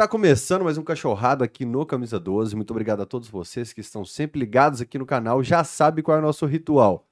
[0.00, 2.56] Tá começando mais um cachorrado aqui no Camisa 12.
[2.56, 5.44] Muito obrigado a todos vocês que estão sempre ligados aqui no canal.
[5.44, 7.06] Já sabe qual é o nosso ritual.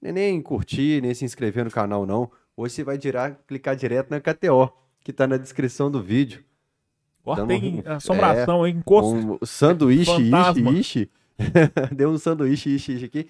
[0.00, 2.28] Nem, nem curtir, nem se inscrever no canal, não.
[2.56, 4.72] Hoje você vai dirar, clicar direto na KTO,
[5.04, 6.42] que tá na descrição do vídeo.
[7.22, 8.74] Agora Dando tem um- assombração, hein?
[8.78, 9.38] Encosto.
[9.40, 10.72] Um sanduíche, Fantasma.
[10.72, 11.10] ishi, ishi.
[11.94, 13.28] Deu um sanduíche, ishi, ishi aqui.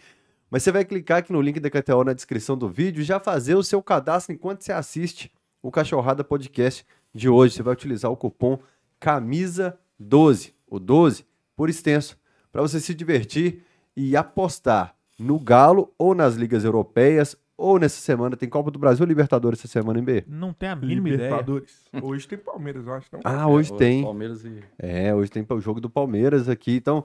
[0.50, 3.20] Mas você vai clicar aqui no link da KTO na descrição do vídeo e já
[3.20, 5.30] fazer o seu cadastro enquanto você assiste
[5.62, 7.56] o Cachorrada Podcast de hoje.
[7.56, 8.58] Você vai utilizar o cupom
[9.02, 11.26] CAMISA12, o 12
[11.56, 12.16] por extenso,
[12.50, 13.62] para você se divertir
[13.96, 19.04] e apostar no Galo ou nas ligas europeias ou nessa semana tem Copa do Brasil
[19.04, 20.24] ou Libertadores essa semana em B?
[20.26, 21.28] Não tem a mínima ideia.
[21.28, 21.82] Libertadores.
[22.02, 23.06] Hoje tem Palmeiras, eu acho.
[23.12, 23.20] Não?
[23.22, 24.02] Ah, hoje É, tem.
[24.02, 24.64] Palmeiras e.
[24.78, 27.04] É, hoje tem o jogo do Palmeiras aqui, então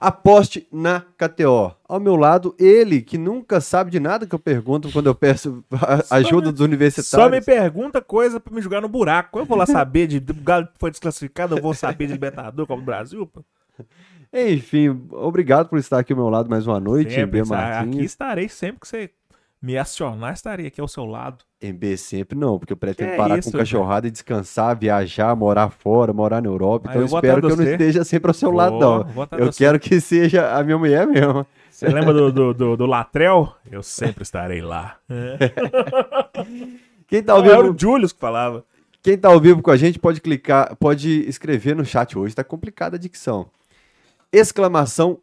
[0.00, 1.72] aposte na KTO.
[1.86, 5.62] Ao meu lado, ele que nunca sabe de nada que eu pergunto quando eu peço
[6.10, 7.44] ajuda dos Só me universitários.
[7.44, 9.38] pergunta coisa pra me jogar no buraco.
[9.38, 12.80] Eu vou lá saber de o Galo foi desclassificado, eu vou saber de Libertador, Copa
[12.80, 13.26] do Brasil.
[13.26, 13.44] pô.
[14.32, 17.90] Enfim, obrigado por estar aqui ao meu lado mais uma noite, Sempre, sabe?
[17.90, 19.10] aqui estarei sempre que você
[19.62, 21.44] me acionar, estarei aqui ao seu lado.
[21.62, 25.68] MB sempre não, porque eu pretendo Que parar isso, com cachorrada e descansar, viajar, morar
[25.68, 26.88] fora, morar na Europa.
[26.88, 27.72] Ah, então eu espero que atrás eu não você.
[27.72, 29.06] esteja sempre ao seu Vou, lado, não.
[29.32, 29.64] Eu de você.
[29.64, 31.46] quero que seja a minha mulher mesmo.
[31.70, 33.54] Você lembra do, do, do, do Latrell?
[33.70, 34.98] Eu sempre estarei lá.
[37.06, 38.64] Quem tá ao Não, era o Julius que falava.
[39.02, 42.44] Quem tá ao vivo com a gente pode clicar, pode escrever no chat hoje, tá
[42.44, 43.50] complicada a dicção.
[44.32, 45.18] Exclamação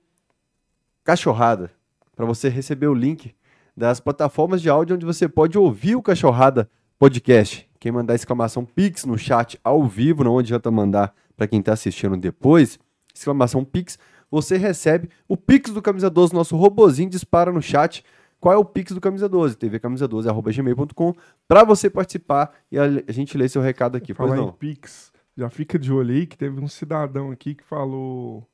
[1.03, 1.71] cachorrada,
[2.15, 3.33] para você receber o link
[3.78, 7.70] das plataformas de áudio onde você pode ouvir o Cachorrada Podcast.
[7.80, 12.17] Quem mandar exclamação Pix no chat ao vivo, não adianta mandar para quem tá assistindo
[12.17, 12.80] depois,
[13.14, 14.00] exclamação Pix,
[14.31, 18.03] você recebe o Pix do Camisa 12, nosso robozinho dispara no chat.
[18.39, 19.55] Qual é o Pix do Camisa 12?
[19.58, 21.14] tvcamisa12.gmail.com
[21.48, 24.11] para você participar e a, gente lê seu recado aqui.
[24.11, 24.53] Pois Falar em não.
[24.53, 28.48] Pix, já fica de olho aí que teve um cidadão aqui que falou: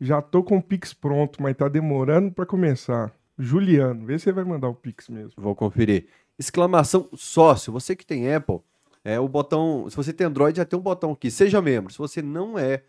[0.00, 3.12] Já tô com o Pix pronto, mas tá demorando pra começar.
[3.38, 5.32] Juliano, vê se você vai mandar o Pix mesmo.
[5.36, 6.06] Vou conferir.
[6.38, 7.72] Exclamação sócio.
[7.72, 8.60] Você que tem Apple,
[9.04, 9.88] é o botão.
[9.88, 11.30] Se você tem Android, já tem um botão aqui.
[11.30, 11.92] Seja membro.
[11.92, 12.82] Se você não é,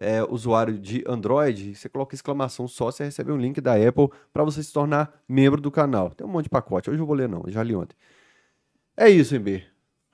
[0.00, 4.44] é, usuário de Android, você coloca exclamação sócio e recebe um link da Apple para
[4.44, 6.10] você se tornar membro do canal.
[6.10, 6.90] Tem um monte de pacote.
[6.90, 7.42] Hoje eu vou ler, não.
[7.48, 7.96] Já li ontem.
[8.96, 9.64] É isso, MB.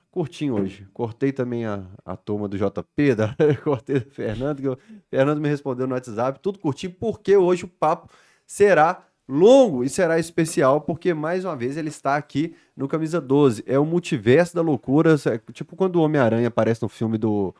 [0.09, 0.87] Curtinho hoje.
[0.93, 4.77] Cortei também a, a turma do JP, da, cortei do Fernando, que o
[5.09, 8.09] Fernando me respondeu no WhatsApp, tudo curtinho, porque hoje o papo
[8.45, 13.63] será longo e será especial, porque mais uma vez ele está aqui no Camisa 12.
[13.65, 17.53] É o multiverso da loucura, é tipo quando o Homem-Aranha aparece no filme do.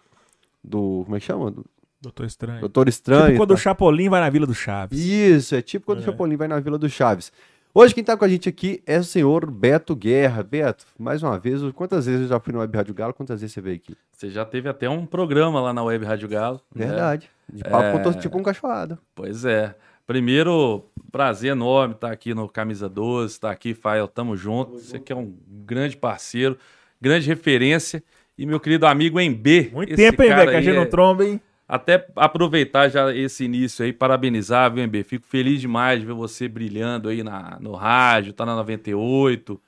[0.64, 1.52] do como é que chama?
[1.52, 1.66] Do
[2.02, 2.60] Doutor Estranho.
[2.62, 3.26] Doutor Estranho.
[3.28, 3.56] tipo quando tá?
[3.56, 5.00] o Chapolin vai na Vila do Chaves.
[5.00, 6.06] Isso, é tipo quando o É.
[6.06, 7.32] Chapolin vai na Vila do Chaves.
[7.74, 10.44] Hoje quem tá com a gente aqui é o senhor Beto Guerra.
[10.44, 13.54] Beto, mais uma vez, quantas vezes eu já fui no Web Rádio Galo, quantas vezes
[13.54, 13.96] você veio aqui?
[14.12, 16.60] Você já teve até um programa lá na Web Rádio Galo.
[16.76, 16.88] né?
[16.88, 17.30] Verdade.
[17.48, 18.00] De papo É.
[18.04, 18.98] com tipo um cachorrado.
[19.16, 19.74] Pois é.
[20.06, 24.74] Primeiro, prazer enorme estar aqui no Camisa 12, estar aqui, Fael, tamo junto.
[24.80, 25.34] Você que é um
[25.66, 26.58] grande parceiro,
[27.00, 28.04] grande referência.
[28.38, 29.70] E meu querido amigo Emb.
[29.74, 31.40] Muito tempo, hein, velho, que a gente é- não tromba, hein?
[31.68, 35.04] Até aproveitar já esse início aí, parabenizar, viu, MB?
[35.04, 39.62] Fico feliz demais de ver você brilhando aí na, no rádio, tá na 98.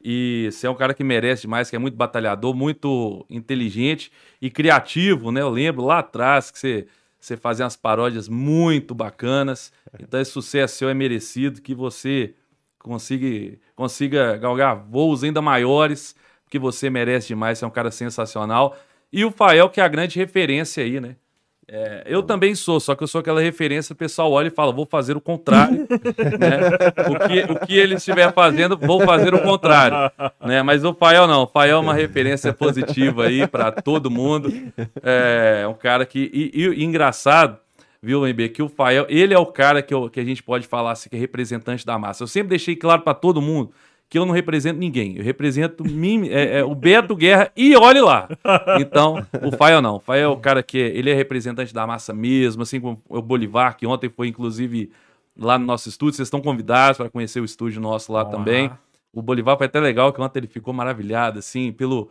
[0.00, 4.48] E você é um cara que merece demais, que é muito batalhador, muito inteligente e
[4.50, 5.40] criativo, né?
[5.40, 6.86] Eu lembro lá atrás que você,
[7.18, 9.72] você fazia umas paródias muito bacanas.
[9.98, 12.34] Então esse sucesso seu é merecido, que você
[12.78, 16.14] consiga, consiga galgar voos ainda maiores,
[16.44, 18.76] porque você merece demais, você é um cara sensacional.
[19.12, 21.16] E o Fael, que é a grande referência aí, né?
[21.70, 24.72] É, eu também sou, só que eu sou aquela referência, o pessoal olha e fala,
[24.72, 25.86] vou fazer o contrário.
[26.40, 26.60] né?
[27.10, 30.10] o, que, o que ele estiver fazendo, vou fazer o contrário.
[30.40, 30.62] Né?
[30.62, 34.50] Mas o Fael não, o Fael é uma referência positiva aí para todo mundo.
[35.02, 36.30] É um cara que.
[36.32, 37.58] E, e- e engraçado,
[38.02, 40.66] viu, MB, que o Fael, ele é o cara que, eu- que a gente pode
[40.66, 42.22] falar assim, que é representante da massa.
[42.22, 43.70] Eu sempre deixei claro para todo mundo
[44.10, 45.16] que eu não represento ninguém.
[45.16, 48.28] Eu represento mim, é, é, o Beto Guerra e olhe lá.
[48.80, 49.96] Então, o Fael não.
[49.96, 53.02] O Fael é o cara que é- ele é representante da massa mesmo, assim como
[53.08, 54.90] o Bolivar, que ontem foi inclusive
[55.38, 56.14] lá no nosso estúdio.
[56.16, 58.70] Vocês estão convidados para conhecer o estúdio nosso lá Vamos também.
[59.12, 62.08] O Bolivar foi até legal, que ontem ele ficou maravilhado, assim, pelo.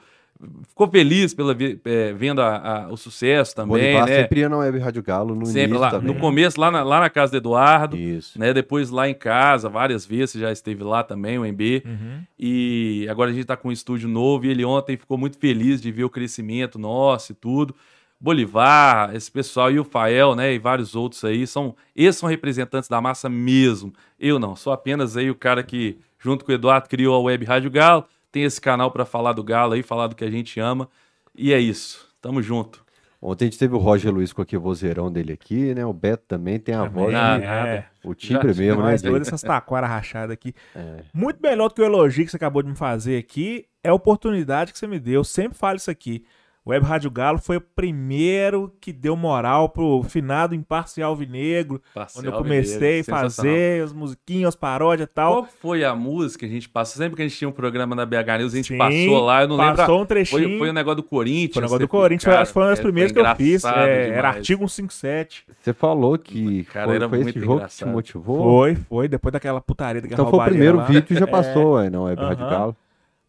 [0.70, 4.16] Ficou feliz pela, vi- é, vendo a- a- o sucesso também, Bolivar né?
[4.22, 5.90] sempre ia na Web Rádio Galo no Sempre início lá.
[5.90, 6.14] também.
[6.14, 8.38] No começo, lá na, lá na casa do Eduardo, Isso.
[8.40, 8.54] né?
[8.54, 11.82] Depois lá em casa, várias vezes, você já esteve lá também, o MB.
[11.84, 12.22] Uhum.
[12.38, 15.82] E agora a gente tá com um estúdio novo e ele ontem ficou muito feliz
[15.82, 17.74] de ver o crescimento nosso e tudo.
[18.20, 22.90] Bolivar, esse pessoal e o Fael, né, e vários outros aí, são, esses são representantes
[22.90, 23.94] da massa mesmo.
[24.20, 27.46] Eu não, sou apenas aí o cara que, junto com o Eduardo, criou a Web
[27.46, 30.60] Rádio Galo, tem esse canal para falar do Galo aí, falar do que a gente
[30.60, 30.90] ama,
[31.36, 32.08] e é isso.
[32.22, 32.86] Tamo junto.
[33.22, 35.84] Ontem a gente teve o Roger Luiz com aquele vozeirão dele aqui, né?
[35.84, 37.86] O Beto também tem a voz, Ah, de- é.
[38.04, 38.92] o timbre Já- mesmo, né?
[38.92, 40.54] Mas todas essas taquaras rachadas aqui.
[40.76, 40.98] É.
[41.14, 43.94] Muito melhor do que o elogio que você acabou de me fazer aqui é a
[43.94, 45.16] oportunidade que você me deu.
[45.16, 46.26] Eu sempre falo isso aqui.
[46.68, 51.82] O Web Rádio Galo foi o primeiro que deu moral pro finado imparcial vinegro.
[51.96, 55.44] Parcial Quando eu comecei a fazer as musiquinhas, as paródias e tal.
[55.44, 57.02] Qual foi a música que a gente passou?
[57.02, 59.44] Sempre que a gente tinha um programa na BH News, a gente Sim, passou lá,
[59.44, 59.78] eu não lembro.
[59.78, 60.42] Passou um trechinho.
[60.42, 61.54] Foi, foi o negócio do Corinthians.
[61.54, 63.20] Foi o negócio do Corinthians, foi, cara, acho que foi uma das é, primeiras que
[63.22, 63.64] eu fiz.
[63.64, 65.46] é, era artigo 157.
[65.62, 67.92] Você falou que Cara, foi, era foi esse muito jogo que te engraçado.
[67.94, 68.44] motivou.
[68.44, 70.84] Foi, foi, depois daquela putaria daquela Então foi o primeiro lá.
[70.84, 72.52] vídeo e já passou, é, não, Web Rádio Aham.
[72.52, 72.76] Galo.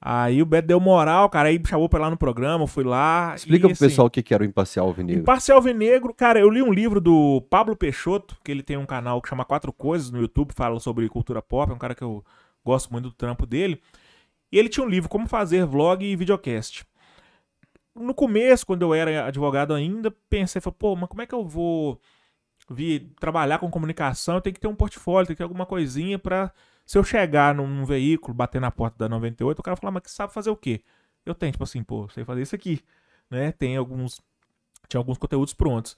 [0.01, 3.35] Aí o Beto deu moral, cara, aí chamou pra lá no programa, eu fui lá.
[3.35, 5.23] Explica e, pro assim, pessoal o que que era o Imparcial Vinegro.
[5.23, 9.21] Imparcial Vinegro, cara, eu li um livro do Pablo Peixoto, que ele tem um canal
[9.21, 12.25] que chama Quatro Coisas no YouTube, fala sobre cultura pop, é um cara que eu
[12.65, 13.83] gosto muito do trampo dele.
[14.53, 16.85] E ele tinha um livro, Como Fazer Vlog e Videocast.
[17.95, 21.45] No começo, quando eu era advogado ainda, pensei, falei, pô, mas como é que eu
[21.45, 22.01] vou
[22.71, 24.37] vir trabalhar com comunicação?
[24.37, 26.53] Eu tenho que ter um portfólio, tem que ter alguma coisinha pra...
[26.89, 30.11] Se eu chegar num, veículo, bater na porta da 98, o cara falar, mas que
[30.13, 30.83] sabe fazer o quê?
[31.27, 32.83] Eu tenho, tipo assim, pô, sei fazer isso aqui,
[33.31, 33.53] né?
[33.53, 34.21] Tem alguns
[34.89, 35.97] tinha alguns conteúdos prontos.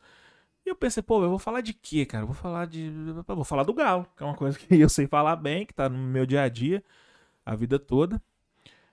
[0.67, 2.25] E eu pensei, pô, eu vou falar de quê, cara?
[2.25, 2.87] Eu vou falar de.
[3.29, 5.75] eu Vou falar do Galo, que é uma coisa que eu sei falar bem, que
[5.75, 6.85] tá no meu dia a dia,
[7.47, 8.23] a vida toda.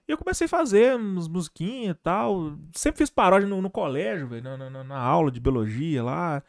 [0.07, 2.57] E eu comecei a fazer umas musiquinhas e tal.
[2.73, 6.43] Sempre fiz paródia no, no colégio, velho, na, na- na aula de biologia lá.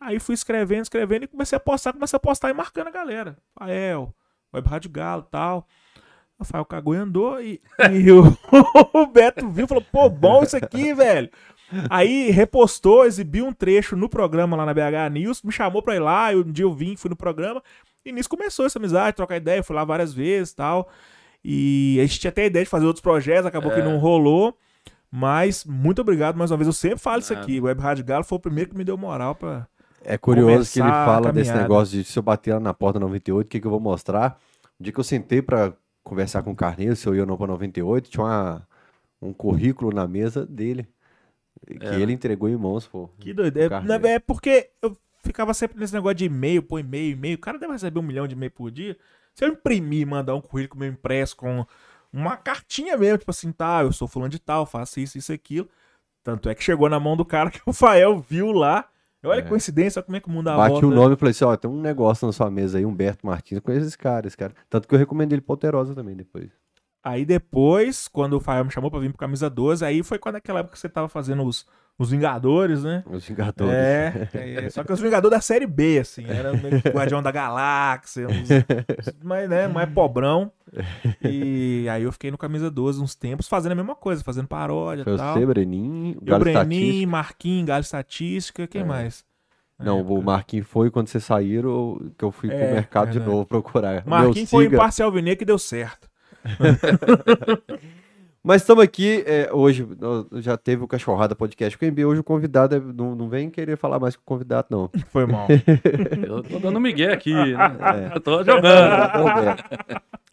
[0.00, 3.38] Aí fui escrevendo, escrevendo e comecei a postar, comecei a postar e marcando a galera.
[3.58, 4.14] Rafael,
[4.54, 5.66] Web Rádio Galo e tal.
[6.38, 7.60] Rafael cagou e andou e,
[7.92, 8.36] e o,
[8.92, 11.30] o Beto viu e falou, pô, bom isso aqui, velho.
[11.88, 16.00] Aí repostou, exibiu um trecho no programa lá na BH News, me chamou pra ir
[16.00, 17.62] lá, eu, um dia eu vim, fui no programa,
[18.04, 20.88] e nisso começou essa amizade, trocar ideia, fui lá várias vezes e tal.
[21.44, 23.84] E a gente tinha até a ideia de fazer outros projetos, acabou que É.
[23.84, 24.56] não rolou.
[25.10, 26.66] Mas muito obrigado mais uma vez.
[26.66, 27.38] Eu sempre falo isso Ah.
[27.38, 27.60] aqui.
[27.60, 29.66] O Web Rádio Galo foi o primeiro que me deu moral pra.
[30.04, 33.46] É curioso que ele fala desse negócio de se eu bater lá na porta 98,
[33.46, 34.38] o que, que eu vou mostrar?
[34.78, 35.72] O dia que eu sentei pra
[36.02, 38.68] conversar com o Carneiro, se eu ia ou não pra 98, tinha uma,
[39.22, 40.86] um currículo na mesa dele.
[41.66, 42.00] Que É.
[42.00, 43.08] ele entregou em mãos, pô.
[43.18, 43.56] Que doido.
[43.58, 47.36] É, é porque eu ficava sempre nesse negócio de e-mail, pô, e-mail, e-mail.
[47.36, 48.96] O cara deve receber um milhão de e-mail por dia.
[49.34, 51.64] Se eu imprimir e mandar um currículo meu impresso com
[52.12, 55.68] uma cartinha mesmo, tipo assim, tá, eu sou fulano de tal, faço isso, isso, aquilo.
[56.22, 58.86] Tanto é que chegou na mão do cara que o Fael viu lá.
[59.24, 59.50] Olha que É.
[59.50, 60.86] coincidência, olha como é que o mundo dá Bati volta.
[60.86, 63.56] o nome e falei assim, ó, tem um negócio na sua mesa aí, Humberto Martins,
[63.56, 64.52] eu conheço esse cara, esse cara.
[64.68, 66.50] Tanto que eu recomendei ele pra Alterosa também depois.
[67.04, 70.34] Aí depois, quando o Fael me chamou pra vir pro Camisa 12, aí foi quando
[70.36, 71.66] naquela época que você tava fazendo os,
[71.98, 73.04] os Vingadores, né?
[73.06, 73.74] Os Vingadores.
[73.74, 77.30] É, é, só que os Vingadores da série B, assim, era meio que Guardião da
[77.30, 78.48] Galáxia, uns,
[79.22, 80.50] mas, né, mais pobrão.
[81.22, 85.02] E aí eu fiquei no Camisa 12 uns tempos fazendo a mesma coisa, fazendo paródia
[85.06, 85.36] e tal.
[85.38, 87.10] C, Breninho, E Galo Brenin, Estatística.
[87.10, 88.84] Marquinhos, Galo Estatística, quem É.
[88.84, 89.24] mais?
[89.78, 90.14] Não, época.
[90.14, 94.04] o Marquinhos foi quando vocês saíram, que eu fui pro É, mercado de novo procurar.
[94.06, 94.76] Marquinhos foi siga.
[94.76, 96.08] imparcial Vinê que deu certo.
[98.46, 99.88] Mas estamos aqui, é, hoje
[100.34, 103.48] já teve o Cachorrada Podcast com o MB, hoje o convidado é- não, não vem
[103.48, 104.90] querer falar mais com o convidado, não.
[105.08, 105.48] Foi mal.
[106.28, 107.56] Eu tô dando migué aqui, né?
[108.10, 108.16] É.
[108.16, 109.62] Eu tô jogando.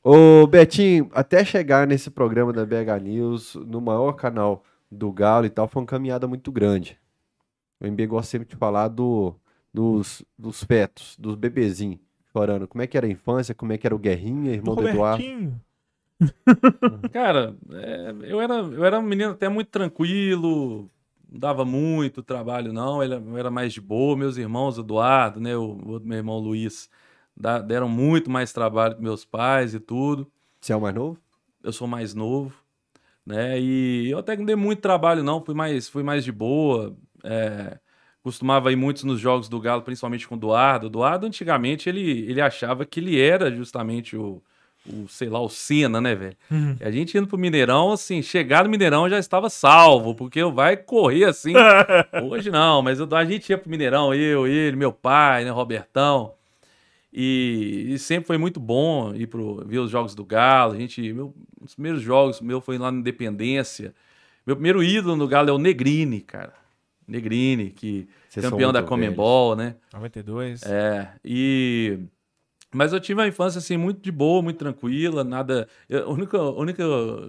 [0.03, 4.61] Ô, Betinho, até chegar nesse programa da BH News, no maior canal
[4.91, 6.97] do Galo e tal, foi uma caminhada muito grande.
[7.79, 9.33] O MB gosta sempre de falar do,
[9.73, 11.99] dos, dos fetos, dos bebezinhos
[12.33, 12.67] chorando.
[12.67, 15.23] Como é que era a infância, como é que era o Guerrinha, irmão do Eduardo.
[17.11, 20.89] Cara, é, eu, era, eu era um menino até muito tranquilo,
[21.31, 23.03] não dava muito trabalho, não.
[23.03, 24.17] Ele, eu era mais de boa.
[24.17, 25.55] Meus irmãos, Eduardo, né?
[25.55, 26.89] O, o meu irmão Luiz,
[27.35, 30.31] da- deram muito mais trabalho que meus pais e tudo.
[30.59, 31.17] Você é o mais novo?
[31.63, 32.53] Eu sou mais novo,
[33.25, 33.59] né?
[33.59, 35.43] E eu até não dei muito trabalho, não.
[35.43, 36.95] Fui mais, fui mais de boa.
[37.23, 37.79] é,
[38.23, 40.85] costumava ir muitos nos jogos do Galo, principalmente com o Eduardo.
[40.87, 44.43] O Eduardo, antigamente, ele, ele achava que ele era justamente o,
[44.87, 46.35] o sei lá, o Senna, né, velho?
[46.49, 46.75] Uhum.
[46.81, 51.25] A gente indo pro Mineirão, assim, chegar no Mineirão já estava salvo, porque vai correr
[51.25, 51.53] assim.
[52.29, 56.33] Hoje não, mas eu- a gente ia pro Mineirão, eu, ele, meu pai, né, Robertão.
[57.13, 60.73] E, e sempre foi muito bom ir pro, ver os jogos do Galo.
[60.73, 63.93] A gente, meu, os primeiros jogos meu foi lá na Independência.
[64.47, 66.53] Meu primeiro ídolo no Galo é o Negrini, cara.
[67.07, 69.75] Negrini, que Vocês campeão da Comembol, né?
[69.93, 70.63] 92.
[70.63, 71.99] É, e.
[72.73, 75.67] Mas eu tive uma infância assim muito de boa, muito tranquila, nada.
[75.89, 76.83] eu- a, única, a única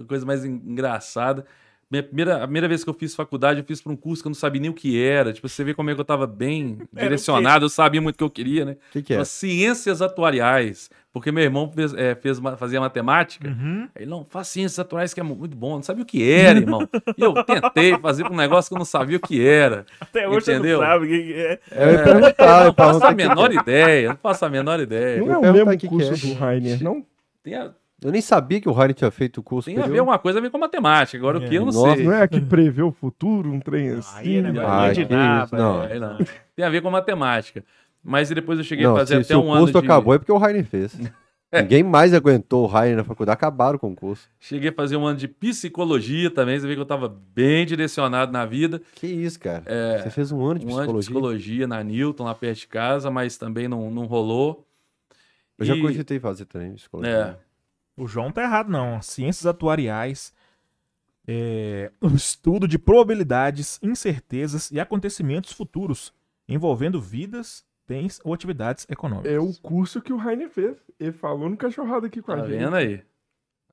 [0.07, 1.45] coisa mais en- engraçada,
[1.93, 4.27] minha primeira, a primeira vez que eu fiz faculdade, eu fiz para um curso que
[4.27, 5.31] eu não sabia nem o que era.
[5.31, 8.23] Tipo, você vê como é que eu tava bem direcionado, eu sabia muito o que
[8.23, 8.71] eu queria, né?
[8.71, 9.23] O que, que é?
[9.23, 10.89] Ciências atuariais.
[11.11, 13.47] Porque meu irmão fez, é, fez fazia matemática.
[13.47, 13.87] Uhum.
[13.95, 15.75] Ele, não, faz ciências atuariais que é muito bom.
[15.75, 16.89] Não sabia o que era, irmão.
[17.15, 19.85] E eu tentei fazer um negócio que eu não sabia o que era.
[20.01, 20.79] Até hoje Entendeu?
[20.79, 21.59] você não sabe o que que é.
[21.71, 23.55] Eu ia Eu perguntar, não faço a menor é.
[23.55, 24.09] ideia.
[24.09, 25.19] Não faço a menor ideia.
[25.19, 26.17] Não Eu é o mesmo que curso é.
[26.17, 27.05] do Rainer, não?
[27.43, 27.71] Tem a,
[28.03, 30.07] Eu nem sabia que o Rainer tinha feito o curso tem a ver superior.
[30.07, 31.17] uma coisa a ver com matemática.
[31.17, 32.05] Agora o que eu não Nossa, sei.
[32.05, 34.17] Não é a que prevê o futuro, um trem assim?
[34.17, 34.49] Aí, né?
[34.59, 35.83] Ah, nada, não.
[35.83, 36.17] É, não.
[36.55, 37.63] Tem a ver com matemática.
[38.03, 39.85] Mas depois eu cheguei Não, a fazer se, se até o um ano curso de...
[39.85, 40.97] acabou é porque o Rainer fez.
[41.53, 44.27] Ninguém mais aguentou o Rainer na faculdade, acabaram com o curso.
[44.39, 46.59] Cheguei a fazer um ano de psicologia também.
[46.59, 48.81] Você vê que eu estava bem direcionado na vida.
[48.95, 49.63] Que isso, cara.
[50.01, 50.99] Você fez um ano de um ano de psicologia.
[51.13, 54.67] psicologia na Newton, lá perto de casa, mas também não, não rolou.
[55.59, 57.11] Eu já E- cogitei fazer também psicologia.
[57.11, 57.35] É,
[57.95, 59.01] O João tá errado, não.
[59.01, 60.33] Ciências atuariais
[61.27, 66.13] é o estudo de probabilidades, incertezas e acontecimentos futuros
[66.47, 69.31] envolvendo vidas, bens ou atividades econômicas.
[69.31, 70.77] É o curso que o Rainer fez.
[70.99, 72.57] Ele falou no cachorrado aqui com tá a gente.
[72.57, 73.01] vendo aí?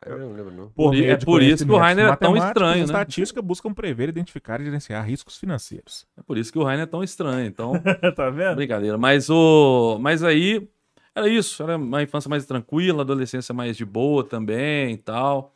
[0.07, 0.69] Eu não lembro, não.
[0.71, 2.85] Por é de por isso que o Rainer é tão estranho, né?
[2.85, 6.07] estatística buscam prever, identificar e gerenciar riscos financeiros.
[6.17, 7.47] É por isso que o Rainer é tão estranho.
[7.47, 7.73] Então,
[8.17, 8.57] tá vendo?
[8.57, 8.97] brincadeira.
[8.97, 9.99] Mas, o...
[10.01, 10.67] mas aí,
[11.15, 11.63] era isso.
[11.63, 15.55] Era uma infância mais tranquila, adolescência mais de boa também e tal.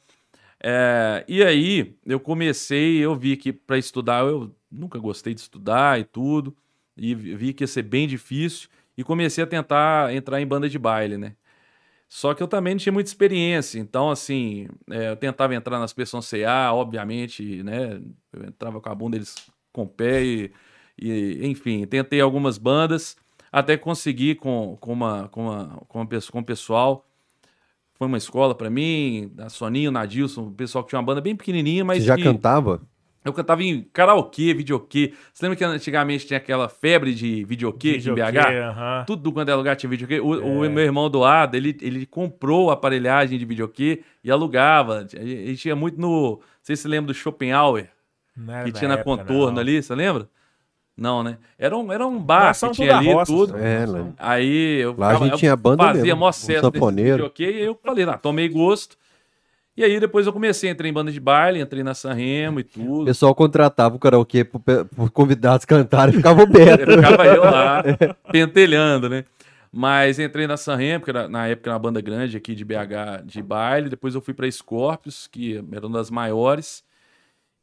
[0.62, 6.00] É, e aí, eu comecei, eu vi que para estudar, eu nunca gostei de estudar
[6.00, 6.56] e tudo.
[6.96, 8.68] E vi que ia ser bem difícil.
[8.96, 11.36] E comecei a tentar entrar em banda de baile, né?
[12.08, 13.78] Só que eu também não tinha muita experiência.
[13.80, 18.00] Então, assim, é, eu tentava entrar nas pessoas CA, obviamente, né?
[18.32, 20.52] Eu entrava com a bunda deles com o pé e,
[20.96, 23.16] e, enfim, tentei algumas bandas
[23.60, 27.06] até conseguir com, com, uma, com, uma, com, uma com o pessoal.
[27.94, 31.20] Foi uma escola pra mim, a Soninho, o Nadilson, o pessoal que tinha uma banda
[31.20, 32.82] bem pequenininha, mas Você já que cantava?
[33.24, 35.14] eu cantava em karaokê, videokê.
[35.32, 38.38] Você lembra que antigamente tinha aquela febre de videokê aqui em BH?
[38.70, 39.04] aham.
[39.06, 40.20] Tudo quando é lugar tinha videokê.
[40.20, 40.26] O,
[40.58, 40.68] o É.
[40.68, 45.06] meu irmão doado, ele, ele comprou a aparelhagem de videokê e alugava.
[45.14, 46.32] A gente ia muito no.
[46.32, 47.86] Não sei se você lembra do Shopping Hour,
[48.36, 49.60] Não era que tinha na época, contorno não.
[49.60, 50.28] ali, você lembra?
[50.96, 51.38] Não, né?
[51.58, 53.58] Era um, era um bar que tinha ali roça, tudo.
[53.58, 54.14] É, lembro.
[54.16, 56.46] Aí eu, Lá a gente eu tinha banda fazia mesmo, mó um desse
[57.42, 58.96] e aí eu falei, ah, tomei gosto.
[59.76, 62.64] E aí depois eu comecei, entrei em banda de baile, entrei na Sanremo e O
[62.64, 63.04] tudo.
[63.06, 66.88] pessoal contratava o karaokê por, por convidados cantarem e ficava aberto.
[66.88, 67.82] Eu ficava eu lá,
[68.30, 69.24] pentelhando, né?
[69.72, 73.24] Mas entrei na Sanremo, que era, na época era uma banda grande aqui de BH
[73.24, 73.88] de baile.
[73.88, 76.84] Depois eu fui para Scorpius, que era uma das maiores.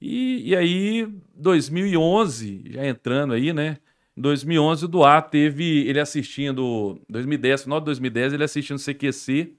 [0.02, 3.78] E, e aí, 2011, já entrando aí, né?
[4.18, 9.54] Em 2011, o Duarte teve ele assistindo, 2010, final de 2010, ele assistindo CQC.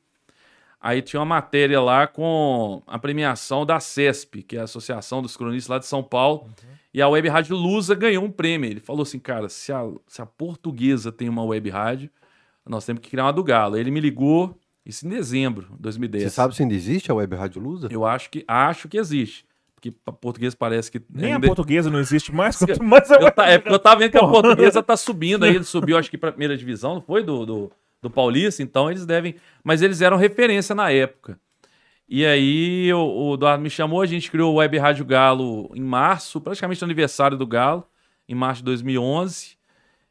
[0.80, 5.36] Aí tinha uma matéria lá com a premiação da CESP, que é a Associação dos
[5.36, 6.50] Cronistas lá de São Paulo.
[6.92, 8.68] E a Web Rádio Lusa ganhou um prêmio.
[8.68, 12.10] Ele falou assim, cara, se a, se a portuguesa tem uma web rádio,
[12.66, 13.76] nós temos que criar uma do Galo.
[13.76, 16.24] Aí ele me ligou, isso em dezembro de 2010.
[16.24, 17.88] Você sabe se ainda existe a Web Rádio Lusa?
[17.90, 19.46] Eu acho que, acho que existe.
[19.90, 21.00] Para português parece que...
[21.10, 23.78] Nem a ainda- portuguesa não existe mais, quanto mais a eu, ta- é porque eu
[23.78, 25.54] tava vendo que a portuguesa tá subindo aí.
[25.56, 27.22] Ele subiu, acho que pra primeira divisão, não foi?
[27.22, 29.34] Do, do, do Paulista, então eles devem.
[29.64, 31.38] Mas eles eram referência na época.
[32.08, 32.98] E aí o,
[33.30, 36.86] o Eduardo me chamou, a gente criou o Web Rádio Galo em março, praticamente no
[36.86, 37.86] aniversário do Galo,
[38.28, 39.56] em março de 2011.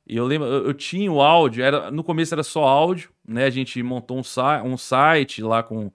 [0.08, 3.46] E eu lembro, eu, eu tinha o áudio, era, no começo era só áudio, né?
[3.46, 4.24] A gente montou um,
[4.68, 5.92] um site lá com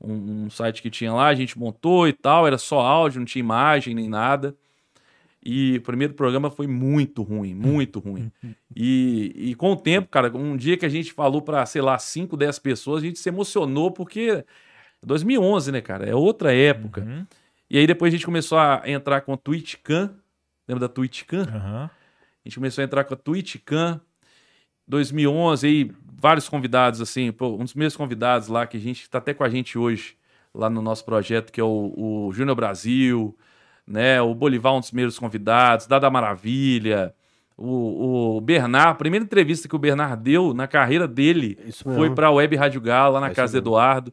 [0.00, 3.26] um, um site que tinha lá, a gente montou e tal, era só áudio, não
[3.26, 4.56] tinha imagem nem nada.
[5.44, 8.30] E o primeiro programa foi muito ruim, muito ruim.
[8.74, 11.98] E, e com o tempo, cara, um dia que a gente falou para, sei lá,
[11.98, 14.44] 5, 10 pessoas, a gente se emocionou porque
[15.02, 16.06] 2011, né, cara?
[16.06, 17.02] É outra época.
[17.02, 17.26] Uhum,
[17.70, 20.14] E aí depois a gente começou a entrar com a TwitchCam.
[20.66, 21.42] Lembra da TwitchCam?
[21.42, 21.90] aham.
[22.44, 24.00] A gente começou a entrar com a TwitchCam.
[24.86, 29.18] 2011, aí vários convidados, assim, pô, um dos meus convidados lá, que a gente tá
[29.18, 30.16] até com a gente hoje,
[30.52, 33.36] lá no nosso projeto, que é o, o Júnior Brasil,
[33.86, 34.20] né?
[34.20, 37.14] O Bolivar, um dos primeiros convidados, Dada Maravilha,
[37.56, 42.10] o, o Bernard, a primeira entrevista que o Bernard deu na carreira dele Isso foi
[42.10, 43.58] para a Web Rádio Galo, lá na É casa do.
[43.58, 44.12] Eduardo,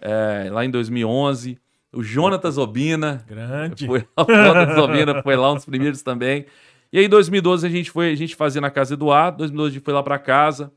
[0.00, 1.58] é, lá em 2011.
[1.94, 3.86] O Jonatas Obina, Grande.
[3.86, 6.46] foi lá, o Jonatas Obina foi lá um dos primeiros também.
[6.90, 9.38] E aí, em 2012, a gente foi, a gente fazia na casa do Eduardo, em
[9.38, 10.72] 2012 a gente foi lá para casa.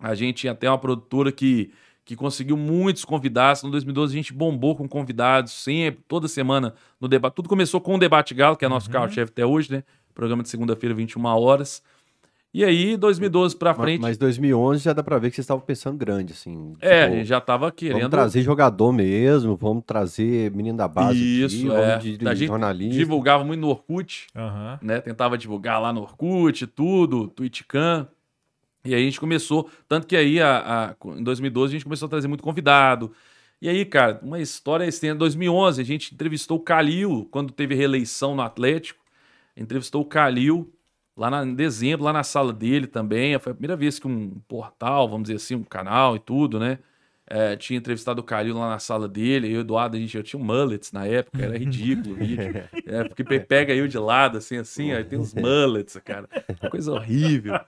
[0.00, 1.70] A gente tinha até uma produtora que,
[2.04, 3.62] que conseguiu muitos convidados.
[3.62, 7.34] Em 2012 a gente bombou com convidados sempre, toda semana no debate.
[7.34, 8.92] Tudo começou com o Debate Galo, que é nosso Uhum.
[8.94, 9.84] carro-chefe até hoje, né?
[10.14, 11.82] Programa de segunda-feira, 21 horas.
[12.52, 15.62] E aí, 2012 pra Ma- frente, Mas 2011 já dá pra ver que vocês estavam
[15.64, 16.74] pensando grande, assim.
[16.80, 17.98] é, a tipo, gente já tava querendo.
[17.98, 21.86] Vamos trazer jogador mesmo, vamos trazer menino da base Isso, aqui, é.
[21.86, 22.98] vamos de, de A gente jornalista.
[22.98, 24.80] Divulgava muito no Orkut, Aham.
[24.82, 25.00] né?
[25.00, 28.08] Tentava divulgar lá no Orkut, tudo, Twitchcam.
[28.84, 32.06] E aí a gente começou, tanto que aí a, a- em 2012 a gente começou
[32.06, 33.12] a trazer muito convidado.
[33.60, 35.14] E aí, cara, uma história extensa.
[35.14, 39.00] Em 2011 a gente entrevistou o Calil quando teve reeleição no Atlético.
[39.56, 40.72] Entrevistou o Calil
[41.16, 43.38] lá na- em dezembro, lá na sala dele também.
[43.38, 46.78] Foi a primeira vez que um portal, vamos dizer assim, um canal e tudo, né?
[47.32, 49.46] é, tinha entrevistado o Calil lá na sala dele.
[49.46, 52.18] Eu e o Eduardo, a gente, eu tinha um mullets na época, era ridículo o
[52.18, 52.50] vídeo.
[52.86, 56.28] É, porque pe- pega eu de lado, assim, assim, aí tem uns mullets, cara.
[56.68, 57.60] Coisa horrível.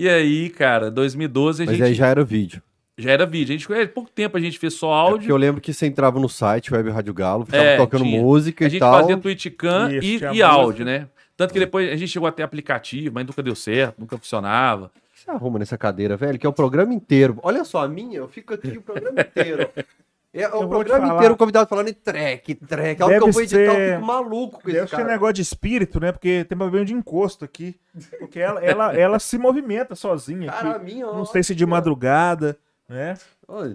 [0.00, 1.86] E aí, cara, 2012 a Mas gente.
[1.88, 2.62] aí já era vídeo.
[2.96, 3.52] Já era vídeo.
[3.52, 5.28] A gente, é, pouco tempo a gente fez só É áudio.
[5.30, 8.20] eu lembro que você entrava no site, Web Rádio Galo, ficava É, tocando tinha.
[8.22, 9.00] música a e gente tal.
[9.00, 11.08] fazia Twitchcam e, e áudio, né?
[11.36, 14.86] Tanto que depois a gente chegou até aplicativo, mas nunca deu certo, nunca funcionava.
[14.86, 16.38] O que você arruma nessa cadeira, velho?
[16.38, 17.36] Que é o programa inteiro.
[17.42, 19.68] Olha só, a minha, eu fico aqui o programa inteiro.
[20.32, 21.16] É o programa falar.
[21.16, 23.02] inteiro o convidado falando em track, track.
[23.02, 24.96] A hora que Deve eu vou editar, eu ser- fico maluco com Deve esse ser
[24.96, 25.08] cara.
[25.08, 26.12] negócio de espírito, né?
[26.12, 27.74] Porque tem problema de encosto aqui.
[28.18, 30.84] Porque ela, ela, ela se movimenta sozinha Cara, aqui.
[30.84, 32.58] minha, ó, Não sei se de madrugada,
[32.88, 33.14] né?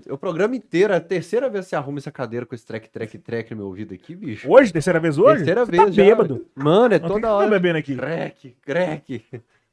[0.08, 2.88] O programa inteiro, é a terceira vez que você arruma essa cadeira com esse track,
[2.90, 4.48] track, track no meu ouvido aqui, bicho.
[4.50, 5.38] Hoje, terceira vez hoje?
[5.38, 6.04] Terceira Você vez tá já.
[6.04, 6.46] bêbado.
[6.54, 7.50] Mano, é Não, toda tá hora.
[7.50, 7.96] bebendo aqui?
[7.96, 9.26] Crack, crack.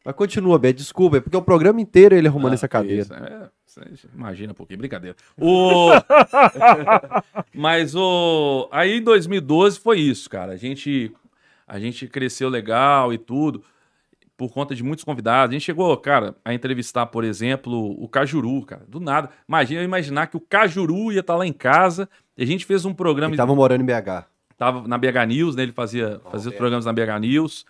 [0.05, 3.03] Mas continua, Bé, desculpa, é porque o programa inteiro ele arrumando Ah, essa cadeira.
[3.67, 5.17] isso, é, imagina um pouquinho, brincadeira.
[5.37, 5.91] O...
[7.55, 8.69] Mas o.
[8.73, 10.53] Aí em 2012 foi isso, cara.
[10.53, 11.13] A gente,
[11.69, 13.63] a gente cresceu legal e tudo,
[14.39, 15.51] por conta de muitos convidados.
[15.51, 18.85] A gente chegou, cara, a entrevistar, por exemplo, o Cajuru, cara.
[18.89, 19.29] Do nada.
[19.47, 22.09] Imagina eu imaginar que o Cajuru ia estar lá em casa.
[22.39, 23.33] E a gente fez um programa.
[23.33, 24.25] Ele tava morando em BH.
[24.57, 25.63] tava na BH News, né?
[25.63, 26.57] Ele fazia, fazia os é.
[26.57, 27.67] programas na BH News.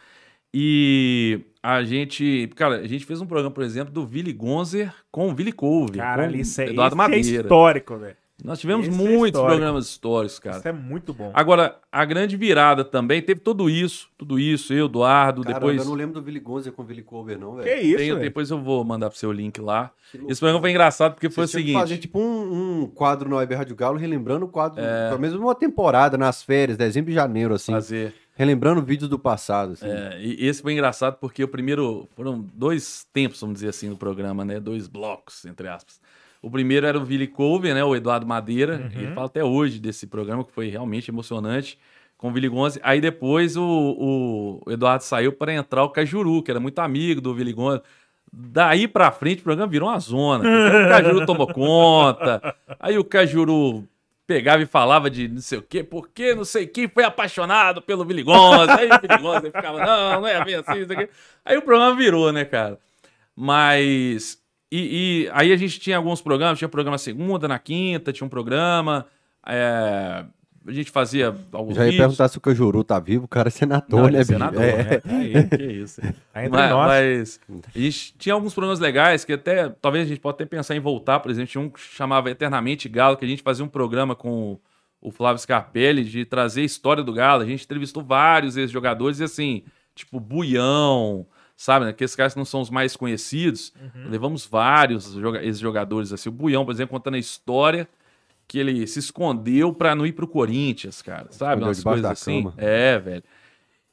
[0.55, 5.29] E a gente, cara, a gente fez um programa, por exemplo, do Willy Gonzer com
[5.29, 7.43] o Willy Couve, Cara, com isso é, Eduardo é Madeira.
[7.43, 8.17] histórico, velho.
[8.43, 9.49] Nós tivemos esse é muitos histórico.
[9.51, 10.57] programas históricos, cara.
[10.57, 11.31] Isso é muito bom.
[11.35, 15.85] Agora, a grande virada também teve tudo isso, tudo isso, eu, Eduardo, Cara, depois eu
[15.85, 17.69] não lembro do Billy Gonza com o Billy Cover, não, velho.
[17.69, 18.19] Que isso, velho?
[18.19, 19.91] depois eu vou mandar pro seu link lá.
[20.27, 23.55] Esse programa foi engraçado porque foi o seguinte, fazer tipo um, um quadro no Web
[23.55, 25.09] Rádio Galo, relembrando o quadro, É.
[25.09, 27.73] pelo menos uma temporada, nas férias, dezembro e janeiro, assim.
[27.73, 29.87] fazer Relembrando vídeos do passado, assim.
[29.87, 32.09] É, e esse foi engraçado porque o primeiro.
[32.17, 34.59] Foram dois tempos, vamos dizer assim, no programa, né?
[34.59, 36.01] Dois blocos, entre aspas.
[36.43, 37.85] O primeiro era o Billy Cover, né?
[37.85, 38.91] O Eduardo Madeira.
[38.95, 41.79] Ele fala até hoje desse programa, que foi realmente emocionante.
[42.17, 42.81] Com o Billy Gonze.
[42.83, 47.35] Aí depois o, o Eduardo saiu para entrar o Cajuru, que era muito amigo do
[47.35, 47.83] Billy Gonze.
[48.33, 50.45] Daí pra frente o programa virou uma zona.
[50.45, 52.55] O Cajuru tomou conta.
[52.79, 53.85] Aí o Cajuru
[54.31, 58.05] pegava e falava de não sei o quê, porque não sei quem foi apaixonado pelo
[58.05, 58.71] Billy Gonze.
[58.71, 61.09] Aí o Billy Gonze ficava, não, não é bem assim, isso aqui.
[61.45, 62.79] Aí o programa virou, né, cara?
[63.35, 64.41] Mas.
[64.71, 68.31] E, e aí a gente tinha alguns programas, tinha programa segunda, na quinta, tinha um
[68.31, 69.05] programa.
[69.45, 70.25] é,
[70.67, 72.07] a gente fazia alguns Já ia vídeos.
[72.07, 74.63] perguntar se o Cajuru tá vivo, o cara é senador, Não, né, ele é senador,
[74.63, 74.77] É.
[74.85, 75.01] né?
[75.05, 76.01] Aí, que isso.
[76.35, 76.87] Aí entre Mas, nós.
[76.87, 77.41] mas
[77.75, 80.81] a gente tinha alguns programas legais que até, talvez a gente pode até pensar em
[80.81, 84.15] voltar, por exemplo, tinha um que chamava Eternamente Galo, que a gente fazia um programa
[84.15, 84.59] com
[85.01, 87.43] o Flávio Scarpelli de trazer a história do Galo.
[87.43, 89.63] A gente entrevistou vários ex-jogadores e assim,
[89.95, 91.91] tipo Buião, sabe, né?
[91.93, 93.73] Aqueles caras que não são os mais conhecidos.
[94.11, 96.29] Levamos vários joga- ex-jogadores assim.
[96.29, 97.89] O Buião, por exemplo, contando a história
[98.51, 101.63] que ele se escondeu pra não ir pro Corinthians, cara, sabe?
[101.63, 102.43] Umas coisas assim.
[102.43, 102.55] cama.
[102.57, 103.23] É, velho.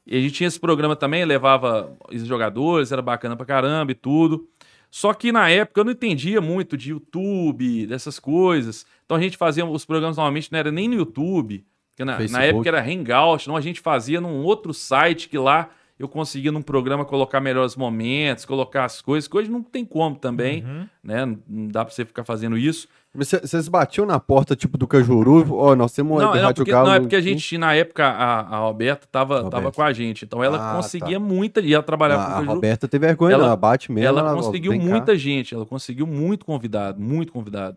[0.04, 3.94] E a gente tinha esse programa também, levava os jogadores, era bacana pra caramba e
[3.94, 4.48] tudo.
[4.90, 8.84] Só que na época eu não entendia muito de YouTube, dessas coisas.
[9.04, 12.42] Então a gente fazia os programas normalmente não era nem no YouTube, que na, na
[12.42, 16.62] época era Hangout, não a gente fazia num outro site que lá eu conseguia num
[16.62, 20.86] programa colocar melhores momentos, colocar as coisas, que hoje não tem como também, Uhum.
[21.02, 21.26] né?
[21.26, 22.86] Não dá pra você ficar fazendo isso.
[23.14, 26.70] Vocês batiam na porta, tipo, do Cajuru, ó, nós temos um Não, não, Rádio porque,
[26.70, 26.86] Galo.
[26.88, 30.24] não, é porque a gente, na época, a, a Roberta tava, tava com a gente.
[30.24, 31.60] Então ela Ah, conseguia muita.
[31.60, 32.54] E ela trabalhava A, com a o Caju.
[32.54, 34.06] Roberta teve vergonha, Ela- não, ela bate mesmo.
[34.18, 34.86] ela ó, conseguiu vem cá.
[34.86, 37.76] muita gente, ela conseguiu muito convidado, muito convidado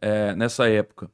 [0.00, 1.10] é, nessa época.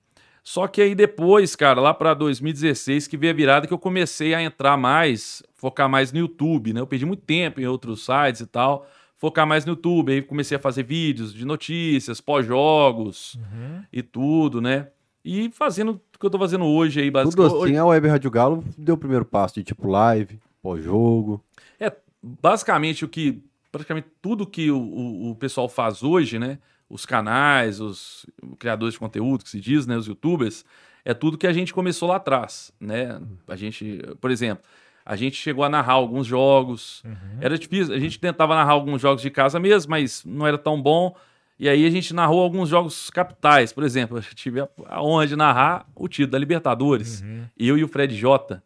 [0.47, 4.35] Só que aí depois, cara, lá pra 2016, que veio a virada que eu comecei
[4.35, 6.81] a entrar mais, focar mais no YouTube, né?
[6.81, 10.13] Eu perdi muito tempo em outros sites e tal, focar mais no YouTube.
[10.13, 13.83] Aí comecei a fazer vídeos de notícias, pós-jogos Uhum.
[13.91, 14.89] e tudo, né?
[15.25, 17.63] E fazendo o que eu tô fazendo hoje aí, Tudo basicamente.
[17.65, 21.43] assim, a Web Rádio Galo deu o primeiro passo de tipo live, pós-jogo.
[21.81, 21.91] É,
[22.23, 23.43] basicamente o que.
[23.73, 26.59] Praticamente tudo que o, o, o pessoal faz hoje, né?
[26.95, 28.25] Os canais, os
[28.57, 29.97] criadores de conteúdo, que se diz, né?
[29.97, 30.65] Os youtubers,
[31.05, 33.21] é tudo que a gente começou lá atrás, né?
[33.49, 34.65] A gente, por exemplo,
[35.05, 37.03] A gente chegou a narrar alguns jogos.
[37.41, 37.93] Era difícil.
[37.95, 41.15] A gente tentava narrar alguns jogos de casa mesmo, mas não era tão bom.
[41.59, 43.71] E aí a gente narrou alguns jogos capitais.
[43.73, 47.23] Por exemplo, eu tive a a honra de narrar o título da Libertadores.
[47.59, 48.63] Eu e o Fred Jota,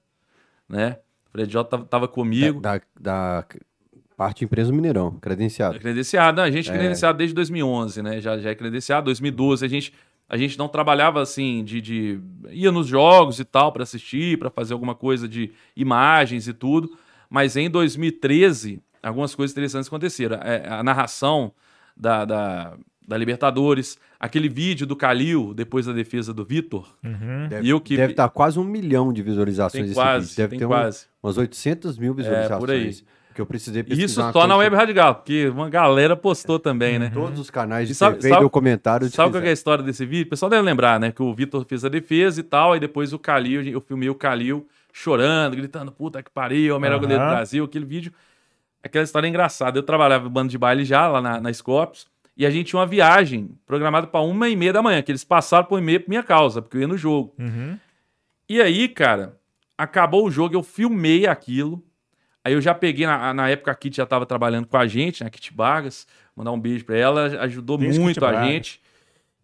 [0.68, 0.98] né?
[1.26, 2.60] O Fred Jota tava, tava comigo.
[2.60, 3.44] Da, da
[4.18, 5.76] parte empresa do Mineirão, credenciado.
[5.76, 6.36] É credenciado.
[6.38, 8.20] Não, a gente é credenciado desde 2011, né?
[8.20, 9.04] Já, já é credenciado.
[9.04, 9.92] 2012 a gente,
[10.28, 14.50] a gente não trabalhava assim de, de ia nos jogos e tal para assistir, para
[14.50, 16.90] fazer alguma coisa de imagens e tudo.
[17.30, 20.36] Mas em 2013 algumas coisas interessantes aconteceram.
[20.42, 21.52] É, a narração
[21.96, 22.76] da, da,
[23.06, 26.92] da Libertadores, aquele vídeo do Calil depois da defesa do Vitor.
[27.04, 27.46] Uhum.
[27.48, 30.36] Deve, E eu que- deve estar quase um milhão de visualizações Tem esse quase, vídeo.
[30.36, 31.06] Deve tem ter um- quase.
[31.22, 32.58] umas 800 mil visualizações.
[32.60, 32.96] por aí.
[33.38, 34.04] Que eu precisei pesquisar.
[34.04, 37.08] isso uma torna a coisa Web Radical, porque uma galera postou também, né?
[37.14, 39.12] Todos os canais de sabe- TV sabe- e documentários.
[39.12, 40.26] Sabe qual que é a história desse vídeo?
[40.26, 41.12] O pessoal deve lembrar, né?
[41.12, 44.14] Que o Vitor fez a defesa e tal, e depois o Calil, eu filmei o
[44.16, 47.02] Calil chorando, gritando, puta que pariu, é o melhor Aham.
[47.02, 48.12] goleiro do Brasil, aquele vídeo.
[48.82, 49.78] Aquela história é engraçada.
[49.78, 52.80] Eu trabalhava no bando de baile já, lá na, na Scopes, e a gente tinha
[52.80, 56.00] uma viagem programada para uma e meia da manhã, que eles passaram por e meia
[56.00, 57.32] por minha causa, porque eu ia no jogo.
[57.38, 57.78] Uhum.
[58.48, 59.36] E aí, cara,
[59.76, 61.84] acabou o jogo, eu filmei aquilo.
[62.48, 65.22] Aí eu já peguei, na, na época a Kit já tava trabalhando com a gente,
[65.22, 68.80] né, Kit Vargas, mandar um beijo pra ela, ajudou muito a gente.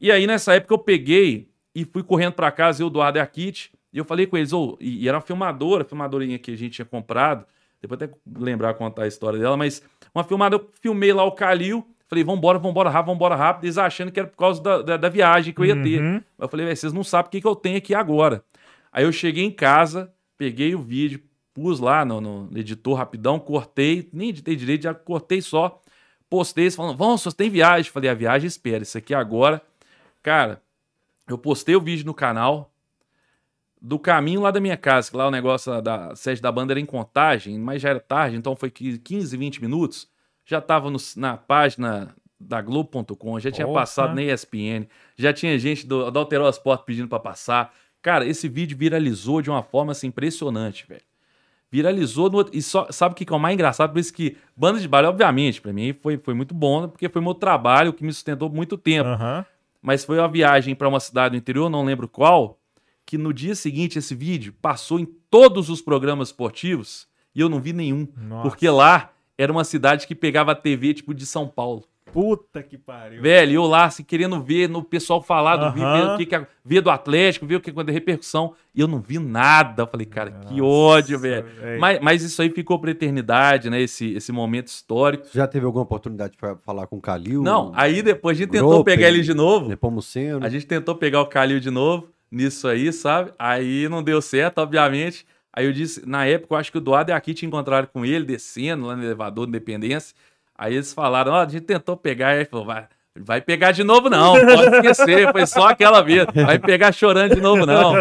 [0.00, 3.26] E aí nessa época eu peguei e fui correndo pra casa, eu, Eduardo e a
[3.26, 6.56] Kit, e eu falei com eles, ô, e, e era uma filmadora, filmadorinha que a
[6.56, 7.44] gente tinha comprado,
[7.78, 9.82] depois até lembrar contar a história dela, mas
[10.14, 14.10] uma filmada, eu filmei lá o Calil, falei, vambora, vambora rápido, vambora rápido, eles achando
[14.10, 16.00] que era por causa da, da, da viagem que eu ia ter.
[16.00, 16.22] Uhum.
[16.38, 18.42] Eu falei, "Véi, vocês não sabem o que, que eu tenho aqui agora.
[18.90, 21.20] Aí eu cheguei em casa, peguei o vídeo,
[21.54, 25.80] pus lá no, no editor rapidão, cortei, nem editei direito, já cortei só.
[26.28, 27.90] Postei, falando, vamos, vocês tem viagem.
[27.92, 29.62] Falei, a viagem espera, isso aqui agora.
[30.22, 30.60] Cara,
[31.28, 32.70] eu postei o vídeo no canal,
[33.80, 36.80] do caminho lá da minha casa, que lá o negócio da sede da banda era
[36.80, 40.08] em contagem, mas já era tarde, então foi 15, 20 minutos.
[40.44, 44.86] Já tava no- na página da Globo.com, já tinha passado na ESPN,
[45.16, 47.74] já tinha gente do, da Alterou Sport pedindo pra passar.
[48.02, 51.02] Cara, esse vídeo viralizou de uma forma assim, impressionante, velho.
[51.74, 52.56] Viralizou no outro.
[52.56, 53.92] E só, sabe o que é o mais engraçado?
[53.92, 57.20] Por isso que banda de baile, obviamente, pra mim foi, foi muito bom, porque foi
[57.20, 59.44] meu trabalho que me sustentou por muito tempo Aham.
[59.82, 62.60] mas foi uma viagem para uma cidade do interior, não lembro qual,
[63.04, 67.58] que no dia seguinte esse vídeo passou em todos os programas esportivos e eu não
[67.60, 68.48] vi nenhum, Nossa.
[68.48, 71.82] porque lá era uma cidade que pegava a TV tipo de São Paulo.
[72.14, 73.20] Puta que pariu.
[73.20, 76.46] Velho, eu lá assim, querendo ver no pessoal falar do vídeo, ver, o que que,
[76.64, 79.82] ver do Atlético, ver o que quando repercussão, e eu não vi nada.
[79.82, 81.44] Eu falei, cara, que ódio, velho.
[81.44, 81.80] velho.
[81.80, 83.80] Mas, mas isso aí ficou pra eternidade, né?
[83.82, 85.26] Esse, esse momento histórico.
[85.34, 87.42] Já teve alguma oportunidade de falar com o Calil?
[87.42, 89.68] Não, aí depois a gente tentou Gropen, pegar ele de novo.
[89.68, 90.46] Nepomuceno?
[90.46, 93.32] A gente tentou pegar o Calil de novo nisso aí, sabe?
[93.36, 95.26] Aí não deu certo, obviamente.
[95.52, 98.04] Aí eu disse, na época, eu acho que o Eduardo e a Kit encontraram com
[98.04, 100.14] ele, descendo lá no elevador da Independência.
[100.56, 102.86] Aí eles falaram, ó, a gente tentou pegar, aí ele falou, vai,
[103.18, 107.40] vai pegar de novo não, pode esquecer, foi só aquela vez, vai pegar chorando de
[107.40, 107.92] novo não.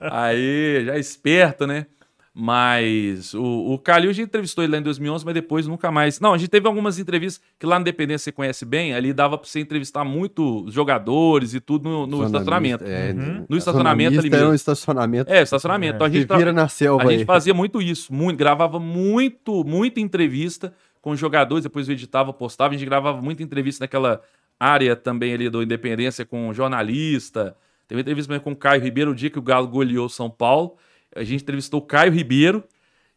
[0.00, 1.86] Aí, já esperto, né?
[2.32, 6.20] Mas o, o Calil, a gente entrevistou ele lá em 2011, mas depois nunca mais.
[6.20, 9.36] Não, a gente teve algumas entrevistas que lá na Independência você conhece bem, ali dava
[9.36, 12.84] pra você entrevistar muito jogadores e tudo no, no estacionamento.
[12.84, 13.44] É, Uhum.
[13.48, 14.54] No estacionamento ali Estacionamento É um mesmo.
[14.54, 15.32] estacionamento.
[15.32, 15.94] É, estacionamento.
[15.96, 17.26] Então a gente, vira na selva a gente aí.
[17.26, 22.76] fazia muito isso, muito, gravava muito, muita entrevista com jogadores, depois eu editava, postava, a
[22.76, 24.22] gente gravava muita entrevista naquela
[24.58, 27.56] área também ali do Independência com jornalista.
[27.88, 30.76] Teve entrevista com o Caio Ribeiro, o dia que o Galo goleou São Paulo.
[31.16, 32.62] A gente entrevistou o Caio Ribeiro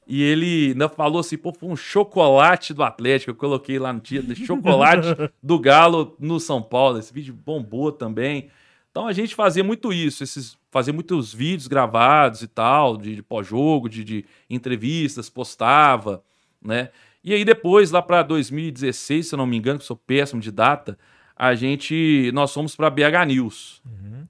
[0.07, 3.31] e ele ainda falou assim, pô, foi um chocolate do Atlético.
[3.31, 5.09] Eu coloquei lá no título, chocolate
[5.43, 6.97] do Galo no São Paulo.
[6.97, 8.49] Esse vídeo bombou também.
[8.89, 13.23] Então a gente fazia muito isso, esses, fazia muitos vídeos gravados e tal, de, de
[13.23, 16.23] pós-jogo, de, de entrevistas, postava,
[16.61, 16.89] né?
[17.23, 20.51] E aí depois, lá para 2016, se eu não me engano, que sou péssimo de
[20.51, 20.97] data,
[21.35, 23.81] a gente, nós fomos para BH News.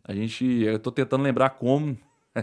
[0.04, 1.98] A gente, eu tô tentando lembrar como.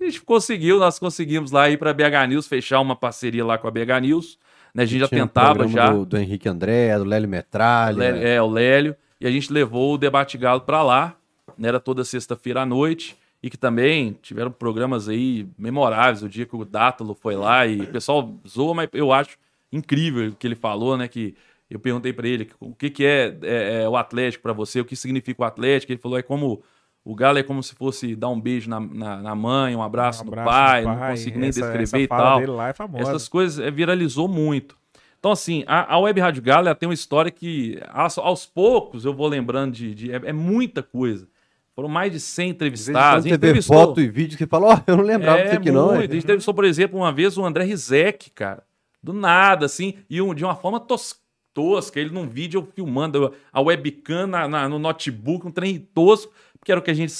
[0.00, 3.68] A gente conseguiu, nós conseguimos lá ir para BH News, fechar uma parceria lá com
[3.68, 4.38] a BH News.
[4.74, 4.84] Né?
[4.84, 5.92] A gente já um tentava programa já.
[5.92, 7.98] Do, do Henrique André, do Lélio Metralha.
[7.98, 8.96] Lélio- é, o Lélio.
[9.20, 11.14] E a gente levou o Debate Galo pra lá.
[11.58, 13.14] né, Era toda sexta-feira à noite.
[13.42, 16.22] E que também tiveram programas aí memoráveis.
[16.22, 19.36] O dia que o Dátalo foi lá e o pessoal zoa, mas eu acho
[19.72, 21.06] incrível o que ele falou, né?
[21.08, 21.34] Que
[21.70, 24.84] eu perguntei pra ele o que, que é, é, é o Atlético pra você, o
[24.84, 25.92] que significa o Atlético.
[25.92, 26.62] Ele falou, é como...
[27.02, 30.22] O Galo é como se fosse dar um beijo na, na, na mãe, um abraço,
[30.22, 31.10] Um no, abraço pai, no não pai.
[31.12, 32.38] consigo nem Essa- descrever essa e tal.
[32.40, 32.74] dele lá é.
[32.96, 34.76] Essas coisas é, viralizou muito.
[35.18, 39.06] Então, assim, a, a Web Rádio Galo ela tem uma história que, aos, aos poucos,
[39.06, 39.94] eu vou lembrando de.
[39.94, 41.26] de- é, é muita coisa.
[41.74, 43.24] Foram mais de 100 De vez em entrevistados.
[43.24, 45.94] Você vê foto e vídeo que fala, ó, eu não lembrava disso aqui não.
[45.94, 46.00] muito.
[46.02, 46.04] é.
[46.04, 48.62] A gente entrevistou, por exemplo, uma vez o André Rizek, cara.
[49.02, 51.18] Do nada, assim, e um- de uma forma tos-
[51.54, 51.98] tosca.
[51.98, 56.80] Ele num vídeo filmando a webcam na- na- no notebook, um trem tosco, porque era
[56.80, 57.12] o que a gente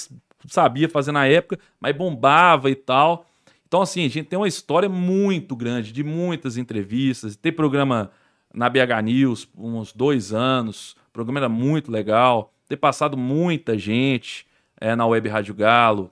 [0.47, 3.25] sabia fazer na época, mas bombava e tal.
[3.67, 7.35] Então, assim, a gente tem uma história muito grande, de muitas entrevistas.
[7.35, 8.11] Tem programa
[8.53, 10.91] na BH News, uns dois anos.
[11.09, 12.53] O programa era muito legal.
[12.67, 14.45] Ter passado muita gente
[14.79, 16.11] eh, na Web Rádio Galo,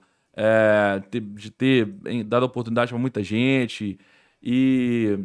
[1.10, 1.86] ter- de ter
[2.24, 3.98] dado oportunidade para muita gente.
[4.42, 5.18] E,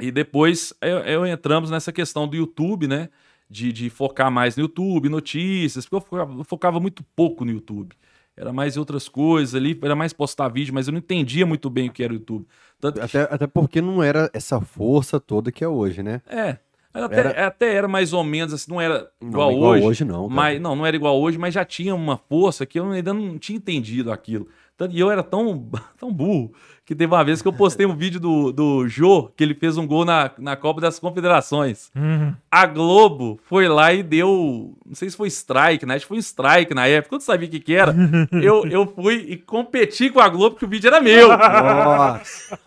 [0.00, 3.08] e depois eu, eu entramos nessa questão do YouTube, né?
[3.50, 7.50] De, de focar mais no YouTube, notícias, porque eu focava, eu focava muito pouco no
[7.50, 7.94] YouTube.
[8.36, 11.68] Era mais em outras coisas ali, era mais postar vídeo, mas eu não entendia muito
[11.70, 12.46] bem o que era o YouTube.
[12.78, 16.20] Tanto que Até, até porque não era essa força toda que é hoje, né?
[16.26, 16.58] é.
[16.92, 19.86] Até Era- até era mais ou menos assim, não era Não, igual, igual hoje.
[19.86, 20.34] hoje não, cara.
[20.34, 23.38] Mas, não, não era igual hoje, mas já tinha uma força que eu ainda não
[23.38, 24.48] tinha entendido aquilo.
[24.90, 26.52] E eu era tão, tão burro
[26.88, 29.76] que teve uma vez que eu postei um vídeo do, do Jô, que ele fez
[29.76, 31.90] um gol na, na Copa das Confederações.
[31.94, 32.34] Uhum.
[32.50, 34.74] A Globo foi lá e deu.
[34.86, 35.96] Não sei se foi strike, né?
[35.96, 37.14] Acho que foi strike na época.
[37.14, 37.94] Eu não sabia o que, que era.
[38.42, 41.28] eu, eu fui e competi com a Globo, porque o vídeo era meu.
[41.28, 42.58] Nossa.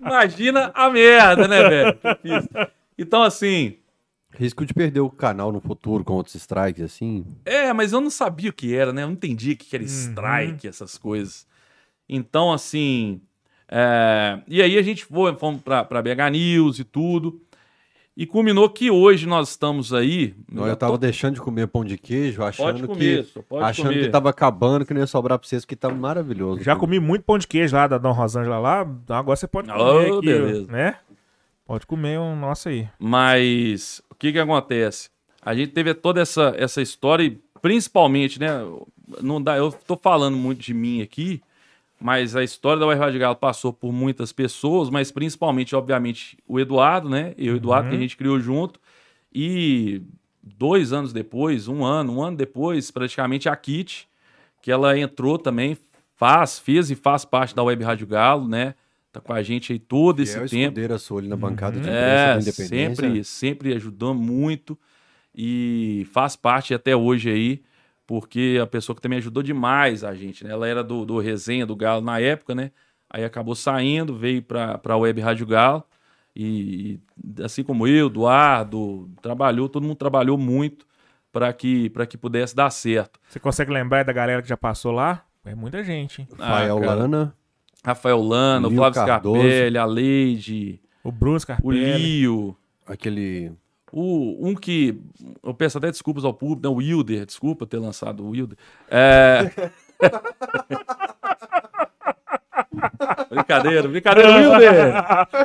[0.00, 1.98] Imagina a merda, né, velho?
[2.98, 3.76] Então, assim.
[4.32, 7.24] Risco de perder o canal no futuro com outros strikes, assim.
[7.44, 9.04] É, mas eu não sabia o que era, né?
[9.04, 11.46] Eu não entendia o que era strike, essas coisas.
[12.08, 13.20] Então, assim.
[13.70, 17.40] É, E aí a gente foi, fomos pra, pra BH News e tudo.
[18.16, 20.34] E culminou que hoje nós estamos aí.
[20.54, 23.30] Eu, eu tava deixando de comer pão de queijo, achando Pode comer, que.
[23.32, 24.02] só pode achando comer.
[24.02, 26.62] que tava acabando, que não ia sobrar pra vocês, porque tava maravilhoso.
[26.62, 28.80] Já comi muito pão de queijo lá da Dona Rosângela lá.
[29.08, 29.80] Agora você pode comer
[30.12, 30.70] Oh, aqui, beleza.
[30.70, 30.96] né?
[31.64, 32.88] Pode comer um nosso aí.
[32.98, 35.08] Mas o que que acontece?
[35.40, 38.50] A gente teve toda essa, essa história e principalmente, né?
[39.22, 41.40] Não dá, eu tô falando muito de mim aqui,
[42.00, 46.58] mas a história da Web Rádio Galo passou por muitas pessoas, mas principalmente, obviamente, o
[46.58, 47.34] Eduardo, né?
[47.36, 48.80] Eu e o Eduardo, que a gente criou junto.
[49.32, 50.02] E
[50.42, 54.08] dois anos depois, um ano, um ano depois, praticamente a Kit,
[54.62, 55.76] que ela entrou também,
[56.16, 58.74] faz, fez e faz parte da Web Rádio Galo, né?
[59.12, 60.62] Tá com a gente aí todo esse Fiel tempo.
[60.64, 62.94] escudeira sua ali na bancada de imprensa É, do Independência.
[62.96, 64.78] sempre, sempre ajudou muito
[65.34, 67.62] e faz parte até hoje aí,
[68.10, 70.50] porque a pessoa que também ajudou demais a gente, né?
[70.50, 72.72] Ela era do, do Resenha do Galo na época, né?
[73.08, 75.84] Aí acabou saindo, veio para a Web Rádio Galo
[76.34, 76.98] e,
[77.38, 80.84] e assim como eu, Eduardo, trabalhou, todo mundo trabalhou muito
[81.30, 83.20] para que, pra que pudesse dar certo.
[83.28, 85.24] Você consegue lembrar da galera que já passou lá?
[85.44, 86.28] É muita gente, hein?
[86.36, 86.94] Rafael Ah.
[86.96, 87.34] Lana.
[87.84, 89.38] Rafael Lana, o Flávio Cardoso.
[89.38, 91.96] Scarpelli, a Leide, O Bruno o Scarpelli.
[91.96, 93.52] Lio, Aquele.
[93.92, 95.00] O, um que.
[95.42, 98.56] Eu peço até desculpas ao público, não, o Wilder, desculpa ter lançado o Wilder.
[98.88, 99.50] É...
[103.30, 104.94] brincadeira, brincadeira, Wilder!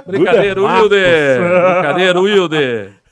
[0.06, 1.40] Brincadeira, Wilder!
[1.74, 3.05] Brincadeira, Wilder!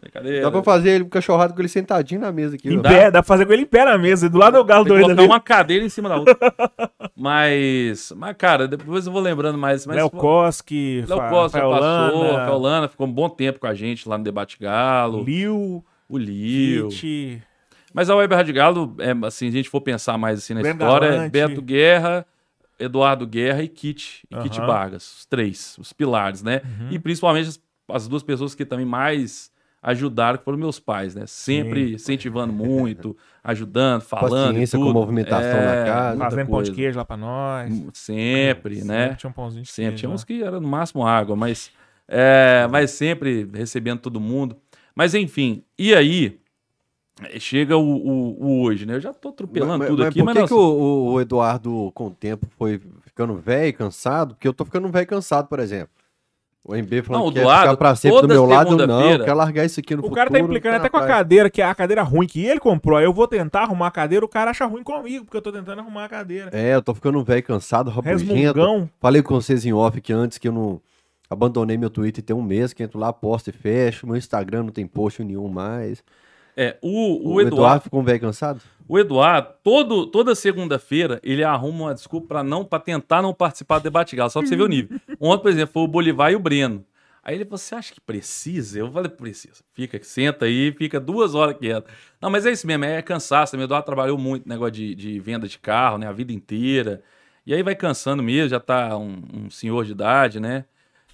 [0.00, 0.42] Brincadeira.
[0.42, 2.72] Dá pra fazer ele cachorrado com ele sentadinho na mesa aqui.
[2.72, 4.84] Em pé, dá pra fazer com ele em pé na mesa, do lado do galo
[4.84, 5.30] doido colocar ali.
[5.30, 6.36] uma cadeira em cima da outra.
[7.16, 9.86] Mas, mas cara, depois eu vou lembrando mais.
[9.86, 14.18] Mas, Léo Koski, Léo Rafael passou, Lana ficou um bom tempo com a gente lá
[14.18, 15.22] no Debate Galo.
[15.22, 16.88] Liu, O Lio.
[16.88, 17.42] Kit,
[17.94, 20.80] Mas a Web Rádio Galo, é, assim, a gente for pensar mais assim na Breno
[20.80, 21.30] história, é Galante.
[21.30, 22.26] Beto Guerra,
[22.78, 24.66] Eduardo Guerra e Kit, e Kit Aham.
[24.66, 26.62] Vargas, os três, os pilares, né?
[26.90, 27.60] E principalmente as,
[27.92, 29.50] as duas pessoas que também mais
[29.82, 31.24] ajudaram, que foram meus pais, né?
[31.26, 34.94] Sempre incentivando muito, ajudando, falando Paciência com tudo.
[34.94, 36.08] movimentação na É, casa.
[36.16, 36.72] muita fazendo pão de coisa.
[36.74, 37.72] queijo lá pra nós.
[37.92, 39.02] Sempre, né?
[39.04, 39.88] Sempre tinha um pãozinho de Sempre.
[39.90, 40.14] queijo Tinha lá.
[40.14, 41.72] uns que era no máximo água, mas,
[42.06, 44.56] é, mas sempre recebendo todo mundo.
[44.94, 46.38] Mas enfim, e aí
[47.38, 48.94] chega o, o- o hoje, né?
[48.94, 51.20] Eu já tô atropelando Mas- tudo mas aqui, por mas que, nós- que o, o
[51.20, 54.34] Eduardo, com o tempo, foi ficando velho e cansado?
[54.34, 55.90] Porque eu tô ficando velho e cansado, por exemplo.
[56.64, 59.24] O MB falando Não, o que quer Eduardo, ficar pra sempre do meu lado, não,
[59.24, 60.16] quer largar isso aqui no O futuro.
[60.16, 62.96] cara tá implicando até com a cadeira, que é a cadeira ruim que ele comprou.
[62.96, 65.50] Aí eu vou tentar arrumar a cadeira, o cara acha ruim comigo, porque eu tô
[65.50, 66.50] tentando arrumar a cadeira.
[66.52, 68.32] É, eu tô ficando velho, cansado, rabugento.
[68.32, 68.88] Resmungão.
[69.00, 70.80] Falei com vocês em off que antes que eu não
[71.28, 74.06] abandonei meu Twitter tem um mês que entro lá, posto e fecho.
[74.06, 76.04] Meu Instagram não tem post nenhum mais.
[76.56, 78.60] É, o, o, O, Eduardo, Eduardo ficou um velho cansado?
[78.88, 83.78] O Eduardo, todo, toda segunda-feira, ele arruma uma desculpa para não para tentar não participar
[83.78, 85.00] do debate galo, só pra você ver o nível.
[85.20, 86.84] Ontem, por exemplo, foi o Bolivar e o Breno.
[87.24, 88.80] Aí ele falou: Você acha que precisa?
[88.80, 89.62] Eu falei: Precisa.
[89.72, 91.88] Fica, senta aí, fica duas horas quieto.
[92.20, 93.56] Não, mas é isso mesmo, é cansaço.
[93.56, 96.08] O Eduardo trabalhou muito negócio de, de venda de carro, né?
[96.08, 97.02] A vida inteira.
[97.46, 100.64] E aí vai cansando mesmo, já tá um, um senhor de idade, né?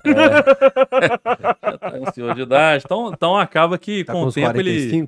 [0.05, 0.11] É,
[1.73, 2.85] já tá um senhor de idade.
[2.87, 5.07] Então, então acaba que Tá com com o tempo ele.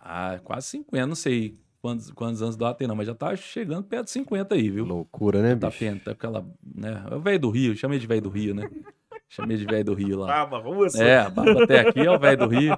[0.00, 0.02] 45?
[0.02, 1.54] Ah, quase 50, não sei.
[1.80, 4.84] quantos, quantos anos Dourado tem, não, mas já tá chegando perto de 50 aí, viu?
[4.84, 6.00] Loucura, né, Tá bicho?
[6.04, 7.02] tá aquela, né?
[7.10, 8.68] É o velho do Rio, chamei de velho do Rio, né?
[9.28, 10.26] Chamei de velho do Rio lá.
[10.42, 12.76] Ah, mas vamos É, a barba até aqui é o velho do Rio.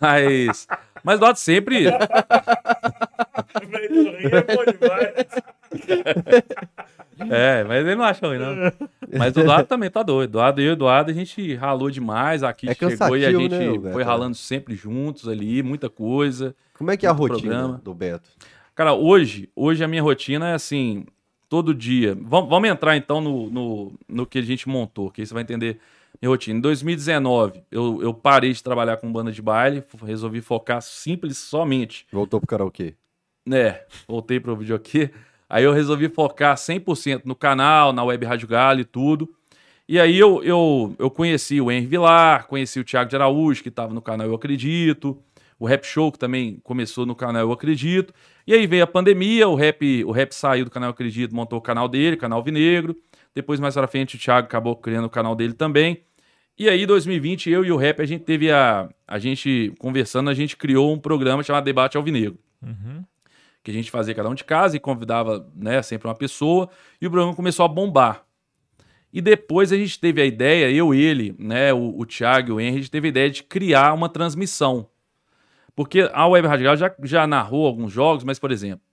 [0.00, 0.66] Mas.
[1.04, 1.86] Mas o Dourado sempre.
[1.86, 1.92] É,
[7.66, 8.54] mas ele não acha ruim, não.
[9.18, 10.30] Mas o Eduardo também tá doido.
[10.30, 12.42] Eduardo e eu e o Eduardo, a gente ralou demais.
[12.42, 13.92] Aqui É chegou e a cansativo, gente né, Beto?
[13.92, 16.54] foi ralando sempre juntos ali, muita coisa.
[16.74, 17.80] Como é que é a rotina programa.
[17.84, 18.30] do Beto?
[18.74, 21.04] Cara, hoje, hoje a minha rotina é assim,
[21.48, 22.16] todo dia.
[22.20, 25.42] Vamos, vamos entrar então no, no, no que a gente montou, que aí você vai
[25.42, 25.78] entender
[26.20, 26.58] minha rotina.
[26.58, 32.06] Em 2019, eu, eu parei de trabalhar com banda de baile, resolvi focar simples somente
[32.12, 32.94] Voltou pro karaokê.
[33.46, 35.10] né, voltei pro aqui.
[35.50, 39.28] Aí eu resolvi focar 100% no canal, na Web Rádio Galo e tudo.
[39.88, 43.68] E aí eu, eu, eu conheci o Henry Vilar, conheci o Thiago de Araújo, que
[43.68, 45.20] estava no canal Eu Acredito,
[45.58, 48.14] o Rap Show, que também começou no canal Eu Acredito.
[48.46, 51.58] E aí veio a pandemia, o rap, o rap saiu do canal Eu Acredito, montou
[51.58, 52.96] o canal dele, canal Vinegro.
[53.34, 56.04] Depois, mais pra frente, o Thiago acabou criando o canal dele também.
[56.56, 58.88] E aí, 2020, eu e o Rap, a gente teve a.
[59.08, 63.02] A gente, conversando, a gente criou um programa chamado Debate Alvinegro Uhum.
[63.62, 66.68] Que a gente fazia cada um de casa e convidava né, sempre uma pessoa,
[67.00, 68.24] e o programa começou a bombar.
[69.12, 72.52] E depois a gente teve a ideia, eu e ele, né, o, o Thiago e
[72.52, 74.88] o Henry, a gente teve a ideia de criar uma transmissão.
[75.74, 78.84] Porque a Web Radical já, já narrou alguns jogos, mas, por exemplo,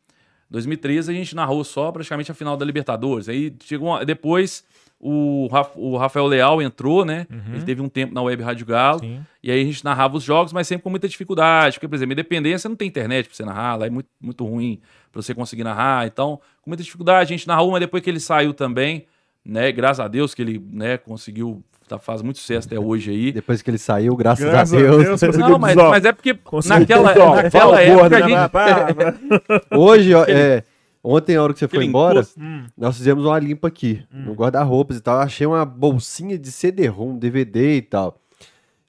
[0.49, 3.27] 2013 a gente narrou só praticamente a final da Libertadores.
[3.29, 4.63] Aí chegou uma- depois
[4.99, 7.27] o, Raf- o Rafael Leal entrou, né?
[7.53, 8.99] Ele teve um tempo na Web Rádio Galo.
[9.01, 9.21] Sim.
[9.43, 11.75] E aí a gente narrava os jogos, mas sempre com muita dificuldade.
[11.75, 14.79] Porque, por exemplo, independência não tem internet pra você narrar, lá é muito, muito ruim
[15.11, 16.07] pra você conseguir narrar.
[16.07, 19.05] Então, com muita dificuldade, a gente narrou, mas depois que ele saiu também,
[19.45, 19.71] né?
[19.71, 23.31] Graças a Deus que ele né, conseguiu, tá, faz muito sucesso até hoje aí.
[23.31, 25.19] Depois que ele saiu, graças, Graças a a Deus.
[25.21, 26.79] Deus, Não, mas, mas é porque Conseguiu.
[26.79, 29.15] naquela, naquela época a né?
[29.19, 29.65] gente.
[29.71, 30.63] Hoje, ó, é,
[31.03, 32.39] ontem, a hora que você foi embora, encosto.
[32.39, 32.65] Hum.
[32.77, 35.19] nós fizemos uma limpa aqui, no guarda-roupas e tal.
[35.19, 38.19] Achei uma bolsinha de CD-ROM, DVD e tal.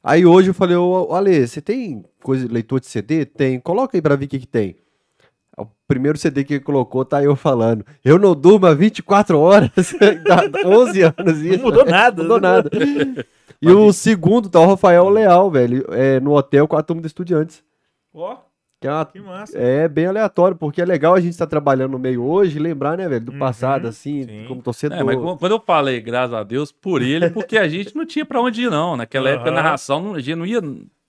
[0.03, 3.25] Aí hoje eu falei, ô Ale, você tem coisa, leitor de CD?
[3.25, 3.61] Tem.
[3.61, 4.77] Coloca aí pra ver o que, que tem.
[5.63, 7.85] O primeiro CD que ele colocou tá eu falando.
[8.05, 9.71] Eu não durmo há 24 horas.
[10.27, 11.59] Dá 11 anos isso.
[11.59, 12.17] Não mudou nada.
[12.17, 12.71] Não mudou nada.
[13.61, 17.09] E o segundo tá o Rafael Leal, velho, é, no hotel com a turma de
[17.09, 17.61] estudiantes.
[18.15, 18.37] Ó,
[18.81, 19.59] Que é uma que massa.
[19.59, 22.97] é bem aleatório, porque é legal a gente estar trabalhando no meio hoje e lembrar,
[22.97, 24.45] né, velho, do Uhum, passado, assim, sim.
[24.47, 24.97] como torcedor.
[24.97, 28.07] É, mas quando quando eu falei, graças a Deus, por ele, porque a gente não
[28.07, 28.97] tinha pra onde ir, não.
[28.97, 30.63] Naquela época, a narração, não- a gente não ia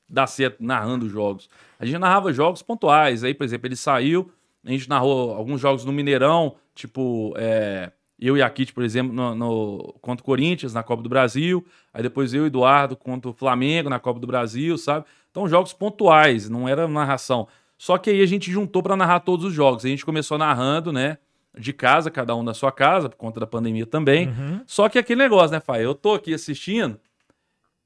[0.09, 1.47] dar certo narrando jogos.
[1.79, 3.23] A gente narrava jogos pontuais.
[3.23, 4.31] Aí, por exemplo, ele saiu,
[4.69, 9.13] a gente narrou alguns jogos no Mineirão, tipo, é, eu e a Kit, por exemplo,
[9.13, 11.65] no, no- contra o Corinthians, na Copa do Brasil.
[11.93, 15.05] Aí depois eu e o Eduardo contra o Flamengo, na Copa do Brasil, sabe?
[15.31, 17.47] Então, jogos pontuais, não era narração.
[17.77, 19.85] Só que aí a gente juntou pra narrar todos os jogos.
[19.85, 21.17] A gente começou narrando, né?
[21.57, 24.27] De casa, cada um na sua casa, por conta da pandemia também.
[24.27, 24.61] Uhum.
[24.67, 25.83] Só que aquele negócio, né, Fai?
[25.83, 26.99] Eu tô aqui assistindo,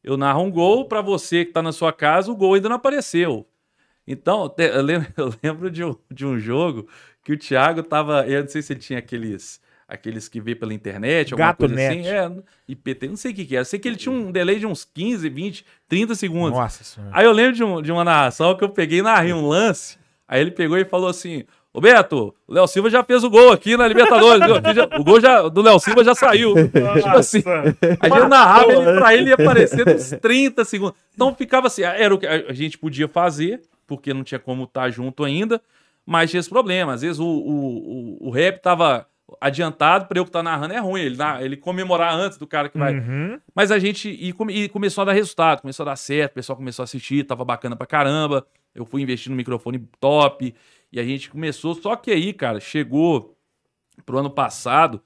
[0.04, 2.76] eu narro um gol, pra você que tá na sua casa, o gol ainda não
[2.76, 3.48] apareceu.
[4.08, 6.88] Então, eu lembro, eu lembro de, um, de um jogo
[7.24, 8.26] que o Thiago tava.
[8.28, 9.62] Eu não sei se ele tinha aqueles.
[9.86, 12.00] Aqueles que vê pela internet, alguma Gato coisa net.
[12.00, 12.08] assim.
[12.10, 12.32] É,
[12.70, 13.62] IPT, não sei o que, que era.
[13.62, 16.58] Eu sei que ele tinha um delay de uns 15, 20, 30 segundos.
[16.58, 17.12] Nossa senhora.
[17.14, 19.98] Aí eu lembro de, um- de uma narração que eu peguei e narrei um lance.
[20.28, 23.52] Aí ele pegou e falou assim: Ô Beto, o Léo Silva já fez o gol
[23.52, 24.44] aqui na Libertadores.
[24.44, 24.56] viu?
[24.56, 26.54] Aqui já- o gol já, do Léo Silva já saiu.
[26.72, 27.44] tipo assim,
[28.00, 30.96] a gente narrava ele, pra ele ia aparecer uns 30 segundos.
[31.14, 34.90] Então ficava assim: era o que a gente podia fazer, porque não tinha como estar
[34.90, 35.62] junto ainda,
[36.06, 36.94] mas tinha esse problema.
[36.94, 39.08] Às vezes o, o, o, o rap tava
[39.40, 41.02] adiantado pra eu que tá narrando é ruim.
[41.02, 42.98] Ele, ele comemorar antes do cara que vai.
[42.98, 43.40] Uhum.
[43.56, 44.10] Mas a gente.
[44.10, 47.24] E, e começou a dar resultado, começou a dar certo, o pessoal começou a assistir,
[47.26, 48.46] tava bacana pra caramba.
[48.74, 50.54] Eu fui investir no microfone top.
[50.92, 51.74] E a gente começou.
[51.76, 53.36] Só que aí, cara, chegou
[54.06, 55.02] pro ano passado,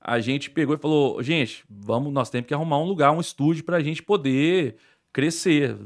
[0.00, 3.64] a gente pegou e falou: gente, vamos, nós temos que arrumar um lugar, um estúdio
[3.64, 4.76] pra gente poder
[5.12, 5.76] crescer.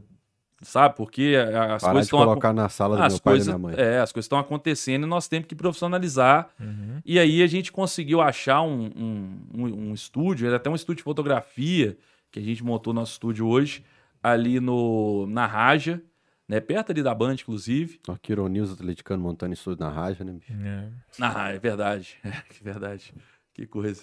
[0.64, 0.96] Sabe?
[0.96, 2.18] Porque as Parar coisas de estão.
[2.20, 3.80] colocar na sala do As meu pai e coisas, da minha mãe.
[3.80, 6.48] é, as coisas estão acontecendo e nós temos que profissionalizar.
[6.58, 7.00] Uhum.
[7.04, 10.98] E aí a gente conseguiu achar um, um, um- um estúdio, era até um estúdio
[10.98, 11.96] de fotografia,
[12.32, 13.84] que a gente montou nosso estúdio hoje,
[14.22, 16.02] ali no, na Raja,
[16.48, 16.60] né?
[16.60, 18.00] Perto ali da Band, inclusive.
[18.08, 20.52] Ó, que ironia os atleticanos montando estúdio na rádio, né, bicho?
[20.52, 20.88] É.
[21.20, 22.16] Ah, é verdade.
[22.24, 23.12] É, que verdade.
[23.54, 24.02] Que coisa.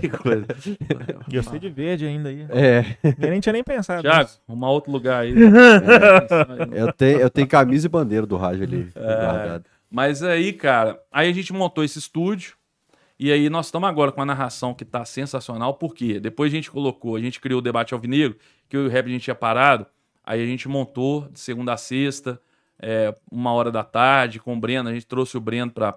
[0.00, 0.46] Que coisa.
[1.28, 2.46] E eu sei de verde ainda aí.
[2.50, 2.84] É,
[3.20, 4.00] Eu nem tinha nem pensado.
[4.02, 5.34] Tiago, arrumar outro lugar aí.
[6.72, 9.00] eu tenho, eu tenho camisa e bandeira do rádio ali É.
[9.00, 9.64] guardado.
[9.90, 12.54] Mas aí, cara, aí a gente montou esse estúdio.
[13.18, 16.70] E aí nós estamos agora com a narração que tá sensacional, porque depois a gente
[16.70, 18.36] colocou, a gente criou o debate alvinegro,
[18.68, 19.86] que eu e o rap a gente tinha parado,
[20.24, 22.40] aí a gente montou de segunda a sexta,
[22.80, 24.88] é, uma hora da tarde com o Breno.
[24.88, 25.92] A gente trouxe o Breno para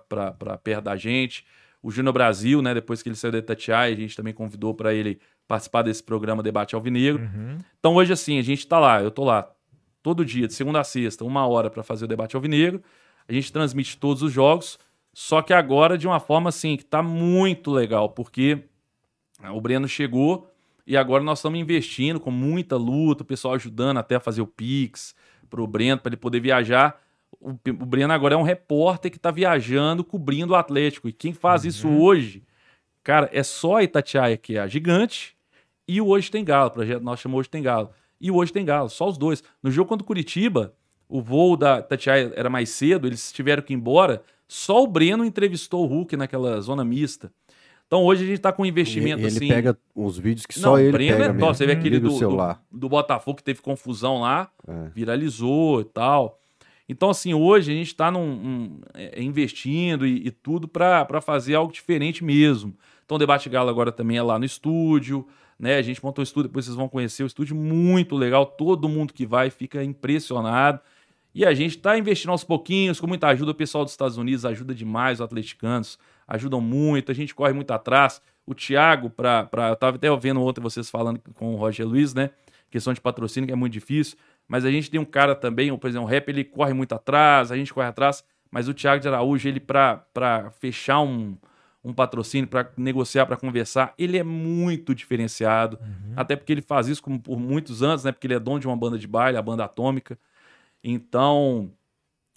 [0.63, 1.45] perto da gente.
[1.85, 2.73] O Júnior Brasil, né?
[2.73, 6.41] Depois que ele saiu da Itatiaia, a gente também convidou para ele participar desse programa
[6.41, 7.21] Debate Alvinegro.
[7.21, 7.59] Uhum.
[7.79, 9.47] Então hoje, assim, a gente tá lá, eu tô lá
[10.01, 12.81] todo dia, de segunda a sexta, uma hora para fazer o Debate Alvinegro.
[13.27, 14.79] A gente transmite todos os jogos,
[15.13, 18.63] só que agora de uma forma, assim, que tá muito legal, porque
[19.53, 20.51] o Breno chegou
[20.87, 24.47] e agora nós estamos investindo com muita luta, o pessoal ajudando até a fazer o
[24.47, 25.13] Pix
[25.51, 26.99] para o Breno, para ele poder viajar.
[27.39, 31.07] O, o Breno agora é um repórter que está viajando, cobrindo o Atlético.
[31.09, 31.69] E quem faz Uhum.
[31.69, 32.43] isso hoje,
[33.03, 35.35] cara, é só a Itatiaia, que é a gigante,
[35.87, 36.69] e o Hoje Tem Galo.
[36.69, 37.89] O projeto nosso chamou Hoje Tem Galo.
[38.19, 39.43] E o Hoje Tem Galo, só os dois.
[39.61, 40.73] No jogo contra o Curitiba,
[41.07, 44.23] o voo da Itatiaia era mais cedo, eles tiveram que ir embora.
[44.47, 47.31] Só o Breno entrevistou o Hulk naquela zona mista.
[47.87, 49.47] Então hoje a gente está com um investimento ele assim.
[49.47, 51.55] pega uns vídeos que Não, só ele Breno pega é top.
[51.55, 54.89] Você vê aquele do, do, do Botafogo que teve confusão lá, É.
[54.95, 56.39] viralizou e tal.
[56.87, 58.11] Então, assim, hoje a gente está
[58.93, 62.75] é, investindo e, e tudo para fazer algo diferente mesmo.
[63.03, 65.27] Então, o Debate Galo agora também é lá no estúdio,
[65.59, 65.77] né?
[65.77, 68.45] A gente montou o estúdio, depois vocês vão conhecer o estúdio, muito legal.
[68.45, 70.79] Todo mundo que vai fica impressionado.
[71.33, 73.51] E a gente está investindo aos pouquinhos, com muita ajuda.
[73.51, 77.71] O pessoal dos Estados Unidos ajuda demais, os atleticanos ajudam muito, a gente corre muito
[77.71, 78.21] atrás.
[78.45, 82.13] O Thiago, pra, pra, eu estava até vendo ontem vocês falando com o Roger Luiz,
[82.13, 82.29] né?
[82.69, 84.17] Questão de patrocínio, que é muito difícil.
[84.47, 87.51] Mas a gente tem um cara também, por exemplo, o rap, ele corre muito atrás,
[87.51, 88.23] a gente corre atrás.
[88.51, 91.35] Mas o Thiago de Araújo, ele, para fechar um,
[91.83, 95.77] um patrocínio, para negociar, para conversar, ele é muito diferenciado.
[96.15, 98.11] Até porque ele faz isso como por muitos anos, né?
[98.11, 100.17] Porque ele é dono de uma banda de baile, a banda Atômica.
[100.83, 101.71] Então,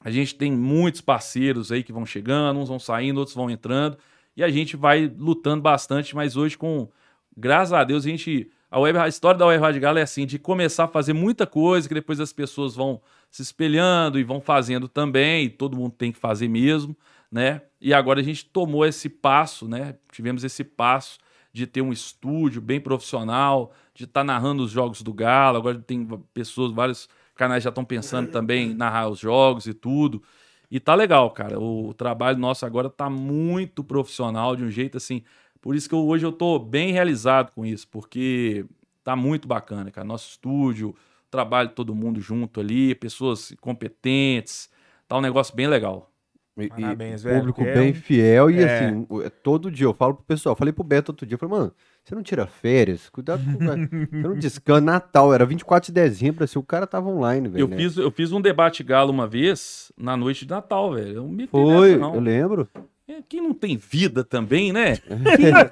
[0.03, 3.99] a gente tem muitos parceiros aí que vão chegando, uns vão saindo, outros vão entrando,
[4.37, 6.89] e a gente vai lutando bastante, mas hoje com
[7.37, 10.27] graças a Deus a gente a, web, a história da Web Rádio Galo é assim,
[10.27, 13.01] de começar a fazer muita coisa que depois as pessoas vão
[13.31, 16.97] se espelhando e vão fazendo também, e todo mundo tem que fazer mesmo,
[17.31, 17.63] né?
[17.81, 19.97] E agora a gente tomou esse passo, né?
[20.13, 21.19] Tivemos esse passo
[21.53, 26.07] de ter um estúdio bem profissional, de estar narrando os jogos do Galo, agora tem
[26.33, 30.23] pessoas, vários canais já estão pensando também em narrar os jogos e tudo.
[30.71, 31.59] E tá legal, cara.
[31.59, 35.23] O, o trabalho nosso agora tá muito profissional, de um jeito assim.
[35.61, 38.65] Por isso que eu, hoje eu tô bem realizado com isso, porque
[39.03, 40.07] tá muito bacana, cara.
[40.07, 40.95] Nosso estúdio,
[41.31, 44.71] trabalho de todo mundo junto ali, pessoas competentes,
[45.07, 46.11] tá um negócio bem legal.
[46.57, 48.65] E- e Parabéns, velho, Público é bem fiel e é.
[48.65, 51.57] assim, é todo dia eu falo pro pessoal, falei pro Beto outro dia, eu falei,
[51.57, 53.09] mano, você não tira férias?
[53.09, 54.81] Cuidado com você não descansa.
[54.81, 57.63] Natal, era 24 de dezembro, assim, o cara tava online, velho.
[57.63, 57.77] Eu né?
[57.77, 61.17] fiz, eu fiz um debate galo uma vez na noite de Natal, velho.
[61.17, 62.15] Eu me Foi, nessa, não.
[62.15, 62.69] eu lembro.
[63.09, 64.97] É, Quem não tem vida também, né?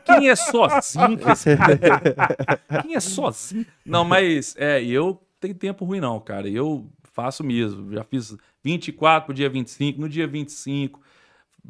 [0.07, 1.19] Quem, quem é sozinho?
[2.83, 3.67] Quem é sozinho?
[3.85, 6.49] Não, mas é, eu tenho tempo ruim, não, cara.
[6.49, 7.93] Eu faço mesmo.
[7.93, 8.35] Já fiz
[8.65, 10.99] 24 pro dia 25, no dia 25,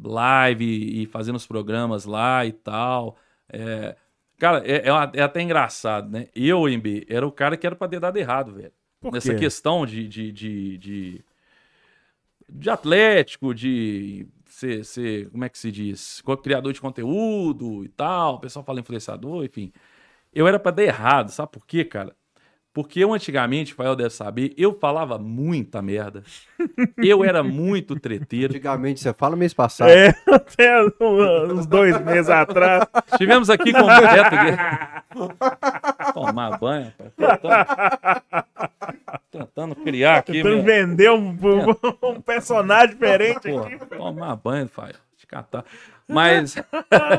[0.01, 3.17] live e fazendo os programas lá e tal.
[3.51, 3.95] É,
[4.37, 6.27] cara, é, é é até engraçado, né?
[6.33, 8.71] Eu, MB, era o cara que era pra ter dado errado, velho.
[9.11, 11.25] Nessa questão de, de, de, de,
[12.49, 14.27] de atlético, de
[14.57, 16.21] ser, ser, como é que se diz?
[16.21, 18.35] Co- Criador de conteúdo e tal.
[18.35, 19.71] O pessoal fala influenciador, enfim.
[20.33, 22.16] Eu era pra dar errado, sabe por quê, cara?
[22.77, 26.21] Porque eu antigamente, o Fael deve saber, eu falava muita merda.
[26.95, 28.53] Eu era muito treteiro.
[28.53, 29.89] Antigamente, você fala mês passado.
[29.89, 32.85] É, até uns dois meses atrás.
[33.11, 35.33] Estivemos aqui com o Beto.
[36.13, 37.65] Tomar banho, rapaz.
[39.31, 40.33] Tentando, tentando criar aqui.
[40.33, 41.35] Tentando vender um,
[42.03, 43.77] um personagem diferente Pô, aqui.
[43.97, 44.93] tomar banho, pai.
[45.27, 45.65] Te catar.
[46.07, 46.55] Mas,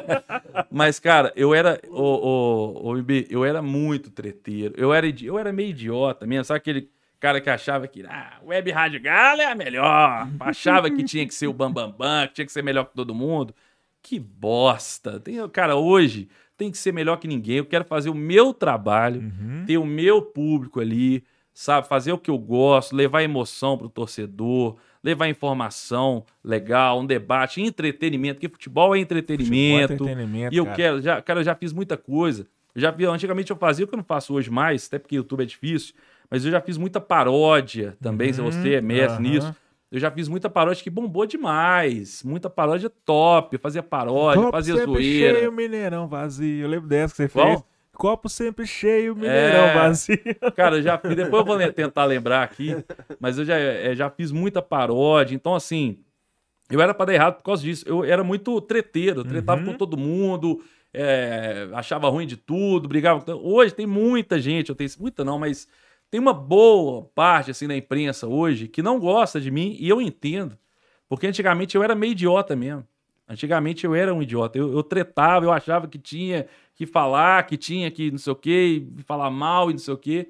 [0.71, 4.75] mas, cara, eu era, o, o, o eu era muito treteiro.
[4.77, 6.45] Eu era, eu era meio idiota mesmo.
[6.45, 6.91] Sabe aquele
[7.21, 10.29] cara que achava que ah, Web Rádio Galo é a melhor.
[10.41, 12.95] Achava que tinha que ser o Bambambam, Bam, Bam, que tinha que ser melhor que
[12.95, 13.55] todo mundo.
[14.03, 15.21] Que bosta.
[15.21, 17.59] Tem, cara, hoje tem que ser melhor que ninguém.
[17.59, 19.23] Eu quero fazer o meu trabalho,
[19.67, 21.25] ter o meu público ali,
[21.59, 21.89] sabe?
[21.89, 28.35] Fazer o que eu gosto, levar emoção pro torcedor, levar informação legal, um debate, entretenimento,
[28.35, 29.89] porque futebol é entretenimento.
[29.89, 30.77] Futebol é entretenimento, e eu cara.
[30.77, 32.47] quero, já, cara, eu já fiz muita coisa.
[32.73, 35.17] Eu já vi, antigamente eu fazia o que eu não faço hoje mais, até porque
[35.17, 35.95] o YouTube é difícil,
[36.31, 39.35] mas eu já fiz muita paródia também, se você é mestre aham.
[39.35, 39.55] nisso.
[39.91, 42.23] Eu já fiz muita paródia que bombou demais.
[42.23, 43.57] Muita paródia top.
[43.57, 45.39] Eu fazia paródia, Copo fazia zoeira.
[45.39, 46.67] cheio, Mineirão vazio.
[46.67, 47.65] Eu lembro dessa que você fez.
[47.99, 49.75] Copo sempre cheio, Mineirão É.
[49.75, 50.17] vazio.
[50.57, 52.75] Cara, eu já fiz, depois eu vou tentar lembrar aqui,
[53.21, 55.99] mas eu já, eh, já fiz muita paródia, então assim,
[56.71, 57.85] eu era pra dar errado por causa disso.
[57.89, 59.67] Eu era muito treteiro, eu tretava Uhum.
[59.67, 60.63] com todo mundo,
[60.95, 63.21] eh, achava ruim de tudo, brigava.
[63.21, 65.67] com- Hoje tem muita gente, eu tenho muita não, mas
[66.11, 70.01] Tem uma boa parte assim da imprensa hoje que não gosta de mim e eu
[70.01, 70.57] entendo.
[71.07, 72.83] Porque antigamente eu era meio idiota mesmo.
[73.29, 74.57] Antigamente eu era um idiota.
[74.59, 78.37] Eu, eu tretava, eu achava que tinha que falar, que tinha que não sei o
[78.37, 80.29] quê, falar mal e não sei o quê.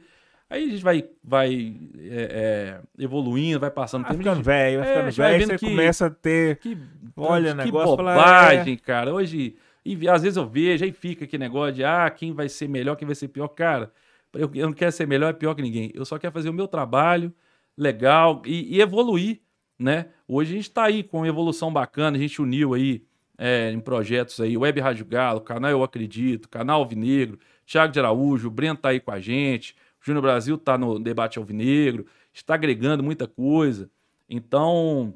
[0.51, 4.23] Aí a gente vai, vai é, é, evoluindo, vai passando Vai tempo.
[4.25, 6.57] ficando velho, vai É, ficando vai velho, vendo você que- começa a ter.
[6.57, 6.79] Que,
[7.17, 9.13] Olha, que negócio, bobagem, cara.
[9.13, 12.67] Hoje, e às vezes eu vejo, aí fica aquele negócio de, ah, quem vai ser
[12.69, 13.49] melhor, quem vai ser pior.
[13.49, 13.93] Cara,
[14.33, 15.93] eu, eu não quero ser melhor e pior que ninguém.
[15.95, 17.31] Eu só quero fazer o meu trabalho
[17.77, 19.41] legal e, e evoluir,
[19.79, 20.07] né?
[20.27, 23.05] Hoje a gente tá aí com uma evolução bacana, a gente uniu aí
[23.37, 28.49] é, em projetos aí, Web Rádio Galo, canal Eu Acredito, canal Alvinegro, Thiago de Araújo,
[28.49, 32.55] o Breno tá aí com a gente, o Júnior Brasil tá no debate Alvinegro, está
[32.55, 33.89] agregando muita coisa.
[34.29, 35.15] Então,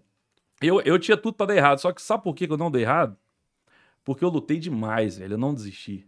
[0.61, 2.83] eu, eu tinha tudo pra dar errado, só que sabe por que eu não dei
[2.83, 3.17] errado?
[4.05, 6.07] Porque eu lutei demais, velho, eu não desisti.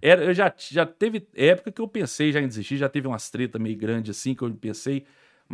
[0.00, 3.30] Era, eu já, já teve época que eu pensei já em desistir, já teve umas
[3.30, 5.04] treta meio grande assim que eu pensei,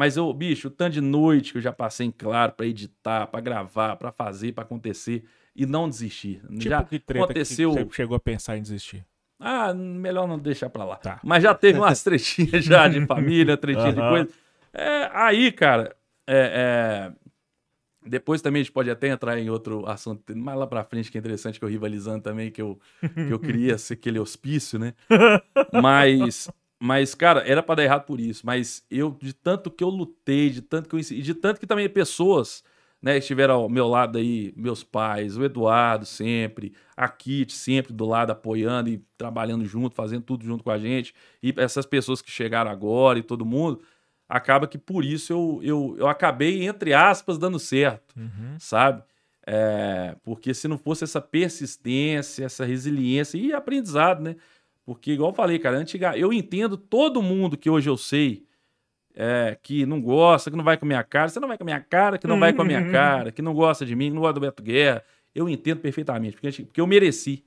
[0.01, 3.26] mas eu, bicho, o tanto de noite que eu já passei em claro pra editar,
[3.26, 5.24] pra gravar, pra fazer, pra acontecer
[5.55, 6.40] e não desistir.
[6.40, 7.74] Tipo, já que treta aconteceu.
[7.74, 9.05] que você chegou a pensar em desistir.
[9.38, 10.96] Ah, melhor não deixar pra lá.
[10.96, 11.20] Tá.
[11.22, 14.09] Mas já teve umas tretinhas já de família, tretinha de Aham.
[14.09, 14.30] coisa.
[14.72, 15.94] É, aí, cara,
[16.26, 17.12] é, é,
[18.09, 21.18] depois também a gente pode até entrar em outro assunto mais lá pra frente, que
[21.18, 22.80] é interessante, que eu rivalizando também, que eu,
[23.14, 24.94] que eu queria ser aquele hospício, né?
[25.74, 26.48] Mas,
[26.83, 28.45] mas, cara, era pra dar errado por isso.
[28.47, 31.61] Mas eu, de tanto que eu lutei, de tanto que eu ensinei, e de tanto
[31.61, 32.64] que também pessoas,
[33.03, 38.07] né, estiveram ao meu lado aí, meus pais, o Eduardo sempre, a Kit sempre do
[38.07, 42.31] lado apoiando e trabalhando junto, fazendo tudo junto com a gente, e essas pessoas que
[42.31, 43.83] chegaram agora e todo mundo,
[44.28, 48.14] acaba que por isso eu, eu, eu acabei, entre aspas, dando certo,
[48.59, 49.03] sabe?
[49.47, 54.37] É, porque se não fosse essa persistência, essa resiliência e aprendizado, né?
[54.91, 58.45] Porque, igual eu falei, cara, antiga, eu entendo todo mundo que hoje eu sei
[59.14, 61.28] é, que não gosta, que não vai com a minha cara.
[61.28, 63.41] Você não vai com a minha cara, que não vai com a minha cara, que
[63.41, 65.05] não gosta de mim, que não gosta do Beto Guerra.
[65.32, 67.45] Eu entendo perfeitamente, porque, porque eu mereci,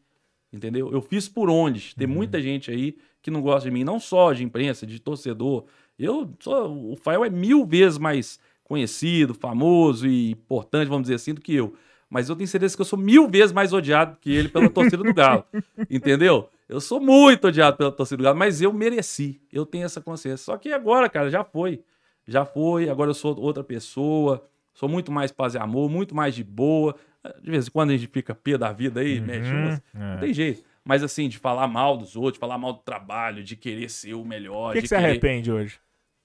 [0.54, 0.90] entendeu?
[0.90, 1.94] Eu fiz por onde.
[1.98, 5.66] Tem muita gente aí que não gosta de mim, não só de imprensa, de torcedor.
[6.00, 11.34] Eu sou, o Fael é mil vezes mais conhecido, famoso e importante, vamos dizer assim,
[11.34, 11.74] do que eu.
[12.10, 15.04] Mas eu tenho certeza que eu sou mil vezes mais odiado que ele pela torcida
[15.04, 15.44] do Galo.
[15.92, 16.50] Entendeu?
[16.68, 19.42] Eu sou muito odiado pela torcida do Galo, mas eu mereci.
[19.52, 20.38] Eu tenho essa consciência.
[20.38, 21.84] Só que agora, cara, já foi.
[22.28, 22.90] Já foi.
[22.90, 24.48] Agora eu sou outra pessoa.
[24.74, 26.96] Sou muito mais paz e amor, muito mais de boa.
[27.42, 29.82] De vez em quando a gente fica pé da vida aí, mete umas.
[29.94, 30.64] Não tem jeito.
[30.84, 34.14] Mas assim, de falar mal dos outros, de falar mal do trabalho, de querer ser
[34.16, 34.72] o melhor.
[34.72, 35.08] O que, que você querer...
[35.08, 35.80] arrepende hoje?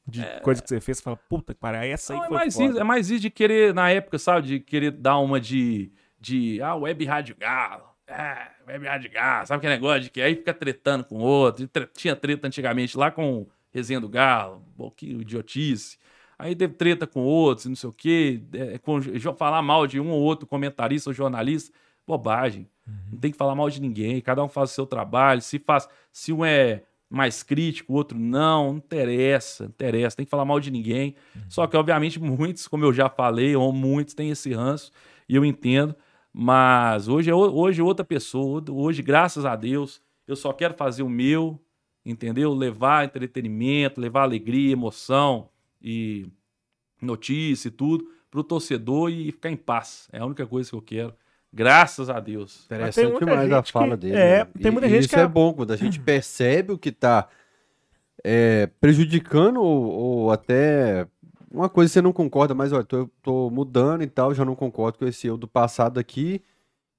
[0.06, 2.36] De coisa que você fez, você fala, puta que pariu, essa aí Não, é, foi
[2.38, 2.66] mais foda.
[2.66, 5.92] isso, é mais isso de querer, na época, sabe, de querer dar uma de.
[6.18, 7.84] de ah, web rádio galo.
[8.08, 9.46] Ah, web rádio galo.
[9.46, 11.68] Sabe aquele negócio de que aí fica tretando com o outro.
[11.94, 14.62] Tinha treta antigamente lá com Resenha do Galo.
[14.76, 15.98] Pô, que idiotice.
[16.38, 18.40] Aí teve treta com outros, não sei o quê.
[18.52, 21.72] é, com, jo- falar mal de um ou outro comentarista ou jornalista.
[22.06, 22.66] Bobagem.
[23.12, 24.18] Não tem que falar mal de ninguém.
[24.22, 25.42] Cada um faz o seu trabalho.
[25.42, 30.24] Se faz, se um é mais crítico, o outro não, não interessa, não interessa, tem
[30.24, 31.14] que falar mal de ninguém.
[31.48, 34.90] Só que, obviamente, muitos, como eu já falei, ou muitos têm esse ranço,
[35.28, 35.94] e eu entendo,
[36.40, 40.72] mas hoje é o- hoje é outra pessoa, hoje, graças a Deus, eu só quero
[40.74, 41.58] fazer o meu,
[42.06, 42.54] entendeu?
[42.54, 45.48] Levar entretenimento, levar alegria, emoção
[45.82, 46.28] e
[47.02, 50.08] notícia e tudo pro torcedor e ficar em paz.
[50.12, 51.12] É a única coisa que eu quero.
[51.52, 52.66] Graças a Deus.
[52.66, 54.14] Interessante demais a gente que- fala dele.
[54.14, 54.50] é, né?
[54.62, 57.28] tem muita e gente isso que é bom, quando a gente percebe o que tá
[58.22, 61.06] é, prejudicando ou, ou até
[61.50, 64.54] uma coisa que você não concorda, mas olha, tô, tô mudando e tal, já não
[64.54, 66.42] concordo com esse eu do passado aqui,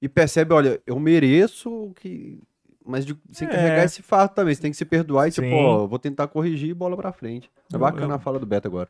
[0.02, 2.38] e percebe, olha, eu mereço o que.
[2.84, 3.50] Mas de, sem É.
[3.50, 6.70] carregar esse fato também, você tem que se perdoar e tipo, ó, vou tentar corrigir
[6.70, 7.50] e bola pra frente.
[7.72, 8.88] É Eu- bacana eu- a fala do Beto agora.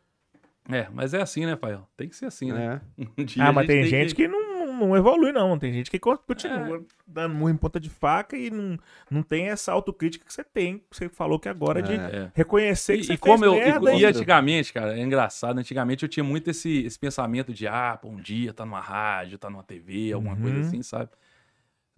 [0.69, 1.87] É, mas é assim, né, Fael?
[1.97, 2.81] Tem que ser assim, né?
[2.99, 3.03] É.
[3.19, 4.50] Um dia Ah, mas tem gente que não,
[4.81, 5.59] não evolui, não.
[5.59, 6.81] Tem gente que co- continua É.
[7.07, 8.79] dando murro em ponta de faca e não,
[9.11, 10.79] não tem essa autocrítica que você tem.
[10.91, 11.97] que Você falou que agora de É.
[11.97, 12.33] É.
[12.35, 13.59] reconhecer que E, você e como fez eu.
[13.59, 17.67] merda e, e- antigamente, cara, é engraçado, antigamente eu tinha muito esse, esse pensamento de,
[17.69, 20.43] ah, pô, um dia tá numa rádio, tá numa TV, alguma Uhum.
[20.43, 21.11] coisa assim, sabe?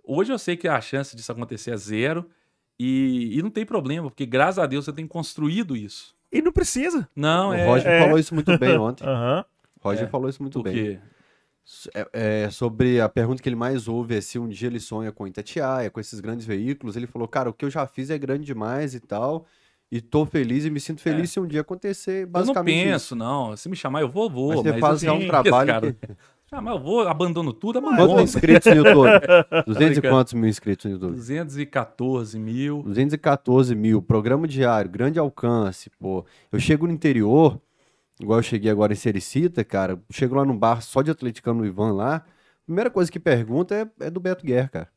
[0.05, 2.28] Hoje eu sei que a chance disso acontecer é zero
[2.78, 6.14] e, e não tem problema, porque graças a Deus eu tenho construído isso.
[6.33, 7.09] E não precisa.
[7.14, 7.66] Não, o é.
[7.66, 8.01] Roger é.
[8.03, 9.05] falou isso muito bem ontem.
[9.07, 9.45] Aham.
[9.78, 10.99] O Roger É, falou isso muito bem.
[11.95, 12.09] É,
[12.45, 15.27] é, sobre a pergunta que ele mais ouve é se um dia ele sonha com
[15.27, 16.97] Itatiaia, com esses grandes veículos.
[16.97, 19.47] Ele falou, cara, o que eu já fiz é grande demais e tal.
[19.91, 22.23] E tô feliz e me sinto feliz se um dia acontecer.
[22.23, 23.57] Eu não Basicamente penso, não.
[23.57, 24.49] Se me chamar, eu vou, vou.
[24.49, 26.17] Mas você mas faz assim, um trabalho cara, que-
[26.51, 28.23] Ah, mas eu vou, abandono tudo, Quantos abandono.
[28.23, 29.09] inscritos no YouTube?
[29.67, 31.15] 200 e quantos mil inscritos no YouTube?
[31.15, 32.83] 214 mil.
[32.83, 36.25] 214 mil, programa diário, grande alcance, pô.
[36.51, 37.61] Eu chego no interior,
[38.23, 41.66] igual eu cheguei agora em Sericita, cara, chego lá num bar só de atleticano no
[41.66, 42.23] Ivan lá, a
[42.64, 44.89] primeira coisa que pergunta é, é do Beto Guerra, cara.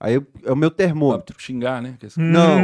[0.00, 1.34] Aí eu- é o meu termômetro.
[1.38, 1.96] Xingar, né?
[2.16, 2.58] Não,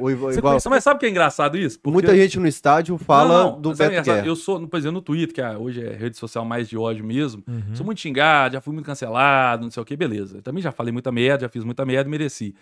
[0.00, 1.78] o, o Ivan, Você igual, conhece- mas sabe o que é engraçado isso?
[1.80, 4.14] Porque- muita gente no estádio fala Não, não, do mas o é Beto engraçado?
[4.16, 4.26] Guerra.
[4.26, 7.04] Eu sou, por exemplo, no Twitter, que ah, hoje é rede social mais de ódio
[7.04, 7.42] mesmo.
[7.48, 7.74] Uhum.
[7.74, 10.38] Sou muito xingado, já fui muito cancelado, não sei o que, beleza.
[10.38, 12.54] Eu também já falei muita merda, já fiz muita merda e mereci.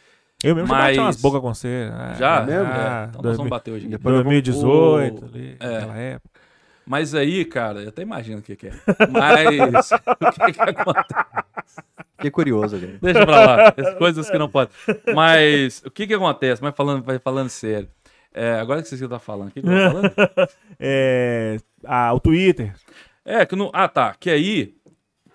[0.45, 1.89] Eu mesmo já bati Mas- umas bocas com você.
[1.93, 2.39] Ah, Já?
[2.39, 2.67] ah, mesmo?
[2.73, 3.87] É, então nós vamos bater hoje.
[3.87, 3.91] aqui.
[3.97, 5.71] Depois nós vamos- 2018, O- ali, é.
[5.73, 6.32] naquela época.
[6.87, 8.73] Mas aí, cara, eu até imagino o que, que é.
[9.11, 11.83] Mas o que, que acontece?
[12.17, 12.99] Fiquei curioso, cara.
[13.01, 13.75] Deixa pra lá.
[13.77, 14.75] As coisas que não podem.
[15.15, 16.63] Mas o que que acontece?
[16.63, 17.89] Mas falando, vai falando sério.
[18.35, 20.49] É, agora que você tá falando, o que, que eu tô falando?
[20.85, 22.75] É, ah, o Twitter.
[23.25, 23.71] É, que não.
[23.73, 24.15] Ah, tá.
[24.19, 24.75] Que aí,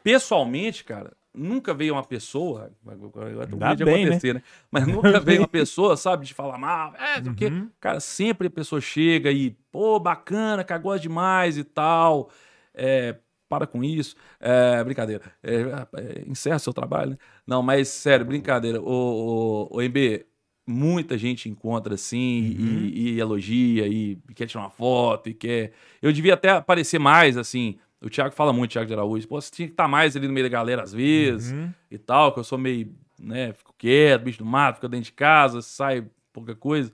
[0.04, 2.72] pessoalmente, cara, nunca veio uma pessoa.
[2.86, 4.44] Agora de bem, acontecer, né?
[4.72, 6.94] Mas nunca veio uma pessoa, sabe, de falar mal.
[6.96, 7.46] É, do que.
[7.46, 7.70] Uhum.
[7.80, 12.30] Cara, sempre a pessoa chega e, pô, bacana, gosta demais e tal.
[12.74, 13.16] É,
[13.48, 14.16] para com isso.
[14.40, 15.24] É, brincadeira.
[15.44, 15.54] É,
[16.02, 17.18] é, encerra seu trabalho, né?
[17.46, 18.82] Não, mas sério, brincadeira.
[18.82, 20.26] O, o, o MB,
[20.68, 25.72] muita gente encontra assim e, e elogia e quer tirar uma foto e quer.
[26.02, 27.78] Eu devia até aparecer mais, assim.
[28.02, 29.28] O Thiago fala muito, Thiago de Araújo.
[29.28, 31.74] Pô, você tinha que estar mais ali no meio da galera às vezes Uhum.
[31.90, 35.14] e tal, que eu sou meio, né, fico quieto, bicho do mato, fico dentro de
[35.14, 36.92] casa, sai pouca coisa.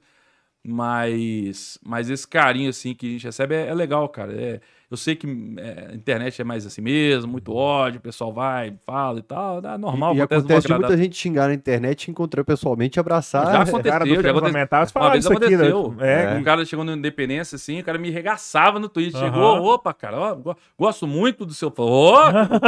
[0.65, 4.33] Mas, mas esse carinho, assim, que a gente recebe é, é legal, cara.
[4.33, 4.61] É,
[4.93, 5.27] eu sei que
[5.57, 9.59] é, a internet é mais assim mesmo, muito ódio, o pessoal vai, fala e tal,
[9.59, 10.13] é normal.
[10.13, 13.45] e, e acontece de muita gente xingar na internet, encontrar pessoalmente e abraçar.
[13.45, 15.01] Já aconteceu, Cara, já aconteceu.
[15.01, 15.55] Uma vez isso aqui.
[15.57, 15.67] né?
[15.67, 15.95] aconteceu.
[15.99, 19.19] É, Um cara chegou no Independência, assim, o cara me regaçava no Twitter.
[19.19, 21.73] Chegou, opa, cara, ó, go- gosto muito do seu.
[21.75, 22.13] Ô,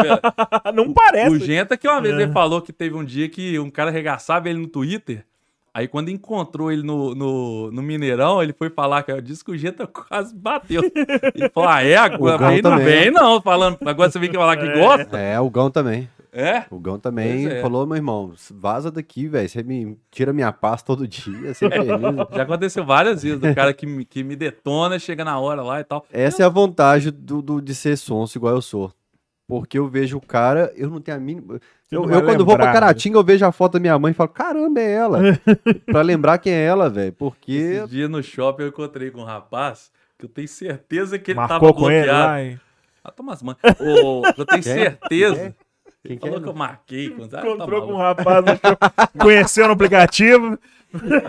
[0.66, 1.36] que- não parece.
[1.36, 2.24] O Genta que uma vez É.
[2.24, 5.26] ele falou que teve um dia que um cara arregaçava ele no Twitter.
[5.76, 9.58] Aí quando encontrou ele no, no, no Mineirão, ele foi falar que disse que o
[9.58, 10.82] Genta quase bateu.
[11.36, 11.98] E falou: Ah, é?
[11.98, 12.86] Agora vem, não também.
[12.86, 13.42] vem, não.
[13.42, 15.20] Falando, agora você vem que falar que gosta.
[15.20, 16.08] É, o Gão também.
[16.32, 16.64] É?
[16.72, 17.62] O Gão também é.
[17.62, 19.48] falou, meu irmão, vaza daqui, velho.
[19.50, 21.88] Você me tira minha paz todo dia, você é feliz.
[22.36, 25.80] Já aconteceu várias vezes do cara que me, que me detona, chega na hora lá
[25.82, 26.06] e tal.
[26.12, 28.92] Essa é a vantagem do, do- de ser sonso igual eu sou.
[29.48, 31.60] Porque eu vejo o cara, eu não tenho a mínima.
[31.92, 32.74] Eu, eu quando vou pra lembrar, né?
[32.74, 35.20] Caratinga, eu vejo a foto da minha mãe e falo, caramba, é ela.
[35.86, 37.14] pra lembrar quem é ela, velho.
[37.14, 37.52] Porque.
[37.52, 41.40] Esse dia no shopping eu encontrei com um rapaz que eu tenho certeza que ele
[41.40, 42.28] Marcou tava com ele bloqueado.
[42.28, 42.60] lá e...
[43.04, 43.58] Ah, toma as mãos.
[43.80, 44.74] Ô, eu tenho Quem?
[44.74, 45.56] certeza.
[46.04, 46.30] Quem Ele que é?
[46.32, 47.16] falou que eu marquei.
[47.22, 48.44] Ah, tá Encontrou com um rapaz,
[49.20, 50.58] conheceu no aplicativo.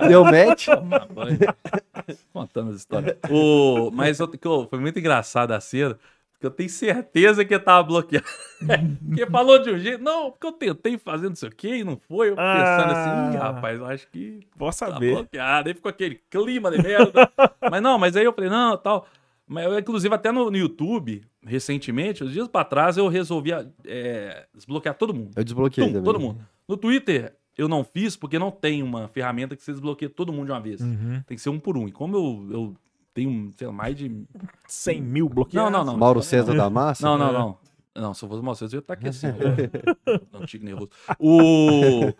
[0.08, 0.68] Deu match?
[2.32, 3.16] Contando as histórias.
[3.30, 4.30] O, mas eu-
[4.70, 5.98] foi muito engraçado a cena,
[6.36, 8.26] porque eu tenho certeza que tava bloqueado.
[9.08, 10.02] porque falou de um jeito.
[10.02, 12.30] Não, porque eu tentei fazer não sei o quê e não foi.
[12.30, 13.52] Eu pensando assim, Ih, Ah.
[13.52, 15.12] rapaz, eu acho que Posso tá saber.
[15.14, 15.68] bloqueado.
[15.68, 17.30] Aí ficou aquele clima de merda.
[17.70, 19.06] mas não, mas aí eu falei, não, tal.
[19.48, 23.52] Mas eu, inclusive, até no, no YouTube, recentemente, uns dias pra trás, eu resolvi
[23.86, 25.30] é, desbloquear todo mundo.
[25.36, 26.04] Eu desbloqueei Tum, também.
[26.04, 26.40] todo mundo.
[26.68, 30.46] No Twitter, eu não fiz porque não tem uma ferramenta que você desbloqueia todo mundo
[30.46, 30.80] de uma vez.
[30.80, 31.22] Uhum.
[31.26, 31.86] Tem que ser um por um.
[31.86, 32.76] E como eu, eu
[33.16, 34.24] tenho, sei lá, mais de.
[34.68, 35.72] 100 mil bloqueados.
[35.72, 35.98] Não, não, não.
[35.98, 37.04] Mauro César da Massa?
[37.04, 37.58] Não, não, não.
[37.94, 39.26] Não, se eu fosse o Mauro César, eu ia estar aqui assim.
[39.28, 40.16] ó.
[40.38, 40.90] Não, tique nervoso.
[41.18, 42.12] O...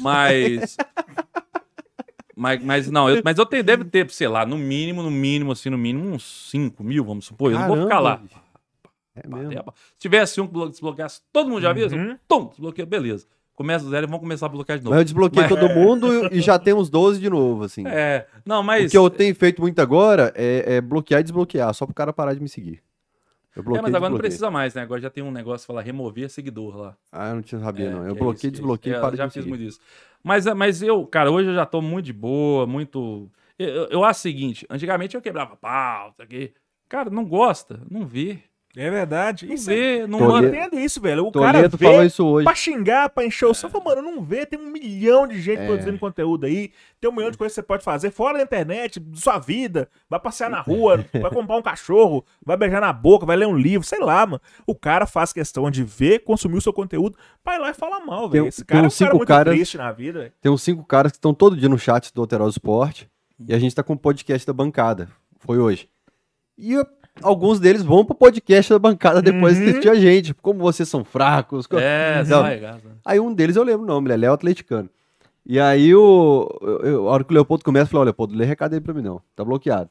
[0.00, 0.76] Mas.
[2.38, 5.52] Mas, mas não, eu, mas eu tenho, deve ter, sei lá, no mínimo, no mínimo,
[5.52, 7.50] assim, no mínimo, uns 5 mil, vamos supor.
[7.50, 8.20] Eu não vou ficar lá.
[9.14, 9.52] É mesmo.
[9.94, 12.18] Se tivesse um que blo- desbloqueasse todo mundo já viu, Uhum.
[12.28, 13.26] tum, desbloqueia, beleza.
[13.56, 14.94] Começa do zero e vão começar a bloquear de novo.
[14.94, 17.84] Mas eu desbloqueei Mas- todo mundo e já temos 12 de novo, assim.
[17.86, 18.90] É, não, O mas.
[18.90, 22.34] que eu tenho feito muito agora é, é bloquear e desbloquear, só pro cara parar
[22.34, 22.82] de me seguir.
[23.56, 24.82] Eu É, bloqueei mas agora não precisa mais, né?
[24.82, 26.96] Agora já tem um negócio que fala remover seguidor lá.
[27.10, 28.04] Ah, eu não tinha sabia, É, não.
[28.06, 29.80] Eu é bloqueei, é desbloqueei e É, de já me fiz muito isso.
[30.22, 33.30] Mas, é, mas eu, cara, hoje eu já tô muito de boa, muito.
[33.58, 36.52] Eu, eu- eu acho o seguinte: antigamente eu quebrava pau, isso aqui.
[36.90, 38.40] Cara, não gosta, não vê.
[38.78, 39.46] É verdade.
[39.46, 39.76] Não Isso aí.
[40.00, 41.26] vê, não Toledo- entendo isso, velho.
[41.26, 42.44] O cara Toledo vê falou isso hoje.
[42.44, 43.72] pra xingar, pra encher o saco.
[43.72, 45.66] Fala, Mano, não vê, tem um milhão de gente É.
[45.66, 46.70] produzindo conteúdo aí.
[47.00, 49.88] Tem um milhão de coisas que você pode fazer fora da internet, sua vida.
[50.10, 53.56] Vai passear na rua, vai comprar um cachorro, vai beijar na boca, vai ler um
[53.56, 54.40] livro, sei lá, mano.
[54.66, 58.22] O cara faz questão de ver, consumir o seu conteúdo, vai lá e fala mal,
[58.28, 58.48] Tem- velho.
[58.48, 60.32] Esse tem cara é um uns cara cinco muito caras- triste na vida, velho.
[60.42, 63.08] Tem uns cinco caras que estão todo dia no chat do Alterosa Esporte.
[63.48, 65.08] E a gente tá com o podcast da bancada.
[65.38, 65.88] Foi hoje.
[66.58, 66.86] E eu-
[67.22, 69.68] alguns deles vão pro podcast da bancada depois de Uhum.
[69.70, 70.34] assistir a gente.
[70.34, 71.66] Como vocês são fracos.
[71.66, 72.42] co- É, Não.
[72.42, 72.88] sai, gasta.
[73.04, 74.88] Aí um deles eu lembro o nome, ele é Atleticano.
[75.44, 76.48] E aí o,
[76.82, 78.92] eu- a hora que o Leopoldo começa, eu falei, ó, Leopoldo, lê recado aí pra
[78.92, 79.90] mim não, tá bloqueado.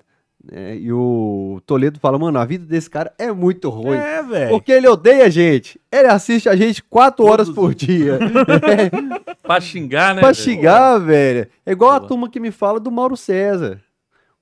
[0.51, 3.97] É, e o Toledo fala, mano, a vida desse cara é muito ruim.
[3.97, 4.49] É, velho.
[4.51, 5.79] Porque ele odeia a gente.
[5.91, 8.19] Ele assiste a gente quatro horas por dia.
[9.41, 10.21] Pra xingar, né?
[10.21, 10.43] pra velho?
[10.43, 11.47] xingar, velho.
[11.65, 12.07] É igual a Boa.
[12.09, 13.79] turma que me fala do Mauro César.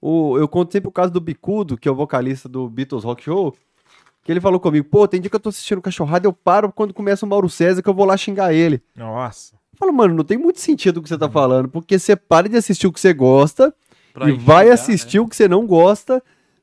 [0.05, 3.23] O, eu conto sempre o caso do Bicudo, que é o vocalista do Beatles Rock
[3.23, 3.55] Show.
[4.21, 6.93] Que ele falou comigo, pô, tem dia que eu tô assistindo cachorrada, eu paro quando
[6.93, 8.81] começa o Mauro César que eu vou lá xingar ele.
[8.95, 9.55] Nossa.
[9.55, 12.47] Eu falo, mano, não tem muito sentido o que você tá falando, porque você para
[12.49, 13.73] de assistir o que você gosta
[14.13, 16.21] Pra e vai xingar, assistir o que você não gosta,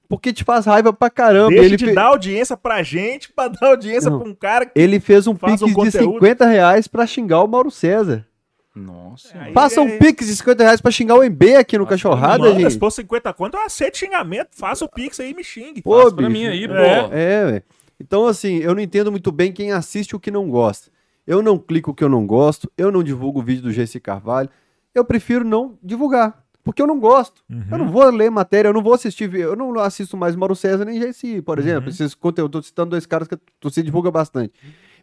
[0.09, 1.49] porque te faz raiva pra caramba.
[1.51, 4.18] Deixa ele, de fe- dar audiência pra gente, pra dar audiência Não.
[4.20, 4.78] pra um cara que.
[4.78, 6.14] ele fez um pix um de conteúdo.
[6.14, 8.26] 50 reais pra xingar o Mauro César.
[8.74, 9.36] Nossa.
[9.38, 11.94] Aí Faça um é- pix de 50 reais pra xingar o MB aqui no Nossa,
[11.96, 12.72] Cachorrada, Manda, gente.
[12.72, 14.48] se for 50 conto, eu aceito xingamento.
[14.52, 15.82] Faça o pix aí e me xingue.
[15.82, 16.40] Pô, Faz pra bicho.
[16.40, 16.74] mim aí, pô.
[16.74, 17.08] É.
[17.12, 17.62] É, velho.
[17.98, 20.90] Então, assim, eu não entendo muito bem quem assiste o que não gosta.
[21.26, 24.00] Eu não clico o que eu não gosto, eu não divulgo o vídeo do GC
[24.00, 24.48] Carvalho.
[24.94, 27.42] Eu prefiro não divulgar, porque eu não gosto.
[27.50, 27.64] Uhum.
[27.70, 30.84] Eu não vou ler matéria, eu não vou assistir, eu não assisto mais Mauro César
[30.84, 31.84] nem GC, por exemplo.
[31.84, 31.88] Uhum.
[31.90, 34.52] Esses conteúdos, tô citando dois caras que você divulga bastante.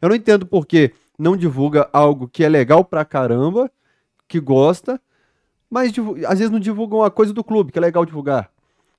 [0.02, 3.72] Eu não entendo por que não divulga algo que é legal pra caramba,
[4.28, 5.02] que gosta,
[5.70, 5.92] mas
[6.28, 8.52] às vezes não divulgam a coisa do clube, que é legal divulgar.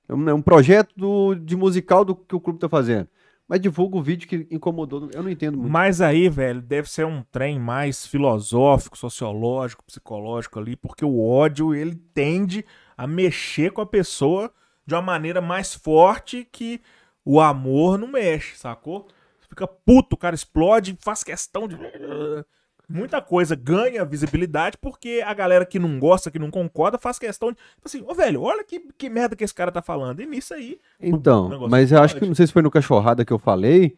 [0.07, 3.07] É um, é um projeto do- de musical do que o clube tá fazendo.
[3.47, 5.09] Mas divulga o vídeo que incomodou.
[5.11, 5.71] Eu não entendo muito.
[5.71, 11.73] Mas aí, velho, deve ser um trem mais filosófico, sociológico, psicológico ali, porque o ódio,
[11.73, 12.63] ele tende
[12.95, 14.51] a mexer com a pessoa
[14.85, 16.79] de uma maneira mais forte que
[17.25, 19.07] o amor não mexe, sacou?
[19.49, 21.77] Fica puto, o cara explode, faz questão de.
[22.87, 27.51] Muita coisa ganha visibilidade porque a galera que não gosta, que não concorda, faz questão
[27.51, 27.57] de.
[27.57, 30.21] Tipo assim, ô velho, olha que, que merda que esse cara tá falando.
[30.21, 30.79] E nisso aí.
[30.99, 33.97] Então, negócio mas eu acho que não sei se foi no Cachorrada que eu falei.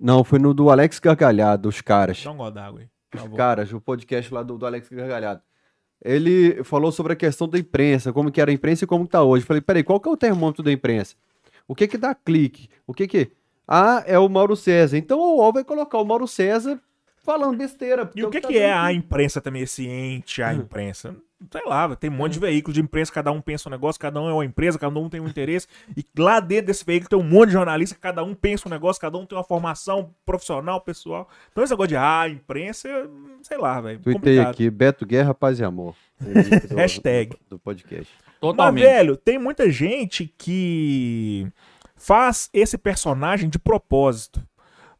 [0.00, 2.22] Não, foi no do Alex Gargalhado, os caras.
[2.22, 2.88] Dá um gole d'água aí.
[3.14, 5.40] Os caras, o podcast lá do, do Alex Gargalhado.
[6.02, 9.12] Ele falou sobre a questão da imprensa, como que era a imprensa e como que
[9.12, 9.44] tá hoje.
[9.44, 11.14] Falei, peraí, qual que é o termômetro da imprensa?
[11.66, 12.68] O que que dá clique?
[12.86, 13.30] O que que...
[13.66, 14.96] Ah, é o Mauro César.
[14.98, 16.78] Então o UOL vai colocar o Mauro César
[17.22, 18.10] falando besteira.
[18.14, 20.46] E o que, tá que é dando a imprensa também, esse ente, Hum.
[20.46, 21.16] a imprensa?
[21.50, 24.18] Sei lá, tem um monte de veículos de imprensa, cada um pensa um negócio, cada
[24.18, 25.66] um é uma empresa, cada um tem um interesse.
[25.94, 28.98] E lá dentro desse veículo tem um monte de jornalista, cada um pensa um negócio,
[29.00, 31.28] cada um tem uma formação profissional, pessoal.
[31.52, 32.88] Então esse negócio de, ah, imprensa,
[33.42, 33.98] sei lá, velho.
[33.98, 34.50] Tuitei complicado.
[34.52, 35.94] aqui, Beto Guerra, Paz e Amor.
[36.18, 37.30] Do- Hashtag.
[37.50, 38.10] Do, do podcast.
[38.24, 38.84] Mas, Totalmente.
[38.84, 41.46] velho, tem muita gente que
[42.04, 44.46] faz esse personagem de propósito.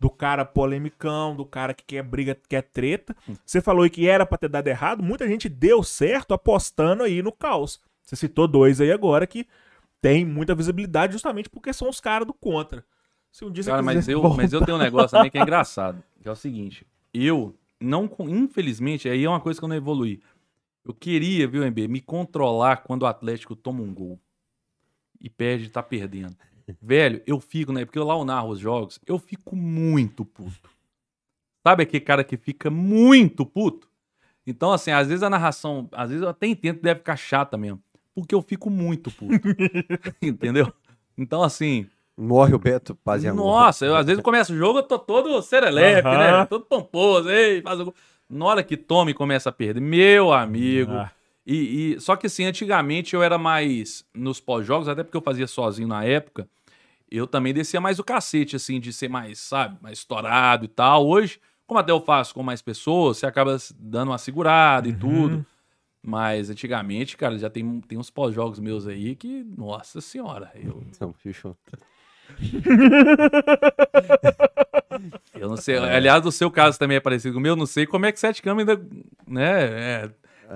[0.01, 3.15] Do cara polemicão, do cara que quer briga, quer treta.
[3.45, 5.03] Você falou aí que era pra ter dado errado.
[5.03, 7.81] Muita gente deu certo apostando aí no caos.
[8.03, 9.47] Você citou dois aí agora que
[10.01, 12.85] tem muita visibilidade justamente porque são os caras do contra.
[13.31, 16.03] Se um dia Cara, mas eu, mas eu tenho um negócio também que é engraçado.
[16.21, 16.87] Que é o seguinte.
[17.13, 20.23] Eu não, infelizmente, aí é uma coisa que eu não evoluí.
[20.85, 24.19] Eu queria, viu, MB, me controlar quando o Atlético toma um gol
[25.21, 26.37] e perde, tá perdendo.
[26.81, 27.85] Velho, eu fico, né?
[27.85, 30.71] Porque eu lá eu narro os jogos, eu fico muito puto.
[31.67, 33.89] Sabe aquele cara que fica muito puto?
[34.47, 37.57] Então, assim, às vezes a narração, às vezes eu até entendo que deve ficar chata
[37.57, 37.83] mesmo.
[38.15, 39.35] Porque eu fico muito puto.
[40.21, 40.73] Entendeu?
[41.17, 43.45] Então, assim, Morre o Beto, Paz e Amor.
[43.45, 46.47] nossa, eu, às vezes começa o jogo, eu tô todo serelepe, né?
[46.47, 47.93] Todo pomposo, ei, faz o.
[48.31, 50.93] Na hora que toma e começa a perder, meu amigo.
[50.93, 51.11] Ah.
[51.47, 55.47] E, e- só que assim, antigamente eu era mais nos pós-jogos, até porque eu fazia
[55.47, 56.49] sozinho na época.
[57.11, 61.07] Eu também descia mais o cacete, assim, de ser mais, sabe, mais estourado e tal.
[61.07, 64.99] Hoje, como até eu faço com mais pessoas, você acaba dando uma segurada e Uhum.
[64.99, 65.47] tudo.
[66.07, 71.13] Mas antigamente, cara, já tem, tem uns pós-jogos meus aí que, nossa senhora, eu, Não,
[71.13, 71.57] fechou.
[75.35, 75.77] Eu não sei.
[75.79, 77.57] Aliás, o seu caso também é parecido com o meu.
[77.57, 78.87] Não sei como é que Sete Câmara ainda,
[79.27, 79.63] né,
[80.05, 80.11] é,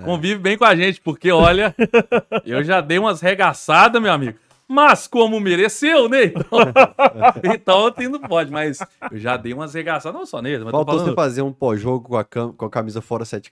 [0.05, 1.75] convive bem com a gente, porque olha,
[2.45, 4.39] eu já dei umas regaçadas, meu amigo.
[4.71, 6.25] Mas como mereceu, né?
[6.25, 6.59] Então,
[7.55, 8.79] então tem não pode, mas
[9.11, 12.09] eu já dei umas regaçadas, não só nele, mas Faltou falando, você fazer um pós-jogo
[12.11, 13.51] com, a cam- com a camisa fora sete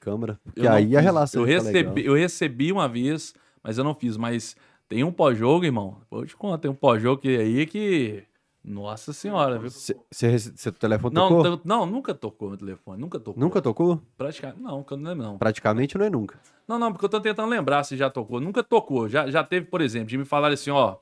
[0.55, 1.05] eu não aí a fiz.
[1.07, 1.65] relação eu legal.
[1.65, 4.55] recebi, eu recebi uma vez, mas eu não fiz, mas
[4.89, 5.97] tem um pós-jogo, irmão.
[6.11, 8.23] Vou te contar, tem um pós-jogo que aí que
[8.67, 9.71] nossa senhora, viu?
[9.71, 11.57] Você seu telefone Não, tocou?
[11.57, 13.41] to- não, nunca tocou meu telefone, nunca tocou.
[13.41, 14.03] Nunca tocou?
[14.19, 15.39] Praticamente, não, que eu não lembro, não.
[15.39, 16.41] Praticamente não é nunca.
[16.67, 18.41] Não, não, porque eu tô tentando lembrar se já tocou.
[18.41, 19.09] Nunca tocou.
[19.09, 20.97] Já, já teve, por exemplo, de me falar assim, ó.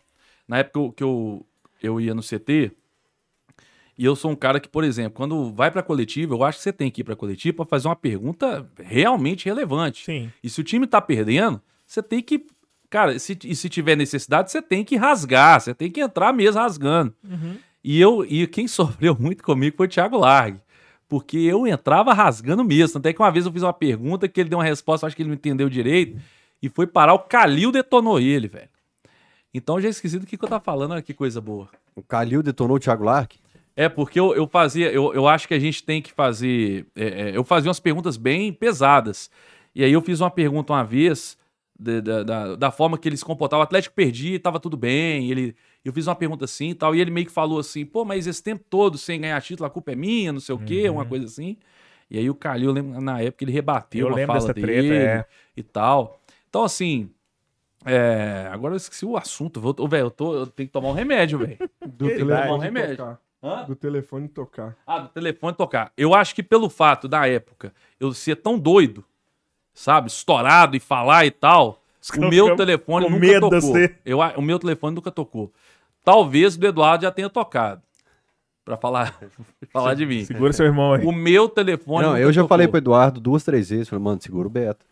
[0.46, 1.46] Na época que eu, que eu,
[1.82, 2.70] eu ia no CT,
[3.96, 6.64] e eu sou um cara que, por exemplo, quando vai pra coletiva, eu acho que
[6.64, 10.04] você tem que ir pra coletiva pra fazer uma pergunta realmente relevante.
[10.04, 10.30] Sim.
[10.42, 12.44] E se o time tá perdendo, você tem que.
[12.94, 16.60] Cara, se, e se tiver necessidade, você tem que rasgar, você tem que entrar mesmo
[16.60, 17.12] rasgando.
[17.82, 20.60] E eu e quem sofreu muito comigo foi o Thiago Largue.
[21.08, 23.00] Porque eu entrava rasgando mesmo.
[23.00, 25.22] Até que uma vez eu fiz uma pergunta que ele deu uma resposta, acho que
[25.22, 26.20] ele não entendeu direito.
[26.62, 28.68] E foi parar, o Calil detonou ele, velho.
[29.52, 31.68] Então eu já esqueci do que, que eu tava falando, olha que coisa boa.
[31.96, 33.34] O Calil detonou o Thiago Lark.
[33.74, 36.86] É, porque eu, eu fazia, eu, eu acho que a gente tem que fazer.
[36.94, 39.32] é, é, eu fazia umas perguntas bem pesadas.
[39.74, 41.36] E aí eu fiz uma pergunta uma vez,
[41.78, 43.60] de- da, da, da forma que ele se comportava.
[43.60, 45.30] O Atlético perdia, tava tudo bem.
[45.30, 45.54] Ele,
[45.84, 46.94] eu fiz uma pergunta assim e tal.
[46.94, 49.70] E ele meio que falou assim: pô, mas esse tempo todo sem ganhar título, a
[49.70, 51.56] culpa é minha, não sei o quê, uma coisa assim.
[52.10, 54.66] E aí o Calil, eu lembro, na época, ele rebateu Eu uma fala dessa treta,
[54.82, 55.24] dele é.
[55.56, 56.20] e tal.
[56.48, 57.10] Então, assim.
[57.84, 59.60] é, agora eu esqueci o assunto.
[59.60, 61.58] Vou- Ô, velho, eu, tô- eu tenho que tomar um remédio, velho.
[61.86, 62.96] Do telefone um remédio.
[62.96, 63.20] tocar.
[63.42, 63.64] Hã?
[63.64, 64.76] Do telefone tocar.
[64.86, 65.92] Ah, do telefone tocar.
[65.98, 69.04] Eu acho que pelo fato da época eu ser tão doido,
[69.74, 71.82] sabe, estourado e falar e tal,
[72.16, 73.74] o meu telefone nunca tocou.
[74.04, 75.52] Eu, a- o meu telefone nunca tocou.
[76.02, 77.82] Talvez o do Eduardo já tenha tocado.
[78.64, 79.18] Pra falar,
[79.72, 80.24] falar de mim.
[80.24, 81.04] Segura seu irmão aí.
[81.04, 82.02] O meu telefone.
[82.04, 82.48] Não, nunca eu já tocou.
[82.48, 83.88] falei pro Eduardo duas, três vezes.
[83.88, 84.86] Falei, mano, segura o Beto.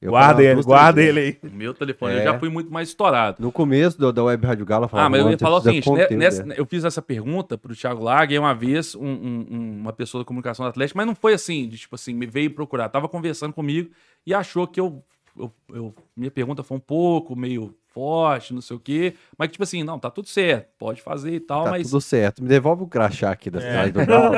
[0.00, 1.38] Eu Guarda ele, guarda ele aí.
[1.48, 2.18] O meu telefone, É.
[2.18, 3.36] eu já fui muito mais estourado.
[3.38, 5.60] No começo do- da Web Rádio Gala, eu falava, Ah, mas eu ia falar o
[5.60, 9.78] seguinte, né, nessa- eu fiz essa pergunta pro Thiago Laga e uma vez um- um-
[9.82, 12.50] uma pessoa da comunicação do Atlético, mas não foi assim, de, tipo assim, me veio
[12.52, 13.90] procurar, tava conversando comigo
[14.26, 15.02] e achou que eu,
[15.38, 19.52] eu- eu- minha pergunta foi um pouco meio forte, não sei o quê, mas que
[19.52, 22.42] tipo assim, não, tá tudo certo, pode fazer e tal, Tá mas tudo certo.
[22.42, 23.62] Me devolve o crachá aqui da É.
[23.62, 24.34] cidade do Galo.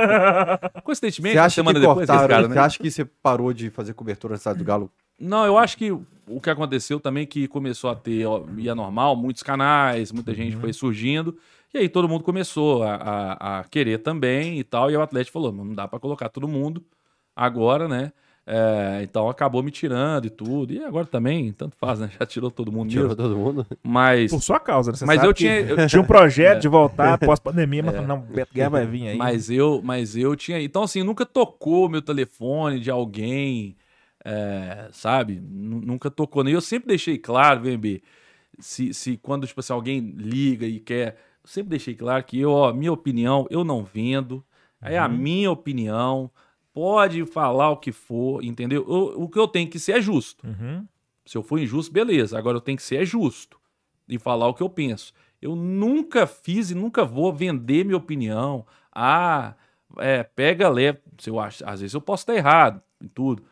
[0.82, 2.28] coincidentemente, Você acha semana que depois, cortaram?
[2.28, 2.54] cara, né?
[2.54, 4.90] Você acha que você parou de fazer cobertura na cidade do Galo?
[5.20, 8.74] Não, eu acho que o que aconteceu também é que começou a ter, ó, ia
[8.74, 11.36] normal, muitos canais, muita gente foi surgindo,
[11.72, 15.34] e aí todo mundo começou a, a- a querer também e tal, e o Atlético
[15.34, 16.84] falou, não dá pra colocar todo mundo
[17.36, 18.12] agora, né?
[18.46, 22.10] É, então acabou me tirando e tudo, e agora também, tanto faz, né?
[22.20, 23.66] Já tirou todo mundo Tirou mesmo, todo mundo?
[23.82, 24.30] mas...
[24.30, 24.96] Por sua causa, né?
[24.98, 28.18] Você Mas sabe eu tinha- eu- tinha um projeto de voltar pós-pandemia, mas falou, não,
[28.18, 29.16] o Beto Guerra vai vir aí.
[29.16, 30.60] Mas eu, mas eu tinha.
[30.60, 33.76] Então, assim, nunca tocou meu telefone de alguém,
[34.22, 35.40] é, sabe?
[35.42, 36.44] Nu- Nunca tocou.
[36.44, 38.02] nem Eu sempre deixei claro, VMB,
[38.58, 41.16] se, se quando, tipo assim, alguém liga e quer.
[41.42, 44.44] Eu sempre deixei claro que eu, ó, minha opinião, eu não vendo.
[44.82, 46.30] É a minha opinião.
[46.74, 48.84] Pode falar o que for, entendeu?
[48.88, 50.44] Eu- o que eu tenho que ser é justo.
[50.46, 50.84] Uhum.
[51.24, 52.36] Se eu for injusto, beleza.
[52.36, 53.58] Agora eu tenho que ser justo
[54.08, 55.12] e falar o que eu penso.
[55.40, 58.66] Eu nunca fiz e nunca vou vender minha opinião.
[58.92, 59.54] Ah,
[59.98, 60.98] é, pega leve.
[61.18, 63.44] Se eu acho, às vezes eu posso estar errado em tudo.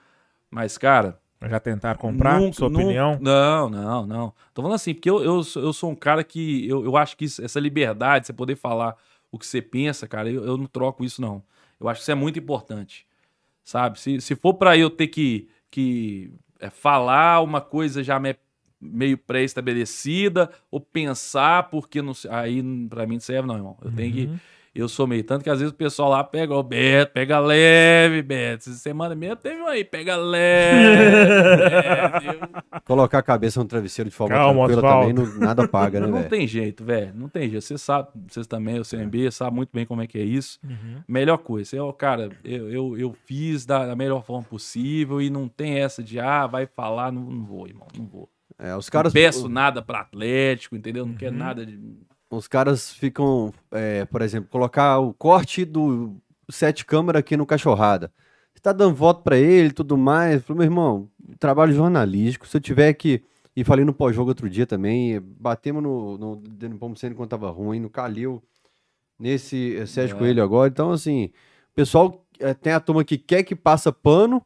[0.51, 1.19] Mas, cara.
[1.49, 3.19] Já tentaram comprar nunca- sua nunca- opinião?
[3.21, 4.35] Não, não, não.
[4.53, 6.69] Tô falando assim, porque eu, eu, sou- eu sou um cara que.
[6.69, 8.97] Eu, eu acho que isso- essa liberdade, você poder falar
[9.31, 11.43] o que você pensa, cara, eu, eu não troco isso, não.
[11.81, 13.07] Eu acho que isso é muito importante.
[13.65, 13.99] Sabe?
[14.01, 18.37] Se, se for pra eu ter que, que é, falar uma coisa já me-
[18.81, 23.77] meio pré-estabelecida, ou pensar, porque não aí pra mim não serve, não, irmão.
[23.83, 24.27] Eu tenho que.
[24.75, 25.23] Eu sou meio.
[25.23, 28.71] Tanto que às vezes o pessoal lá pega, ó, Beto, pega leve, Beto.
[28.71, 31.57] Essa semana mesmo teve um aí, pega leve.
[31.59, 32.53] Beto.
[32.87, 35.15] Colocar a cabeça no travesseiro de forma Calma, tranquila Osvaldo.
[35.23, 37.13] também, não- nada paga, né, Não tem jeito, velho.
[37.15, 37.63] Não tem jeito.
[37.65, 40.59] Você sabe, vocês também, o CMB, sabe muito bem como é que é isso.
[40.65, 41.03] Uhum.
[41.07, 41.77] Melhor coisa.
[41.77, 46.03] Eu, cara, eu, eu, eu fiz da, da melhor forma possível e não tem essa
[46.03, 48.29] de, ah, vai falar, não, não vou, irmão, não vou.
[48.59, 51.05] É, os Não caras, peço nada pra Atlético, entendeu?
[51.05, 51.19] Não Uhum.
[51.19, 51.79] quero nada de.
[52.37, 56.17] Os caras ficam, é, por exemplo, colocar o corte do
[56.49, 58.13] sete câmera aqui no Cachorrada.
[58.55, 60.43] Você tá dando voto pra ele e tudo mais.
[60.43, 61.09] Falei, meu irmão,
[61.39, 62.47] trabalho jornalístico.
[62.47, 63.23] Se eu tiver que.
[63.55, 65.21] E falei no pós-jogo outro dia também.
[65.21, 68.43] Batemos no, no Dani Pomoceno quando tava ruim, no Calil,
[69.19, 70.19] nesse eh, Sérgio É.
[70.19, 70.71] Coelho agora.
[70.71, 71.27] Então, assim,
[71.71, 74.43] o pessoal eh, tem a turma que quer que passa pano.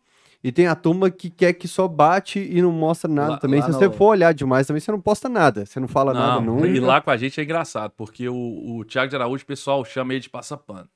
[0.46, 3.58] E tem a turma que quer que só bate e não mostra nada Lá- também.
[3.58, 5.66] lá Se no- você for olhar demais também, você não posta nada.
[5.66, 6.68] Você não fala nada não, nunca.
[6.68, 9.84] e lá com a gente é engraçado, porque o, o Thiago de Araújo, o pessoal
[9.84, 10.88] chama ele de passapano.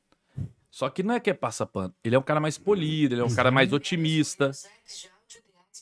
[0.70, 1.92] Só que não é que é passapano.
[2.05, 4.53] Ele é um cara mais polido, ele é um cara mais otimista.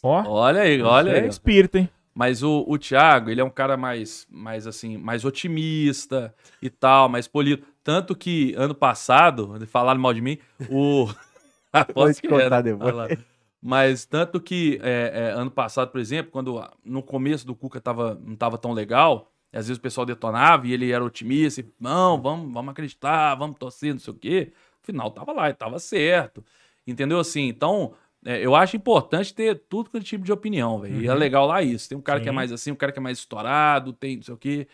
[0.03, 1.29] Ó, Olha aí, olha é aí.
[1.29, 1.91] espírito, hein?
[2.15, 7.09] Mas o, o Thiago, ele é um cara mais, mais assim, mais otimista e tal,
[7.09, 7.63] mais polido.
[7.85, 10.39] Tanto que ano passado, falaram mal de mim,
[10.71, 11.07] o.
[11.71, 13.19] Aposto te que contar era, depois.
[13.61, 18.15] Mas tanto que é, é, ano passado, por exemplo, quando no começo do Cuca tava,
[18.25, 22.21] não tava tão legal, às vezes o pessoal detonava e ele era otimista, e, não,
[22.21, 24.53] vamos, vamos acreditar, vamos torcer, não sei o quê.
[24.81, 26.45] No final tava lá, e tava certo.
[26.87, 27.49] Entendeu assim?
[27.49, 27.95] Então,
[28.25, 31.01] é, eu acho importante ter tudo com tipo de opinião, velho.
[31.01, 31.19] E é Uhum.
[31.19, 31.89] legal lá isso.
[31.89, 32.37] Tem um cara que é Sim.
[32.37, 34.69] mais assim, um cara que é mais estourado, tem não sei o quê.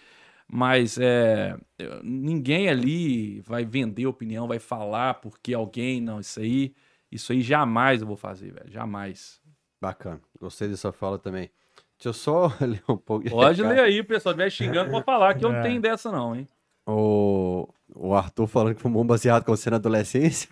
[0.46, 1.56] Mas é,
[2.02, 6.74] ninguém ali vai vender opinião, vai falar porque alguém, não, isso aí,
[7.14, 8.70] isso aí jamais eu vou fazer, velho.
[8.70, 9.40] Jamais.
[9.80, 10.20] Bacana.
[10.40, 11.50] Gostei dessa fala também.
[11.96, 13.28] Deixa eu só ler um pouco.
[13.30, 15.62] Pode ler aí, o pessoal estiver xingando, pode falar que eu não É.
[15.62, 16.48] tenho dessa, não, hein?
[16.86, 20.48] O, o Arthur falando que fumou um baseado com você na adolescência.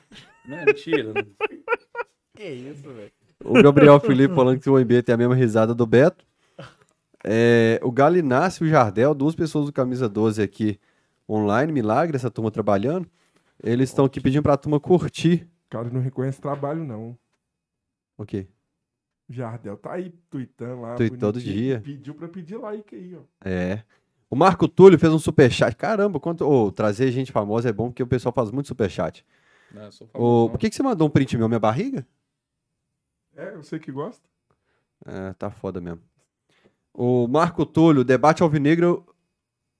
[0.46, 1.12] Não é mentira.
[1.12, 1.22] né?
[3.44, 6.24] O Gabriel Felipe falando que o OMB tem a mesma risada do Beto.
[7.24, 10.80] É, o Galinácio e o Jardel, duas pessoas do Camisa 12 aqui
[11.28, 13.06] online, milagre, essa turma trabalhando.
[13.62, 15.46] Eles estão aqui pedindo pra turma curtir.
[15.72, 17.18] O cara não reconhece trabalho, não.
[18.18, 18.46] O quê?
[19.26, 20.96] Jardel tá aí tweetando lá.
[20.96, 21.80] Tweet todo dia.
[21.80, 23.22] Pediu pra pedir like aí, ó.
[23.42, 23.82] É.
[24.28, 25.74] O Marco Túlio fez um superchat.
[25.74, 26.46] Caramba, quanto.
[26.46, 29.24] Ô, trazer gente famosa é bom porque o pessoal faz muito superchat.
[29.72, 31.48] Não, eu sou Ô, famoso, por que, que você mandou um print meu?
[31.48, 32.06] Minha barriga?
[33.34, 34.28] É, eu sei que gosta.
[35.06, 36.02] É, tá foda mesmo.
[36.92, 39.06] O Marco Túlio, debate alvinegro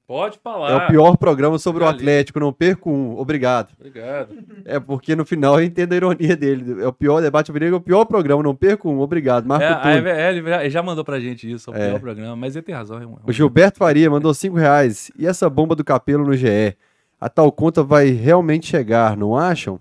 [0.07, 0.71] Pode falar.
[0.71, 1.87] é o pior programa sobre o.
[1.87, 2.39] Atlético.
[2.41, 3.17] Não perco um.
[3.19, 3.73] Obrigado.
[3.79, 4.37] Obrigado.
[4.65, 6.83] É porque no final eu entendo a ironia dele.
[6.83, 8.43] É o pior debate alvinegro, é o pior programa.
[8.43, 9.01] Não perco um.
[9.01, 9.47] Obrigado.
[9.47, 10.31] Marco É, é, é,
[10.61, 11.89] ele já- mandou pra gente isso, é o É.
[11.91, 13.21] pior programa, mas ele tem razão, irmão.
[13.25, 15.11] O Gilberto Faria mandou 5 reais.
[15.17, 16.77] E essa bomba do capelo no GE?
[17.21, 19.79] A tal conta vai realmente chegar, não acham?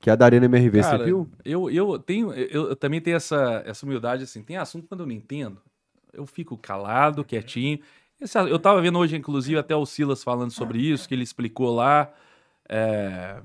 [0.00, 1.28] Que é a da Arena MRV, Cara, você viu?
[1.44, 5.06] Eu, eu tenho, eu, eu também tenho essa, essa humildade, assim, tem assunto quando eu
[5.06, 5.58] não entendo,
[6.12, 7.78] eu fico calado, quietinho.
[8.20, 11.74] Esse- eu tava vendo hoje, inclusive, até o Silas falando sobre isso, que ele explicou
[11.74, 12.12] lá,
[12.68, 13.42] é,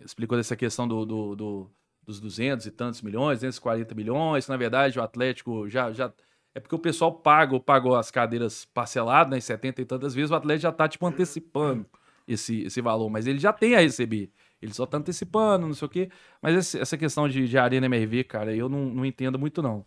[0.00, 1.70] explicou dessa questão do, do- do-
[2.02, 6.12] dos 200 e tantos milhões, 240 milhões, na verdade o Atlético já, já
[6.54, 10.30] é porque o pessoal paga, ou pagou as cadeiras parceladas, né, 70 e tantas vezes,
[10.30, 11.86] o Atlético já tá, tipo, antecipando
[12.26, 14.30] esse, esse valor, mas ele já tem a receber.
[14.60, 16.10] Ele só tá antecipando, não sei o quê.
[16.42, 19.86] Mas esse- essa questão de, de Arena MRV, cara, eu não, não entendo muito, não.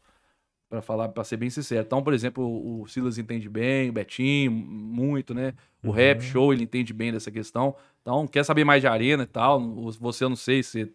[0.73, 1.83] Pra falar, para ser bem sincero.
[1.85, 2.43] Então, por exemplo,
[2.81, 5.53] o, Silas entende bem, o Betinho, muito, né?
[5.83, 5.93] O Uhum.
[5.93, 7.75] Rap Show, ele entende bem dessa questão.
[8.01, 9.61] Então, quer saber mais de Arena e tal?
[9.99, 10.91] Você, eu não sei se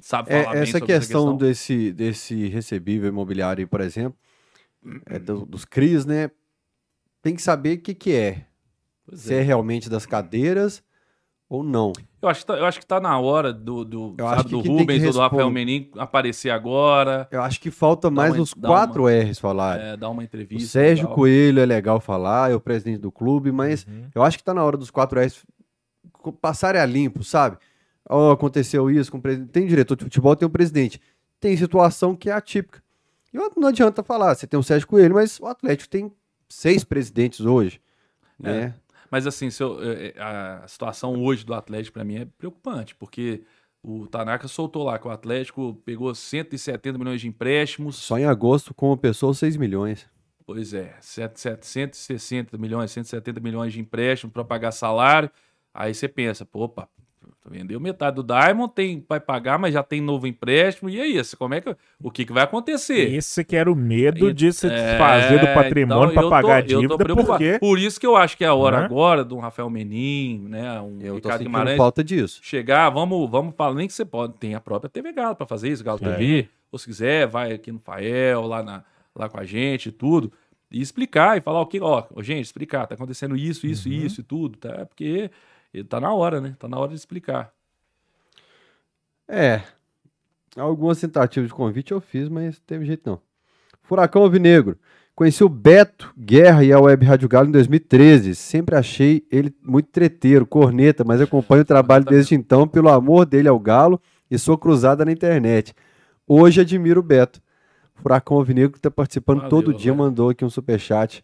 [0.00, 4.16] sabe É, falar bem essa sobre questão desse, desse recebível imobiliário, por exemplo,
[5.06, 6.30] é do- dos CRIs, né?
[7.20, 8.46] Tem que saber o que, que é.
[9.04, 9.38] Pois Se é.
[9.38, 10.84] é realmente das cadeiras
[11.48, 11.92] ou não.
[12.22, 14.60] Eu acho, que tá, eu acho que tá na hora do, do, Eu sabe, do
[14.60, 18.68] Rubens ou do Rafael Menin aparecer agora, Eu acho que falta mais uma- os dá
[18.68, 19.78] quatro R's falar.
[19.78, 20.68] é, dar uma O entrevista.
[20.68, 21.14] Sérgio e tal.
[21.14, 24.08] Coelho é legal falar, é o presidente do clube, mas Uhum.
[24.14, 25.44] eu acho que tá na hora dos quatro R's
[26.40, 27.58] passarem a limpo, sabe?
[28.08, 29.50] Ó, aconteceu isso com o presidente.
[29.50, 31.00] Tem diretor de futebol, tem o presidente.
[31.40, 32.82] Tem situação que é atípica.
[33.32, 36.10] E não adianta falar, você tem o Sérgio Coelho, mas o Atlético tem
[36.48, 37.80] seis presidentes hoje.
[38.42, 38.50] É.
[38.52, 38.74] Né?
[39.10, 43.42] Mas assim, eu- eh, eh, a situação hoje do Atlético pra mim é preocupante, porque
[43.82, 47.96] o Tanaka soltou lá que o Atlético pegou 170 milhões de empréstimos.
[47.96, 50.08] Só em agosto, com uma pessoa, 6 milhões.
[50.46, 55.30] Pois é, set- 760 milhões, 170 milhões de empréstimo para pagar salário.
[55.72, 56.88] Aí você pensa, pô, opa,
[57.48, 60.88] vendeu metade do Diamond, tem, vai pagar, mas já tem novo empréstimo.
[60.88, 63.12] E aí, esse- como é que, o que, que vai acontecer?
[63.14, 66.58] Esse que era o medo de se É, fazer do patrimônio então pra eu pagar
[66.58, 68.78] a tô- eu tô dívida, porque Por isso que eu acho que é a hora
[68.80, 68.84] Né?
[68.86, 70.80] agora de um Rafael Menin, né?
[70.80, 72.40] Um Eu Ricardo Guimarães falta disso.
[72.42, 75.68] chegar, vamos, vamos falar, nem que você pode, tem a própria TV Galo para fazer
[75.68, 76.10] isso, Galo É.
[76.16, 78.82] TV, ou se quiser, vai aqui no Fael, lá, na,
[79.14, 80.32] lá com a gente e tudo,
[80.70, 83.94] e explicar, e falar o que, ó, gente, explicar, tá acontecendo isso, isso, Uhum.
[83.94, 84.84] isso e tudo, tá?
[84.86, 85.30] Porque
[85.82, 86.54] tá na hora, né?
[86.58, 87.52] Tá na hora de explicar.
[89.26, 89.62] É.
[90.56, 93.20] Algumas tentativas de convite eu fiz, mas não teve jeito não.
[93.82, 94.78] Furacão Alvinegro.
[95.14, 98.34] Conheci o Beto Guerra e a Web Rádio Galo em 2013.
[98.34, 103.48] Sempre achei ele muito treteiro, corneta, mas acompanho o trabalho desde então pelo amor dele
[103.48, 105.72] ao Galo e sua cruzada na internet.
[106.26, 107.40] Hoje admiro o Beto.
[107.94, 110.04] Furacão Alvinegro que está participando Valeu, todo dia, velho.
[110.04, 111.22] mandou aqui um superchat.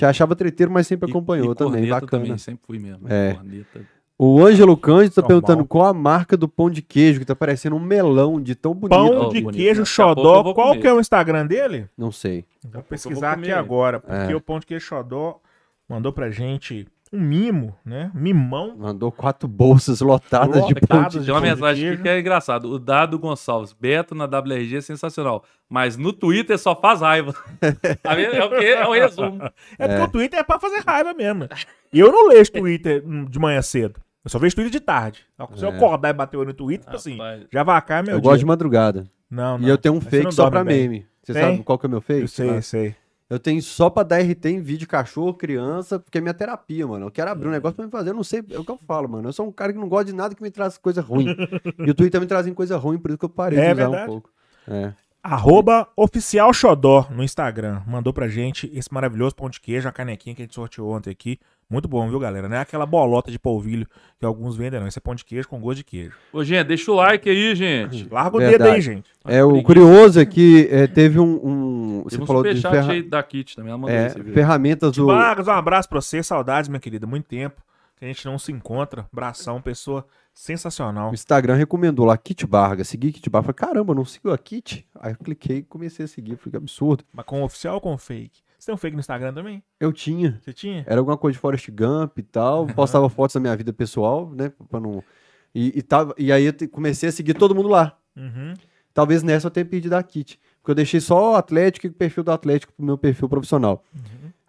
[0.00, 2.22] Te achava treteiro, mas sempre E- acompanhou e também, corneta bacana.
[2.22, 3.06] também, sempre fui mesmo.
[3.06, 3.34] É.
[3.34, 3.80] Corneta.
[4.18, 5.28] O Ângelo Cândido tá Normal.
[5.42, 8.72] perguntando qual a marca do pão de queijo, que tá parecendo um melão de tão
[8.74, 8.98] bonito.
[8.98, 9.56] pão de bonito.
[9.62, 11.86] queijo xodó, qual que é o Instagram dele?
[11.98, 12.46] Não sei.
[12.64, 14.36] Vou pesquisar vou aqui agora, porque É.
[14.36, 15.38] o pão de queijo xodó
[15.86, 18.10] mandou pra gente um mimo, né?
[18.14, 18.76] Mimão.
[18.78, 22.70] Mandou quatro bolsas lotadas de pão Lotadas de Tem uma mensagem aqui que é engraçado.
[22.70, 25.44] O Dado Gonçalves, Beto na WRG é sensacional.
[25.68, 27.34] Mas no Twitter só faz raiva.
[28.04, 28.64] É o quê?
[28.66, 29.42] É o resumo.
[29.78, 31.48] É porque o Twitter é pra fazer raiva mesmo.
[31.92, 34.00] E eu não leio Twitter de manhã cedo.
[34.24, 35.24] Eu só vejo Twitter de tarde.
[35.56, 35.76] Se eu É.
[35.76, 37.46] acordar e bater o olho no Twitter, tipo assim, Rapaz.
[37.52, 38.30] já vacar meu Eu dia.
[38.30, 39.04] gosto de madrugada.
[39.30, 39.66] Não, não.
[39.66, 40.88] E eu tenho um Mas fake só pra bem.
[40.88, 41.06] meme.
[41.22, 41.42] Você Tem?
[41.42, 42.20] sabe qual que é o meu fake?
[42.22, 42.94] Eu sei, eu sei.
[43.30, 47.06] Eu tenho só pra dar RT em vídeo cachorro, criança, porque é minha terapia, mano.
[47.06, 48.10] Eu quero abrir um negócio pra me fazer.
[48.10, 49.28] Eu não sei, é o que eu falo, mano.
[49.28, 51.26] Eu sou um cara que não gosta de nada que me traz coisa ruim.
[51.78, 53.88] e o Twitter me traz coisa ruim, por isso que eu parei É de usar
[53.88, 54.02] verdade.
[54.02, 54.30] um pouco.
[54.66, 54.92] É.
[55.22, 57.82] Arroba oficial Xodó no Instagram.
[57.86, 61.10] Mandou pra gente esse maravilhoso pão de queijo, a canequinha que a gente sorteou ontem
[61.10, 61.38] aqui.
[61.70, 62.48] Muito bom, viu, galera?
[62.48, 63.86] Não é aquela bolota de polvilho
[64.18, 64.88] que alguns vendem, não.
[64.88, 66.16] Esse é pão de queijo com gosto de queijo.
[66.32, 68.08] Ô, gente, deixa o like aí, gente.
[68.10, 68.58] Larga o Verdade.
[68.64, 69.10] dedo aí, gente.
[69.24, 71.40] É, o curioso é que é, teve um.
[71.46, 73.70] um- você Teve um falou de ferra- aí da Kit também.
[73.70, 75.06] Ela mandou é, ferramentas do.
[75.06, 76.22] Vargas, um abraço pra você.
[76.22, 77.06] Saudades, minha querida.
[77.06, 77.62] Muito tempo
[77.96, 79.06] que a gente não se encontra.
[79.12, 80.04] Abração, pessoa
[80.34, 81.10] sensacional.
[81.10, 82.82] O Instagram recomendou lá, Kit Barga.
[82.82, 83.52] Segui Kit Barga.
[83.52, 84.86] Falei, caramba, não sigo a Kit?
[84.98, 86.36] Aí eu cliquei e comecei a seguir.
[86.36, 87.04] Falei, que absurdo.
[87.12, 88.40] Mas com oficial ou com fake?
[88.60, 89.62] Você tem um fake no Instagram também?
[89.80, 90.38] Eu tinha.
[90.42, 90.84] Você tinha?
[90.86, 92.66] Era alguma coisa de Forrest Gump e tal.
[92.66, 94.52] Postava fotos da minha vida pessoal, né?
[94.68, 95.02] Pra não...
[95.54, 97.96] e, e, tava, e aí eu comecei a seguir todo mundo lá.
[98.14, 98.52] Uhum.
[98.92, 100.38] Talvez nessa eu tenha perdido a kit.
[100.60, 103.82] Porque eu deixei só o Atlético e o perfil do Atlético pro meu perfil profissional.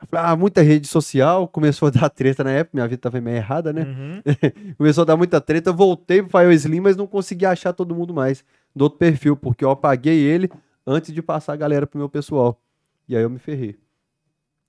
[0.07, 3.37] Falei, ah, muita rede social, começou a dar treta na época, minha vida tava meio
[3.37, 3.83] errada, né?
[3.83, 4.21] Uhum.
[4.77, 8.13] Começou a dar muita treta, voltei pro Fire Slim, mas não consegui achar todo mundo
[8.13, 8.43] mais
[8.75, 10.49] do outro perfil, porque eu apaguei ele
[10.85, 12.59] antes de passar a galera pro meu pessoal.
[13.07, 13.77] E aí eu me ferrei.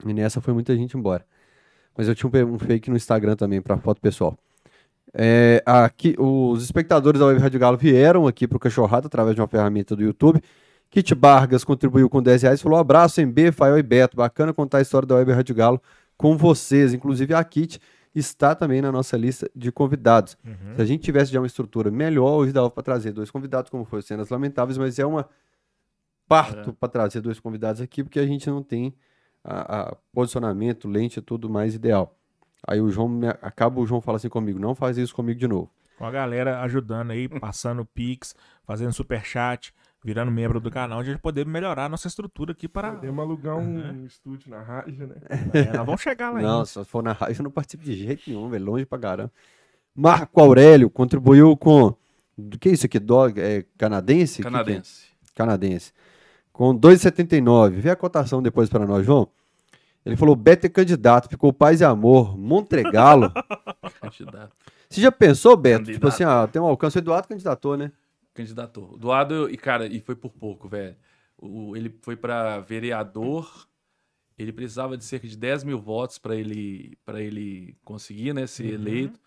[0.07, 1.25] E nessa foi muita gente embora.
[1.97, 4.37] Mas eu tinha um, um fake no Instagram também pra foto pessoal.
[5.15, 9.49] É, aqui, os espectadores da Web Rádio Galo vieram aqui pro Cachorrado através de uma
[9.49, 10.43] ferramenta do YouTube.
[10.91, 14.17] Kit Vargas contribuiu com 10 reais, falou abraço MB, Fael e Beto.
[14.17, 15.81] Bacana contar a história da Web Rádio Galo
[16.17, 16.93] com vocês.
[16.93, 17.81] Inclusive a Kit
[18.15, 20.37] está também na nossa lista de convidados.
[20.45, 20.77] Uhum.
[20.77, 23.85] Se a gente tivesse já uma estrutura melhor, hoje dava para trazer dois convidados, como
[23.85, 25.29] foi o Cenas Lamentáveis, mas é uma
[26.29, 28.95] parto para trazer dois convidados aqui, porque a gente não tem
[29.45, 32.15] a, a posicionamento, lente e tudo mais ideal.
[32.67, 35.49] Aí o João me- acaba o João fala assim comigo, não faz isso comigo de
[35.49, 35.71] novo.
[35.99, 38.35] Com a galera ajudando aí, passando pix,
[38.65, 39.73] fazendo superchat,
[40.05, 42.93] virando membro do canal, a gente poder melhorar a nossa estrutura aqui para.
[42.93, 45.17] Podemos alugar um estúdio na rádio, né?
[45.53, 46.65] É, nós vamos chegar lá Não, ainda.
[46.67, 49.33] se for na rádio eu não participo de jeito nenhum, velho, longe pra caramba.
[49.95, 51.95] Marco Aurélio contribuiu com
[52.37, 54.37] do que é isso aqui, dog, é canadense?
[54.43, 54.83] Que que é?
[55.35, 55.93] Canadense.
[56.53, 57.81] Com 2,79.
[57.81, 59.29] Vê a cotação depois para nós, João.
[60.05, 63.33] Ele falou: Beto é candidato, ficou paz e amor, Montregalo.
[64.01, 64.53] Candidato.
[64.89, 65.85] Você já pensou, Beto?
[65.85, 66.09] Tipo Candidato.
[66.09, 66.99] assim, ah, tem um alcance.
[66.99, 67.93] O Eduardo candidatou, né?
[68.35, 68.99] Candidatou.
[68.99, 70.97] Doado, e cara, e foi por pouco, velho.
[71.75, 73.67] Ele foi pra vereador,
[74.39, 78.75] ele precisava de cerca de 10 mil votos pra ele, pra ele conseguir, né, ser
[78.75, 79.19] eleito.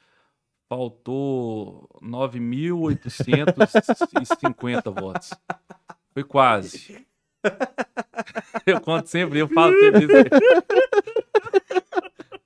[0.67, 5.31] Faltou 9.850 votos.
[6.13, 7.05] Foi quase.
[8.65, 10.15] Eu conto sempre, eu falo sempre isso.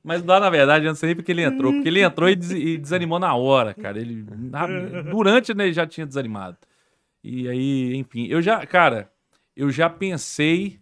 [0.04, 1.72] Mas lá, na verdade, eu não sei porque ele entrou.
[1.74, 4.00] Porque ele entrou e, des- e desanimou na hora, cara.
[4.00, 4.68] Ele, na-
[5.12, 6.58] durante, né, ele já tinha desanimado.
[7.24, 9.12] E aí, enfim, eu já, cara,
[9.56, 10.80] eu já pensei,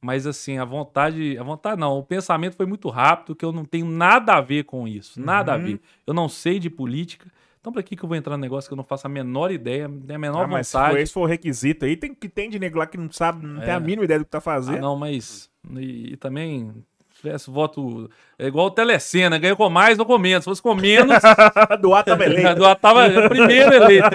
[0.00, 3.64] mas assim, a vontade, a vontade não, o pensamento foi muito rápido, que eu não
[3.64, 5.62] tenho nada a ver com isso, nada a Uhum.
[5.62, 5.80] ver.
[6.06, 7.30] Eu não sei de política,
[7.64, 9.50] então pra que que eu vou entrar no negócio que eu não faço a menor
[9.50, 10.92] ideia, não tenho a menor Ah, mas se vontade.
[10.92, 13.46] for esse for o requisito aí, tem que tem de nego lá que não sabe,
[13.46, 13.72] não tem É.
[13.72, 14.80] a mínima ideia do que tá Ah, fazendo.
[14.82, 15.48] não, mas.
[15.74, 16.70] E, e também.
[17.14, 18.10] Se tivesse voto.
[18.38, 20.44] É igual o Telecena, ganhou com mais ou com menos.
[20.44, 21.16] Se fosse com menos,
[21.80, 22.28] do ato também.
[22.42, 24.08] eu tava primeiro eleito.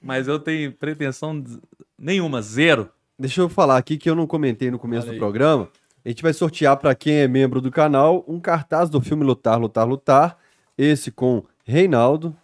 [0.00, 1.58] mas eu tenho pretensão de-
[1.98, 2.88] nenhuma, zero.
[3.18, 5.68] Deixa eu falar aqui que eu não comentei no começo do programa.
[6.04, 9.58] A gente vai sortear para quem é membro do canal um cartaz do filme Lutar,
[9.58, 10.36] Lutar, Lutar.
[10.76, 12.36] Esse com Reinaldo.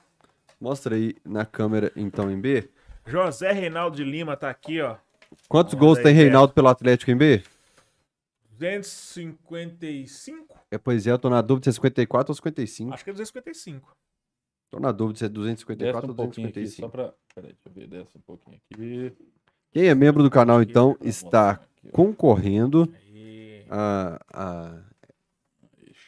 [0.60, 2.68] Mostra aí na câmera, então, em B.
[3.06, 4.96] José Reinaldo de Lima tá aqui, ó.
[5.48, 6.14] Quantos Olha gols tem.
[6.14, 7.42] Reinaldo pelo Atlético em B?
[8.58, 10.54] 255?
[10.70, 12.92] É, pois é, eu tô na dúvida se é 54 ou 55.
[12.92, 13.96] Acho que é 255.
[14.70, 16.86] Tô na dúvida se é Desce 254 um ou pouquinho aqui, 255.
[16.86, 17.14] só pra.
[17.34, 19.12] Peraí, deixa eu ver, desce um pouquinho aqui.
[19.72, 23.64] Quem é membro do canal, então, está aqui, concorrendo Aí.
[23.70, 24.66] a, a,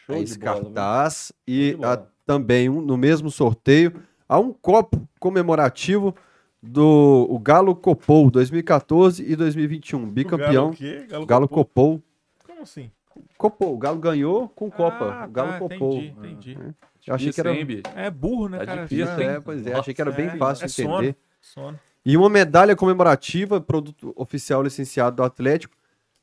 [0.09, 0.65] a esse bola, viu?
[0.65, 3.93] cartaz e a- também um- no mesmo sorteio
[4.29, 6.15] a um copo comemorativo
[6.63, 10.71] do o Galo Copou 2014 e 2021, bicampeão.
[10.71, 11.07] O quê?
[11.09, 11.99] Galo, Galo Copou?
[11.99, 12.03] Copou.
[12.47, 12.91] Como assim?
[13.37, 15.13] Copou, o Galo ganhou com Copa.
[15.23, 15.95] Ah, o Galo tá, Copou.
[15.99, 16.59] Entendi, entendi.
[17.07, 17.53] Eu achei que era?
[17.97, 18.83] É burro, né, Tá cara?
[18.83, 19.29] difícil, Já- hein?
[19.29, 20.95] é, pois é, achei que era bem É, fácil é sono.
[20.99, 21.17] entender.
[21.41, 21.79] Sono.
[22.07, 25.75] E uma medalha comemorativa, produto oficial licenciado do Atlético,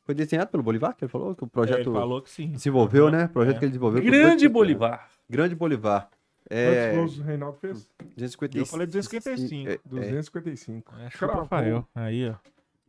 [0.05, 2.47] foi desenhado pelo Bolivar, que ele falou que o É, projeto ele falou que sim.
[2.47, 3.27] desenvolveu, Aham, né?
[3.27, 3.59] Projeto é.
[3.59, 4.01] que ele desenvolveu.
[4.01, 5.09] Grande dois- Bolivar.
[5.29, 6.09] Grande Bolivar.
[6.47, 7.87] Quantos É, gols o Reinaldo fez?
[8.15, 8.57] 255.
[8.57, 9.69] Eu falei 255.
[9.69, 10.95] É, é, 255.
[10.95, 11.41] É, chupa Cravou.
[11.43, 11.87] Rafael.
[11.93, 12.35] Aí, ó.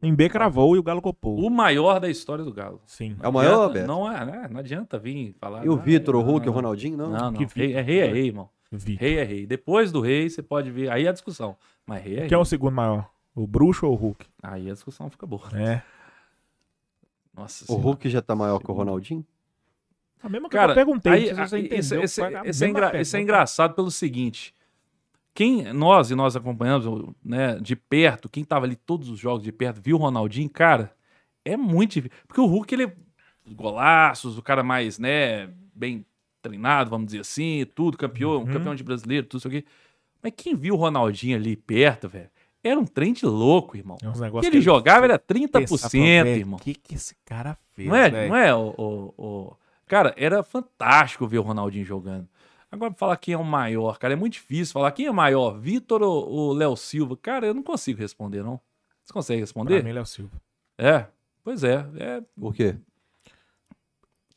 [0.03, 1.39] Em B cravou e o Galo copou.
[1.39, 2.81] O maior da história do Galo.
[2.87, 3.17] Sim.
[3.23, 3.87] É o maior, Beto?
[3.87, 4.49] Não é, né?
[4.51, 5.63] Não adianta vir falar.
[5.63, 6.55] E o ah, Vitor, o não, Hulk, o não.
[6.55, 7.11] Ronaldinho, não?
[7.11, 7.33] Não, não.
[7.35, 8.49] Que Rei, é rei, é rei, irmão.
[8.73, 8.95] Vi.
[8.95, 9.47] Rei é rei.
[9.47, 10.91] Depois do rei, você pode ver.
[10.91, 11.55] Aí é a discussão.
[11.87, 12.29] Mas rei é rei.
[12.29, 13.11] Quem é o segundo maior?
[13.35, 14.25] O Bruxo ou o Hulk?
[14.43, 15.43] Aí a discussão fica boa.
[15.55, 15.83] É.
[17.35, 17.85] Nossa O senhora.
[17.85, 19.25] Hulk já tá maior que o Ronaldinho?
[20.23, 21.13] A mesma que Cara, eu perguntei.
[21.13, 23.91] aí, se você aí, entendeu, esse, esse- esse é mesma engra- esse é engraçado pelo
[23.91, 24.55] seguinte.
[25.35, 29.53] Quem, nós e nós acompanhamos né, de perto, quem tava ali todos os jogos de
[29.53, 30.93] perto, viu o Ronaldinho, cara,
[31.45, 32.17] é muito difícil.
[32.27, 32.93] Porque o Hulk, ele é
[33.55, 36.05] golaços, o cara mais, né, bem
[36.43, 38.47] treinado, vamos dizer assim, tudo, campeão, Uhum.
[38.47, 39.65] campeão de brasileiro, tudo isso aqui.
[40.23, 42.29] Mas quem viu o Ronaldinho ali perto, velho,
[42.63, 43.97] era um trem de louco, irmão.
[44.03, 45.91] É negócios que ele jogava era 30%, Pensava,
[46.25, 46.59] velho, irmão.
[46.59, 47.89] O que, que esse cara fez?
[47.89, 48.29] Não é, velho?
[48.29, 49.57] não é o, o- o-
[49.91, 52.29] Cara, era fantástico ver o Ronaldinho jogando.
[52.71, 56.01] Agora, falar quem é o maior, cara, é muito difícil falar quem é maior, Vitor
[56.01, 57.17] ou o Léo Silva.
[57.17, 58.61] Cara, eu não consigo responder, não.
[59.05, 59.83] Você consegue Pra responder?
[59.83, 60.41] mim, ele é o Silva.
[60.79, 61.07] É.
[61.43, 62.77] Pois é, é Por quê?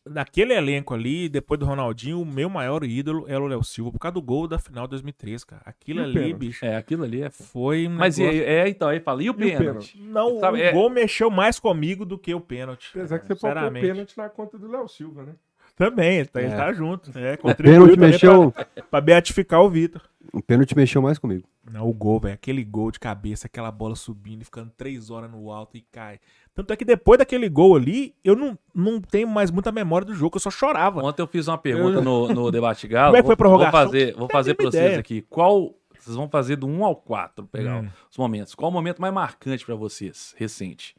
[0.06, 4.00] Naquele elenco ali, depois do Ronaldinho, o meu maior ídolo era o Léo Silva, por
[4.00, 5.62] causa do gol da final de 2003, cara.
[5.66, 6.34] Aquilo E o ali, pênalti?
[6.36, 7.30] bicho, é, aquilo ali é.
[7.30, 8.44] foi um Mas e, negócio...
[8.44, 9.58] é, então, aí fala, e o E o pênalti?
[9.66, 9.98] pênalti?
[10.02, 12.90] Não, Sabe, o é- gol mexeu mais comigo do que o pênalti.
[12.94, 13.88] Apesar que você pode pôr Sinceramente.
[13.88, 15.36] pênalti na conta do Léo Silva, né?
[15.76, 16.56] Também, ele tá, ele É.
[16.56, 17.18] tá junto.
[17.18, 20.02] É, O contribuiu pênalti mexeu, Pra, pra beatificar o Vitor.
[20.32, 21.48] o pênalti mexeu mais comigo.
[21.72, 22.34] Não, o gol, velho.
[22.36, 26.20] Aquele gol de cabeça, aquela bola subindo e ficando três horas no alto e cai.
[26.54, 30.14] Tanto é que depois daquele gol ali, eu não, não tenho mais muita memória do
[30.14, 31.02] jogo, eu só chorava.
[31.04, 33.08] Ontem eu fiz uma pergunta no, no Debate Galo.
[33.08, 33.72] Como é que foi a Vou- prorrogação?
[33.72, 35.00] Vou fazer, vou fazer pra vocês ideia.
[35.00, 35.22] aqui.
[35.24, 35.74] Qual.
[36.00, 37.90] Vocês vão fazer do 1 ao 4, pegar Hum.
[38.12, 38.54] os momentos.
[38.54, 40.94] Qual o momento mais marcante pra vocês, recente?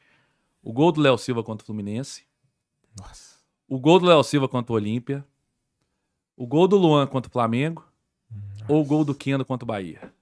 [0.63, 2.25] O gol do Léo Silva contra o Fluminense.
[2.99, 3.34] Nossa.
[3.75, 5.25] O gol do Léo Silva contra o Olímpia.
[6.37, 7.85] O gol do Luan contra o Flamengo.
[8.69, 10.13] Ou o gol do Keno contra o Bahia.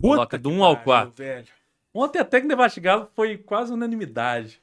[0.00, 1.12] Coloca do que um ao pariu, quatro.
[1.14, 1.46] velho.
[1.92, 4.58] Ontem até que Galo foi quase unanimidade.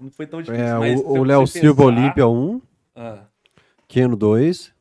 [0.00, 0.64] Não foi tão difícil.
[0.64, 2.62] É, mas o- Léo Silva Olímpia 1,
[2.96, 3.24] Ah,
[3.86, 4.72] Keno 2.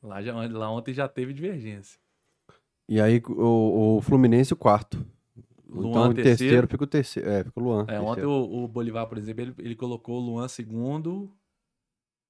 [0.00, 1.98] lá, já, lá ontem já teve divergência.
[2.88, 5.04] E aí o, o Fluminense o quarto.
[5.68, 6.38] Luan, então o terceiro.
[6.38, 7.28] terceiro fica o terceiro.
[7.28, 7.84] É, fica o Luan.
[7.88, 11.28] É, ontem o, o Bolivar, por exemplo, ele, ele colocou o Luan segundo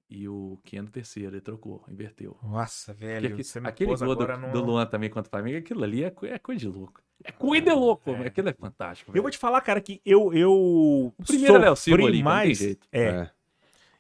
[0.09, 1.31] e o Keno terceiro.
[1.35, 2.37] Ele trocou, inverteu.
[2.43, 3.29] Nossa, velho.
[3.35, 5.83] aqui- você me aquele pôs gol do, no- do Luan também contra o Flamengo, aquilo
[5.85, 7.01] ali é, é coisa de louco.
[7.25, 8.27] É coisa de louco, É.
[8.27, 9.11] aquilo é fantástico.
[9.11, 9.23] Eu velho.
[9.23, 10.33] vou te falar, cara, que eu.
[10.35, 12.59] eu O primeiro é Léo Silva ali, mais.
[12.59, 12.87] jeito.
[12.93, 13.31] É, É.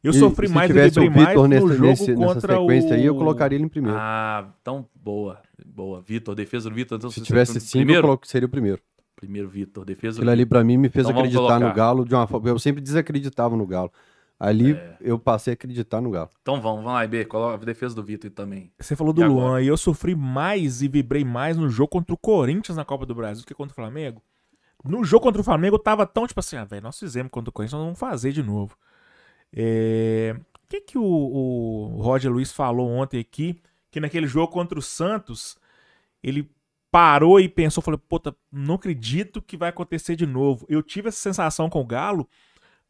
[0.04, 2.14] eu E sofri se mais e tivesse vibrei o mais Vitor no nesse, jogo nesse,
[2.16, 3.96] nessa sequência aí, eu o- colocaria ele em primeiro.
[3.98, 5.40] Ah, então boa.
[5.64, 6.00] Boa.
[6.02, 6.98] Vitor, defesa do Vitor.
[6.98, 8.80] Então, Se você- tivesse cinco, eu primeiro, coloco, seria o primeiro.
[9.16, 12.14] primeiro Vitor, defesa do Aquilo ali pra mim me fez Então acreditar no Galo de
[12.14, 12.48] uma forma.
[12.50, 13.90] Eu sempre desacreditava no Galo.
[14.38, 14.96] Ali É.
[15.00, 16.28] eu passei a acreditar no Galo.
[16.42, 18.70] Então vamos, vamos lá, IB, coloca a defesa do Vitor também.
[18.78, 19.62] Você falou do E Luan, agora?
[19.62, 23.14] e eu sofri mais e vibrei mais no jogo contra o Corinthians na Copa do
[23.14, 24.22] Brasil do que contra o Flamengo.
[24.84, 27.48] No jogo contra o Flamengo eu tava tão tipo assim, ah, velho, nós fizemos contra
[27.48, 28.76] o Corinthians, nós vamos fazer de novo.
[29.52, 33.60] É, O que que o, o Roger Luiz falou ontem aqui,
[33.90, 35.56] que naquele jogo contra o Santos,
[36.22, 36.50] ele
[36.90, 40.66] parou e pensou, falou, puta, não acredito que vai acontecer de novo.
[40.68, 42.28] Eu tive essa sensação com o Galo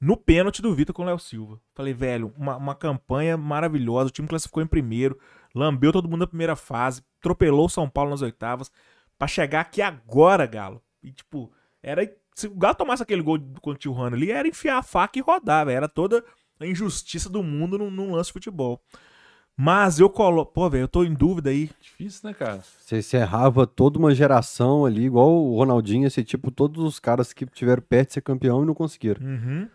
[0.01, 1.60] no pênalti do Vitor com o Léo Silva.
[1.74, 4.09] Falei, velho, uma, uma campanha maravilhosa.
[4.09, 5.18] O time classificou em primeiro,
[5.55, 8.70] lambeu todo mundo na primeira fase, atropelou o São Paulo nas oitavas,
[9.18, 10.82] pra chegar aqui agora, Galo.
[11.02, 11.52] E, tipo,
[11.82, 12.02] era.
[12.35, 15.23] Se o Galo tomasse aquele gol contra o Tijuana ali, era enfiar a faca e
[15.23, 15.77] rodar, velho.
[15.77, 16.23] Era toda
[16.60, 18.82] a injustiça do mundo num, num lance de futebol.
[19.56, 20.52] Mas eu coloco.
[20.52, 21.70] Pô, velho, eu tô em dúvida aí.
[21.81, 22.62] Difícil, né, cara?
[22.78, 27.47] Você encerrava toda uma geração ali, igual o Ronaldinho, esse tipo, todos os caras que
[27.47, 29.27] tiveram perto de ser campeão e não conseguiram.
[29.27, 29.66] Uhum.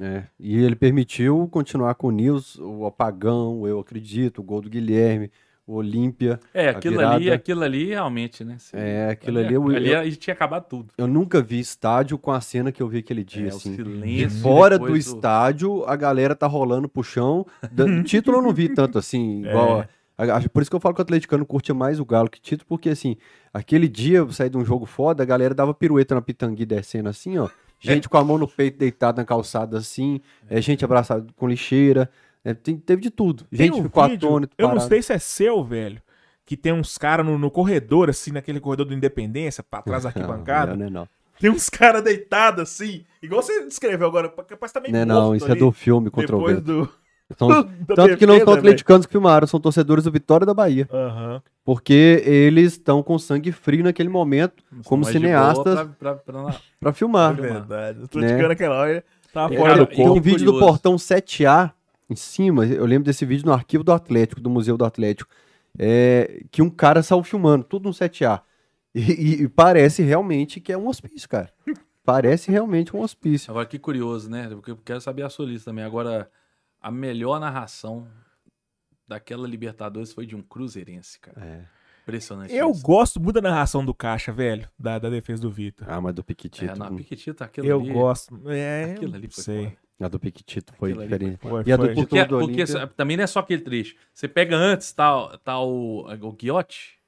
[0.00, 4.68] É, e ele permitiu continuar com o Nils, o apagão, eu acredito, o gol do
[4.68, 5.30] Guilherme,
[5.66, 6.38] o Olímpia.
[6.52, 8.56] É, A aquilo ali, aquilo ali realmente, né?
[8.58, 8.76] Sim.
[8.76, 10.92] É, aquilo ali, eu, ali eu, a gente tinha acabado tudo.
[10.98, 13.74] eu nunca vi estádio com a cena que eu vi aquele dia, É, o assim.
[13.76, 17.46] silêncio De fora do estádio, a galera tá rolando pro chão.
[18.04, 19.82] Título eu não vi tanto assim, igual.
[19.82, 19.88] É.
[20.18, 22.40] a- a- por isso que eu falo que o atleticano curte mais o Galo que
[22.40, 23.16] título, porque assim,
[23.52, 27.08] aquele dia eu saí de um jogo foda, a galera dava pirueta na pitangui descendo
[27.08, 27.48] assim, ó.
[27.92, 32.10] Gente com a mão no peito deitada na calçada assim, é, gente abraçada com lixeira.
[32.44, 33.44] é, tem- teve de tudo.
[33.44, 34.54] Tem Gente um ficou vídeo, atônito.
[34.58, 36.00] Eu não sei se é seu, velho.
[36.46, 40.10] Que tem uns caras no, no corredor, assim, naquele corredor do Independência, pra trás da
[40.10, 40.76] arquibancada.
[40.76, 41.08] Não, não, não.
[41.40, 45.50] Tem uns caras deitados assim, igual você descreveu agora, capaz também Não, é não, isso
[45.50, 46.60] é do filme depois controverso.
[46.62, 46.88] do
[47.38, 47.48] São-
[47.96, 50.88] tanto que não são atleticanos que filmaram, são torcedores do Vitória da Bahia.
[50.92, 51.42] Aham.
[51.64, 56.92] Porque eles estão com sangue frio naquele momento, como Mas cineastas, pra- pra- pra- pra
[56.92, 57.32] filmar.
[57.38, 57.98] É verdade.
[57.98, 58.04] O Né?
[58.06, 60.18] Atleticano naquela hora tava É, fora do e Tem corpo.
[60.18, 61.72] um vídeo do portão 7A
[62.10, 65.30] em cima, eu lembro desse vídeo no arquivo do Atlético, do Museu do Atlético,
[65.78, 68.42] é, que um cara saiu filmando, tudo no 7A.
[68.94, 71.50] E, e- e parece realmente que é um hospício, cara.
[72.04, 73.50] Parece realmente um hospício.
[73.50, 74.46] Agora, que curioso, né?
[74.50, 75.82] Porque eu quero saber a sua lista também.
[75.84, 76.28] Agora,
[76.84, 78.06] a melhor narração
[79.08, 81.42] daquela Libertadores foi de um Cruzeirense, cara.
[81.42, 81.64] É.
[82.02, 82.52] Impressionante.
[82.54, 82.82] Eu isso.
[82.82, 85.88] gosto muito da narração do Caixa, velho, da, da defesa do Vitor.
[85.90, 86.70] Ah, mas do Piquetito.
[86.70, 87.90] É, na hum, Piquetito, aquilo Eu ali...
[87.90, 88.50] gosto.
[88.50, 89.78] É, Aquilo ali foi sei.
[89.98, 91.38] a do Piquetito foi Aquilo diferente.
[91.38, 91.86] Foi, E a do.
[91.86, 93.96] Porto- Porque, do porque também não é só aquele trecho.
[94.12, 96.98] Você pega antes, tá, tá o, o Guiotti,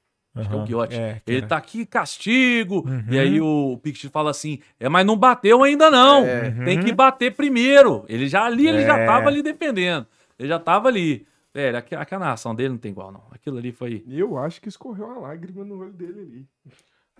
[0.41, 0.95] acho que é o Guiotti.
[0.95, 2.87] é, Ele era- tá aqui, castigo.
[2.87, 3.05] Uhum.
[3.09, 6.25] E aí o Piquetito fala assim, é, mas não bateu ainda não.
[6.25, 6.51] É.
[6.65, 8.05] Tem que bater primeiro.
[8.07, 9.05] Ele já ali, ele já É.
[9.05, 10.05] tava ali defendendo.
[10.39, 11.25] Ele já tava ali.
[11.53, 13.23] Velho, aqu- aquela narração dele não tem igual, não.
[13.31, 14.03] Aquilo ali foi...
[14.07, 16.45] Eu acho que escorreu uma lágrima no olho dele ali.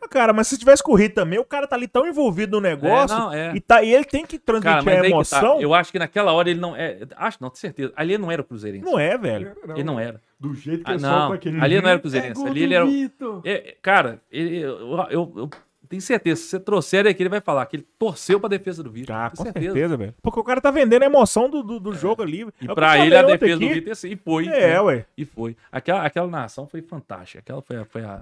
[0.02, 3.15] Ah, Cara, mas se tivesse corrido também, o cara tá ali tão envolvido no negócio
[3.15, 3.56] É, não, é.
[3.56, 5.56] e, tá, e ele tem que Cara, transmitir mas a que emoção.
[5.57, 5.61] tá.
[5.61, 6.76] Eu acho que naquela hora ele não...
[6.76, 7.94] É, acho, não, tenho certeza.
[7.95, 8.86] Ali ele não era o Cruzeirense.
[8.86, 9.56] Não é, velho.
[9.64, 10.22] Era, Ele não era.
[10.40, 11.19] Do jeito que Ah, ele não.
[11.19, 11.60] solta aquele.
[11.61, 12.34] Ali não era É Cruzeirense.
[12.36, 13.41] gol Ali do ele era o- Vitor.
[13.44, 14.78] É, cara, ele- eu,
[15.10, 15.49] eu- eu
[15.90, 18.84] Tenho certeza, se você trouxer ele aqui, ele vai falar que ele torceu pra defesa
[18.84, 19.15] do Vitor.
[19.15, 20.14] Ah, com certeza, velho.
[20.22, 22.45] Porque o cara tá vendendo a emoção do, do, do jogo ali.
[22.61, 23.74] E É o pra ele, a defesa do aqui.
[23.76, 24.48] Vitor, assim, e foi.
[24.49, 24.82] É, né?
[24.82, 25.06] ué.
[25.18, 25.56] E foi.
[25.72, 27.40] Aquela, aquela narração foi fantástica.
[27.40, 28.22] Aquela foi, a- foi a,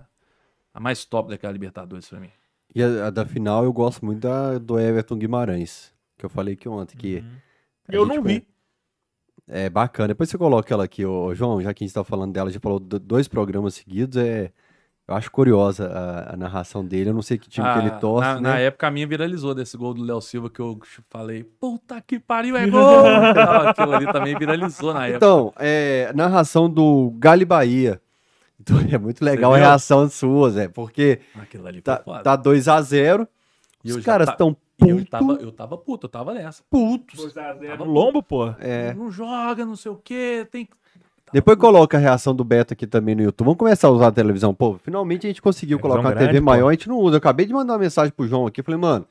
[0.76, 2.30] a mais top daquela Libertadores pra mim.
[2.76, 6.54] E a, a da final eu gosto muito da, do Everton Guimarães, que eu falei
[6.56, 7.24] aqui ontem, que
[7.88, 8.46] a Eu não vi.
[9.48, 10.10] É bacana.
[10.10, 12.60] Depois você coloca ela aqui, ô, João, já que a gente tá falando dela, já
[12.60, 14.52] falou do- dois programas seguidos, é...
[15.08, 18.00] Eu acho curiosa a, a narração dele, eu não sei que time que ele Ah,
[18.00, 18.50] torce, na, né?
[18.50, 20.80] na época a minha viralizou desse gol do Léo Silva que eu
[21.12, 23.06] falei, puta que pariu, é gol!
[23.68, 25.18] Aquilo ali também viralizou na época.
[25.18, 28.02] Então, é, narração do Galo Bahia.
[28.60, 32.24] Então, é muito legal a reação sua, Zé, porque Aquilo ali foi tá, foda.
[32.24, 33.28] tá 2x0,
[33.84, 36.64] E eu os caras estão E eu putos, tava, eu tava puto, eu tava nessa.
[36.70, 37.34] putos.
[37.78, 38.54] No lombo, pô.
[38.60, 38.94] É.
[38.94, 40.68] Não joga, não sei o quê, tem.
[41.34, 43.46] Depois coloca a reação do Beto aqui também no YouTube.
[43.48, 44.54] Vamos começar a usar a televisão.
[44.54, 46.46] Pô, finalmente a gente conseguiu Televisão colocar uma grande, TV pô.
[46.46, 47.16] maior, a gente não usa.
[47.16, 48.62] Eu acabei de mandar uma mensagem pro João aqui.
[48.64, 49.06] Falei, mano,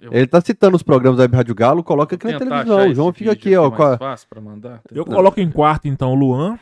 [0.00, 2.88] Eu- ele tá citando os programas da Web Rádio Galo, coloca aqui na televisão.
[2.90, 3.70] O João fica aqui, ó.
[3.70, 4.80] com a- mais fácil pra mandar.
[4.90, 6.58] Eu coloco em quarto, então, o Luan.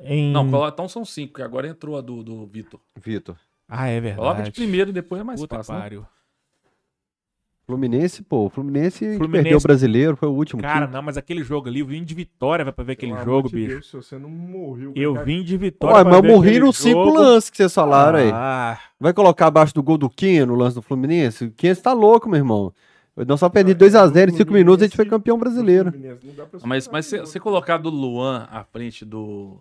[0.00, 0.32] Em...
[0.32, 2.80] Não, então são cinco, que agora entrou a do, do Vitor.
[2.96, 3.36] Vitor.
[3.68, 4.20] Ah, é verdade.
[4.22, 6.00] Coloca de primeiro e depois é mais Puta fácil.
[6.00, 6.06] né?
[7.66, 8.46] Fluminense, pô.
[8.46, 10.62] o Fluminense, Fluminense- perdeu o brasileiro, foi o último.
[10.62, 10.92] Cara, time.
[10.94, 13.38] não, mas aquele jogo ali, eu vim de vitória vai pra ver aquele Pelo jogo,
[13.40, 13.68] amor de bicho.
[13.68, 14.92] Deus, se você não morreu.
[14.96, 15.26] Eu cara.
[15.26, 18.30] vim de vitória Ué, pra mas eu morri nos cinco lances que vocês falaram aí.
[18.32, 21.44] Ah, Vai colocar abaixo do gol do Quinho no lance do Fluminense?
[21.44, 22.72] O Quinho tá louco, meu irmão.
[23.26, 25.92] Nós só perdemos 2x0 em 5 minutos, a gente foi campeão brasileiro.
[26.64, 29.60] Mas, mas se você colocar do Luan à frente do.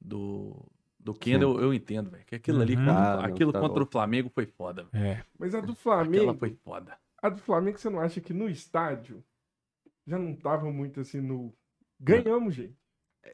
[0.00, 0.56] Do.
[0.98, 2.24] Do Kendo, eu, eu entendo, velho.
[2.26, 2.84] Que aquilo ali, Uhum.
[2.84, 3.88] contra- Ah, aquilo tá contra louco.
[3.88, 4.84] o Flamengo foi foda.
[4.92, 5.04] velho.
[5.06, 5.22] é.
[5.38, 6.92] Mas a do Aquela Flamengo, foi foda.
[7.22, 9.22] a do Flamengo, você não acha que no estádio
[10.04, 11.52] já não tava muito assim no.
[12.00, 12.74] Ganhamos, gente.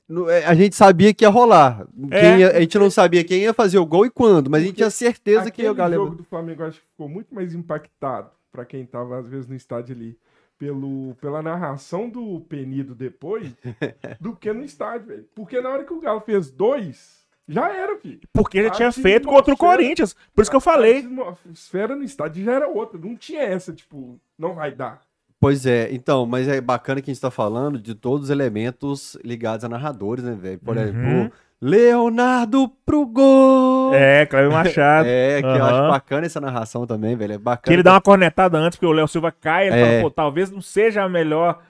[0.06, 1.86] No- é, A gente sabia que ia rolar.
[2.10, 2.38] Quem É.
[2.40, 4.76] ia- a gente não sabia quem ia fazer o gol e quando, mas a gente
[4.76, 7.54] tinha certeza que Aquele o Galo ia- jogo do Flamengo acho que ficou muito mais
[7.54, 10.18] impactado pra quem tava às vezes no estádio ali
[10.58, 13.52] pelo, pela narração do Penido depois
[14.20, 15.28] do que no estádio, velho.
[15.34, 18.20] Porque na hora que o Galo fez dois, já era, filho.
[18.32, 20.14] Porque já A tinha feito contra o Corinthians.
[20.34, 20.98] Por isso que eu A falei.
[20.98, 22.98] atmosfera no estádio já era outra.
[22.98, 25.00] Não tinha essa, tipo, não vai dar.
[25.40, 29.18] Pois é, então, mas é bacana que a gente tá falando de todos os elementos
[29.24, 30.60] ligados a narradores, né, velho?
[30.60, 30.82] Por Uhum.
[30.84, 33.94] exemplo, Leonardo pro gol!
[33.94, 35.06] É, Cleber Machado.
[35.08, 35.64] É, que eu Aham.
[35.82, 37.34] acho bacana essa narração também, velho.
[37.34, 37.62] É bacana.
[37.62, 39.86] Que ele dá uma cornetada antes, porque o Léo Silva cai, ele É.
[39.86, 41.62] fala, pô, talvez não seja a melhor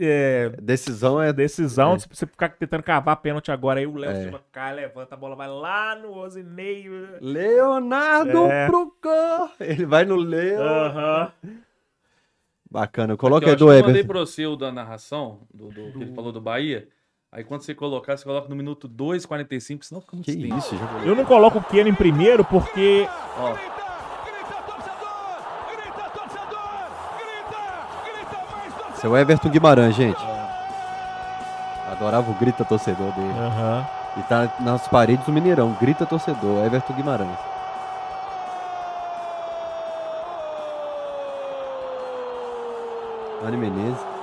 [0.00, 1.32] é, Decisão é.
[1.32, 1.98] decisão É.
[2.00, 3.78] se você ficar tentando cavar pênalti agora.
[3.78, 4.22] Aí o Léo É.
[4.22, 6.90] Silva cai, levanta, a bola vai lá no Osinei.
[7.20, 8.66] Leonardo É.
[8.66, 9.50] pro gol!
[9.60, 10.60] Ele vai no Leo.
[10.60, 11.32] Aham.
[12.68, 13.16] Bacana.
[13.16, 15.92] Coloca Aqui, aí do acho que eu mandei pra você o da narração, do, do-
[15.92, 16.88] que ele falou do Bahia.
[17.34, 20.74] Aí quando você colocar, você coloca no minuto 2,45, senão fica muito Que extenso.
[20.74, 23.54] isso, já Eu não coloco o Keno em primeiro porque Ó,
[28.96, 30.22] Seu Everton Guimarães, gente.
[31.90, 33.38] Adorava o grita torcedor dele.
[33.38, 33.86] Aham.
[34.16, 35.76] E tá nas paredes do Mineirão.
[35.80, 36.64] Grita torcedor.
[36.64, 37.38] Everton Guimarães.
[43.42, 44.13] Dani Menezes.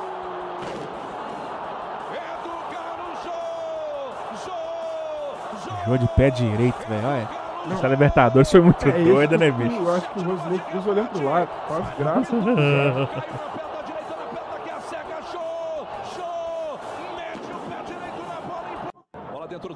[5.92, 7.06] Jogou de pé direito, velho.
[7.06, 7.28] Olha.
[7.76, 9.76] Essa Libertadores foi muito É doida, né, bicho?
[9.76, 11.50] Eu acho que o Rosinei Cruz olhando pro lado.
[11.68, 12.36] Faz graça.
[12.36, 13.71] Bola dentro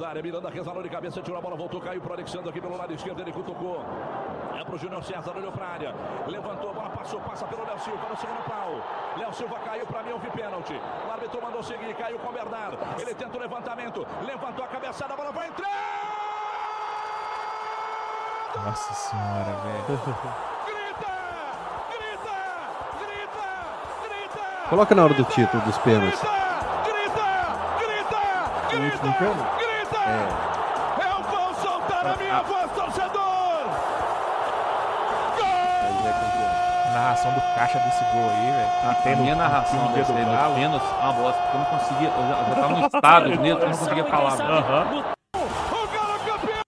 [0.06, 2.77] da área, Miranda resvalou de cabeça, tirou a bola, voltou, caiu pro Alexandre aqui pelo
[2.77, 3.84] lado esquerdo, ele cutucou.
[4.56, 5.95] É pro Júnior César, olhou pra área,
[6.27, 8.82] levantou a bola, passou, passa pelo Léo Silva no segundo pau.
[9.18, 10.80] Léo Silva caiu, pra mim houve pênalti.
[11.07, 12.77] O árbitro mandou seguir, caiu com o Bernardo.
[12.99, 15.69] Ele tenta o levantamento, levantou a cabeçada, a bola vai entrar!
[18.64, 19.86] Nossa senhora, velho.
[20.65, 21.14] Grita!
[21.90, 22.38] Grita!
[22.99, 23.48] Grita!
[24.03, 24.69] Grita!
[24.69, 26.19] Coloca na hora do título dos pênaltis.
[26.19, 26.36] Grita!
[26.86, 28.15] Grita!
[28.86, 29.65] último pênalti?
[29.86, 29.98] Grita!
[29.99, 31.07] É.
[31.07, 33.70] Eu vou soltar a minha voz, torcedor!
[35.41, 36.94] Aí já é campeão.
[36.94, 38.90] Narração do caixa desse gol aí, velho.
[38.90, 41.66] a, tem a minha narração desse do aí, pênaltis é uma bosta, porque eu não
[41.66, 44.41] conseguia, eu já, eu já tava no estado mesmo, eu não conseguia falar.
[44.41, 45.03] Aham.
[45.36, 46.66] O Galo campeão!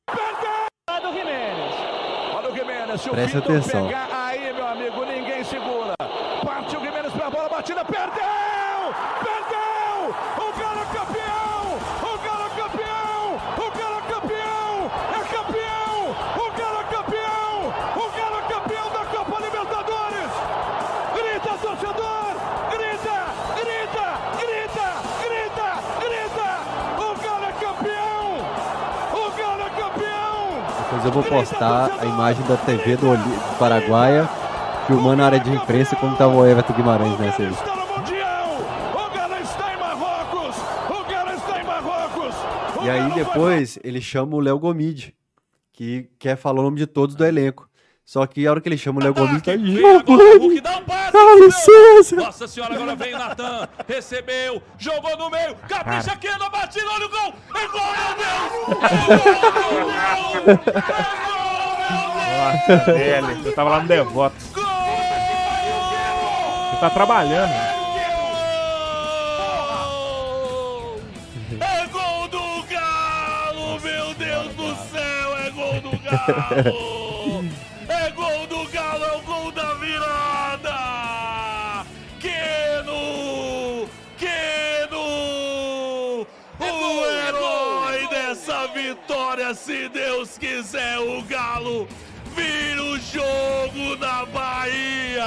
[31.29, 34.27] Postar a imagem da TV do, Oli- do Paraguaia,
[34.87, 37.49] filmando a área de imprensa como tava o Everton Guimarães nessa aí.
[42.85, 45.13] E aí depois ele chama o Léo Gomide,
[45.73, 47.67] que quer falar o nome de todos do elenco.
[48.05, 49.51] Só que a hora que ele chama o Léo Gomide, tá
[51.11, 52.15] Dá licença!
[52.15, 57.09] Nossa senhora, agora vem Natan, recebeu, jogou no meio, capricha aqui na batida, olha o
[57.09, 57.34] gol!
[57.55, 58.81] É gol, meu Deus!
[58.84, 58.95] É
[59.51, 60.67] gol, meu Deus!
[60.67, 60.85] É
[61.27, 61.97] gol, meu
[62.38, 63.41] Nossa, velho.
[63.45, 64.35] Eu tava lá no Devoto.
[64.35, 64.67] Deus!
[66.69, 67.53] Você tá trabalhando.
[70.31, 70.99] Gol!
[71.59, 77.06] É gol do Galo, meu Deus do céu, é gol do Galo!
[89.38, 91.88] Vitória, se Deus quiser, o Galo
[92.35, 95.23] vira o jogo na Bahia!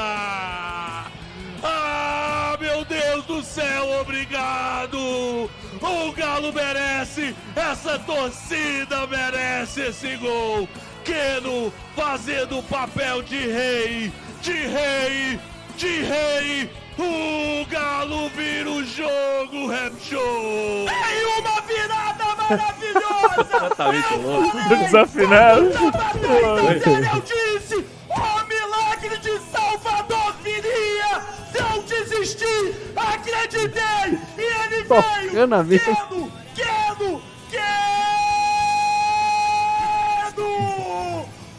[1.62, 5.51] Ah, meu Deus do céu, obrigado!
[5.81, 10.69] O Galo merece, essa torcida merece esse gol!
[11.05, 14.12] Queno fazendo o papel de rei,
[14.43, 15.41] de rei,
[15.77, 16.70] de rei!
[16.99, 20.87] O Galo vira o jogo, Rap Show!
[20.89, 22.10] Em uma virada
[22.56, 23.68] maravilhosa!
[23.68, 24.56] Totalmente louco.
[24.68, 25.64] Desafinado.
[25.64, 27.77] Eu disse,
[28.09, 32.93] o milagre de Salvador viria se eu desistir.
[32.97, 34.86] Acreditei e ele veio.
[34.86, 35.85] Tocando mesa.
[35.85, 38.10] Quero, quero, quero.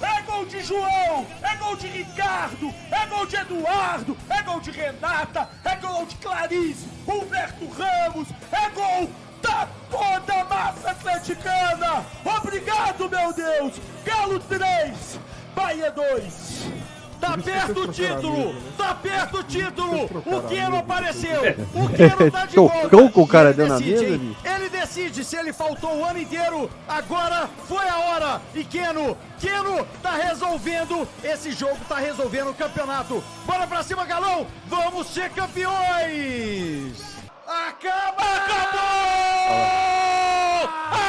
[0.02, 4.72] É gol de João, é gol de Ricardo, é gol de Eduardo, é gol de
[4.72, 9.10] Renata, é gol de Clarice, Humberto Ramos, é gol
[9.52, 12.06] da toda a massa atleticana!
[12.24, 13.74] Obrigado, meu Deus!
[14.06, 15.20] Galo 3,
[15.54, 16.72] Bahia 2.
[17.20, 18.56] Tá perto o título!
[18.76, 20.06] Tá perto o título!
[20.26, 21.42] O Queno apareceu!
[21.76, 22.90] O Queno tá de volta!
[22.90, 24.04] Que o cara Ele deu na mesa.
[24.44, 26.70] Ele decide se ele faltou o ano inteiro.
[26.88, 28.42] Agora foi a hora.
[28.56, 33.24] E Queno, Queno tá resolvendo esse jogo, tá resolvendo o campeonato.
[33.46, 34.48] Bora pra cima, Galão!
[34.68, 37.21] Vamos ser campeões!
[37.52, 38.24] Acaba!
[38.24, 39.52] Acabou!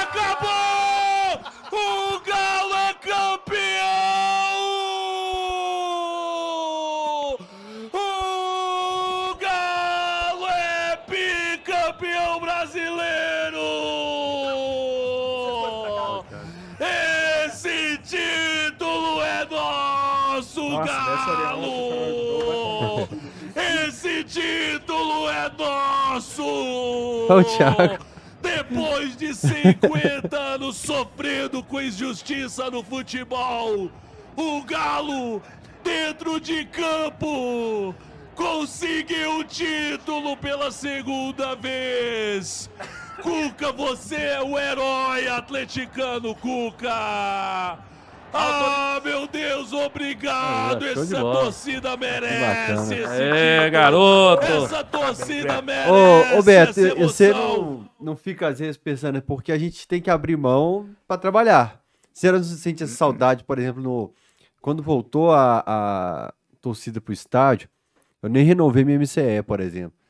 [0.01, 1.39] Acabou!
[1.70, 3.93] O Galo é campeão!
[7.93, 13.70] O Galo é bicampeão brasileiro!
[17.47, 21.73] Esse título é nosso, Galo!
[23.55, 26.02] Esse título é nosso!
[27.28, 28.05] Olha o Thiago.
[28.40, 33.90] Depois de 50 anos sofrendo com injustiça no futebol,
[34.36, 35.40] o Galo,
[35.85, 37.94] dentro de campo,
[38.35, 42.69] conseguiu o título pela segunda vez.
[43.23, 47.78] Cuca, você é o herói atleticano, Cuca!
[48.32, 50.84] Ah, meu Deus, obrigado!
[50.84, 54.46] Ah, Essa torcida merece É, garoto!
[54.46, 59.52] Essa torcida merece Ô, ô Beto, você não, não fica às vezes pensando, é porque
[59.52, 61.80] a gente tem que abrir mão pra trabalhar.
[62.12, 64.12] Você não sente essa saudade, por exemplo, no,
[64.60, 67.68] quando voltou a, a torcida pro estádio,
[68.22, 70.02] eu nem renovei minha MCE, por exemplo.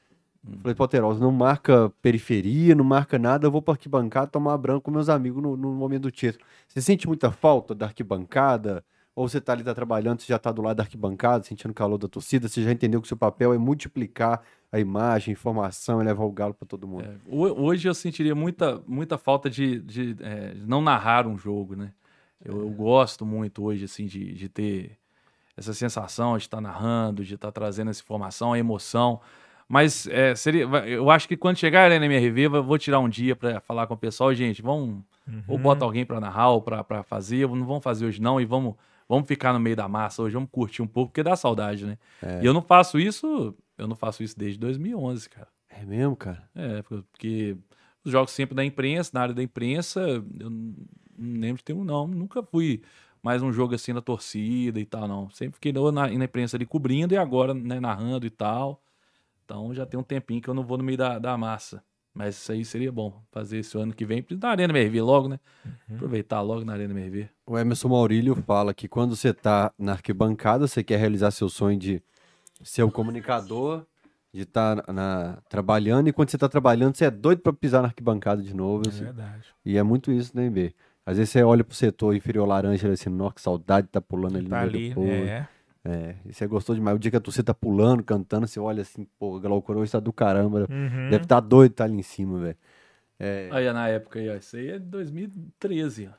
[0.61, 4.91] Falei, Poterosa, não marca periferia, não marca nada, eu vou pra arquibancada tomar branco com
[4.91, 6.45] meus amigos no, no momento do título.
[6.67, 8.85] Você sente muita falta da arquibancada?
[9.15, 11.75] Ou você tá ali, tá trabalhando, você já tá do lado da arquibancada, sentindo o
[11.75, 14.43] calor da torcida, você já entendeu que o seu papel é multiplicar
[14.73, 17.05] a imagem, a informação e levar o galo pra todo mundo.
[17.05, 21.77] É, ho- hoje eu sentiria muita, muita falta de, de, é, não narrar um jogo,
[21.77, 21.93] né?
[22.43, 24.97] Eu, eu gosto muito hoje, assim, de, de ter
[25.57, 29.21] essa sensação de estar narrando, de estar trazendo essa informação, a emoção.
[29.73, 33.35] Mas é, seria, eu acho que quando chegar a NMRV, eu vou tirar um dia
[33.35, 35.03] para falar com o pessoal, gente, vamos,
[35.49, 38.75] ou bota alguém para narrar ou para fazer, não vamos fazer hoje não, e vamos,
[39.09, 41.97] vamos ficar no meio da massa hoje, vamos curtir um pouco, porque dá saudade, né?
[42.43, 45.49] E eu não faço isso, eu não faço isso desde 2011, cara.
[45.71, 46.47] É mesmo, cara?
[46.55, 47.57] É, porque
[48.05, 50.03] os jogos sempre da imprensa, na área da imprensa,
[50.39, 50.75] eu não
[51.19, 52.07] lembro de ter um, não.
[52.07, 52.83] Nunca fui
[53.23, 55.31] mais um jogo assim da torcida e tal, não.
[55.31, 58.82] Sempre fiquei na, na imprensa ali cobrindo e agora né, narrando e tal.
[59.53, 61.85] Então já tem um tempinho que eu não vou no meio da, da massa.
[62.15, 64.25] Mas isso aí seria bom fazer esse ano que vem.
[64.41, 65.39] Na Arena MRV logo, né?
[65.95, 67.29] Aproveitar logo na Arena MRV.
[67.47, 71.79] O Emerson Maurílio fala que quando você tá na arquibancada, você quer realizar seu sonho
[71.79, 72.03] de
[72.63, 73.85] ser o comunicador,
[74.33, 77.89] de estar na, trabalhando, e quando você tá trabalhando, você é doido pra pisar na
[77.89, 78.85] arquibancada de novo.
[78.87, 79.05] É assim.
[79.05, 79.45] verdade.
[79.67, 80.75] E é muito isso, né, B?
[81.05, 84.01] Às vezes você olha pro setor inferior laranja e assim, nossa, que saudade de tá
[84.01, 85.25] pulando ali Tá no meio ali, do povo.
[85.25, 85.49] é.
[85.85, 86.97] É, você gostou demais.
[86.97, 89.91] O dia que a torcida tá pulando, cantando, você olha assim, pô, a Glaucura hoje
[89.91, 90.67] tá do caramba.
[90.71, 91.11] Uhum.
[91.11, 92.57] Deve tá doido tá ali em cima, velho.
[93.19, 94.35] É, Aí, na época aí, ó.
[94.35, 96.15] Isso aí é de 2013, ó.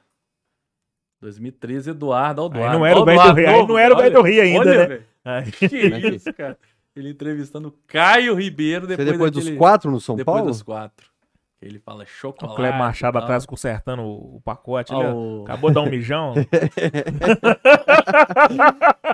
[1.22, 2.78] 2013, Eduardo Aí Alduardo.
[2.80, 4.42] não era o Ó, velho do Eduardo Rio, aí não era o olha, do Rio
[4.44, 4.86] ainda, olha, né?
[4.88, 5.06] velho.
[5.24, 5.70] Aí- Que é
[6.02, 6.58] que- isso, cara.
[6.96, 10.52] Ele entrevistando Caio Ribeiro você depois, depois dos daquele- quatro no São depois Paulo?
[10.52, 11.08] dos quatro.
[11.62, 12.56] Ele fala O chocolate.
[12.58, 14.94] Cleber Machado atrás consertando o, o pacote.
[14.94, 15.14] Ó, ali, ó.
[15.16, 16.34] o- Acabou de dar um mijão.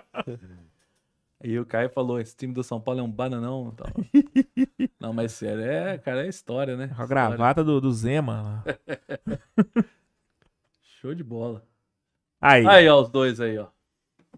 [1.41, 3.73] E o Caio falou: esse time do São Paulo é um bananão.
[3.75, 3.87] Tal.
[4.99, 6.89] Não, mas sério, é, cara, é história, né?
[6.93, 8.61] Com a gravata do, do Zema.
[8.65, 9.83] lá.
[10.99, 11.63] Show de bola.
[12.41, 12.67] Aí.
[12.67, 13.67] Aí, ó, os dois aí, ó.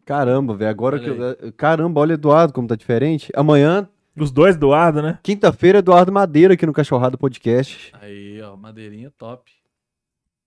[0.06, 0.70] Caramba, velho.
[0.70, 1.54] Agora que Olha eu...
[1.54, 3.32] Caramba, olha Eduardo como tá diferente.
[3.36, 5.20] Amanhã, Os dois Eduardo, né?
[5.24, 7.92] quinta-feira, Eduardo Madeira aqui no Cachorrado Podcast.
[8.00, 9.52] Aí, ó, madeirinha top.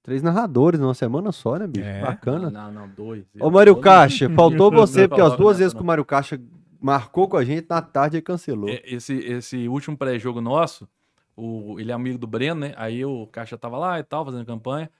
[0.04, 1.86] Três narradores numa semana só, né, bicho?
[1.86, 2.02] É.
[2.02, 2.50] Bacana.
[2.50, 3.24] Não, não, dois.
[3.40, 5.80] Ô, Mário Caixa, faltou você, porque as duas vezes não.
[5.80, 6.38] que o Mário Caixa
[6.78, 8.68] marcou com a gente, na tarde ele cancelou.
[8.68, 10.86] É, Esse, esse último pré-jogo nosso,
[11.34, 12.74] o, ele é amigo do Breno, né?
[12.76, 14.90] Aí o Caixa tava lá e tal, fazendo campanha.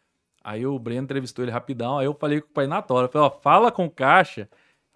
[0.43, 1.99] Aí o Breno entrevistou ele rapidão.
[1.99, 3.07] Aí eu falei com o pai na tora.
[3.07, 4.49] Falei, ó, fala com o Caixa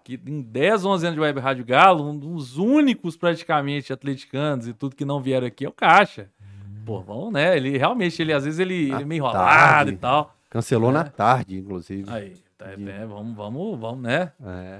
[0.03, 4.73] que em 10, 11 anos de Web Rádio Galo, um dos únicos praticamente atleticanos e
[4.73, 6.31] tudo que não vieram aqui é o Caixa.
[6.85, 7.55] Pô, vamos, né?
[7.57, 9.91] Ele realmente, ele às vezes ele, ele é meio enrolado tarde.
[9.91, 10.35] e tal.
[10.49, 10.93] Cancelou É.
[10.93, 12.09] na tarde, inclusive.
[12.09, 14.31] Aí, tá, De- é, vamos, vamos, vamos, né?
[14.43, 14.79] É.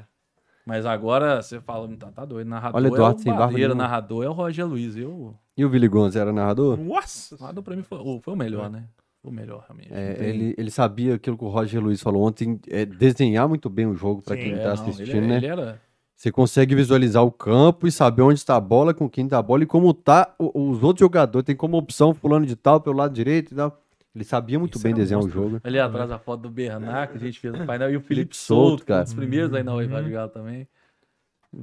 [0.65, 2.47] Mas agora você fala, tá, tá doido.
[2.47, 3.83] Narrador Olha, Eduardo é sem o barba Madeira, nenhuma.
[3.87, 4.95] narrador é o Roger Luiz.
[4.95, 6.77] Eu, E o Willi Gonz era narrador?
[6.77, 7.35] Nossa!
[7.35, 8.83] o narrador pra mim foi, o- foi o melhor, né?
[9.21, 9.93] Foi o melhor, realmente.
[9.93, 13.69] É, tem- ele, ele sabia aquilo que o Roger Luiz falou ontem, é, desenhar muito
[13.69, 14.41] bem o jogo pra Sim.
[14.43, 15.37] quem É, tá não, assistindo, ele, né?
[15.37, 15.81] ele era.
[16.19, 19.41] Você consegue visualizar o campo e saber onde está a bola, com quem tá a
[19.41, 21.45] bola e como tá o- os outros jogadores.
[21.45, 23.81] Tem como opção fulano de tal pelo lado direito e tal.
[24.13, 25.43] Ele sabia muito Isso bem era desenhar o monstro.
[25.43, 25.61] jogo.
[25.63, 28.07] Ali atrás a foto do Bernard, que a gente fez no painel, e o Felipe
[28.07, 28.99] Felipe Souto, Souto, cara.
[28.99, 30.27] um dos primeiros aí na Wave Uhum.
[30.27, 30.67] Também.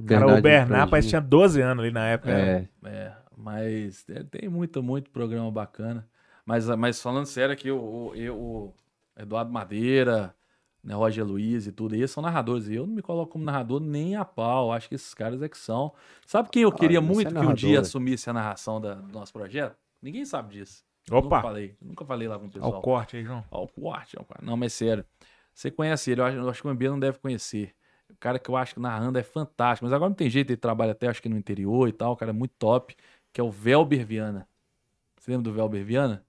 [0.07, 2.33] Cara, o Bernardo Bernard parece que tinha 12 anos ali na época.
[2.33, 2.67] né?
[2.83, 6.03] É, É, mas é, tem muito, muito programa bacana.
[6.43, 8.73] Mas, mas falando sério aqui, o, o, eu- o
[9.15, 10.33] Eduardo Madeira,
[10.83, 12.67] né, Roger Luiz e tudo, eles são narradores.
[12.67, 14.71] E eu não me coloco como narrador nem a pau.
[14.71, 15.93] Acho que esses caras é que são.
[16.25, 17.81] Sabe quem eu queria você é muito que um dia é.
[17.81, 19.75] assumisse a narração da- do nosso projeto?
[20.01, 20.83] Ninguém sabe disso.
[21.09, 21.41] Nunca Opa!
[21.41, 21.75] falei.
[21.81, 22.79] Nunca falei lá com o Olha pessoal.
[22.79, 23.43] o corte aí, João.
[23.49, 24.45] Ó, o corte, ó, cara.
[24.45, 25.03] Não, mas sério.
[25.53, 27.73] Você conhece ele, eu acho, eu acho que o MB não deve conhecer.
[28.09, 29.85] O cara que eu acho que narrando é fantástico.
[29.85, 32.13] Mas agora não tem jeito, ele trabalha até acho que no interior e tal.
[32.13, 32.95] O cara é muito top.
[33.33, 34.47] Que é o Velber Viana.
[35.19, 36.23] Você lembra do Velber Viana?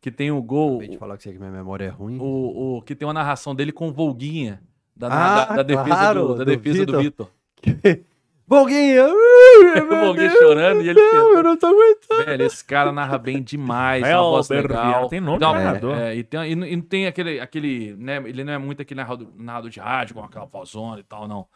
[0.00, 0.76] Que tem o gol.
[0.76, 2.18] acabei de falar que você que minha memória é ruim.
[2.20, 4.62] O, o, que tem uma narração dele com o Volguinha.
[4.96, 7.30] Da, Ah, da, da defesa, claro, do, da do defesa do Vitor.
[7.62, 8.04] Vitor.
[8.46, 9.04] Volguinha!
[9.12, 12.24] o Volguinha chorando e ele Não, eu não tô aguentando.
[12.24, 14.02] Velho, esse cara narra bem demais.
[14.04, 15.08] É, uma voz legal.
[15.08, 15.94] Tem nome Não, narrador.
[15.98, 18.98] é, e, tem, e não- e tem aquele, aquele, né, ele não é muito aquele
[19.00, 21.46] narrador, narrador de rádio com aquela vozona e tal, não.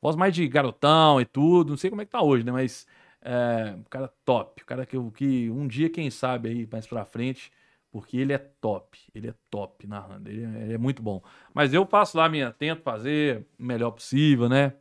[0.00, 2.88] Voz mais de garotão e tudo, não sei como é que tá hoje, né, mas
[3.22, 7.04] é, um cara top, um cara que, que um dia, quem sabe aí, mais pra
[7.04, 7.52] frente,
[7.92, 11.22] porque ele é top, ele é top narrando, ele é, ele é muito bom.
[11.54, 14.72] Mas eu faço lá minha, tento fazer o melhor possível, né,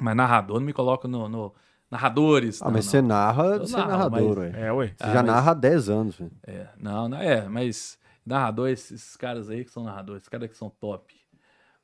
[0.00, 1.28] mas narrador não me coloca no...
[1.28, 1.54] no-
[1.90, 2.60] narradores.
[2.60, 2.90] Ah, não, mas não.
[2.90, 4.60] você narra Eu de ser narro, narrador, mas- ué.
[4.66, 4.86] É, ué.
[4.88, 6.30] Você Ah, já mas- narra há 10 anos, velho.
[6.46, 10.56] É, não, não é, mas narrador, esses, caras aí que são narradores, esses caras que
[10.56, 11.14] são top.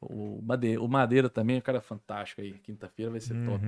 [0.01, 2.53] O Madeira, o Madeira também é um cara fantástico aí.
[2.53, 3.65] Quinta-feira vai ser top.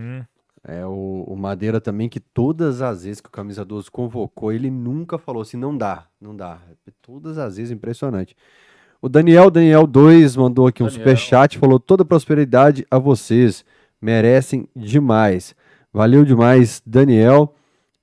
[0.69, 4.69] É, o, o Madeira também, que todas as vezes que o Camisa 12 convocou, ele
[4.69, 6.61] nunca falou assim, não dá, não dá.
[7.01, 8.37] Todas as vezes, impressionante.
[9.01, 11.05] O Daniel, Daniel 2, mandou aqui um Daniel.
[11.05, 13.65] superchat, falou toda prosperidade a vocês,
[14.03, 15.55] merecem demais.
[15.93, 17.55] Valeu demais, Daniel.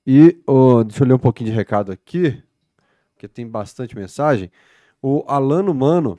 [0.06, 2.42] E, ó, deixa eu ler um pouquinho de recado aqui,
[3.12, 4.50] porque tem bastante mensagem.
[5.02, 6.18] O Alano Mano,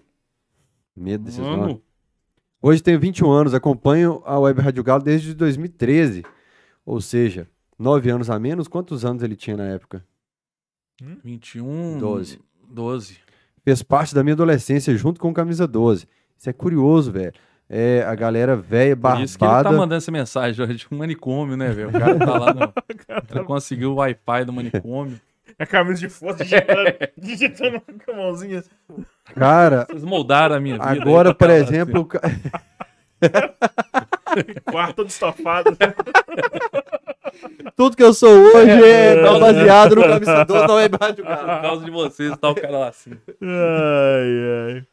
[0.96, 1.60] medo desses nomes.
[1.60, 1.82] Mano,
[2.62, 6.24] Hoje tenho 21 anos, acompanho a Web Rádio Galo desde 2013.
[6.86, 7.48] Ou seja,
[7.80, 8.68] 9 anos a menos.
[8.68, 10.04] Quantos anos ele tinha na época?
[11.24, 11.98] 21.
[12.00, 12.40] 12.
[12.70, 13.18] 12.
[13.64, 16.08] Fez parte da minha adolescência junto com o Camisa 12.
[16.38, 17.34] Isso é curioso, velho.
[17.68, 19.76] É a galera velha, Por isso que ele tá barbada.
[19.78, 21.90] mandando essa mensagem hoje de um manicômio, né, velho?
[21.90, 22.72] O cara tá lá no.
[23.34, 25.20] Ele conseguiu o Wi-Fi do manicômio.
[25.58, 28.62] É camisa de força digitando, digitando com a mãozinha.
[29.36, 30.90] Cara, Vocês moldaram a minha vida.
[31.02, 32.20] agora, por exemplo, o ca-
[34.72, 35.78] Quarto todo estofado.
[37.76, 39.24] tudo que eu sou hoje é, É.
[39.24, 41.56] tá baseado no Camisa 12 da Web Rádio assim, Galo.
[41.56, 43.12] Por causa de vocês, tá o cara lá assim.
[43.42, 44.84] ai, ai.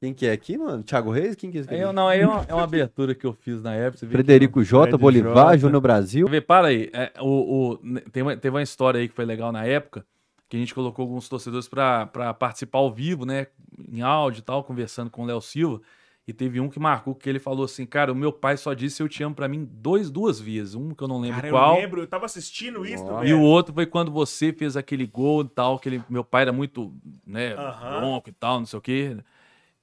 [0.00, 0.82] Quem que é aqui, mano?
[0.82, 1.34] Thiago Reis?
[1.34, 3.62] Quem que é esse eu- não, aí é uma, é uma abertura que eu fiz
[3.62, 4.06] na época.
[4.06, 5.58] Frederico J, Fred Bolivar, J.
[5.58, 6.28] Júnior Brasil.
[6.28, 6.90] Vê, para aí.
[6.92, 7.78] é, o, o-
[8.12, 10.04] tem uma, teve uma história aí que foi legal na época.
[10.46, 12.06] que a gente colocou alguns torcedores para
[12.38, 13.46] participar ao vivo, né?
[13.90, 15.80] Em áudio e tal, conversando com o Léo Silva.
[16.26, 19.02] E teve um que marcou que ele falou assim: Cara, o meu pai só disse
[19.02, 20.74] eu te amo pra mim dois, duas vezes.
[20.74, 21.76] Um que eu não lembro Cara, qual.
[21.76, 23.04] eu lembro, eu tava assistindo isso.
[23.24, 26.42] E o outro foi quando você fez aquele gol e tal, que ele, meu pai
[26.42, 26.94] era muito,
[27.26, 28.00] né, Aham.
[28.00, 29.16] bronco e tal, não sei o quê.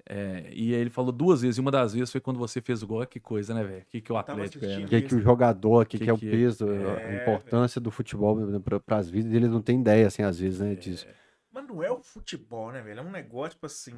[0.03, 2.81] É, e aí ele falou duas vezes, e uma das vezes foi quando você fez
[2.81, 3.05] o gol.
[3.05, 3.85] Que coisa, né, velho?
[3.89, 4.85] Que que o Atlético é, né?
[4.85, 6.19] O que, que o jogador, o que, Que que é o é?
[6.19, 8.35] peso, a É, importância do futebol
[8.84, 11.07] para as vidas dele, não tem ideia, assim, às vezes, né, disso.
[11.53, 12.99] Mas não é o futebol, né, velho?
[12.99, 13.93] É um negócio, tipo assim.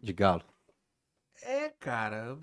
[0.00, 0.42] De galo.
[1.42, 2.38] É, cara.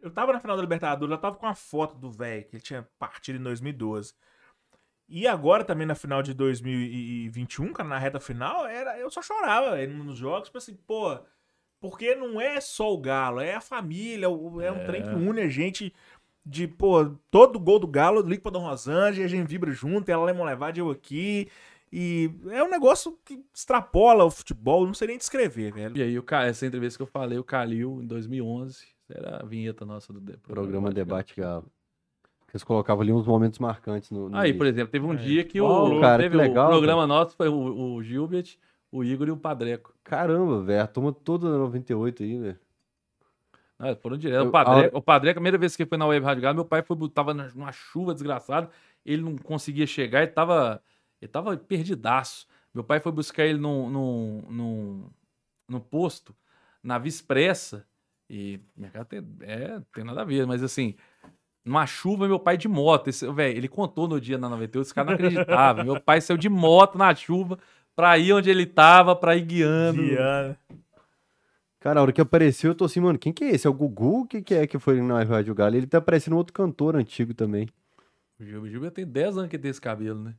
[0.00, 2.62] Eu tava na final da Libertadores, eu tava com uma foto do velho, que ele
[2.62, 4.14] tinha partido em 2012.
[5.08, 9.76] E agora também na final de 2021, cara, na reta final, era, eu só chorava
[9.86, 11.18] nos jogos, tipo assim, pô,
[11.80, 14.84] porque não é só o Galo, é a família, é um É.
[14.84, 15.94] trem que une a gente
[16.44, 20.08] de, pô, todo gol do Galo, eu ligo pra Dom Rosângela, a gente vibra junto,
[20.08, 21.48] ela leva levar eu aqui.
[21.98, 25.96] E é um negócio que extrapola o futebol, não sei nem descrever, velho.
[25.96, 29.86] E aí, o, essa entrevista que eu falei, o Calil, em 2011, era a vinheta
[29.86, 31.64] nossa do de- Programa Debate Galo.
[32.52, 34.28] Eles colocavam ali uns momentos marcantes no.
[34.28, 35.16] no Aí, por exemplo, teve um É.
[35.16, 38.56] dia que Oh, o, cara, teve que legal, o programa nosso foi o, o Gilbert,
[38.92, 39.94] o Igor e o Padreco.
[40.04, 42.58] Caramba, velho, a turma toda da 98 aí, velho.
[43.78, 44.42] Ah, foram direto.
[44.42, 46.64] Eu- O Padreco, o Padreco, a primeira vez que foi na Web Rádio Galo, meu
[46.64, 48.70] pai foi, tava na- numa chuva desgraçada,
[49.04, 50.82] ele não conseguia chegar, ele tava,
[51.20, 52.46] ele tava perdidaço.
[52.74, 55.10] Meu pai foi buscar ele num, num, num,
[55.68, 56.34] num posto,
[56.82, 57.86] na Via Expressa,
[58.28, 60.94] e minha casa tem, é, tem nada a ver, mas assim,
[61.64, 64.94] numa chuva, meu pai de moto, esse, velho, ele contou no dia na 98, esse
[64.94, 65.84] cara não acreditava.
[65.84, 67.58] meu pai saiu de moto na chuva
[67.94, 70.02] pra ir onde ele tava, pra ir guiando.
[70.02, 70.58] Guiana.
[71.80, 73.66] Cara, a hora que apareceu, eu tô assim, mano, quem que é esse?
[73.66, 74.22] É o Gugu?
[74.22, 75.76] O que, que é que foi na Rádio Galo?
[75.76, 77.68] Ele tá parecendo outro cantor antigo também.
[78.38, 80.34] O Gilbert, o Gilbert tem 10 anos que tem esse cabelo, né?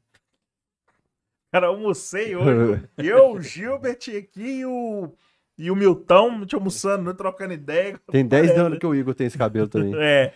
[1.51, 2.83] Cara, eu almocei hoje.
[2.97, 5.11] eu, o Gilbert aqui e o,
[5.57, 7.99] e o Milton, gente almoçando, né, trocando ideia.
[8.11, 9.93] Tem 10 anos que o Igor tem esse cabelo também.
[9.95, 10.33] É.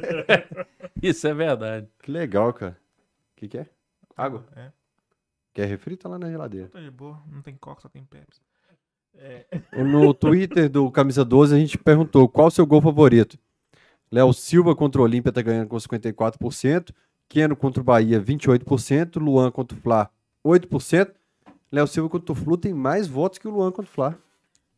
[1.02, 1.88] Isso é verdade.
[2.02, 2.76] Que legal, cara.
[3.32, 3.66] O que, que é?
[4.16, 4.44] Água.
[4.54, 4.70] É.
[5.52, 5.96] Quer refri?
[5.96, 6.68] Tá lá na geladeira.
[6.68, 8.40] Tô de boa, não tem coca, só tem Pepsi.
[9.16, 9.44] É.
[9.82, 13.38] No Twitter do Camisa 12, a gente perguntou qual o seu gol favorito.
[14.10, 16.92] Léo Silva contra o Olímpia tá ganhando com 54%.
[17.28, 19.20] Keno contra o Bahia, 28%.
[19.20, 20.10] Luan contra o Fla,
[20.44, 21.12] 8%.
[21.72, 24.18] Léo Silva contra o Flu tem mais votos que o Luan contra o Fla.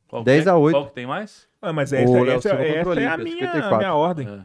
[0.09, 0.53] Qual 10 que é?
[0.53, 0.75] a 8.
[0.75, 1.49] Qual que tem mais?
[1.61, 3.79] Ah, mas O essa, essa, contra o essa é a Olímpia, minha, 54.
[3.79, 4.29] minha ordem.
[4.29, 4.45] É.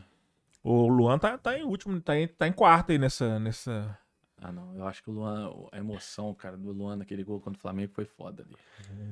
[0.64, 3.40] O Luan tá, tá em último, tá em, tá em quarto aí nessa.
[3.40, 3.98] nessa...
[4.42, 4.76] Ah, não.
[4.76, 7.92] Eu acho que o Luan, a emoção, cara, do Luan naquele gol contra o Flamengo
[7.94, 8.56] foi foda ali.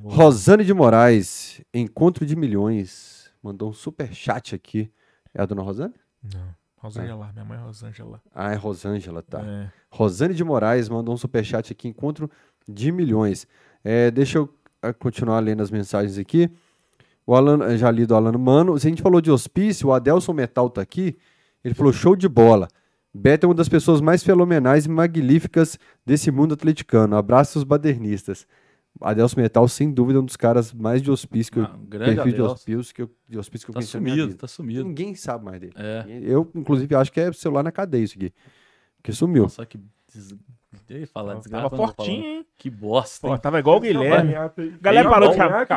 [0.03, 3.31] Rosane de Moraes, encontro de milhões.
[3.41, 4.91] Mandou um super chat aqui.
[5.33, 5.95] É a dona Rosane?
[6.23, 6.55] Não.
[6.85, 8.21] Rosângela, minha mãe é Rosângela.
[8.33, 9.41] Ah, é Rosângela, tá.
[9.41, 9.71] É.
[9.89, 12.29] Rosane de Moraes mandou um superchat aqui, encontro
[12.67, 13.47] de milhões.
[13.83, 16.49] É, deixa eu ah, continuar lendo as mensagens aqui.
[17.25, 18.77] O Alan, já li do Alano Mano.
[18.77, 21.17] Se a gente falou de hospício, o Adelson Metal tá aqui.
[21.63, 22.67] Ele falou show de bola.
[23.11, 27.15] Beto é uma das pessoas mais fenomenais e magníficas desse mundo atleticano.
[27.15, 28.45] Abraços badernistas.
[29.01, 31.85] Adelson Metal, sem dúvida, é um dos caras mais de hospício que eu, Ah, um
[31.85, 34.37] grande perfil de hospício que eu, de hospício que eu Tá conheci na minha sumido,
[34.37, 34.83] tá sumido.
[34.85, 35.73] Ninguém sabe mais dele.
[35.75, 36.05] É.
[36.21, 38.33] Eu, inclusive, acho que é celular na cadeia isso aqui.
[38.97, 39.49] Porque sumiu.
[39.49, 39.77] Só que.
[40.13, 40.35] Des...
[40.89, 41.69] Eu ia falar Tava desgraça.
[41.69, 42.45] vou fortinho, hein?
[42.57, 43.27] Que bosta.
[43.27, 43.39] Pô, hein?
[43.41, 44.33] tava igual o Guilherme.
[44.33, 45.67] Galera Galera parou de chamar-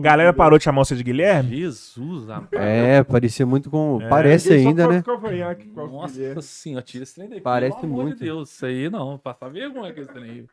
[0.00, 1.56] Galera parou de chamar você de Guilherme?
[1.56, 2.62] Jesus, rapaz.
[2.62, 4.00] É, parecia muito com.
[4.02, 4.08] É.
[4.08, 5.02] Parece ainda, né?
[5.74, 7.40] Nossa senhora, tira esse trem daqui.
[7.40, 8.18] Parece pelo amor muito.
[8.18, 10.46] de Deus, isso aí não, passar vergonha com esse trem aí.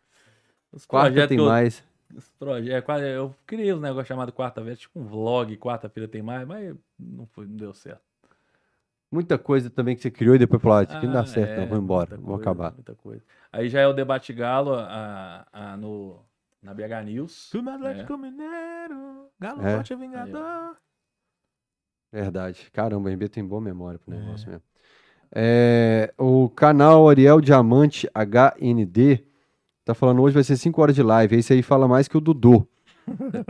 [0.76, 1.84] Os Quarta projetos tem eu- mais.
[2.14, 6.46] os projetos, quase- eu criei um negócio chamado quarta-feira, tipo um vlog, quarta-feira tem mais,
[6.48, 8.02] mas não, foi, não deu certo.
[9.12, 11.26] Muita coisa também que você criou e depois falou, ah, isso aqui não dá Ah,
[11.26, 12.74] certo, é, não, vou embora, muita vou coisa, acabar.
[12.74, 13.24] Muita coisa.
[13.54, 16.20] Aí já é o debate galo a, a- no,
[16.62, 17.50] na BH News.
[17.50, 19.76] Tudo Atlético Mineiro, Galo É.
[19.76, 20.76] Forte Vingador.
[22.12, 22.70] Verdade.
[22.72, 24.18] Caramba, o MB tem boa memória pro É.
[24.18, 24.64] negócio mesmo.
[25.34, 29.26] É, o canal Ariel Diamante HND
[29.86, 31.36] tá falando hoje vai ser 5 horas de live.
[31.36, 32.68] Esse aí fala mais que o Dudu.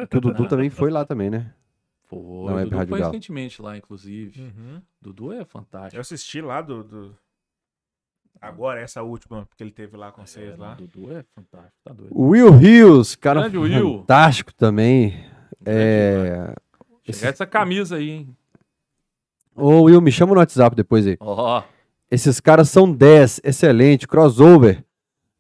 [0.10, 1.52] que o Dudu também foi lá também, né?
[2.08, 3.06] Foi, Não, é Dudu foi Galo.
[3.12, 4.42] recentemente lá, inclusive.
[4.42, 4.82] Uhum.
[5.02, 6.00] Dudu é Eu fantástico.
[6.00, 7.16] assisti lá do, do-
[8.42, 10.76] Agora, essa última que ele teve lá com vocês É, lá.
[10.76, 12.12] Dudu é fantástico, tá doido.
[12.16, 14.00] Will Rios, cara Grande Will.
[14.00, 15.16] fantástico também.
[15.66, 16.54] É...
[17.12, 18.38] Chegar essa camisa aí, hein?
[19.56, 21.18] Ô Will, me chama no WhatsApp depois aí.
[21.20, 21.64] Ó,
[22.12, 24.84] Esses caras são 10, excelente, crossover.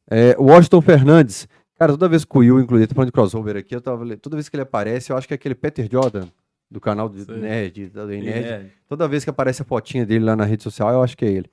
[0.09, 1.47] É, Washington Fernandes.
[1.77, 4.35] Cara, toda vez que o Will, inclusive, tá falando de crossover aqui, eu tava, toda
[4.37, 6.27] vez que ele aparece, eu acho que é aquele Peter Jordan,
[6.71, 7.35] do canal do.
[7.37, 8.27] Nerd, da do Nerd.
[8.29, 11.25] é, Toda vez que aparece a fotinha dele lá na rede social, eu acho que
[11.25, 11.49] é ele.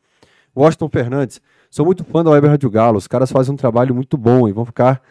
[0.55, 1.41] Washington Fernandes.
[1.71, 2.99] Sou muito fã da Web Rádio Galo.
[2.99, 5.03] Os caras fazem um trabalho muito bom e vão ficar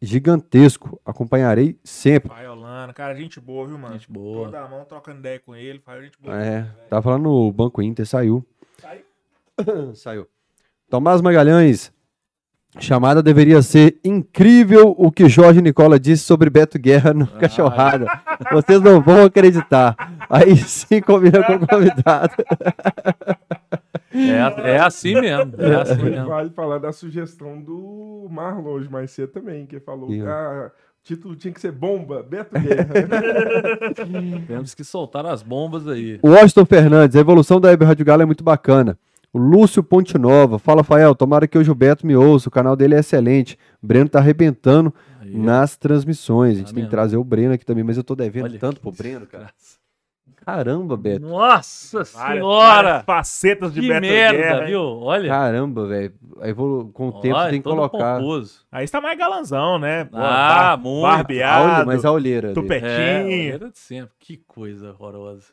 [0.00, 0.98] gigantesco.
[1.04, 2.30] Acompanharei sempre.
[2.30, 3.92] Pai Holanda, cara, gente boa, viu, mano?
[3.94, 4.46] Gente boa.
[4.46, 6.42] Toda a mão trocando ideia com ele, faz gente boa.
[6.42, 8.44] É, tava falando no Banco Inter, saiu.
[9.94, 10.26] Saiu.
[10.88, 11.92] Tomás Magalhães.
[12.78, 18.06] Chamada deveria ser incrível o que Jorge Nicola disse sobre Beto Guerra no Cachorrada.
[18.52, 19.96] Vocês não vão acreditar.
[20.28, 22.34] Aí sim combina com o convidado.
[24.12, 25.54] É, é assim mesmo.
[25.58, 26.26] É assim mesmo.
[26.26, 31.04] Vale falar da sugestão do Marlon hoje mais cedo também, que falou que ah, o
[31.04, 32.94] título tinha que ser Bomba, Beto Guerra.
[34.46, 36.18] Temos que soltar as bombas aí.
[36.22, 38.98] O Washington Fernandes, a evolução da Web Rádio Galo é muito bacana.
[39.32, 42.94] O Lúcio Ponte Nova, fala Fael, tomara que o Gilberto me ouça, o canal dele
[42.94, 43.58] é excelente.
[43.82, 46.54] O Breno tá arrebentando Aí, nas transmissões.
[46.54, 46.90] A gente Tá tem que mesmo.
[46.90, 49.50] trazer o Breno aqui também, mas eu tô devendo Olha tanto que pro Breno, cara.
[50.44, 51.26] Caramba, Beto.
[51.26, 53.02] Nossa Várias- várias senhora!
[53.04, 54.80] facetas de Que Beto merda, Guerra, viu?
[54.80, 55.28] Olha.
[55.28, 56.14] Caramba, velho.
[56.40, 58.18] A evolu- Com o tempo Olha, tem que colocar.
[58.20, 58.60] pomposo.
[58.70, 60.04] Aí você tá mais galanzão, né?
[60.04, 61.04] Pô, Ah, bar- muito.
[61.04, 62.54] A olhe- Barbeado, mas a olheira.
[62.54, 62.88] tupetinho.
[62.88, 64.12] É, era de sempre.
[64.20, 65.46] Que coisa horrorosa.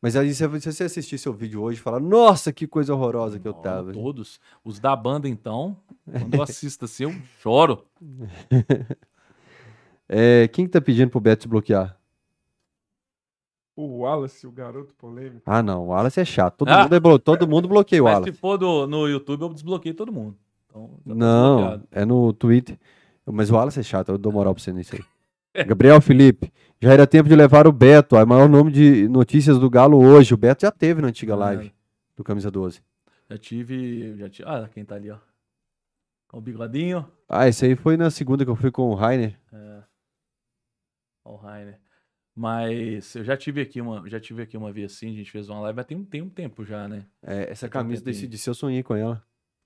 [0.00, 3.48] Mas aí, se você assistir seu vídeo hoje e falar, nossa, que coisa horrorosa que
[3.48, 3.92] eu Não, tava.
[3.92, 4.40] Todos.
[4.64, 5.76] Os da banda, então,
[6.10, 7.84] quando eu assisto assim, eu choro.
[10.10, 11.94] É, quem que tá pedindo pro Beto desbloquear?
[13.76, 15.42] o Wallace, o garoto polêmico.
[15.46, 15.84] Ah, não.
[15.84, 16.56] O Wallace é chato.
[16.56, 16.82] Todo, Ah.
[16.84, 18.32] mundo, é blo- todo mundo bloqueia o Mas Wallace.
[18.32, 20.36] se for do, no YouTube, eu desbloqueio todo mundo.
[20.66, 21.88] Então, já tá Não, desbloqueado.
[21.92, 22.76] é no Twitter.
[23.24, 25.04] Mas o Wallace é chato, eu dou moral pra você nisso aí.
[25.66, 29.58] Gabriel Felipe, já era tempo de levar o Beto, é o maior nome de notícias
[29.58, 30.34] do Galo hoje.
[30.34, 31.72] O Beto já teve na antiga live
[32.16, 32.82] do Camisa 12.
[33.30, 34.48] Já tive, já tive.
[34.48, 35.18] Ah, quem tá ali, ó.
[36.28, 37.06] Com o bigodinho.
[37.28, 39.38] Ah, esse aí foi na segunda que eu fui com o Rainer.
[39.52, 39.82] É.
[41.24, 41.78] O Rainer.
[42.34, 45.48] Mas eu já tive aqui uma, já tive aqui uma vez assim, a gente fez
[45.48, 47.04] uma live, mas tem um, tem um tempo já, né?
[47.20, 49.22] É, essa camisa desse DC eu sonhei com ela.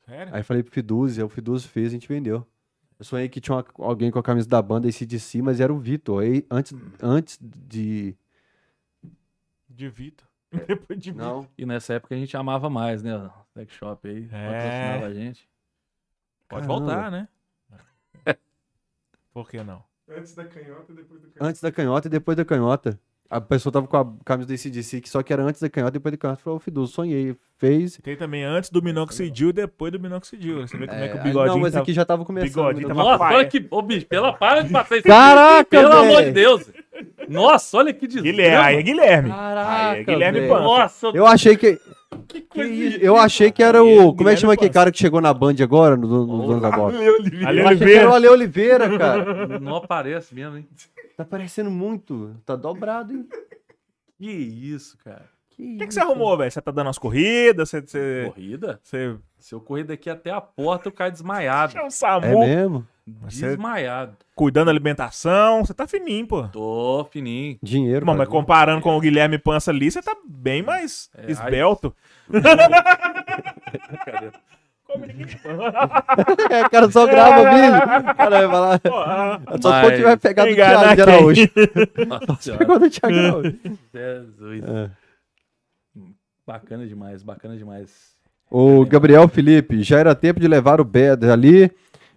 [0.07, 0.35] Sério?
[0.35, 2.47] Aí falei pro Fiduzi, aí o Fiduzi fez, a gente vendeu.
[3.03, 5.79] Eu sonhei que tinha uma- alguém com a camisa da banda ACDC, mas era o
[5.81, 6.23] Vitor.
[6.23, 6.73] Aí antes,
[7.03, 8.17] antes de.
[9.69, 10.25] De Vitor.
[10.69, 11.27] Depois de Vitor.
[11.27, 11.49] Não.
[11.59, 13.17] E nessa época a gente amava mais, né?
[13.17, 15.05] O Sex Shop aí, É.
[15.05, 15.49] a gente.
[16.49, 16.87] Pode Caramba.
[16.87, 17.29] voltar, né?
[19.33, 19.83] Por que não?
[20.09, 21.45] Antes da canhota e depois do canhota.
[21.45, 23.01] Antes da canhota e depois da canhota.
[23.35, 25.93] A pessoa tava com a camisa do ACDC, que só que era antes da canhota
[25.93, 26.43] e depois da canhota.
[26.43, 27.35] Falou, o Fiduzi, sonhei.
[27.57, 27.99] Fez.
[28.03, 30.61] Tem também antes do minoxidil e depois do minoxidil.
[30.67, 32.49] Você vê como é, que o É, bigodinho não, mas tá- aqui já tava começando.
[32.51, 32.95] bigodinho né?
[32.95, 33.67] tava Nossa, olha que.
[33.71, 35.07] Ô, bicho, pela para de passar isso.
[35.07, 36.33] Caraca, Pelo amor de!
[36.33, 36.71] Deus.
[37.29, 38.31] Nossa, olha que desgrama.
[38.37, 39.31] Guilherme, aí é Guilherme.
[39.31, 40.49] Caraca, Aí é Guilherme.
[40.49, 40.61] Pan.
[40.61, 41.79] Nossa, Eu achei que.
[42.29, 42.99] que que?
[43.01, 44.15] Eu achei que era o.
[44.15, 46.61] Como é que chama aquele cara que chegou na Band agora, no, no, no Dono
[46.61, 46.93] da Bola?
[47.47, 48.11] Ale era Oliveira.
[48.11, 49.59] o Ale Oliveira, cara.
[49.61, 50.67] Não aparece mesmo, hein?
[51.23, 52.35] Tá parecendo muito.
[52.45, 53.29] Tá dobrado, hein?
[54.19, 55.31] Que isso, cara.
[55.53, 56.51] O que, que você arrumou, velho?
[56.51, 57.69] Você tá dando umas corridas?
[57.71, 57.81] Você.
[57.83, 58.31] Você.
[58.35, 58.81] Corrida?
[58.83, 59.17] você...
[59.39, 61.77] Se eu correr daqui até a porta, eu caio desmaiado.
[61.77, 62.87] É um É SAMU mesmo?
[63.23, 64.17] Você- Desmaiado.
[64.35, 65.65] cuidando da alimentação.
[65.65, 66.45] Você tá fininho, pô.
[66.49, 67.59] Tô fininho.
[67.63, 68.07] Dinheiro.
[68.07, 71.95] Mano, mas comparando com o Guilherme Pança ali, você tá bem mais É, esbelto.
[76.51, 78.11] É, o cara só grava vídeo.
[78.11, 78.81] O cara vai falar.
[78.81, 81.03] Só se Mas- for tiver pegar do Thiago de?
[81.03, 81.49] Araújo.
[82.59, 83.59] Pegou do Thiago Araújo.
[83.95, 84.63] Jesus.
[84.65, 84.91] É.
[86.47, 88.13] Bacana demais, bacana demais.
[88.51, 91.71] O Gabriel Felipe, já era tempo de levar o Beto ali.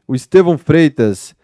[0.08, 1.36] O Estevão Freitas.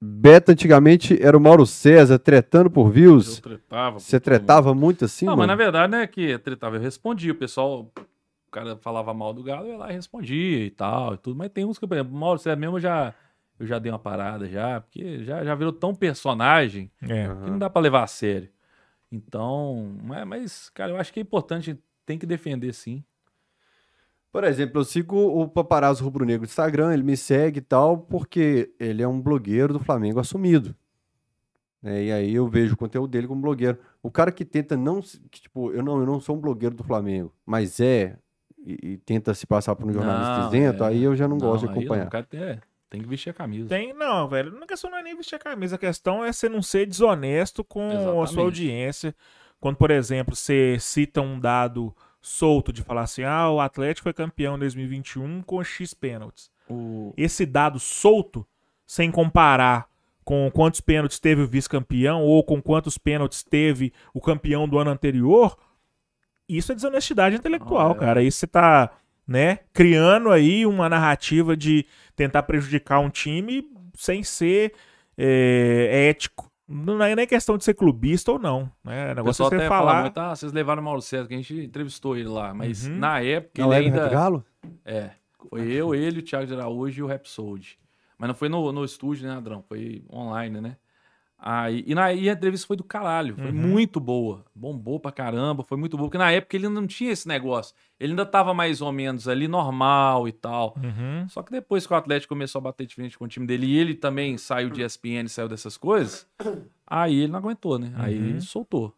[0.00, 3.40] Beto antigamente era o Mauro César, tretando por Eu views.
[3.40, 3.92] tretava.
[3.94, 5.40] com Você tretava muito assim, Não, mano?
[5.48, 7.32] mas na verdade, né, que tretava, eu respondia.
[7.32, 7.90] O pessoal,
[8.48, 11.36] o cara falava mal do Galo, eu ia lá e respondia e tal, e tudo.
[11.36, 13.14] Mas tem uns que, por exemplo, o Mauro César mesmo eu já,
[13.58, 17.28] eu já dei uma parada já, porque já, já virou tão personagem É.
[17.28, 18.48] que não dá pra levar a sério.
[19.10, 23.02] Então, mas, mas, cara, eu acho que é importante, tem que defender sim.
[24.30, 27.96] Por exemplo, eu sigo o Paparazzo Rubro Negro no Instagram, ele me segue e tal,
[27.98, 30.74] porque ele é um blogueiro do Flamengo assumido.
[31.82, 33.78] É, e aí eu vejo o conteúdo dele como blogueiro.
[34.02, 35.00] O cara que tenta não.
[35.00, 38.18] se- Que, tipo, eu não, eu não sou um blogueiro do Flamengo, mas é.
[38.64, 40.88] E, e tenta se passar por um jornalista Não, isento, é.
[40.88, 42.06] aí eu já não, gosto de não, acompanhar.
[42.06, 42.60] o cara tem, é,
[42.90, 43.68] tem que vestir a camisa.
[43.68, 44.56] Tem, não, velho.
[44.62, 45.76] A questão não é nem vestir a camisa.
[45.76, 48.30] A questão é você não ser desonesto com a Exatamente.
[48.32, 49.14] sua audiência.
[49.60, 54.12] Quando, por exemplo, você cita um dado solto de falar assim: ah, o Atlético foi
[54.12, 56.50] campeão em 2021 com X pênaltis.
[56.68, 58.46] O, Esse dado solto,
[58.86, 59.88] sem comparar
[60.24, 64.90] com quantos pênaltis teve o vice-campeão ou com quantos pênaltis teve o campeão do ano
[64.90, 65.56] anterior,
[66.48, 67.98] isso é desonestidade intelectual, Ah, é.
[67.98, 68.22] cara.
[68.22, 68.90] Isso você tá,
[69.26, 71.84] né, criando aí uma narrativa de
[72.16, 73.64] tentar prejudicar um time
[73.94, 74.72] sem ser
[75.16, 78.70] é, ético Não é nem questão de ser clubista ou não.
[78.84, 79.12] Né?
[79.12, 80.02] O negócio é você até fala falar.
[80.02, 82.52] muito, ah, vocês levaram o Mauro César, que a gente entrevistou ele lá.
[82.52, 82.98] Mas Uhum.
[82.98, 84.08] na época Não ele é Reto ainda.
[84.14, 84.44] Galo?
[84.84, 85.10] É.
[85.48, 87.78] Foi eu, ele, o Thiago de Araújo e o Rapsold.
[88.18, 89.62] Mas não foi no, no estúdio, né, Adrão?
[89.62, 90.76] Foi online, né?
[91.40, 93.36] Aí, e, na, e a entrevista foi do caralho.
[93.36, 93.52] Foi Uhum.
[93.52, 94.44] muito boa.
[94.52, 95.62] Bombou pra caramba.
[95.62, 96.08] Foi muito boa.
[96.08, 97.74] Porque na época ele não tinha esse negócio.
[98.00, 100.76] Ele ainda tava mais ou menos ali normal e tal.
[100.82, 101.28] Uhum.
[101.28, 103.66] Só que depois que o Atlético começou a bater de frente com o time dele
[103.66, 106.26] e ele também saiu de ESPN, saiu dessas coisas,
[106.86, 107.92] aí ele não aguentou, né?
[107.96, 108.26] Aí Uhum.
[108.30, 108.92] ele soltou.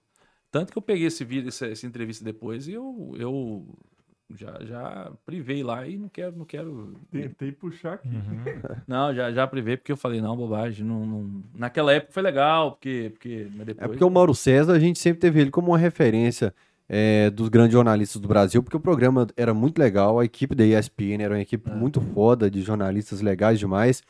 [0.51, 3.67] Tanto que eu peguei esse vídeo, essa, essa entrevista depois e eu, eu
[4.37, 6.95] já, já privei lá e não quero, não quero.
[7.11, 8.09] Tentei puxar aqui.
[8.09, 8.45] Uhum.
[8.87, 10.85] Não, já, já privei porque eu falei, não, bobagem.
[10.85, 13.11] Não, não- Naquela época foi legal, porque.
[13.13, 13.91] porque mas É depois...
[13.91, 16.55] porque o Mauro César, a gente sempre teve ele como uma referência
[16.89, 20.65] é, dos grandes jornalistas do Brasil, porque o programa era muito legal, a equipe da
[20.65, 21.75] ESPN era uma equipe É.
[21.75, 24.03] muito foda, de jornalistas legais demais.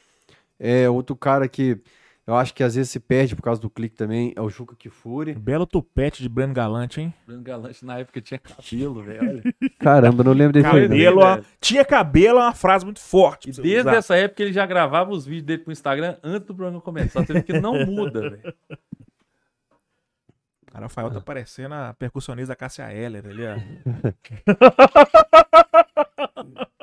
[0.58, 1.78] É, outro cara que
[2.26, 4.76] eu acho que às vezes se perde por causa do clique também é o Juca
[4.76, 5.34] Kifuri.
[5.34, 7.12] Belo tupete de Breno Galante, hein?
[7.26, 9.42] Bruno Galante na época tinha cabelo, velho.
[9.78, 10.88] Caramba, eu não lembro desse aí.
[10.88, 11.46] Cabelo, ó, velho.
[11.60, 13.50] tinha cabelo é uma frase muito forte.
[13.50, 13.96] E desde usar.
[13.96, 17.24] essa época ele já gravava os vídeos dele pro Instagram antes do programa começar.
[17.24, 18.54] Você vê que não muda, velho.
[20.72, 23.56] O Rafael tá parecendo a percussionista da Cássia Eller ali, ó.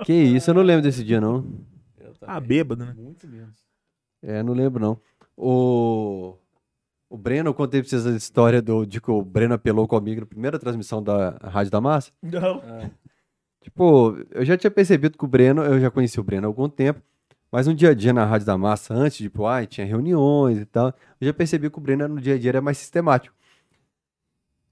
[0.04, 1.44] Que isso, eu não lembro desse dia, não.
[2.22, 2.94] Ah, bêbado, né?
[2.96, 3.58] Muito menos.
[4.22, 4.98] É, não lembro, não.
[5.38, 6.36] O,
[7.08, 10.22] o Breno, eu contei pra vocês a história do, de que o Breno apelou comigo
[10.22, 12.12] na primeira transmissão da Rádio da Massa.
[12.24, 12.62] Não.
[13.62, 16.68] Tipo, eu já tinha percebido que o Breno, eu já conheci o Breno há algum
[16.68, 17.02] tempo,
[17.52, 20.66] mas no dia a dia na Rádio da Massa, antes, tipo, ai, tinha reuniões e
[20.66, 23.36] tal, eu já percebi que o Breno no dia a dia era mais sistemático.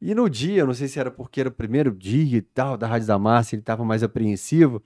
[0.02, 2.78] E no dia, eu não sei se era porque era o primeiro dia e tal,
[2.78, 4.82] da Rádio da Massa, ele tava mais apreensivo,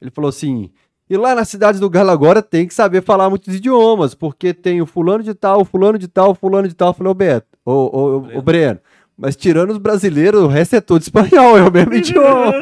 [0.00, 0.72] ele falou assim,
[1.08, 4.80] e lá na cidade do Galo agora tem que saber falar muitos idiomas, porque tem
[4.80, 6.88] o fulano de tal, o fulano de tal, o fulano de tal.
[6.88, 8.00] Eu falei, ô Beto, ô, ô,
[8.34, 8.78] ô, ô Breno,
[9.16, 12.52] mas tirando os brasileiros, o resto é tudo espanhol, é o mesmo idioma.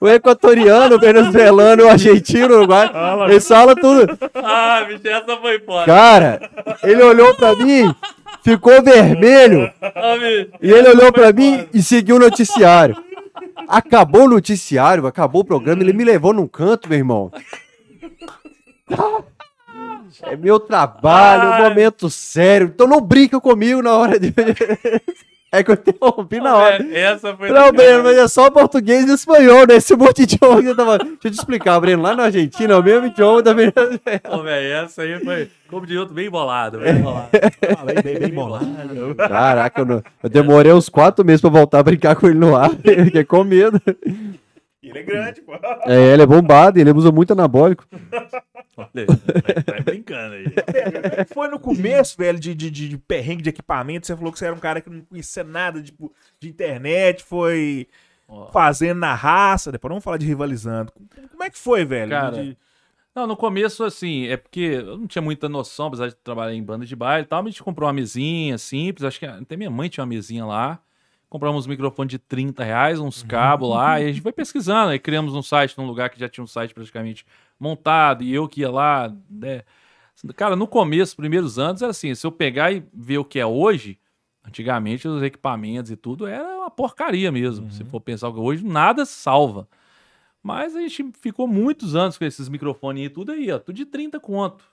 [0.00, 2.90] O equatoriano, o venezuelano, o argentino, o uruguai,
[3.30, 4.18] eles falam tudo.
[4.34, 5.86] Ah, bicho, essa foi foda.
[5.86, 6.50] Cara,
[6.82, 7.94] ele olhou pra mim,
[8.42, 10.50] ficou vermelho, Ah, bicho.
[10.60, 12.96] e ele olhou pra mim e seguiu o noticiário.
[13.68, 17.32] Acabou o noticiário, acabou o programa, ele me levou num canto, meu irmão.
[20.22, 21.68] É meu trabalho, um Ai.
[21.68, 22.70] momento sério.
[22.72, 24.32] Então não brinca comigo na hora de.
[25.54, 26.78] É que eu interrompi na hora.
[26.78, 29.74] Velho, Essa foi Não, Breno, mas é só português e espanhol, né?
[29.76, 30.96] Esse monte de idioma que você tava.
[30.98, 32.02] Deixa eu te explicar, Breno.
[32.02, 33.98] Lá na Argentina é o mesmo idioma da Venezuela.
[34.24, 36.78] Pô, velho, essa aí foi, como de outro, bem bolado.
[36.78, 37.28] Bem bolado.
[37.76, 38.66] Falei bem, bem bolado.
[39.16, 42.56] Caraca, eu, não- eu demorei uns quatro meses pra voltar a brincar com ele no
[42.56, 42.70] ar.
[42.82, 43.78] Ele fiquei com medo.
[44.82, 45.52] Ele é grande, pô.
[45.86, 47.84] É, ele é bombado, ele usa muito anabólico.
[48.76, 48.88] Olha
[49.66, 50.44] vai brincando aí.
[51.32, 54.06] Foi no começo, velho, de, de, de perrengue de equipamento.
[54.06, 57.86] Você falou que você era um cara que não conhecia nada tipo, de internet, foi
[58.26, 58.46] Ó.
[58.50, 59.70] fazendo na raça.
[59.70, 60.90] Depois vamos falar de rivalizando.
[61.30, 62.10] Como é que foi, velho?
[62.10, 62.56] Cara, De-
[63.14, 66.62] Não, no começo, assim, é porque eu não tinha muita noção, apesar de trabalhar em
[66.62, 69.54] banda de baile e tal, mas a gente comprou uma mesinha simples, acho que até
[69.54, 70.80] minha mãe tinha uma mesinha lá.
[71.28, 74.90] Compramos uns microfones de 30 reais, uns cabos lá, e a gente foi pesquisando.
[74.90, 77.24] Aí criamos um site num lugar que já tinha um site praticamente
[77.62, 79.62] montado, e eu que ia lá, né?
[80.36, 83.46] Cara, no começo, primeiros anos, era assim, se eu pegar e ver o que é
[83.46, 83.98] hoje,
[84.46, 87.70] antigamente os equipamentos e tudo era uma porcaria mesmo.
[87.72, 89.66] Se for pensar que hoje nada salva.
[90.42, 93.58] Mas a gente ficou muitos anos com esses microfones e tudo aí, ó.
[93.58, 94.64] Tudo de 30 conto.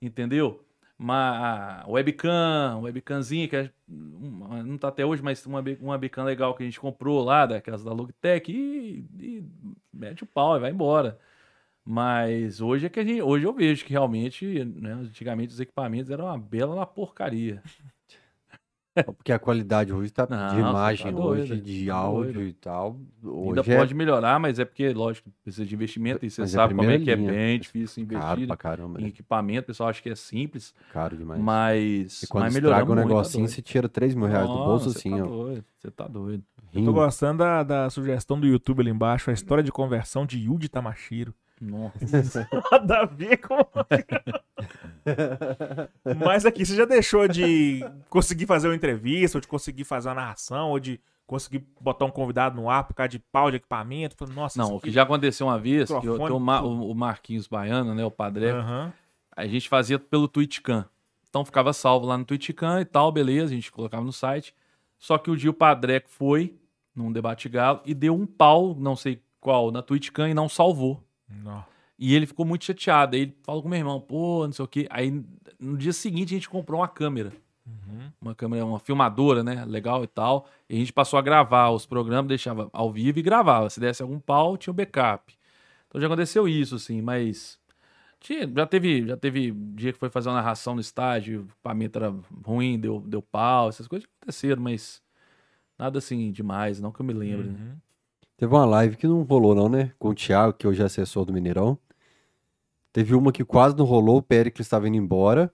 [0.00, 0.64] Entendeu?
[0.98, 6.54] Uma webcam, webcamzinha, que é, uma- não tá até hoje, mas uma, uma webcam legal
[6.54, 9.44] que a gente comprou lá, daquelas da Logitech, e, e
[9.92, 11.18] mete o pau e vai embora.
[11.84, 16.10] Mas hoje é que a gente, hoje eu vejo que realmente, né, antigamente os equipamentos
[16.10, 17.60] eram uma bela uma porcaria.
[19.16, 22.32] Porque a qualidade hoje tá Não, de você imagem, tá hoje, doido, de tá áudio
[22.34, 22.48] doido.
[22.48, 23.00] e tal.
[23.24, 26.50] Ainda Hoje é pode melhorar, mas é porque, lógico, precisa de investimento e você Mas
[26.54, 29.08] é sabe como é que é bem difícil caro investir pra caramba, em né?
[29.08, 29.62] equipamento.
[29.62, 31.40] O pessoal acha que é simples, Caro demais.
[31.40, 33.54] mas, e quando mas estraga um tá negocinho, doido.
[33.54, 35.26] você tira 3 mil reais do Nossa, bolso assim, tá ó.
[35.26, 36.44] doido, Você tá doido.
[36.74, 40.38] Eu tô gostando da, da sugestão do YouTube ali embaixo, a história de conversão de
[40.38, 41.34] Yuji Tamashiro.
[41.62, 42.48] Nossa.
[42.72, 43.56] Nada a ver com.
[46.24, 50.16] Mas aqui, você já deixou de conseguir fazer uma entrevista, ou de conseguir fazer uma
[50.16, 54.16] narração, ou de conseguir botar um convidado no ar por causa de pau de equipamento?
[54.16, 57.94] Falei, Nossa, Não, o que já aconteceu uma vez, que eu, o, o- Marquinhos Baiano,
[57.94, 58.92] né, o Padre, Aham.
[59.36, 60.84] a gente fazia pelo Twitchcam.
[61.28, 64.54] Então ficava salvo lá no Twitchcam e tal, beleza, a gente colocava no site.
[64.98, 66.54] Só que o dia o Padreco foi
[66.94, 71.02] num debate galo e deu um pau, não sei qual, na Twitchcam e não salvou.
[71.42, 71.64] Não.
[71.98, 73.14] E ele ficou muito chateado.
[73.14, 74.86] Aí ele falou com meu irmão, pô, não sei o quê.
[74.90, 75.22] Aí
[75.58, 77.32] no dia seguinte a gente comprou uma câmera.
[78.20, 79.64] Uma câmera, uma filmadora, né?
[79.64, 80.48] Legal e tal.
[80.68, 83.70] E a gente passou a gravar os programas, deixava ao vivo e gravava.
[83.70, 85.32] Se desse algum pau, tinha o backup.
[85.88, 87.60] Então já aconteceu isso, assim, mas.
[88.18, 91.98] Tinha, já, teve, já teve dia que foi fazer uma narração no estádio, o equipamento
[91.98, 92.14] era
[92.44, 95.02] ruim, deu, deu pau, essas coisas aconteceram, mas
[95.76, 97.48] nada assim demais, não que eu me lembre.
[97.48, 97.76] né?
[98.42, 99.92] Teve uma live que não rolou, não, né?
[100.00, 101.78] Com o Thiago, que hoje é assessor do Mineirão.
[102.92, 105.48] Teve uma que quase não rolou, o Péricles estava indo embora.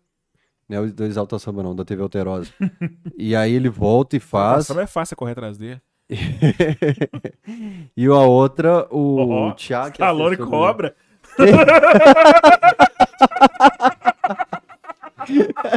[0.66, 2.51] Né, do Exalta Samba não, da TV Alterosa.
[3.15, 4.70] e aí ele volta e faz.
[4.70, 5.82] Não é fácil correr atrás dele.
[7.94, 9.90] e a outra, o Thiago.
[9.90, 10.97] Stallone assessor do- cobra.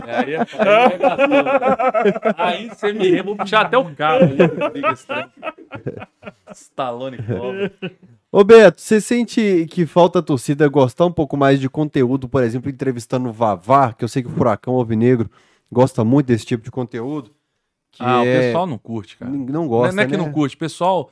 [0.07, 0.45] É, aí, é, aí,
[2.37, 4.27] é aí você me rema, vou puxar até o carro.
[4.29, 5.25] que trem.
[6.53, 7.71] Stallone cobra.
[8.31, 12.43] Ô Beto, você sente que falta a torcida gostar um pouco mais de conteúdo, por
[12.43, 15.29] exemplo, entrevistando o Vavá, que eu sei que o Furacão Alvinegro
[15.71, 17.31] gosta muito desse tipo de conteúdo.
[17.91, 18.39] Que Ah, o é...
[18.47, 19.29] pessoal não curte, cara.
[19.31, 20.23] Não Não é- gosta, não é que né?
[20.23, 21.11] não curte, o pessoal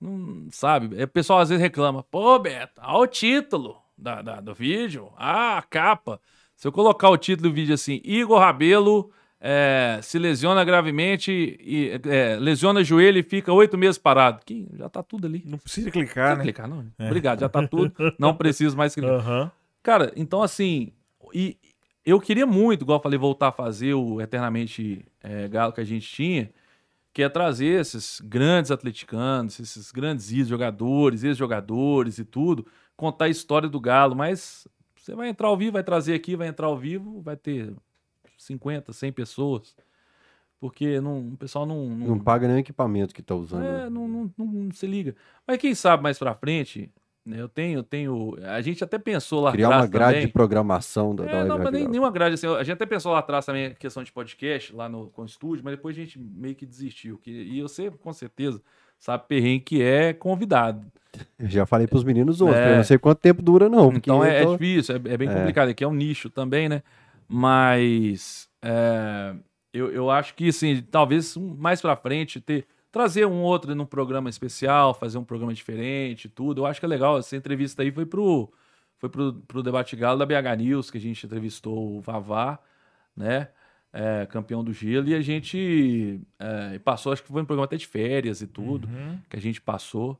[0.00, 1.00] não sabe.
[1.00, 5.08] É, o pessoal às vezes reclama, pô, Beto, olha o título da, da- do vídeo,
[5.16, 6.20] ah, a capa.
[6.60, 9.10] Se eu colocar o título do vídeo assim, Igor Rabelo
[9.40, 14.42] é, se lesiona gravemente, e é, lesiona joelho e fica oito meses parado.
[14.44, 15.42] Que já tá tudo ali.
[15.46, 16.42] Não precisa Não clicar, precisa né?
[16.42, 16.84] clicar, não.
[17.06, 17.90] Obrigado, já tá tudo.
[18.20, 19.14] Não preciso mais clicar.
[19.20, 19.50] Aham.
[19.82, 20.92] Cara, então assim,
[21.32, 21.56] e
[22.04, 25.84] eu queria muito, igual eu falei, voltar a fazer o Eternamente é, Galo que a
[25.84, 26.50] gente tinha,
[27.14, 32.66] que é trazer esses grandes atleticanos, esses grandes ex-jogadores, ex-jogadores e tudo,
[32.98, 34.68] contar a história do Galo, mas
[35.00, 37.72] você vai entrar ao vivo, vai trazer aqui, vai entrar ao vivo, vai ter
[38.36, 39.74] 50, 100 pessoas,
[40.58, 43.64] porque não, o pessoal não, não, Não paga nem o equipamento que tá usando.
[43.64, 45.14] é, não, não, não- não se liga.
[45.46, 46.90] Mas quem sabe mais pra frente,
[47.24, 48.36] né, eu tenho, eu tenho.
[48.44, 50.26] A gente até pensou lá Criar atrás uma grade também.
[50.26, 52.34] de programação da, da É, Live não, mas nem, nenhuma grade.
[52.34, 55.22] Assim, a gente até pensou lá atrás também a questão de podcast, lá no com
[55.22, 57.16] o estúdio, mas depois a gente meio que desistiu.
[57.18, 58.62] Que, e você, com certeza,
[59.00, 60.86] sabe perrengue que é convidado.
[61.36, 62.72] Eu já falei pros meninos ontem, É.
[62.72, 63.92] eu não sei quanto tempo dura, não.
[63.92, 65.68] Então é, é tô- difícil, é, é bem complicado.
[65.70, 66.82] Aqui é um nicho também, né?
[67.28, 69.34] Mas é,
[69.72, 74.28] eu, eu acho que, assim, talvez mais pra frente ter trazer um outro num programa
[74.28, 76.60] especial, fazer um programa diferente, tudo.
[76.62, 77.18] Eu acho que é legal.
[77.18, 78.52] Essa entrevista aí foi pro
[78.98, 82.58] foi pro, pro debate galo da BH News que a gente entrevistou o Vavá,
[83.16, 83.48] né?
[83.92, 87.76] É, campeão do gelo e a gente é, passou, acho que foi um programa até
[87.76, 89.18] de férias e tudo Uhum.
[89.28, 90.16] que a gente passou.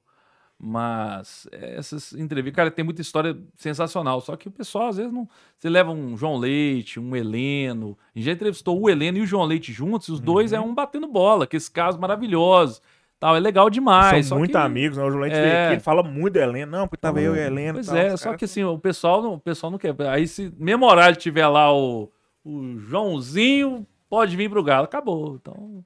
[0.63, 4.21] Mas essas entrevistas, cara, tem muita história sensacional.
[4.21, 5.27] Só que o pessoal, às vezes, não.
[5.59, 7.97] Você leva um João Leite, um Heleno.
[8.15, 10.75] A gente já entrevistou o Heleno e o João Leite juntos, os dois é um
[10.75, 12.81] batendo bola, que esse caso maravilhoso.
[13.19, 14.27] Tal, é legal demais.
[14.27, 15.05] São muito que- amigos, né?
[15.05, 15.43] O Juliette É.
[15.43, 16.79] veio aqui, ele fala muito da Helena.
[16.79, 17.75] Não, porque tava eu e a Helena.
[17.75, 19.95] Pois tal, é, só que assim, o pessoal não, o pessoal não quer.
[20.09, 22.11] Aí se mesmo horário tiver lá o,
[22.45, 24.85] o Joãozinho, pode vir pro Galo.
[24.85, 25.37] Acabou.
[25.37, 25.85] Então,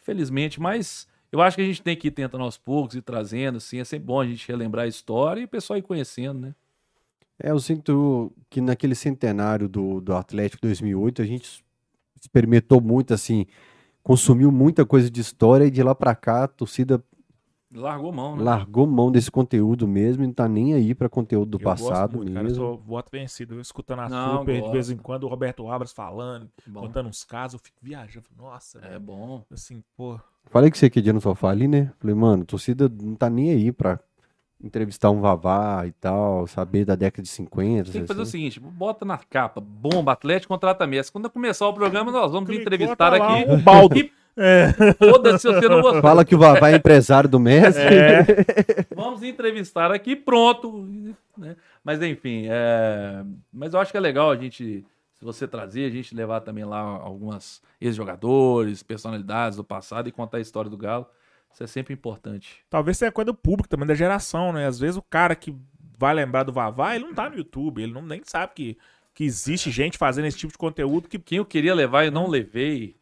[0.00, 3.58] infelizmente, mas eu acho que a gente tem que ir tentando aos poucos e trazendo,
[3.58, 6.54] assim, é sempre bom a gente relembrar a história e o pessoal ir conhecendo, né?
[7.40, 11.64] É, eu sinto que naquele centenário do, do Atlético 2008, a gente
[12.20, 13.46] experimentou muito, assim,
[14.02, 17.02] consumiu muita coisa de história e de lá pra cá a torcida
[17.70, 18.42] Largou mão, né?
[18.42, 21.86] largou mão desse conteúdo mesmo e não tá nem aí pra conteúdo do Eu gosto
[21.86, 22.64] passado muito, cara, eu mesmo.
[22.64, 23.56] sou voto vencido.
[23.56, 24.72] Eu escutando a Não, Super de gosto.
[24.72, 28.24] vez em quando, o Roberto Abras falando, Bom, contando uns casos, eu fico viajando.
[28.38, 29.00] Nossa, é velho.
[29.00, 29.42] bom.
[29.52, 30.18] Assim, pô.
[30.46, 31.92] Falei que você aquele dia no sofá ali, né?
[31.98, 34.00] Falei, mano, a torcida não tá nem aí pra
[34.64, 37.92] entrevistar um Vavá e tal, saber da década de 50.
[37.92, 38.32] Tem que fazer o assim.
[38.32, 41.12] seguinte, bota na capa, bomba, Atlético, contrata Messi.
[41.12, 43.50] Quando começar o programa, nós vamos Clicou, entrevistar tá lá aqui.
[43.50, 44.10] um balde.
[44.38, 46.02] E foda-se se você não gostou.
[46.02, 47.78] Fala que o Vavá é empresário do Messi.
[47.80, 48.24] É.
[48.94, 50.86] Vamos entrevistar aqui, pronto.
[51.36, 51.56] né?
[51.84, 53.24] Mas enfim, é...
[53.52, 54.84] mas eu acho que é legal a gente,
[55.14, 60.38] se você trazer, a gente levar também lá algumas ex-jogadores, personalidades do passado e contar
[60.38, 61.06] a história do Galo.
[61.52, 62.62] Isso é sempre importante.
[62.70, 64.66] Talvez seja coisa do público também, da geração, né?
[64.66, 65.54] Às vezes o cara que
[65.98, 68.78] vai lembrar do Vavá, ele não tá no YouTube, ele não, nem sabe que,
[69.12, 71.18] que existe gente fazendo esse tipo de conteúdo que.
[71.18, 72.94] Quem eu queria levar e não levei,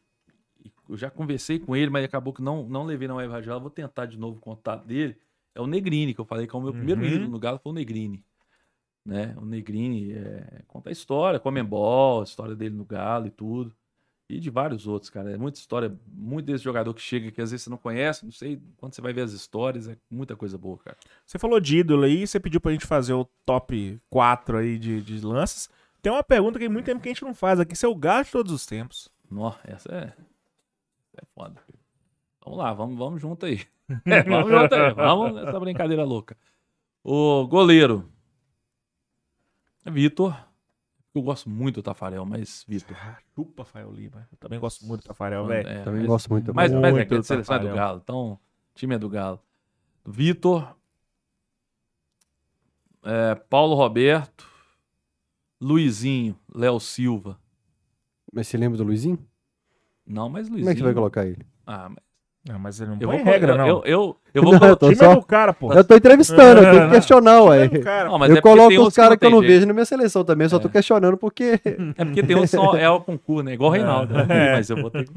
[0.89, 3.71] eu já conversei com ele, mas acabou que não, não levei na Web Radiola, vou
[3.71, 5.17] tentar de novo o contato dele.
[5.55, 7.07] É o Negrini, que eu falei que é o meu primeiro Uhum.
[7.09, 8.23] ídolo no Galo, foi o Negrini.
[9.05, 9.35] Né?
[9.39, 13.75] O Negrini é, conta a história, Comembol, a história dele no Galo e tudo.
[14.29, 15.31] E de vários outros, cara.
[15.31, 18.33] É muita história, muito desse jogador que chega que às vezes você não conhece, não
[18.33, 20.97] sei, quando você vai ver as histórias, é muita coisa boa, cara.
[21.25, 25.01] Você falou de ídolo aí, você pediu pra gente fazer o top 4 aí de,
[25.01, 25.71] de lances.
[26.03, 28.25] Tem uma pergunta que tem muito tempo que a gente não faz aqui, seu galo
[28.25, 29.09] de todos os tempos.
[29.31, 30.13] Nó, essa é.
[31.17, 31.61] É foda.
[32.45, 33.61] Vamos lá, vamos, vamos junto aí.
[34.05, 34.95] É, vamos junto aí.
[34.95, 36.37] Vamos nessa brincadeira louca.
[37.05, 38.11] O goleiro.
[39.85, 40.37] Vitor.
[41.15, 42.97] Eu gosto muito do Tafarel, mas Vitor.
[43.01, 44.29] Ah, Chupa, Rafael Lima.
[44.31, 45.85] Eu também gosto muito do Tafarel, É, velho.
[45.85, 46.55] Também mas- gosto muito.
[46.55, 46.83] Mas, também.
[46.83, 47.75] mas é Muito que a seleção é do.
[47.75, 48.39] Galo, então
[48.75, 49.41] time é do Galo.
[50.05, 50.77] Vitor,
[53.03, 54.47] é, Paulo Roberto,
[55.61, 57.39] Luizinho, Léo Silva.
[58.33, 59.19] Mas você lembra do Luizinho?
[60.07, 60.61] Não, mas Luizinho.
[60.61, 61.45] Como é que você vai colocar ele?
[61.67, 61.99] Ah, mas
[62.49, 63.67] Não, mas ele não eu põe vou regra, eu, não.
[63.69, 64.73] Eu, eu, eu vou Não, colocar.
[64.73, 65.73] eu tô O time só- é do cara, pô.
[65.73, 66.89] Eu tô entrevistando, eu tenho não.
[66.91, 67.65] que questionar, ué.
[67.65, 68.09] é cara.
[68.09, 69.51] Não, mas Eu é coloco os caras que eu não jeito.
[69.53, 71.61] vejo na minha seleção também, só tô questionando porque.
[71.97, 73.55] É porque tem que são, é o concurso, né?
[73.55, 74.15] Igual o Reinaldo.
[74.15, 74.27] né?
[74.29, 74.53] É.
[74.53, 75.09] Mas eu vou ter.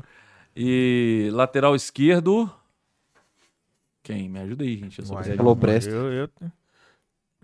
[0.55, 2.49] E lateral esquerdo.
[4.03, 4.27] Quem?
[4.27, 4.99] Me ajuda aí, gente.
[4.99, 5.25] Eu sou Uai.
[5.87, 6.29] Eu, eu...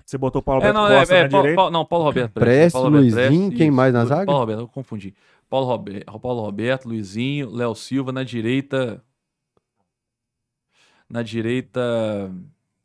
[0.03, 1.55] Você botou o Paulo É, Beto não, é, Costa é, na Paulo, direita?
[1.55, 2.31] Paulo- não, Paulo Roberto.
[2.33, 4.25] Prestes, Paulo Roberto Luizinho, quem mais na zaga?
[4.25, 5.13] Paulo Roberto, eu confundi.
[5.49, 9.03] Paulo Roberto, Paulo Roberto, Luizinho, Léo Silva na direita.
[11.09, 11.81] Na direita.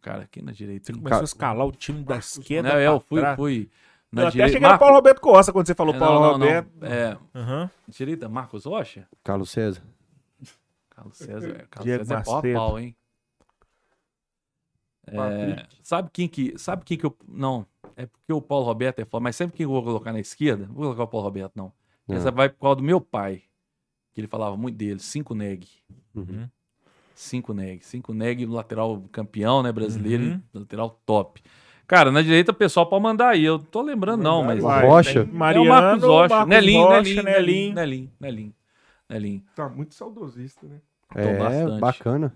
[0.02, 0.86] Cara, quem na direita?
[0.86, 3.36] Você começou a escalar o time da esquerda Não, é, eu fui, trás.
[3.36, 3.70] fui.
[4.12, 4.52] Eu Na até direita.
[4.54, 6.46] cheguei no Paulo Roberto Costa quando você falou É, Paulo não, não, não.
[6.46, 6.84] Roberto.
[6.84, 7.70] É, Aham.
[7.88, 9.08] direita, Marcos Rocha?
[9.24, 9.82] Carlos César.
[10.90, 12.58] Carlos César, é, Carlos Diego César é pau a Macedo.
[12.58, 12.96] pau, hein?
[15.06, 16.58] É, sabe quem que.
[16.58, 17.16] Sabe quem que eu.
[17.26, 17.66] Não,
[17.96, 20.66] é porque o Paulo Roberto é foda, mas sempre que eu vou colocar na esquerda,
[20.66, 21.72] não vou colocar o Paulo Roberto, não.
[22.12, 23.42] Essa vai por causa do meu pai.
[24.12, 24.98] Que ele falava muito dele.
[24.98, 25.66] Cinco neg.
[26.14, 26.48] Uhum.
[27.14, 27.84] Cinco neg.
[27.84, 29.70] Cinco neg, lateral campeão, né?
[29.72, 30.40] Brasileiro, Uhum.
[30.54, 31.42] e lateral top.
[31.86, 33.44] Cara, na direita o pessoal pode mandar aí.
[33.44, 34.62] Eu tô lembrando, não, mas.
[34.62, 35.24] Rocha.
[35.24, 36.34] tem É Mariano, o Marcos Rocha.
[36.34, 38.54] Marcos Nelinho, Rocha, Nelinho, Nelinho, Nelinho, Nelinho,
[39.08, 39.42] Nelinho.
[39.56, 40.80] Tá muito saudosista, né?
[41.16, 41.80] É, bastante.
[41.80, 42.34] bacana.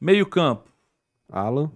[0.00, 0.70] Meio campo.
[1.30, 1.70] Alan.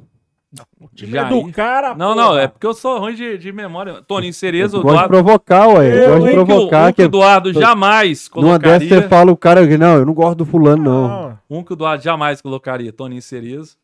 [0.54, 2.26] É do cara, Não, porra.
[2.26, 4.02] não, é porque eu sou ruim de, de memória.
[4.02, 5.08] Toninho Cerezo, Eu gosto Eduardo.
[5.08, 5.88] provocar, ué.
[5.90, 6.88] Eu Eu, gosto de Um que o- provocar.
[6.88, 8.88] um que o Eduardo jamais numa dessa colocaria.
[9.02, 11.08] você fala o cara que não, eu não gosto do fulano, não.
[11.08, 11.38] Não.
[11.58, 12.92] Um que o Eduardo jamais colocaria.
[12.92, 13.76] Toninho Cerezo.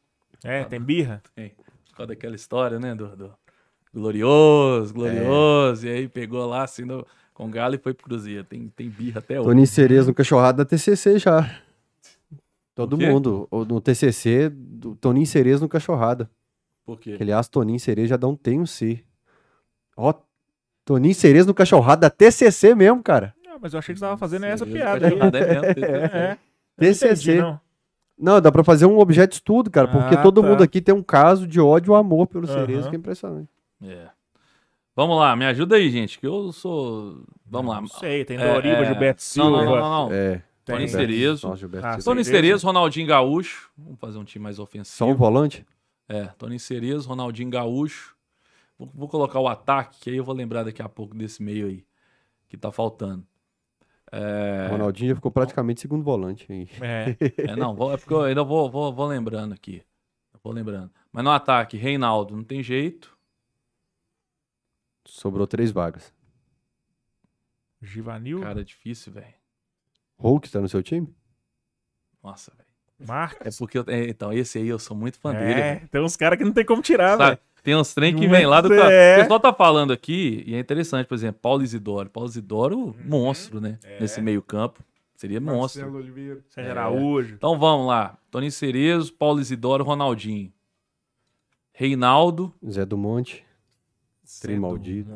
[0.44, 1.22] É, tem birra?
[1.34, 1.52] Tem.
[1.88, 2.94] Por causa daquela história, né?
[2.94, 3.30] Do, do
[3.94, 5.86] glorioso, glorioso.
[5.86, 8.44] E aí pegou lá, assim, no- com Galo e foi pro Cruzeiro.
[8.44, 9.48] Tem, tem birra até hoje.
[9.48, 11.48] Toninho Cerezo no cachorrado da TCC já.
[12.74, 13.48] Todo mundo.
[13.50, 16.28] Ou No TCC, do Toninho Cerezo no cachorrada.
[16.88, 17.18] Por quê?
[17.18, 19.04] Que, aliás, Toninho já dá um tem um C.
[19.94, 20.14] Ó,
[20.86, 23.34] Toninho Cerezo no cachorrado da TCC mesmo, cara.
[23.44, 25.12] Não, mas eu achei que você tava fazendo essa piada aí.
[25.12, 25.76] é mesmo,
[26.16, 26.38] É.
[26.78, 27.32] TCC.
[27.32, 27.60] Entendi, Não.
[28.18, 28.40] não.
[28.40, 29.86] dá pra fazer um objeto de estudo, cara.
[29.86, 30.48] Porque Ah, todo tá.
[30.48, 32.54] mundo aqui tem um caso de ódio ou amor pelo Aham.
[32.54, 33.50] Cerezo, que é impressionante.
[33.82, 34.08] É.
[34.96, 37.22] Vamos lá, me ajuda aí, gente, que eu sou...
[37.44, 37.82] Vamos lá.
[37.82, 38.84] Não sei, tem É, Doriva, é.
[38.86, 39.50] Gilberto Não, Silva.
[39.50, 40.12] não, não, não, não.
[40.14, 40.42] É.
[40.66, 41.46] Gilberto- Cerezo.
[41.48, 42.30] Nossa, Gilberto Ah, Cerezo.
[42.30, 43.70] Cerezo, Ronaldinho Gaúcho.
[43.76, 44.96] Vamos fazer um time mais ofensivo.
[44.96, 45.66] Só um volante?
[46.08, 48.16] É, Toninho Cerezo, Ronaldinho Gaúcho.
[48.78, 51.66] Vou, vou colocar o ataque, que aí eu vou lembrar daqui a pouco desse meio
[51.66, 51.86] aí,
[52.48, 53.26] que tá faltando.
[54.10, 56.50] É, Ronaldinho já ficou praticamente segundo volante.
[56.50, 56.68] aí.
[56.80, 57.16] É.
[57.50, 59.82] é, não, vou- é porque eu ainda vou, vou, vou lembrando aqui.
[60.42, 60.90] Vou lembrando.
[61.12, 63.18] Mas no ataque, Reinaldo, não tem jeito.
[65.04, 66.12] Sobrou três vagas.
[67.80, 69.34] Givanil, Cara, difícil, velho.
[70.18, 71.14] Hulk tá no seu time?
[72.22, 72.52] Nossa.
[73.06, 73.46] Marcos.
[73.46, 76.16] É porque, eu, é, então, esse aí eu sou muito fã dele, É, tem uns
[76.16, 77.38] caras que não tem como tirar, velho.
[77.62, 78.72] Tem uns trem que vem lá do.
[78.72, 79.16] é- é.
[79.18, 82.08] O pessoal tá falando aqui, e é interessante, por exemplo, Paulo Isidoro.
[82.08, 83.78] Paulo Isidoro, monstro, né?
[83.84, 84.00] É.
[84.00, 84.82] Nesse meio-campo.
[85.16, 85.82] Seria monstro.
[85.82, 86.40] Marcelo Oliveira.
[86.48, 86.72] Sérgio É.
[86.72, 87.34] Araújo.
[87.34, 88.16] Então vamos lá.
[88.30, 90.50] Toninho Cerezo, Paulo Isidoro, Ronaldinho.
[91.72, 92.54] Reinaldo.
[92.68, 93.44] Zé do Monte.
[94.42, 95.10] Trem maldito.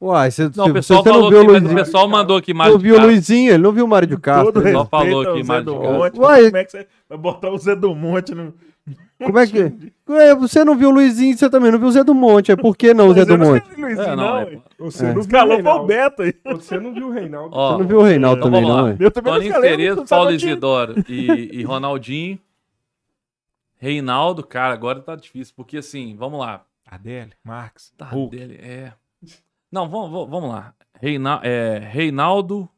[0.00, 1.84] Uai, você, Não, o pessoal você não falou viu o aqui, mas o Luizinho?
[1.84, 2.76] pessoal mandou aqui Não mais.
[2.82, 4.52] viu o Luizinho, ele não viu o Mário de Castro.
[4.52, 5.98] Todo ele- Só falou respeito ao aqui, Zé Mário do de Castro.
[5.98, 6.18] Monte.
[6.20, 6.44] Uai.
[6.46, 8.52] Como é que você vai botar o Zé do Monte no...
[9.24, 9.72] Como é que.
[10.10, 12.52] Ué, você não viu o Luizinho, você também não viu o Zé do Monte.
[12.52, 13.64] É por que não o Zé do não Monte?
[13.78, 14.58] Luizinho, É, não, não, é-.
[14.78, 15.06] Você É.
[15.06, 15.86] não viu o Escalou o Reinaldo.
[15.86, 16.34] Beto aí.
[16.44, 17.50] Você não viu o Reinaldo.
[17.56, 18.96] Ó, Você não viu o Reinaldo então também, não, é?
[19.00, 20.32] Eu também não Toninho Cerezo, não Paulo o.
[20.34, 22.38] Isidoro e, e Ronaldinho.
[23.78, 26.65] Reinaldo, cara, agora tá difícil, porque assim, vamos lá.
[26.86, 28.36] Adele, Marques, Tá Hulk.
[28.36, 28.92] dele, é.
[29.70, 30.72] Não, vamos, vamos- lá.
[31.00, 32.68] Reina, é, Reinaldo.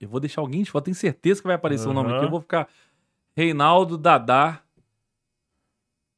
[0.00, 2.16] Eu vou deixar alguém de fora, tenho certeza que vai aparecer o nome Aham.
[2.16, 2.26] aqui.
[2.26, 2.68] Eu vou ficar
[3.36, 4.60] Reinaldo, Dadá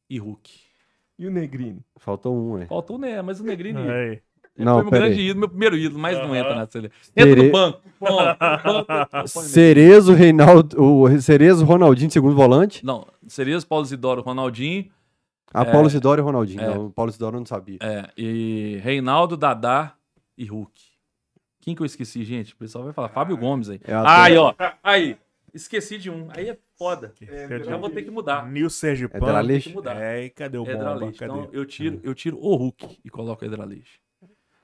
[0.08, 0.50] e Hulk.
[1.18, 1.80] E o Negrini?
[1.96, 2.66] Faltou um, é.
[2.66, 3.78] Faltou o Né, mas o Negrinho.
[3.80, 4.22] Ele Aí.
[4.56, 5.26] Não, foi meu grande aí.
[5.26, 6.36] ídolo, meu primeiro ídolo, mas não Aham.
[6.38, 6.96] entra na seleção.
[7.16, 7.80] Entra Tere- no banco.
[8.00, 8.38] Banco,
[9.10, 10.80] põe o Cerezo, Reinaldo.
[10.80, 12.84] O Cerezo, Ronaldinho, segundo volante.
[12.84, 14.90] Não, os Paulo Isidoro, Ronaldinho.
[15.54, 15.70] A É.
[15.70, 16.60] Paulo Isidoro e Ronaldinho.
[16.60, 16.74] É.
[16.74, 17.78] Não, o Paulo Isidoro eu não sabia.
[17.80, 19.94] É, e Reinaldo, Dadá
[20.36, 20.82] e Hulk.
[21.60, 22.52] Quem que eu esqueci, gente?
[22.52, 23.08] O pessoal vai falar.
[23.08, 23.80] Fábio Gomes aí.
[23.84, 24.52] É Aí, ó.
[24.82, 25.16] Aí.
[25.54, 26.26] Esqueci de um.
[26.36, 27.12] Aí é foda.
[27.22, 28.50] É, Já vou ter que mudar.
[28.50, 29.64] Nil É Draleixo?
[29.66, 29.96] Tem que mudar.
[30.02, 31.12] É, e cadê o bomba?
[31.12, 31.32] Cadê?
[31.32, 34.00] Então eu tiro, eu tiro o Hulk e coloco o Edraleixo.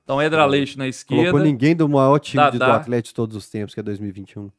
[0.03, 1.23] Então Edraleixo na esquerda.
[1.31, 2.75] Colocou ninguém do maior time de- do Dadá.
[2.77, 4.51] Atlético de todos os tempos, que é 2021.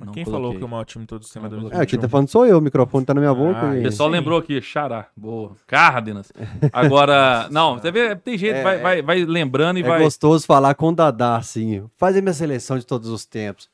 [0.00, 0.42] Não Quem coloquei.
[0.48, 2.00] falou que o maior time de todo o sistema Não, é É, quem 2021?
[2.00, 3.70] tá falando sou eu, o microfone tá na minha boca.
[3.70, 4.12] Ah, e- O pessoal Sim.
[4.16, 5.06] lembrou aqui, Xará.
[5.16, 5.52] Boa.
[5.66, 6.32] Cárdenas.
[6.72, 10.02] Agora, não, você vê, tem jeito, É, vai, vai, vai lembrando e É vai.
[10.02, 11.84] gostoso falar com o Dadá, assim.
[11.96, 13.68] Faz a minha seleção de todos os tempos.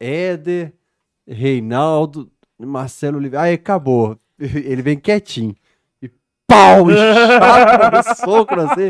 [0.00, 0.72] Éder,
[1.28, 3.44] Reinaldo, Marcelo Oliveira.
[3.44, 4.18] Aí acabou.
[4.38, 5.54] Ele vem quietinho.
[6.02, 6.10] E
[6.46, 6.88] pau!
[6.90, 8.88] E chapa no soco, assim.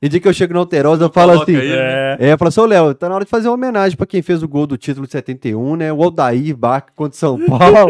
[0.00, 1.54] E dia que eu chego na Alterosa, eu falo assim.
[1.54, 2.16] ele, né?
[2.18, 4.42] É, fala assim, ô Léo, tá na hora de fazer uma homenagem pra quem fez
[4.42, 5.92] o gol do título de 71, né?
[5.92, 7.88] O Aldair Bach contra São Paulo.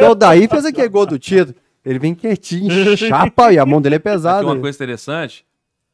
[0.00, 1.56] O Aldair fez aquele gol do título.
[1.84, 4.44] Ele vem quietinho, chapa, e a mão dele é Aqui pesada.
[4.46, 5.44] uma coisa interessante,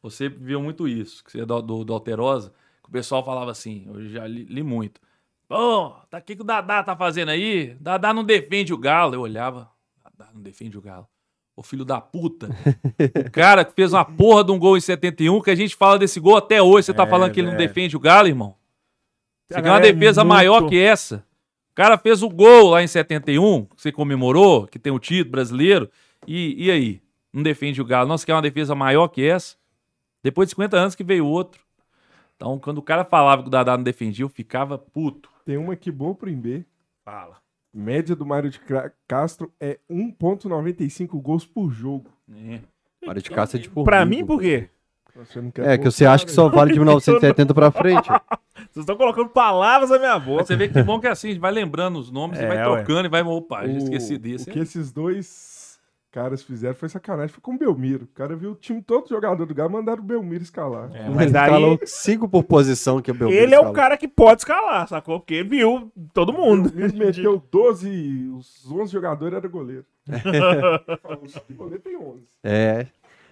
[0.03, 2.51] você viu muito isso, que você é do, do, do Alterosa,
[2.83, 4.99] que o pessoal falava assim, eu já li, li muito.
[5.47, 7.75] Pô, tá aqui que o Dadá tá fazendo aí?
[7.79, 9.13] Dadá não defende o Galo.
[9.13, 9.69] Eu olhava,
[10.03, 11.07] Dadá não defende o Galo.
[11.55, 12.49] Ô filho da puta.
[13.27, 15.97] o cara que fez uma porra de um gol em 71, que a gente fala
[15.97, 18.55] desse gol até hoje, você tá É, falando que ele não defende o Galo, irmão?
[19.47, 21.23] Você quer uma é defesa muito- maior que essa?
[21.71, 25.31] O cara fez o gol lá em 71, que você comemorou, que tem o título
[25.31, 25.89] brasileiro.
[26.27, 27.01] E, e aí?
[27.31, 28.07] Não defende o Galo?
[28.09, 29.55] Não, você quer uma defesa maior que essa?
[30.23, 31.61] Depois de 50 anos que veio outro.
[32.35, 35.29] Então, quando o cara falava que o Dadá não defendia, eu ficava puto.
[35.45, 36.65] Tem uma aqui boa pro Imbê.
[37.03, 37.37] Fala.
[37.77, 38.59] Média do Mário de
[39.07, 42.09] Castro é 1,95 gols por jogo.
[42.33, 42.59] É.
[43.05, 43.83] Mário de Castro é tipo.
[43.83, 44.69] Pra mim, por quê?
[45.15, 48.07] Você não quer É, que você acha que só vale de 1970 pra frente.
[48.71, 50.43] Vocês estão colocando palavras na minha Mas boca.
[50.45, 52.47] você vê que bom que é assim, a gente vai lembrando os nomes e É,
[52.47, 52.63] vai ué.
[52.63, 53.21] trocando e vai.
[53.21, 54.49] Opa, já esqueci desse.
[54.49, 55.25] O que esses dois
[56.15, 57.27] caras fizeram foi sacanagem.
[57.27, 58.05] Foi com o Belmiro.
[58.05, 60.89] O cara viu o time todo jogador do Galo, mandaram o Belmiro escalar.
[60.95, 63.73] É, Ele mas aí, escalou cinco por posição que o Belmiro ele é o escalou.
[63.75, 65.19] cara que pode escalar, sacou?
[65.19, 66.71] Porque viu todo mundo.
[66.75, 69.85] Ele meteu 12, os 11 jogadores eram goleiro.
[71.49, 72.23] o goleiro tem 11.
[72.43, 72.87] É.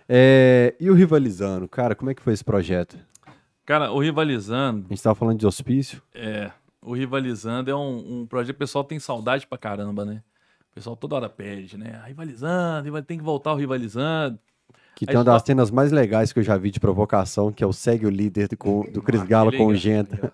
[0.10, 2.98] É, E o Rivalizando, cara, como é que foi esse projeto?
[3.66, 6.02] Cara, o Rivalizando, A gente tava falando de hospício.
[6.14, 6.52] é.
[6.86, 10.22] O Rivalizando é um, um projeto que o pessoal tem saudade pra caramba, né?
[10.74, 12.02] O pessoal toda hora pede, né?
[12.08, 14.40] Rivalizando, rival- tem que voltar o Rivalizando.
[14.96, 17.64] Que Aí tem uma das cenas mais legais que eu já vi de provocação, que
[17.64, 20.34] é o segue o líder do, com- do Cris Galo com o engra- Genta.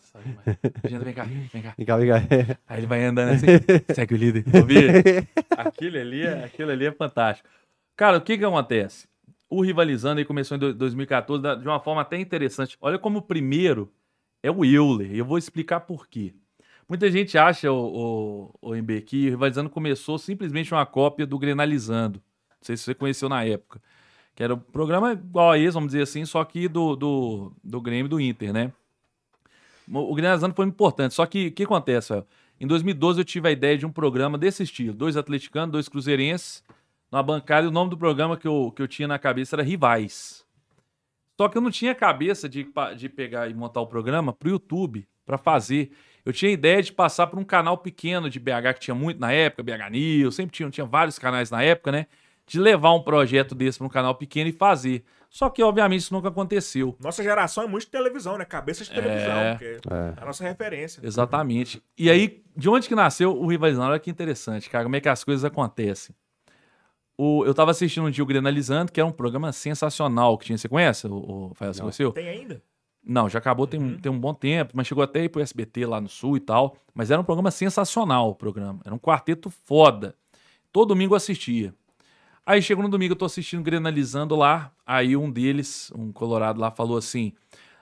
[0.87, 1.73] Genta, vem cá, vem cá.
[1.77, 2.57] Vem cá, vem cá.
[2.67, 3.45] Aí ele vai andando assim,
[3.93, 4.45] segue o líder.
[4.55, 5.27] Ouvi?
[5.57, 7.47] Aquilo ali, é, aquilo ali é fantástico.
[7.97, 9.07] Cara, o que que acontece?
[9.49, 12.77] O Rivalizando aí começou em do- 2014 da- de uma forma até interessante.
[12.81, 13.91] Olha como o primeiro
[14.43, 15.11] é o Euler.
[15.13, 16.33] E eu vou explicar por quê.
[16.89, 21.37] Muita gente acha, o, o, o MB, que o Rivalizando começou simplesmente uma cópia do
[21.37, 22.19] Grenalizando.
[22.49, 23.79] Não sei se você conheceu na época.
[24.33, 27.79] Que era um programa igual a esse, vamos dizer assim, só que do, do, do
[27.79, 28.73] Grêmio do Inter, né?
[29.87, 31.13] O o Grenalizando foi importante.
[31.13, 32.27] Só que o que acontece, Rafael?
[32.59, 34.93] Em 2012 eu tive a ideia de um programa desse estilo.
[34.93, 36.63] Dois atleticanos, dois cruzeirenses,
[37.11, 37.67] numa bancada.
[37.67, 40.43] E o nome do programa que eu, que eu tinha na cabeça era Rivais.
[41.39, 42.67] Só que eu não tinha cabeça de,
[42.97, 45.91] de pegar e montar o programa pro YouTube, para fazer.
[46.25, 49.19] Eu tinha a ideia de passar por um canal pequeno de BH, que tinha muito
[49.19, 52.07] na época, BH News, sempre tinha, tinha vários canais na época, né?
[52.45, 55.03] De levar um projeto desse para um canal pequeno e fazer.
[55.29, 56.95] Só que, obviamente, isso nunca aconteceu.
[56.99, 58.45] Nossa geração é muito de televisão, né?
[58.45, 59.59] Cabeça de televisão, É.
[59.61, 60.13] É.
[60.17, 61.01] a nossa referência.
[61.03, 61.83] Exatamente.
[61.95, 63.91] E aí, de onde que nasceu o Rivalizando?
[63.91, 66.15] Olha que interessante, cara, como é que as coisas acontecem.
[67.15, 70.57] O, eu tava assistindo um dia o Grenalizando, que era um programa sensacional que tinha.
[70.57, 71.73] Você conhece, o, o Fael?
[71.73, 72.11] Você conheceu?
[72.11, 72.63] Tem ainda?
[73.09, 75.85] Não, já acabou tem, um- tem um bom tempo, mas chegou até aí pro SBT
[75.85, 76.77] lá no Sul e tal.
[76.93, 78.79] Mas era um programa sensacional o programa.
[78.85, 80.15] Era um quarteto foda.
[80.71, 81.73] Todo domingo eu assistia.
[82.45, 84.71] Aí chegou no domingo, eu tô assistindo Grenalizando lá.
[84.85, 87.33] Aí um deles, um colorado lá, falou assim,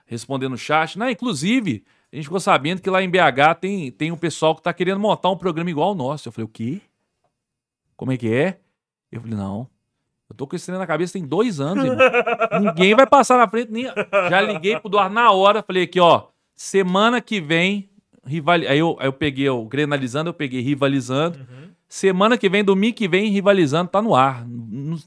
[0.06, 0.98] respondendo no chat.
[0.98, 4.62] Não, inclusive, a gente ficou sabendo que lá em BH tem, tem um pessoal que
[4.62, 6.28] tá querendo montar um programa igual ao nosso.
[6.30, 6.82] Eu falei, o quê?
[7.98, 8.60] Como é que é?
[9.12, 9.68] Eu falei, não.
[10.30, 11.98] Eu tô com esse trem na cabeça tem dois anos, irmão.
[12.62, 13.72] Ninguém vai passar na frente.
[13.72, 13.86] Nem...
[14.30, 16.24] Já liguei pro Eduardo na hora, falei aqui, ó.
[16.56, 17.90] Semana que vem,
[18.26, 18.56] rival...
[18.56, 21.40] aí, eu, aí eu peguei o Grenalizando, eu peguei Rivalizando.
[21.88, 24.46] Semana que vem, domingo que vem, Rivalizando tá no ar.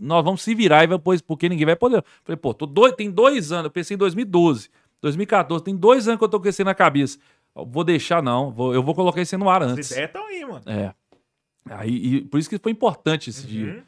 [0.01, 2.03] Nós vamos se virar e depois, porque ninguém vai poder.
[2.25, 4.71] Falei, pô, tô dois, tem dois anos, eu pensei em 2012,
[5.03, 7.19] 2014, tem dois anos que eu tô com esse na cabeça.
[7.55, 9.91] Vou deixar, não, vou- eu vou colocar esse no ar As antes.
[9.91, 10.63] ideias estão aí, mano.
[10.67, 10.95] É.
[11.69, 13.85] Aí, e por isso que foi importante esse dia.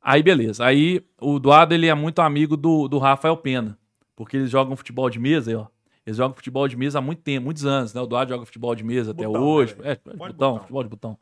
[0.00, 0.64] Aí, beleza.
[0.64, 3.78] Aí, o Eduardo, ele é muito amigo do, do Rafael Pena.
[4.16, 5.66] Porque eles jogam futebol de mesa, aí, ó.
[6.06, 8.00] Eles jogam futebol de mesa há muito tempo, muitos anos, né?
[8.00, 9.76] O Eduardo joga futebol de mesa até Botão, hoje.
[9.78, 10.58] né, é, botão, botão.
[10.60, 11.18] futebol de botão.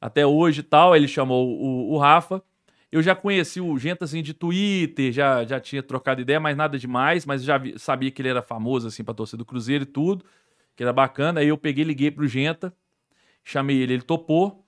[0.00, 2.42] Até hoje e tal, ele chamou o, o Rafa.
[2.92, 6.78] Eu já conheci o Genta, assim, de Twitter, já, já tinha trocado ideia, mas nada
[6.78, 9.86] demais, mas já vi- sabia que ele era famoso, assim, pra torcida do Cruzeiro e
[9.86, 10.24] tudo,
[10.76, 11.40] que era bacana.
[11.40, 12.74] Aí eu peguei, liguei pro Genta,
[13.44, 14.64] chamei ele, ele topou.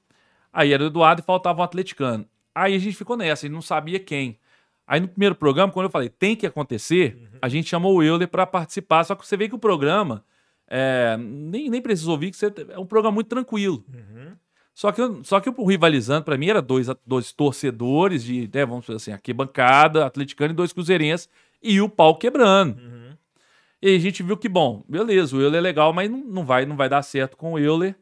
[0.53, 2.27] Aí era o Eduardo e faltava um atleticano.
[2.55, 4.39] Aí a gente ficou nessa, a gente não sabia quem.
[4.87, 8.29] Aí no primeiro programa, quando eu falei tem que acontecer, a gente chamou o Euler
[8.29, 9.05] pra participar.
[9.05, 10.25] Só que você vê que o programa
[10.69, 13.85] é, nem, nem precisa ouvir, que você, é um programa muito tranquilo.
[13.93, 14.37] Uhum.
[14.75, 18.87] Só que, só que o Rivalizando, pra mim, era dois, dois torcedores de, né, vamos
[18.87, 21.29] dizer assim, aqui bancada, atleticano e dois cruzeirenses,
[21.63, 22.81] e o pau quebrando.
[22.81, 23.13] Uhum.
[23.83, 26.45] E aí a gente viu que, bom, beleza, o Euler é legal, mas não, não,
[26.45, 27.95] vai, não vai dar certo com o Euler.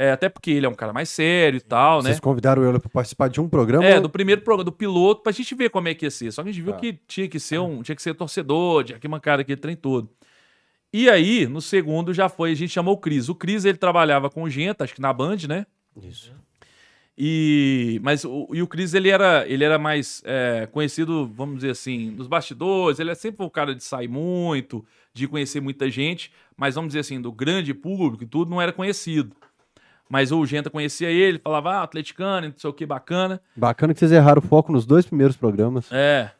[0.00, 2.10] É, até porque ele é um cara mais sério e tal, né?
[2.10, 3.84] Vocês convidaram ele para participar de um programa?
[3.84, 6.30] É, do primeiro programa, do piloto, pra gente ver como é que ia ser.
[6.30, 6.78] Só que a gente viu Tá.
[6.78, 10.08] que tinha que ser um, tinha que ser torcedor, tinha que mancar aquele trem todo.
[10.92, 13.28] E aí, no segundo, já foi, a gente chamou o Cris.
[13.28, 15.66] O Cris, ele trabalhava com o Genta, acho que na Band, né?
[16.00, 16.32] Isso.
[17.20, 21.70] E, mas o, e o Cris, ele era, ele era mais é, conhecido, vamos dizer
[21.70, 23.00] assim, nos bastidores.
[23.00, 27.00] Ele é sempre o cara de sair muito, de conhecer muita gente, mas vamos dizer
[27.00, 29.34] assim, do grande público e tudo, não era conhecido.
[30.08, 33.40] Mas o Genta conhecia ele, falava, ah, atleticano, não sei o que, bacana.
[33.54, 35.90] Bacana que vocês erraram o foco nos dois primeiros programas.
[35.92, 36.30] É.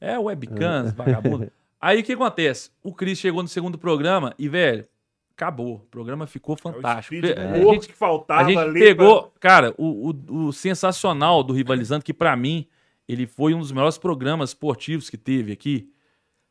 [0.00, 1.50] É, webcams, vagabundo.
[1.80, 2.70] Aí o que acontece?
[2.82, 4.86] O Cris chegou no segundo programa e, velho,
[5.34, 5.76] acabou.
[5.76, 7.14] O programa ficou fantástico.
[7.14, 10.52] É o speed A gente- que faltava a gente ali pegou, cara, o, o, o
[10.52, 12.66] sensacional do Rivalizando, que pra mim,
[13.08, 15.90] ele foi um dos melhores programas esportivos que teve aqui.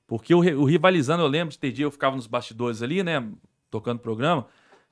[0.08, 3.24] Porque o, o Rivalizando, eu lembro de ter dia eu ficava nos bastidores ali, né,
[3.72, 4.46] tocando programa.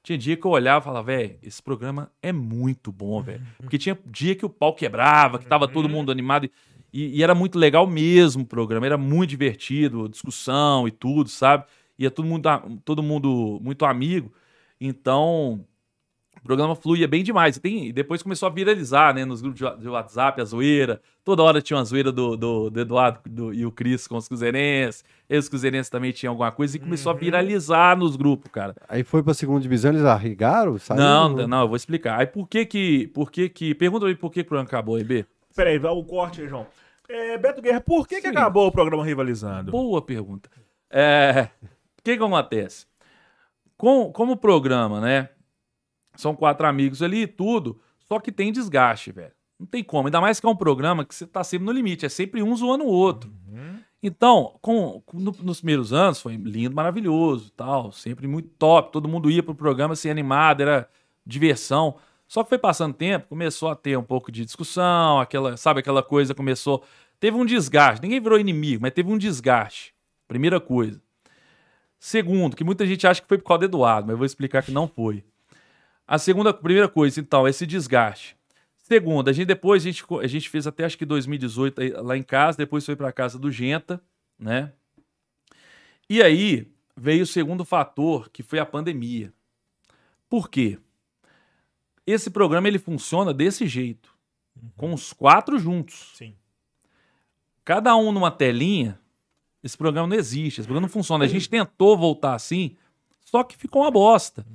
[0.03, 3.41] Tinha dia que eu olhava e falava, velho, esse programa é muito bom, velho.
[3.57, 6.49] Porque tinha dia que o pau quebrava, que tava todo mundo animado.
[6.91, 11.65] E, e era muito legal mesmo o programa, era muito divertido, discussão e tudo, sabe?
[11.99, 12.49] Ia todo mundo,
[12.83, 14.33] todo mundo muito amigo.
[14.79, 15.63] Então,
[16.41, 17.55] o programa fluía bem demais.
[17.57, 19.23] E, tem- e depois começou a viralizar, né?
[19.25, 20.99] Nos grupos de, WhatsApp, a zoeira.
[21.23, 24.27] Toda hora tinha uma zoeira do, do, do Eduardo do- e o Cris com os
[24.27, 25.03] cruzeirenses.
[25.29, 26.75] E os cruzeirenses também tinham alguma coisa.
[26.75, 28.75] E começou a viralizar nos grupos, cara.
[28.89, 30.77] Aí foi pra segunda divisão, eles arrigaram?
[30.79, 31.29] Saíram?
[31.37, 32.19] Não, não, eu vou explicar.
[32.19, 33.07] Aí por que que...
[33.13, 33.75] Por que que...
[33.75, 35.25] Pergunta aí por que que o programa acabou, EB.
[35.55, 36.65] Peraí, vai o corte aí, João.
[37.07, 39.69] É, Beto Guerra, por que, que acabou o programa Rivalizando?
[39.71, 40.49] Boa pergunta.
[40.89, 42.85] É, o que que acontece?
[43.77, 45.29] Com, como o programa, né?
[46.15, 49.31] São quatro amigos ali e tudo, só que tem desgaste, velho.
[49.59, 50.07] Não tem como.
[50.07, 52.05] Ainda mais que é um programa que você tá sempre no limite.
[52.05, 53.31] É sempre um zoando o outro.
[54.03, 57.91] Então, com, com- no- nos primeiros anos foi lindo, maravilhoso tal.
[57.91, 58.91] Sempre muito top.
[58.91, 60.89] Todo mundo ia pro programa assim, animado, era
[61.25, 61.95] diversão.
[62.27, 66.01] Só que foi passando tempo, começou a ter um pouco de discussão, aquela, sabe, aquela
[66.01, 66.83] coisa começou.
[67.19, 68.01] Teve um desgaste.
[68.01, 69.93] Ninguém virou inimigo, mas teve um desgaste.
[70.27, 70.99] Primeira coisa.
[71.99, 74.63] Segundo, que muita gente acha que foi por causa do Eduardo, mas eu vou explicar
[74.63, 75.23] que não foi.
[76.07, 78.35] A segunda, primeira coisa, então, esse desgaste.
[78.77, 82.17] Segunda, a gente depois a gente, a gente fez até acho que 2018 aí, lá
[82.17, 84.01] em casa, depois foi para casa do Genta,
[84.37, 84.73] né?
[86.09, 89.33] E aí veio o segundo fator, que foi a pandemia.
[90.27, 90.77] Por quê?
[92.05, 94.13] Esse programa ele funciona desse jeito,
[94.75, 96.11] com os quatro juntos.
[96.15, 96.35] Sim.
[97.63, 98.99] Cada um numa telinha,
[99.63, 101.23] esse programa não existe, esse programa não funciona.
[101.23, 102.75] A gente tentou voltar assim,
[103.23, 104.45] só que ficou uma bosta.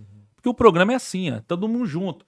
[0.47, 2.25] Porque o programa é assim, ó, todo mundo junto.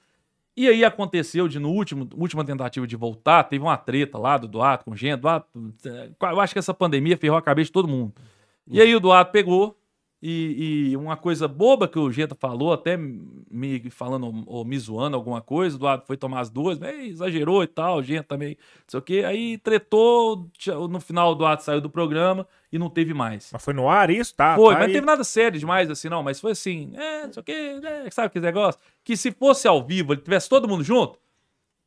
[0.57, 4.49] E aí aconteceu de no último, última tentativa de voltar, teve uma treta lá do
[4.49, 5.20] Duato com o Gento.
[5.20, 5.47] Duato,
[6.23, 8.12] eu acho que essa pandemia ferrou a cabeça de todo mundo.
[8.66, 9.78] E aí o Duato pegou
[10.20, 15.16] e, e uma coisa boba que o Genta falou, até me falando ou me zoando
[15.16, 18.51] alguma coisa, o Duato foi tomar as duas, mas exagerou e tal, o Genta também,
[18.51, 19.23] não sei o quê.
[19.24, 20.49] Aí tretou,
[20.90, 23.51] no final o Duato saiu do programa e não teve mais.
[23.53, 24.35] Mas foi no ar isso?
[24.35, 24.86] Tá, Foi, tá mas aí.
[24.89, 26.23] não teve nada sério demais assim, não.
[26.23, 28.81] Mas foi assim, é, não sei o quê, é, sabe que negócio?
[29.05, 31.19] Que se fosse ao vivo, ele tivesse todo mundo junto,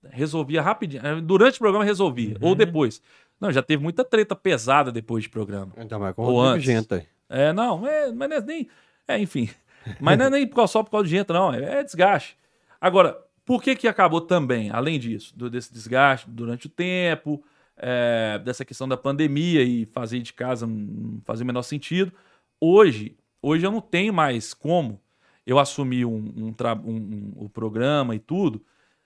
[0.10, 1.06] resolvia rapidinho.
[1.06, 2.48] Eh, Durante o programa resolvia, Uhum.
[2.50, 3.02] ou depois.
[3.40, 5.74] Não, já teve muita treta pesada depois de programa.
[5.76, 6.64] Ainda mais com Ou o antes.
[6.66, 7.04] Genta aí.
[7.32, 8.70] É, não, é, mas não é nem.
[9.08, 9.50] É, enfim.
[10.00, 11.52] Mas não é nem só por causa de gente, não.
[11.52, 12.38] É, é desgaste.
[12.80, 17.44] Agora, por que que acabou também, além disso, do- desse desgaste durante o tempo,
[17.76, 22.12] é, dessa questão da pandemia e fazer de casa não fazia o menor sentido?
[22.60, 25.02] Hoje, hoje eu não tenho mais como
[25.48, 26.54] eu assumir um, um,
[26.86, 28.64] um- um- o programa e tudo,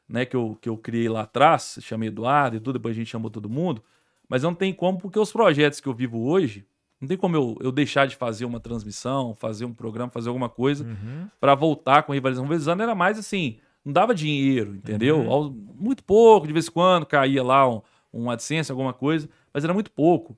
[0.10, 3.10] né, que eu, que eu criei lá atrás, chamei Eduardo e tudo, depois a gente
[3.10, 3.82] chamou todo mundo,
[4.28, 6.66] mas não tem como, porque os projetos que eu vivo hoje,
[7.02, 10.50] não tem como eu, eu deixar de fazer uma transmissão, fazer um programa, fazer alguma
[10.50, 11.28] coisa Uhum.
[11.40, 12.46] pra voltar com rivalização.
[12.46, 15.30] Rivalizando era mais assim, não dava dinheiro, entendeu?
[15.32, 17.82] Ao- Muito pouco, de vez em quando caía lá um,
[18.14, 20.38] um AdSense, alguma coisa, mas era muito pouco.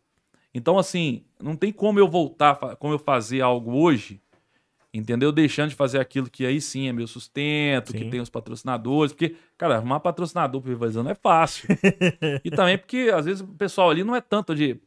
[0.54, 4.20] Então, assim, não tem como eu voltar, como eu fazer algo hoje,
[4.94, 5.32] entendeu?
[5.32, 8.00] Deixando de fazer aquilo que aí sim é meu sustento, Sim.
[8.00, 11.68] que tem os patrocinadores, porque, cara, arrumar patrocinador pro Rivalizando é fácil.
[12.44, 14.80] e também porque, às vezes, o pessoal ali não é tanto de.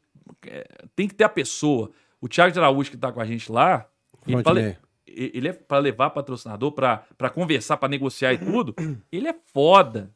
[0.47, 0.67] É,
[0.97, 1.91] tem que ter a pessoa.
[2.21, 3.87] O Thiago de Araújo que tá com a gente lá,
[4.27, 4.77] ele, le-
[5.07, 8.75] e- ele é para levar patrocinador, para conversar, para negociar e tudo,
[9.11, 10.11] ele é foda.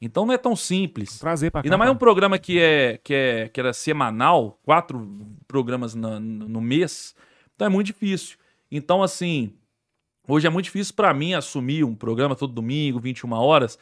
[0.00, 1.18] Então não é tão simples.
[1.18, 1.66] Prazer pra cá.
[1.66, 5.06] Ainda mais um programa que, é, que, é, que era semanal, quatro
[5.46, 7.14] programas na- no, mês,
[7.54, 8.36] então é muito difícil.
[8.70, 9.54] Então, assim,
[10.28, 13.76] Hoje é muito difícil pra mim assumir um programa todo domingo, 21 horas.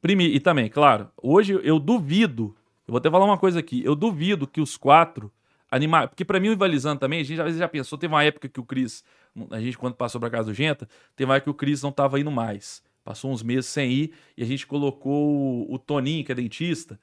[0.00, 2.54] Prime- E também, claro, hoje eu duvido,
[2.88, 5.30] eu vou até falar uma coisa aqui, eu duvido que os quatro
[5.70, 8.24] animar, porque pra mim o Rivalizando também, a gente às vezes já pensou, teve uma
[8.24, 9.04] época que o Cris,
[9.50, 11.92] a gente quando passou pra casa do Genta, teve uma época que o Cris não
[11.92, 12.82] tava indo mais.
[13.04, 16.98] Passou uns meses sem ir e a gente colocou o, o Toninho, que é dentista.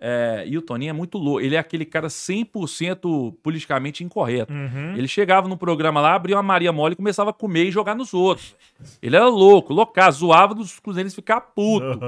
[0.00, 1.40] é, e o Toninho é muito louco.
[1.40, 4.52] Ele é aquele cara 100% politicamente incorreto.
[4.52, 4.96] Uhum.
[4.96, 7.94] Ele chegava no programa lá, abria uma Maria Mole e começava a comer e jogar
[7.96, 8.54] nos outros.
[9.02, 11.98] Ele era louco, louca, zoava dos cruzeirenses ficar puto.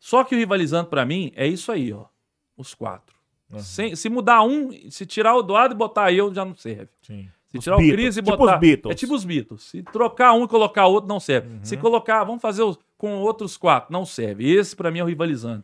[0.00, 2.06] Só que o rivalizando pra mim é isso aí, ó.
[2.62, 3.14] Os quatro.
[3.58, 6.88] Sem- se mudar um, se tirar o Eduardo e botar eu, já não serve.
[7.02, 7.28] Sim.
[7.48, 8.54] Se Os tirar Beatles, o Cris e tipo botar.
[8.54, 8.84] os Beatles.
[8.86, 8.90] Uhum.
[8.92, 9.62] É tipo os Beatles.
[9.64, 11.48] Se trocar um e colocar outro, não serve.
[11.62, 14.50] Se colocar, vamos fazer os- com outros quatro, não serve.
[14.50, 15.62] Esse pra mim é o rivalizando.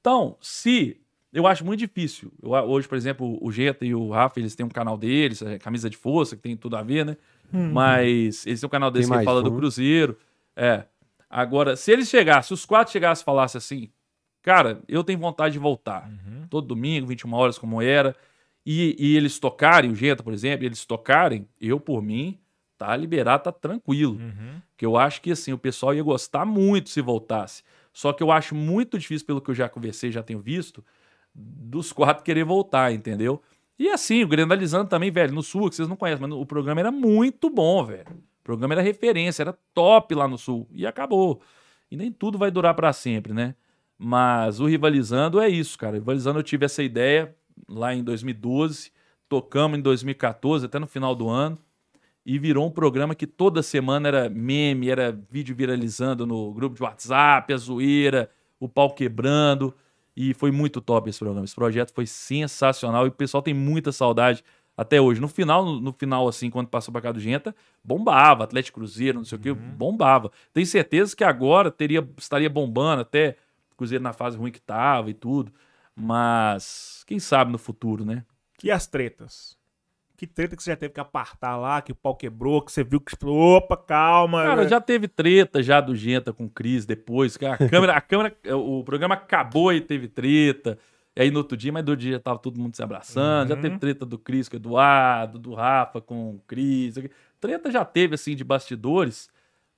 [0.00, 1.00] Então, se.
[1.32, 2.32] Eu acho muito difícil.
[2.42, 5.58] Eu, hoje, por exemplo, o Geta e o Rafa, eles têm um canal deles, é
[5.58, 7.16] Camisa de Força, que tem tudo a ver, né?
[7.52, 7.70] Uhum.
[7.70, 9.42] Mas eles têm um canal deles Tem que mais fala um.
[9.44, 10.16] do Cruzeiro.
[10.56, 10.84] É.
[11.30, 13.90] Agora, se eles chegassem, se os quatro chegassem e falassem assim,
[14.42, 16.08] cara, eu tenho vontade de voltar.
[16.08, 16.27] Uhum.
[16.48, 18.16] Todo domingo, 21 horas, como era.
[18.64, 22.38] E, e eles tocarem, o Genta, por exemplo, eles tocarem, eu, por mim,
[22.76, 24.14] tá liberado, tá tranquilo.
[24.14, 24.60] Uhum.
[24.76, 27.62] Que eu acho que assim, o pessoal ia gostar muito se voltasse.
[27.92, 30.84] Só que eu acho muito difícil, pelo que eu já conversei, já tenho visto,
[31.34, 33.42] dos quatro querer voltar, entendeu?
[33.78, 36.80] E assim, o Grandalizando também, velho, no Sul, que vocês não conhecem, mas o programa
[36.80, 38.06] era muito bom, velho.
[38.40, 40.68] O programa era referência, era top lá no Sul.
[40.72, 41.40] E acabou.
[41.90, 43.54] E nem tudo vai durar pra sempre, né?
[43.98, 45.96] Mas o Rivalizando é isso, cara.
[45.96, 47.34] Rivalizando eu tive essa ideia
[47.68, 48.92] lá em 2012,
[49.28, 51.58] tocamos em 2014, até no final do ano
[52.28, 56.82] e virou um programa que toda semana era meme, era vídeo viralizando no grupo de
[56.82, 58.28] WhatsApp, a zoeira,
[58.60, 59.74] o pau quebrando.
[60.14, 61.46] E foi muito top esse programa.
[61.46, 64.44] Esse projeto foi sensacional e o pessoal tem muita saudade
[64.76, 65.22] até hoje.
[65.22, 68.44] No final, no, no final assim, quando passou pra cá do Genta, bombava.
[68.44, 70.30] Atlético Cruzeiro, não sei o que, bombava.
[70.52, 73.36] Tenho certeza que agora teria, estaria bombando, até
[73.78, 75.50] Cruzeiro na fase ruim que tava e tudo.
[75.94, 78.24] Mas quem sabe no futuro, né?
[78.62, 79.56] E as tretas?
[80.16, 82.82] Que treta que você já teve que apartar lá, que o pau quebrou, que você
[82.82, 83.14] viu que.
[83.24, 84.42] Opa, calma.
[84.42, 84.68] Cara, né?
[84.68, 87.36] já teve treta já do Genta com o Cris depois.
[87.36, 90.76] que A câmera, a câmera, o programa acabou e teve treta.
[91.14, 93.48] E aí no outro dia, mas do outro dia já tava todo mundo se abraçando.
[93.50, 93.60] Já Uhum.
[93.62, 96.96] teve treta do Cris com o Eduardo, do Rafa com o Cris.
[97.40, 99.28] Treta já teve, assim, de bastidores.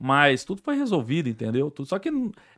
[0.03, 1.71] Mas tudo foi resolvido, entendeu?
[1.71, 2.09] Tudo, só que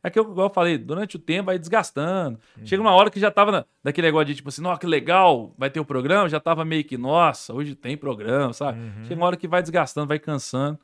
[0.00, 2.38] é que eu, igual eu falei, durante o tempo vai desgastando.
[2.64, 5.52] Chega uma hora que já tava na, daquele negócio de tipo assim, nossa, que legal,
[5.58, 8.78] vai ter o programa, já tava meio que, nossa, hoje tem programa, sabe?
[9.06, 10.78] Chega uma hora que vai desgastando, vai cansando.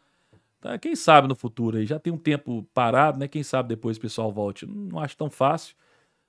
[0.60, 3.28] Tá, quem sabe no futuro aí, já tem um tempo parado, né?
[3.28, 4.66] Quem sabe depois o pessoal volte.
[4.66, 5.76] Não acho tão fácil,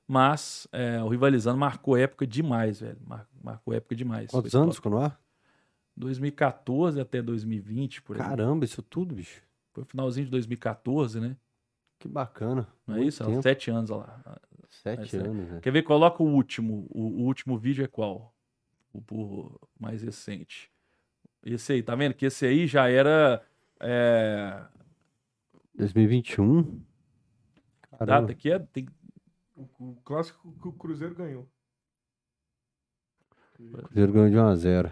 [0.08, 3.00] mas é, o Rivalizando marcou época demais, velho.
[3.08, 4.30] Mar- marcou época demais.
[4.30, 5.20] Quantos anos ficou no ar?
[5.98, 8.22] 2014 até 2020, por aí.
[8.22, 9.42] Caramba, isso tudo, bicho.
[9.80, 11.38] Foi finalzinho de 2014, né?
[11.98, 12.68] Que bacana.
[12.86, 13.24] Não é isso?
[13.24, 13.42] Tempo.
[13.42, 14.42] Sete anos, olha lá.
[14.70, 15.18] Sete Mas é.
[15.20, 15.60] anos, né?
[15.62, 15.84] Quer ver?
[15.84, 16.86] Coloca o último.
[16.90, 18.34] O, o último vídeo é qual?
[18.94, 20.70] O, o mais recente.
[21.46, 22.14] Esse aí, tá vendo?
[22.14, 23.42] Que esse aí já era.
[23.80, 24.62] É,
[25.76, 26.82] 2021?
[27.92, 28.06] Caramba.
[28.06, 28.60] data que é.
[28.60, 28.86] Tem,
[29.56, 31.50] O, o clássico que o Cruzeiro ganhou.
[33.58, 34.92] O Cruzeiro ganhou de 1 a 0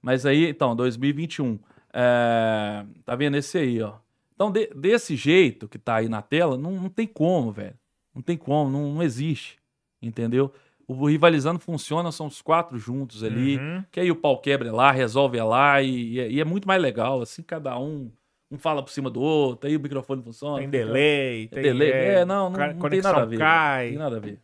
[0.00, 1.58] Mas aí, então, 2021.
[1.92, 3.94] É, tá vendo esse aí, ó.
[4.34, 7.74] Então, de- desse jeito que tá aí na tela, não, não tem como, velho.
[8.14, 9.58] Não tem como, não, não existe.
[10.00, 10.52] Entendeu?
[10.88, 13.58] O rivalizando funciona, são os quatro juntos ali.
[13.58, 13.84] Uhum.
[13.92, 15.80] Que aí o pau quebra é lá, resolve é lá.
[15.82, 17.20] E, e é- e é muito mais legal.
[17.20, 18.10] Assim, cada um.
[18.52, 20.58] Um fala por cima do outro, aí o microfone funciona.
[20.58, 21.62] Tem delay, Tem tem.
[21.62, 21.90] delay.
[21.92, 23.38] É, não, não, ca- não tem nada a ver.
[23.38, 23.84] cai.
[23.84, 24.40] Não tem nada a ver.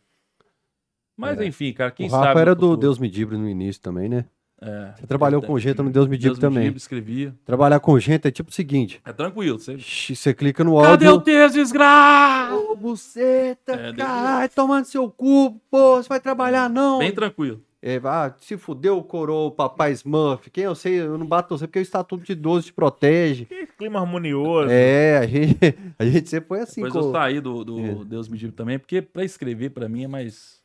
[1.17, 1.45] Mas É.
[1.47, 2.41] enfim, cara, quem o Rafa sabe.
[2.41, 2.77] era do.
[2.77, 4.27] Deus Me Dibre no início também, né?
[4.61, 4.93] É.
[4.97, 6.65] Você trabalhou com gente no Deus Me Deus também.
[6.65, 7.35] Dibre, escrevia.
[7.45, 9.59] Trabalhar com gente é tipo o seguinte: É tranquilo.
[9.59, 9.77] Você...
[9.79, 11.25] você clica no Cadê o áudio.
[11.25, 12.55] texto, desgraça?
[12.57, 16.99] Ô, buceta, É, caralho, tomando seu cu, pô, você vai trabalhar não.
[16.99, 17.61] Bem tranquilo.
[17.83, 20.51] É, ah, se fudeu, coroa, papai Smurf.
[20.51, 23.45] Quem eu sei, eu não bato você porque o Estatuto de 12 te protege.
[23.45, 24.71] Que clima harmonioso.
[24.73, 25.57] É, a gente,
[25.99, 26.83] a gente sempre foi assim.
[26.83, 28.05] Depois com- eu saí do, do É.
[28.05, 30.56] Deus me diga também, porque pra escrever pra mim é mais.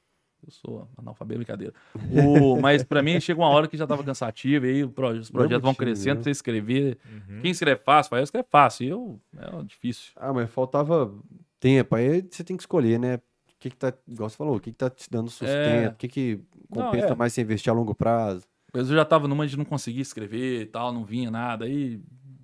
[0.43, 1.73] Eu sou analfabeto, brincadeira.
[2.11, 5.29] O, mas pra mim chega uma hora que já tava cansativo, e aí os projetos
[5.29, 6.23] vão motivo, crescendo né?
[6.23, 6.97] você escrever.
[7.05, 7.41] Uhum.
[7.41, 8.87] Quem escreve fácil, faz, escreve fácil.
[8.87, 10.11] Eu, é difícil.
[10.15, 11.13] Ah, mas faltava
[11.59, 11.95] tempo.
[11.95, 13.15] Aí você tem que escolher, né?
[13.15, 13.21] O
[13.59, 15.93] que que tá, igual você falou, o que que tá te dando sustento?
[15.93, 16.39] O que que
[16.69, 17.15] compensa é.
[17.15, 18.43] mais você investir a longo prazo?
[18.73, 21.65] Mas eu já tava numa de não conseguir escrever e tal, não vinha nada.
[21.65, 22.01] Aí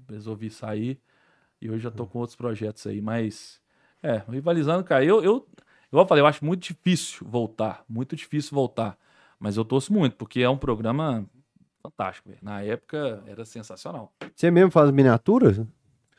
[0.09, 0.99] resolvi sair.
[1.61, 3.01] E hoje já tô com outros projetos aí.
[3.01, 3.59] Mas,
[4.01, 5.47] é, rivalizando, cara, eu, eu,
[5.91, 7.83] igual eu falei, eu acho muito difícil voltar.
[7.87, 8.97] Muito difícil voltar.
[9.39, 11.25] Mas eu torço muito, porque é um programa
[11.81, 12.39] fantástico, velho.
[12.41, 14.11] Na época era sensacional.
[14.35, 15.59] Você mesmo faz miniaturas?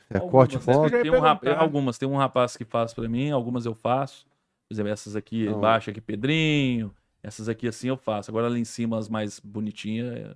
[0.09, 0.61] É Algumas, corte né?
[0.61, 0.89] foto?
[0.89, 1.61] Tem um rap- perguntar.
[1.63, 4.25] algumas, tem um rapaz que faz pra mim, algumas eu faço.
[4.67, 5.57] Por exemplo, essas aqui Não.
[5.57, 6.93] embaixo aqui, Pedrinho.
[7.21, 8.31] Essas aqui assim eu faço.
[8.31, 10.35] Agora lá em cima, as mais bonitinhas.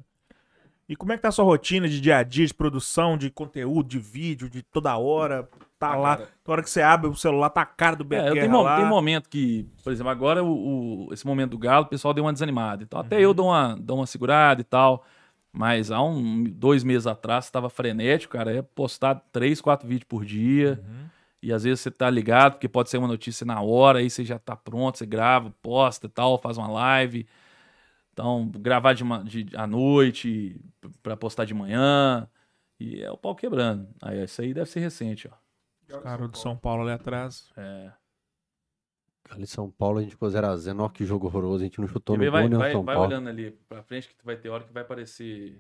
[0.94, 3.18] É- E como é que tá a sua rotina de dia a dia, de produção,
[3.18, 5.48] de conteúdo, de vídeo, de toda hora?
[5.80, 6.30] Tá Ah, lá, cara.
[6.44, 8.78] toda hora que você abre o celular, tá a cara do É, Guerra mo- lá.
[8.78, 12.24] tem momento que, por exemplo, agora o, o- esse momento do Galo, o pessoal deu
[12.24, 12.84] uma desanimada.
[12.84, 15.04] Então até eu dou uma, dou uma segurada e tal.
[15.56, 18.52] Mas há um, dois meses atrás estava frenético, cara.
[18.56, 20.82] É postar três, quatro vídeos por dia.
[20.84, 21.06] Uhum.
[21.44, 24.24] E às vezes você tá ligado, porque pode ser uma notícia na hora, aí você
[24.24, 27.28] já tá pronto, você grava, posta e tal, faz uma live.
[28.14, 32.28] Então, gravar de, ma- de, à noite p- pra postar de manhã.
[32.80, 33.88] E é o pau quebrando.
[34.02, 36.00] Aí isso aí deve ser recente, ó.
[36.00, 37.52] Cara do São Paulo ali atrás.
[37.58, 37.92] É.
[39.30, 40.74] Ali em São Paulo a gente ficou 0x0.
[40.74, 41.64] Nossa, que jogo horroroso.
[41.64, 43.10] A gente não chutou no gol, vai nem no vai, São vai Paulo.
[43.10, 45.60] olhando ali pra frente que vai ter hora que vai aparecer.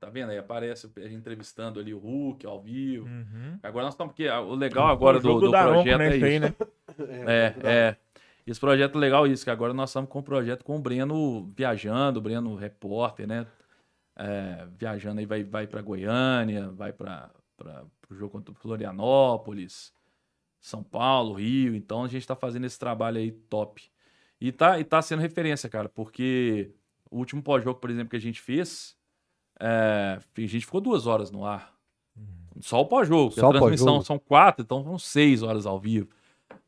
[0.00, 0.38] Tá vendo aí?
[0.38, 3.06] Aparece a gente entrevistando ali o Hulk ao vivo.
[3.06, 3.58] Uhum.
[3.62, 4.12] Agora nós estamos.
[4.12, 6.54] Porque ah, o legal agora O do, do projeto né, é isso aí, né?
[7.26, 7.96] É, é.
[8.46, 11.50] Esse projeto é legal isso, que agora nós estamos com um projeto com o Breno
[11.56, 13.46] viajando, o Breno repórter, né?
[14.16, 17.30] É, viajando aí, vai, vai para Goiânia, vai para
[18.10, 19.92] o jogo contra o Florianópolis,
[20.60, 21.74] São Paulo, Rio.
[21.74, 23.82] Então a gente está fazendo esse trabalho aí top.
[24.40, 26.70] E tá, e tá sendo referência, cara, porque
[27.10, 28.94] o último pós-jogo, por exemplo, que a gente fez,
[29.58, 31.74] é, a gente ficou duas horas no ar.
[32.60, 33.32] Só o pós-jogo.
[33.32, 36.08] A transmissão são quatro, então são seis horas ao vivo.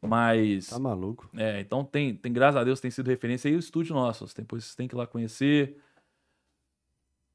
[0.01, 0.69] Mas.
[0.69, 1.29] Tá maluco.
[1.37, 4.27] É, então tem, tem, graças a Deus, tem sido referência aí o estúdio nosso.
[4.37, 5.77] Depois vocês têm que ir lá conhecer.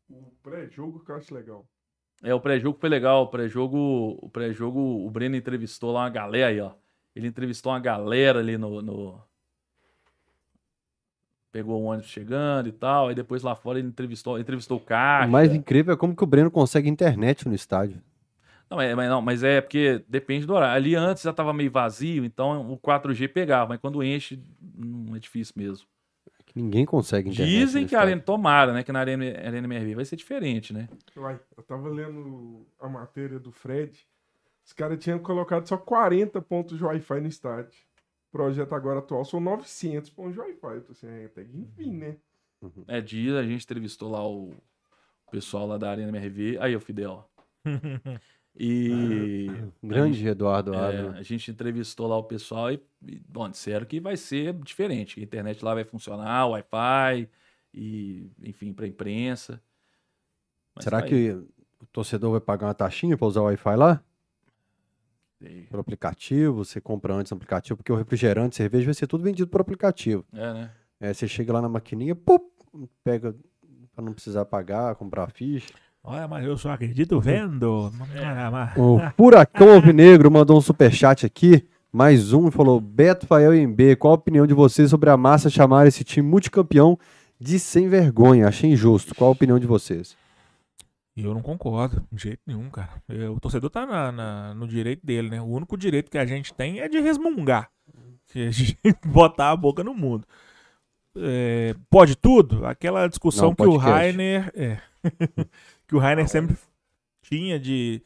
[0.09, 1.65] O pré-jogo que eu acho legal.
[2.23, 3.23] É, o pré-jogo foi legal.
[3.23, 6.73] O pré-jogo, o pré-jogo, o Breno entrevistou lá uma galera aí, ó.
[7.15, 8.81] Ele entrevistou uma galera ali no.
[8.81, 9.21] no-
[11.51, 13.09] Pegou o ônibus chegando e tal.
[13.09, 15.27] Aí depois lá fora ele entrevistou, entrevistou o O Caixa.
[15.29, 18.01] mais incrível é como que o Breno consegue internet no estádio.
[18.71, 20.73] Não, é, mas não, mas é porque depende do horário.
[20.73, 24.41] Ali antes já tava meio vazio, então o 4G pegava, mas quando enche,
[24.73, 25.85] não é difícil mesmo.
[26.45, 27.53] Que ninguém consegue internet.
[27.53, 27.99] Dizem no que a.
[27.99, 28.81] Arena, tomara, né?
[28.81, 30.87] Que na Arena, Arena MRV vai ser diferente, né?
[31.17, 34.07] Uai, eu tava lendo a matéria do Fred.
[34.65, 37.77] Os caras tinham colocado só 40 pontos de Wi-Fi no estádio.
[38.29, 40.75] O projeto agora atual são 900 pontos de Wi-Fi.
[40.75, 42.15] Eu tô assim, é, até que enfim, né?
[42.87, 44.53] É, dia a gente entrevistou lá o
[45.29, 46.57] pessoal lá da Arena MRV.
[46.61, 47.29] Aí, o Fidel.
[48.57, 49.47] E
[49.81, 54.17] Grande Eduardo é, a gente entrevistou lá o pessoal e, e bom, disseram que vai
[54.17, 55.19] ser diferente.
[55.19, 57.29] A internet lá vai funcionar, Wi-Fi,
[57.73, 59.61] e, enfim, pra imprensa.
[60.75, 61.31] Mas Será vai- que
[61.79, 64.03] o torcedor vai pagar uma taxinha pra usar o Wi-Fi lá?
[65.39, 65.63] sei.
[65.63, 66.63] Por aplicativo?
[66.63, 67.77] Você compra antes no aplicativo?
[67.77, 70.25] Porque o refrigerante, cerveja vai ser tudo vendido por aplicativo.
[70.33, 70.71] É, né?
[70.99, 72.37] É, você chega lá na maquininha, pum,
[73.03, 73.35] pega
[73.95, 75.73] pra não precisar pagar, comprar ficha.
[76.03, 77.91] Olha, mas eu só acredito vendo.
[78.77, 83.95] O Furacão Alvinegro mandou um superchat aqui, mais um, e falou: Beto, Fael e MB,
[83.97, 86.97] qual a opinião de vocês sobre a massa chamar esse time multicampeão
[87.39, 88.47] de sem vergonha?
[88.47, 89.13] Achei injusto.
[89.13, 90.15] Qual a opinião de vocês?
[91.15, 92.89] Eu não concordo, de jeito nenhum, cara.
[93.07, 95.41] Eu- o torcedor tá na- na- no direito dele, né?
[95.41, 97.69] O único direito que a gente tem é de resmungar.
[98.27, 100.25] Que é de botar a boca no mundo.
[101.17, 102.65] É, pode tudo?
[102.65, 103.75] Aquela discussão Não, que o.
[103.75, 104.49] Rainer.
[104.55, 104.77] é,
[105.91, 106.57] que o Rainer sempre
[107.21, 108.01] tinha de.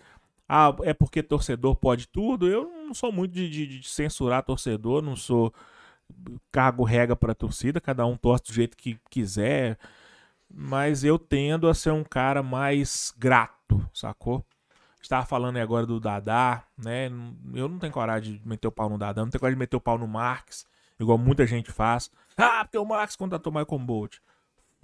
[0.49, 2.47] Ah, é porque torcedor pode tudo.
[2.47, 5.53] Eu não sou muito de, de- de censurar torcedor, não sou
[6.51, 9.77] cargo rega pra torcida, cada um torce do jeito que quiser
[10.57, 14.45] mas eu tendo a ser um cara mais grato, sacou?
[15.01, 17.07] Estava falando aí agora do Dadá, né?
[17.53, 19.75] Eu não tenho coragem de meter o pau no Dadá, não tenho coragem de meter
[19.75, 20.65] o pau no Marx,
[20.99, 22.11] igual muita gente faz.
[22.37, 24.17] Ah, porque o Marx contratou o Michael Bolt.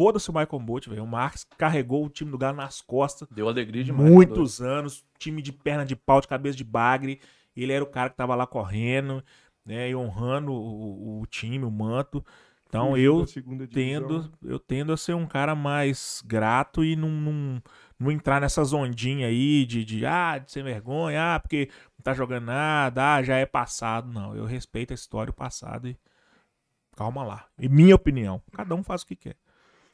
[0.01, 1.03] Foda-se o Michael Bolt, velho.
[1.03, 4.09] O Marx carregou o time do Galo nas costas Deu alegria demais.
[4.09, 7.21] muitos anos, time de perna de pau, de cabeça de bagre.
[7.55, 9.23] Ele era o cara que tava lá correndo,
[9.63, 9.91] né?
[9.91, 12.25] E honrando o, o- time, o manto.
[12.67, 13.27] Então eu
[13.67, 17.61] tendo, eu tendo a ser um cara mais grato e não, não,
[17.99, 22.15] não entrar nessas ondinhas aí de, de ah, de sem vergonha, ah, porque não tá
[22.15, 24.11] jogando nada, ah, já é passado.
[24.11, 25.95] Não, eu respeito a história, o passado e
[26.95, 27.45] calma lá.
[27.59, 29.35] E minha opinião, cada um faz o que quer.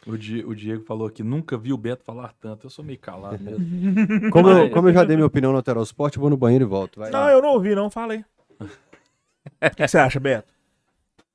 [0.05, 2.67] O, Di- o Diego falou que nunca viu o Beto falar tanto.
[2.67, 3.65] Eu sou meio calado mesmo.
[4.31, 6.63] Como, eu, como eu já dei minha opinião no Lateral Sport, eu vou no banheiro
[6.65, 6.99] e volto.
[6.99, 7.09] Vai.
[7.11, 8.23] Não, eu não ouvi, não, falei.
[8.59, 10.53] O que você acha, Beto?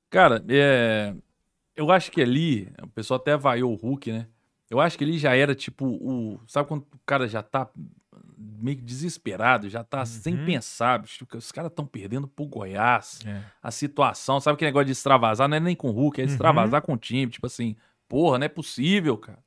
[0.09, 1.13] Cara, é,
[1.75, 4.27] eu acho que ali, o pessoal até vaiou o Hulk, né?
[4.69, 6.39] Eu acho que ele já era tipo o.
[6.47, 7.69] Sabe quando o cara já tá
[8.37, 10.45] meio que desesperado, já tá sem Uhum.
[10.45, 13.19] pensar, bicho, que os caras estão perdendo pro Goiás.
[13.25, 13.41] É.
[13.61, 15.47] A situação, sabe que negócio de extravasar?
[15.47, 17.31] Não é nem com o Hulk, é extravasar com o time.
[17.31, 17.75] Tipo assim,
[18.13, 19.39] porra, não é possível, cara.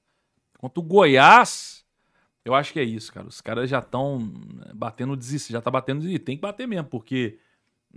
[0.58, 1.84] Contra o Goiás,
[2.44, 3.28] eu acho que é isso, cara.
[3.28, 4.18] Os caras já estão
[4.74, 6.20] batendo desistir, já tá batendo desistir.
[6.20, 7.38] Tem que bater mesmo, porque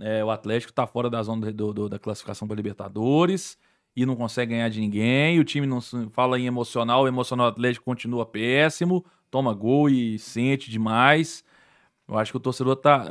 [0.00, 3.58] é, o Atlético tá fora da zona do, do- da classificação para Libertadores
[3.96, 5.40] e não consegue ganhar de ninguém.
[5.40, 5.80] O time não
[6.12, 11.44] fala em emocional, o emocional do Atlético continua péssimo, toma gol e sente demais.
[12.10, 13.06] Eu acho que o torcedor tá.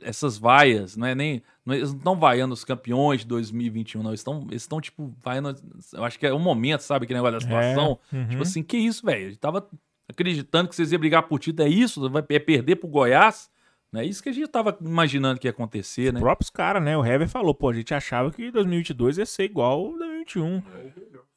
[0.00, 1.42] Essas vaias, não é nem.
[1.66, 4.10] não- eles não estão vaiando os campeões de 2021, não.
[4.10, 5.54] Eles estão, eles estão tipo, vaiando.
[5.92, 7.06] Eu acho que é um momento, sabe?
[7.06, 7.98] Que negócio da situação.
[8.10, 8.28] uhum.
[8.28, 9.26] Tipo assim, que isso, velho?
[9.26, 9.68] A gente tava
[10.08, 11.68] acreditando que vocês iam brigar por título.
[11.68, 12.08] É isso?
[12.08, 13.50] Vai é perder pro Goiás?
[13.92, 16.18] Não é isso que a gente tava imaginando que ia acontecer, né?
[16.18, 16.96] Os próprios caras, né?
[16.96, 20.62] O Hever falou, pô, a gente achava que 2022 ia ser igual ao 2021.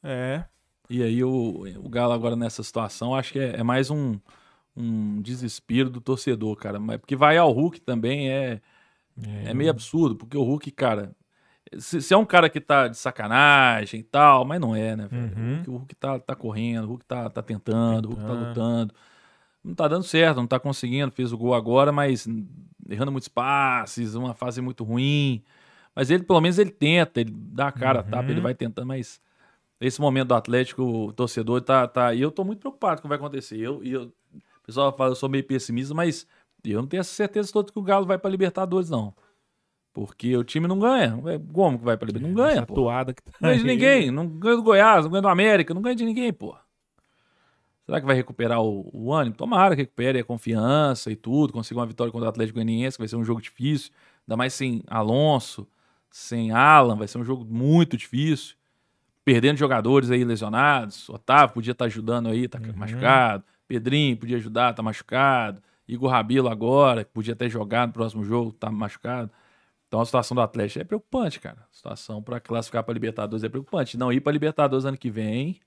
[0.02, 0.44] É.
[0.88, 4.18] E aí o, o Galo agora nessa situação, acho que é, é mais um,
[4.76, 6.78] um desespero do torcedor, cara.
[6.78, 8.60] Mas porque vai ao Hulk também é,
[9.44, 11.14] é meio absurdo, porque o Hulk, cara,
[11.78, 15.06] se, se é um cara que tá de sacanagem e tal, mas não é, né,
[15.06, 15.32] velho?
[15.36, 15.52] Uhum.
[15.52, 18.32] O Hulk, o Hulk tá, tá correndo, o Hulk tá, tá tentando, o Hulk tá
[18.32, 18.94] lutando.
[19.64, 22.26] Não tá dando certo, não tá conseguindo, fez o gol agora, mas
[22.88, 25.42] errando muitos passes, uma fase muito ruim.
[25.94, 28.30] Mas ele, pelo menos, ele tenta, ele dá a cara, a tapa, Uhum.
[28.30, 29.20] ele vai tentando, mas
[29.80, 31.86] esse momento do Atlético, o torcedor tá.
[31.86, 33.58] tá e eu tô muito preocupado com o que vai acontecer.
[33.58, 34.12] Eu, e eu,
[34.62, 36.26] o pessoal fala, eu sou meio pessimista, mas
[36.64, 39.14] eu não tenho essa certeza toda que o Galo vai pra Libertadores, não.
[39.92, 41.18] Porque o time não ganha.
[41.52, 42.36] Como que vai pra Libertadores?
[42.36, 42.74] Não ganha, Essa pô.
[42.74, 44.10] toada que tá Não ganha de ninguém.
[44.10, 46.56] Não ganha do Goiás, não ganha do América, não ganha de ninguém, pô.
[47.84, 49.36] Será que vai recuperar o, o ânimo?
[49.36, 53.02] Tomara que recupere a confiança e tudo, consiga uma vitória contra o Atlético Goianiense, que
[53.02, 53.90] vai ser um jogo difícil.
[54.26, 55.68] Ainda mais sem Alonso,
[56.08, 58.54] sem Alan, vai ser um jogo muito difícil.
[59.24, 61.08] Perdendo jogadores aí lesionados.
[61.08, 63.44] Otávio podia estar ajudando aí, tá machucado.
[63.72, 65.62] Pedrinho podia ajudar, tá machucado.
[65.88, 69.30] Igor Rabilo agora, que podia até jogar no próximo jogo, tá machucado.
[69.88, 71.66] Então a situação do Atlético é preocupante, cara.
[71.72, 73.96] A situação para classificar para Libertadores é preocupante.
[73.96, 75.58] Não ir para Libertadores ano que vem.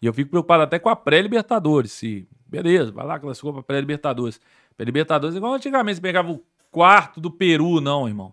[0.00, 1.90] E eu fico preocupado até com a pré-Libertadores.
[1.90, 4.40] Se, beleza, vai lá, classificou para pré-Libertadores.
[4.76, 6.40] Pré-Libertadores, igual antigamente, você pegava o
[6.70, 8.32] quarto do Peru, não, irmão.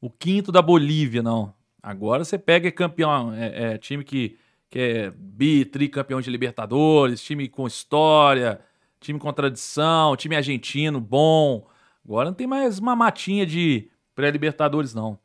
[0.00, 1.52] O quinto da Bolívia, não.
[1.82, 4.38] Agora você pega campeão, é, é, time que,
[4.74, 8.60] que é bi, tricampeão de Libertadores, time com história,
[8.98, 11.64] time com tradição, time argentino bom.
[12.04, 15.16] Agora não tem mais uma matinha de pré-Libertadores, não.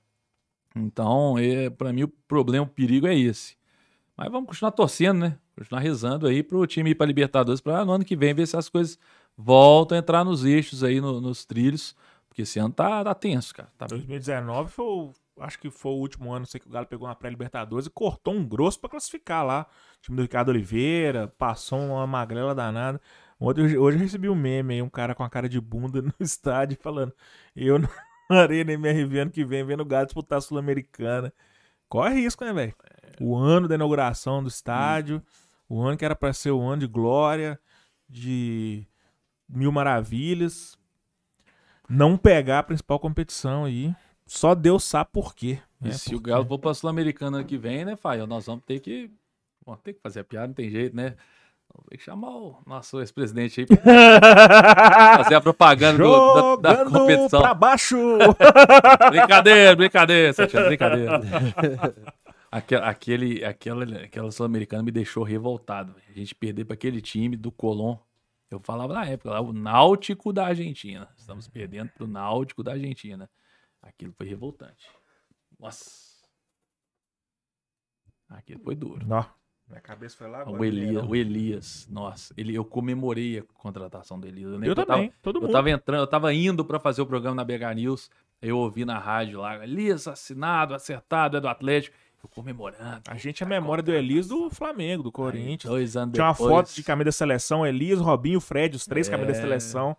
[0.76, 3.56] Então, é, para mim, o problema, o perigo é esse.
[4.16, 5.38] Mas vamos continuar torcendo, né?
[5.58, 8.56] Continuar rezando aí pro time ir pra Libertadores para no ano que vem ver se
[8.56, 9.00] as coisas
[9.36, 11.96] voltam a entrar nos eixos aí, no- nos trilhos.
[12.28, 13.72] Porque esse ano tá, tá tenso, cara.
[13.80, 17.07] Tá 2019 foi, o- acho que foi o último ano, sei que o Galo pegou
[17.07, 19.68] uma pré-Libertadores e cortou um grosso pra classificar lá.
[19.98, 23.02] O time do Ricardo Oliveira, passou uma magrela danada.
[23.40, 26.14] Ontem, hoje eu recebi um meme aí, um cara com a cara de bunda no
[26.20, 27.14] estádio falando:
[27.56, 27.90] Eu não
[28.30, 31.34] arei nem MRV ano que vem vendo o Galo disputar a Sul-Americana.
[31.88, 32.76] Corre risco, né, velho?
[33.20, 35.22] O ano da inauguração do estádio,
[35.68, 37.60] o ano que era pra ser o ano de glória,
[38.07, 38.88] de
[39.48, 40.78] mil maravilhas.
[41.90, 43.95] Não pegar a principal competição aí.
[44.30, 45.60] Só Deus sabe por quê.
[45.81, 45.91] E né?
[45.93, 48.27] se o Galo for pra Sul-Americana ano que vem, né, Fael?
[48.27, 49.10] Nós vamos ter que.
[49.65, 51.15] Vamos ter que fazer a piada, não tem jeito, né?
[51.73, 53.77] Vamos ter que chamar o nosso ex-presidente aí pra
[55.23, 57.41] fazer a propaganda do- da, da competição.
[57.41, 57.95] pra baixo!
[59.11, 61.22] Brincadeira, brincadeira, Satiano, brincadeira.
[62.51, 65.93] Aquela, aquele, aquela, aquela Sul-Americana me deixou revoltado.
[66.09, 67.95] A gente perder para aquele time do Colón.
[68.49, 71.08] Eu falava na época, lá, o Náutico da Argentina.
[71.16, 73.30] Estamos perdendo pro Náutico da Argentina.
[73.82, 74.88] Aquilo foi revoltante.
[75.59, 76.09] Nossa.
[78.30, 79.06] Aquilo foi duro.
[79.09, 79.25] Ó,
[79.67, 80.59] minha cabeça foi lá agora.
[80.59, 84.51] O Elias, o Elias, nossa, ele, eu comemorei a contratação do Elias.
[84.61, 85.51] Eu que também, todo eu mundo.
[85.51, 88.09] tava entrando, eu tava indo pra fazer o programa na BH News.
[88.41, 91.95] Eu ouvi na rádio lá, Elias assinado, acertado, é do Atlético.
[92.24, 93.01] Eu comemorando.
[93.08, 95.72] A gente é a memória do Elias do Flamengo, do Corinthians.
[95.72, 99.08] Dois anos Tinha uma depois, foto de camisa da seleção, Elias, Robinho, Fred, os três
[99.08, 99.11] É.
[99.11, 99.95] camisas da seleção.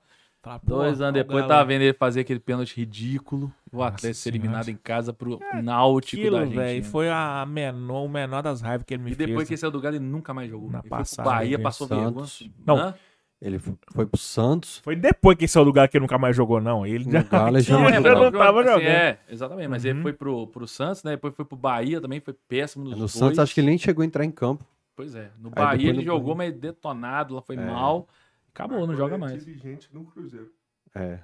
[0.62, 1.48] Dois anos o depois, Galo.
[1.48, 3.52] tava vendo ele fazer aquele pênalti ridículo.
[3.70, 6.62] O Atlético ser eliminado em casa pro Náutico da Aquilo, Argentina.
[6.62, 9.48] velho, foi a menor, o menor das raivas que ele me E depois fez.
[9.48, 10.70] que ele saiu do Galo, ele nunca mais jogou.
[10.70, 12.10] Na ele foi pro Bahia, dele, passou vergonha.
[12.12, 12.50] Santos.
[12.66, 12.76] Não.
[12.76, 12.94] Hã?
[13.42, 14.78] Ele fo- foi pro Santos.
[14.78, 16.86] Foi depois que ele saiu do Galo que ele nunca mais jogou, não.
[16.86, 18.30] Ele No já, Galo ele já não jogou.
[18.30, 18.86] não tava assim, jogando.
[18.88, 19.68] É, exatamente.
[19.68, 20.02] Mas ele Uhum.
[20.02, 21.12] foi pro, pro Santos, né?
[21.12, 23.12] Depois foi pro Bahia também, foi péssimo nos No dois.
[23.12, 24.64] Santos acho que ele nem chegou a entrar em campo.
[24.96, 25.30] Pois é.
[25.38, 27.64] No Aí Bahia depois ele no jogou, mas detonado, lá foi É.
[27.64, 28.08] mal.
[28.54, 29.44] Acabou, não joga é mais.
[29.44, 30.50] dirigente no Cruzeiro.
[30.94, 31.18] É.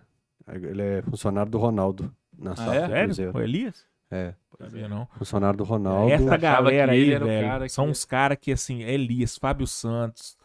[0.48, 2.80] Ele é funcionário do Ronaldo na Ah, SAF é?
[2.80, 3.04] do Sério?
[3.06, 3.36] Cruzeiro.
[3.36, 3.84] O Elias?
[4.10, 4.34] É.
[4.58, 5.06] Sabia não.
[5.18, 6.12] Funcionário do Ronaldo.
[6.12, 9.36] Essa galera aí, ele era o velho, cara que- são uns caras que, assim, Elias,
[9.36, 10.36] Fábio Santos,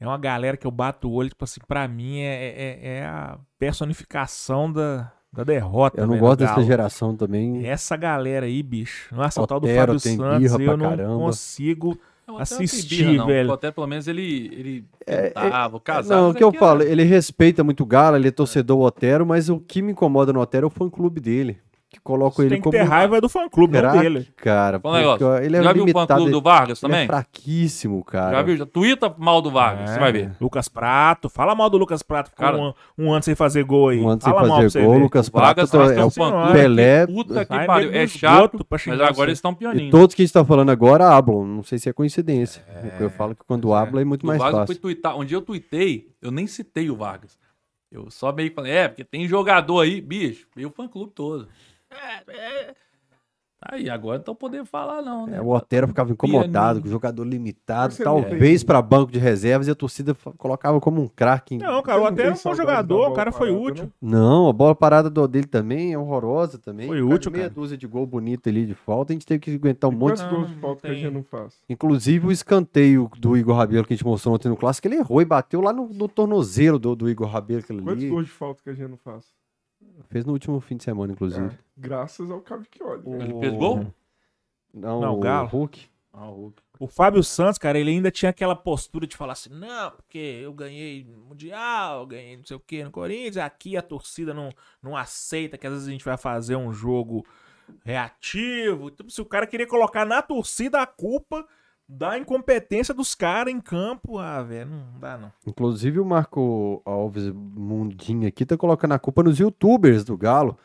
[0.00, 3.06] é uma galera que eu bato o olho, tipo assim, pra mim é, é, é
[3.06, 6.00] a personificação da, da derrota.
[6.00, 6.66] Eu não velho, gosto dessa Galo.
[6.66, 7.66] geração também.
[7.66, 9.14] Essa galera aí, bicho.
[9.14, 11.14] Nossa, o tal do Otero Fábio Santos, eu não caramba.
[11.16, 13.26] consigo Otero não tem Assistir, não.
[13.26, 13.48] velho.
[13.48, 16.22] O Otero, pelo menos, ele, ele É, tentava, o casal.
[16.22, 19.48] Não, o que eu falo, ele respeita muito o Galo, ele é torcedor Otero, mas
[19.48, 21.58] o que me incomoda no Otero é o fã-clube dele.
[21.90, 24.28] Que coloca Você ele tem que como ter raiva do fã-clube, não dele.
[24.36, 24.78] cara.
[24.84, 25.36] Um negócio.
[25.38, 27.04] ele é Já viu o limitado, fã-clube do Vargas ele também?
[27.04, 28.36] é fraquíssimo, cara.
[28.36, 28.66] Já viu?
[28.66, 30.32] Twitta mal do Vargas, É, você vai ver.
[30.38, 31.30] Lucas Prato.
[31.30, 32.28] Fala mal do Lucas Prato.
[32.28, 34.00] Ficou Cara, um, um ano sem fazer gol aí.
[34.00, 34.98] Um ano sem Fala mal pra fazer você gol.
[34.98, 37.06] Lucas O Vargas Prato é é um o fã-clube Pelé.
[37.06, 37.90] que Puta que pariu.
[37.94, 39.22] É chato, mas agora você.
[39.22, 39.90] eles estão E pianinho.
[39.90, 41.46] todos que a gente tá falando agora hablam.
[41.46, 42.62] Não sei se é coincidência.
[43.00, 45.16] Eu falo que quando habla é muito O mais Vargas fácil.
[45.18, 47.38] Um dia eu tuitei, eu nem citei o Vargas.
[47.90, 51.48] Eu só meio que falei, é, porque tem jogador aí, bicho, e o fã-clube todo.
[51.90, 52.74] É, é.
[53.60, 55.38] Aí, agora não estão podendo falar, não, né?
[55.38, 59.18] É, o Otero ficava incomodado com o jogador limitado, Você talvez tem- para banco de
[59.18, 61.58] reservas e a torcida colocava como um craque.
[61.58, 63.92] Não, cara, o Otero é tem um jogador, o cara foi parada, útil.
[64.00, 64.20] não?
[64.20, 66.86] Não, a bola parada do dele também é horrorosa também.
[66.86, 67.54] Foi Cara, útil, Meia cara.
[67.54, 70.22] dúzia de gol bonito ali de falta, a gente teve que aguentar um E monte.
[70.22, 71.58] Não, gols de falta que a gente não faz?
[71.68, 75.20] Inclusive o escanteio do Igor Rabelo que a gente mostrou ontem no clássico, ele errou
[75.20, 78.08] e bateu lá no, no tornozelo do, do Igor Rabelo, Quantos ali.
[78.08, 79.24] gols de falta que a gente não faz?
[80.08, 81.46] Fez no último fim de semana, inclusive.
[81.52, 83.08] Ah, graças ao Cavicchioli.
[83.08, 83.24] né?
[83.24, 83.92] Ele fez gol?
[84.72, 85.48] Não, Não, o o Galo.
[85.48, 85.88] Hulk.
[86.12, 86.62] Ah, o Hulk.
[86.80, 90.52] O Fábio Santos, cara, ele ainda tinha aquela postura de falar assim: não, porque eu
[90.52, 94.50] ganhei Mundial, ganhei não sei o que no Corinthians, aqui a torcida não,
[94.82, 97.26] não aceita que às vezes a gente vai fazer um jogo
[97.84, 98.88] reativo.
[98.88, 101.46] Então, se o cara queria colocar na torcida a culpa
[101.88, 105.32] da incompetência dos caras em campo, ah, velho, não dá não.
[105.46, 110.58] Inclusive o Marco Alves Mundinho aqui tá colocando a culpa nos youtubers do Galo,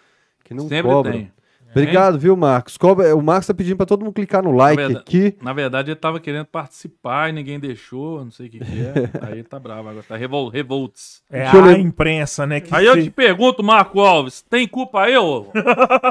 [0.43, 1.13] que não Sempre cobram.
[1.13, 1.31] tem.
[1.71, 2.77] Obrigado, viu, Marcos?
[2.77, 3.15] Cobra...
[3.15, 5.35] O Marcos tá pedindo pra todo mundo clicar no like verdade- aqui.
[5.41, 8.93] Na verdade, ele tava querendo participar e ninguém deixou, não sei o que, que é.
[9.25, 11.23] Aí ele tá bravo agora, tá revol revolts.
[11.31, 12.59] É Deixa eu a ler- imprensa, né?
[12.61, 15.47] Que Aí eu te pergunto, Marco Alves, tem culpa eu?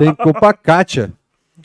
[0.01, 1.13] Tem culpa a Kátia.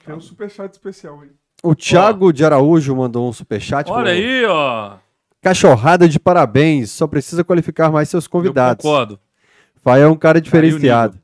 [0.06, 1.32] Tem um superchat especial aí.
[1.64, 3.90] O Thiago de Araújo mandou um superchat.
[3.92, 4.98] Olha falou, aí, ó.
[5.42, 6.92] Cachorrada de parabéns.
[6.92, 8.84] Só precisa qualificar mais seus convidados.
[8.86, 9.20] Eu concordo.
[9.84, 11.18] Fael é um cara diferenciado.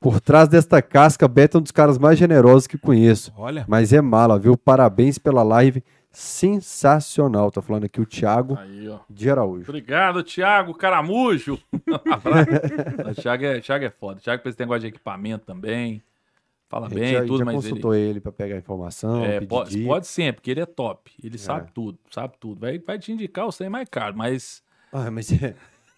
[0.00, 3.32] Por trás desta casca, Beto é um dos caras mais generosos que conheço.
[3.36, 4.56] Olha, Mas é mala, viu?
[4.56, 5.82] Parabéns pela live.
[6.12, 7.50] Sensacional.
[7.50, 8.98] Tá falando aqui o Thiago Aí, ó.
[9.10, 9.64] de Araújo.
[9.68, 11.58] Obrigado, Thiago Caramujo.
[13.10, 14.18] O Thiago é, Thiago é foda.
[14.18, 16.02] O Thiago fez esse negócio de equipamento também.
[16.74, 17.62] Fala A gente bem, já, tudo, já mas ele.
[17.68, 19.86] consultou ele, pra pegar informação, É, pode, dica.
[19.86, 21.12] pode sempre, porque ele é top.
[21.22, 22.60] Ele sabe tudo, sabe tudo.
[22.60, 24.60] Vai, vai te indicar o trem mais caro, mas.
[24.92, 25.54] Ah, mas é-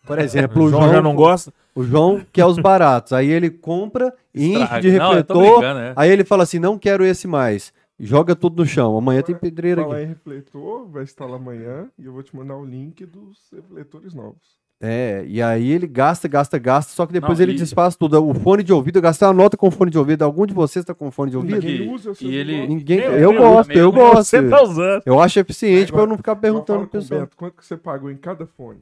[0.07, 1.51] Por exemplo, o João, João, já não gosta.
[1.75, 3.15] o João quer os baratos.
[3.15, 5.39] Aí ele compra, enche de Não, refletor.
[5.61, 5.93] brincando, é.
[5.97, 7.73] Aí ele fala assim: não quero esse mais.
[7.99, 8.99] Joga tudo no chão.
[8.99, 9.95] Amanhã tem pedreira aqui.
[10.03, 14.59] em refletor, vai instalar amanhã e eu vou te mandar o link dos refletores novos.
[14.79, 18.23] É, e aí ele gasta, gasta, gasta, só que depois Não, ele e- desfaz tudo.
[18.23, 20.23] O fone de ouvido, eu gastei uma nota com fone de ouvido.
[20.23, 21.55] Algum de vocês tá com fone de ouvido?
[21.55, 22.67] Ninguém- usa e ele-.
[22.67, 22.99] Ninguém.
[22.99, 24.25] Eu- Eu, eu gosto, eu gosto.
[24.25, 25.03] Você tá usando.
[25.07, 27.21] Eu acho eficiente pra eu não ficar perguntando pro com o pessoal.
[27.21, 28.81] Beto, quanto que você pagou em cada fone?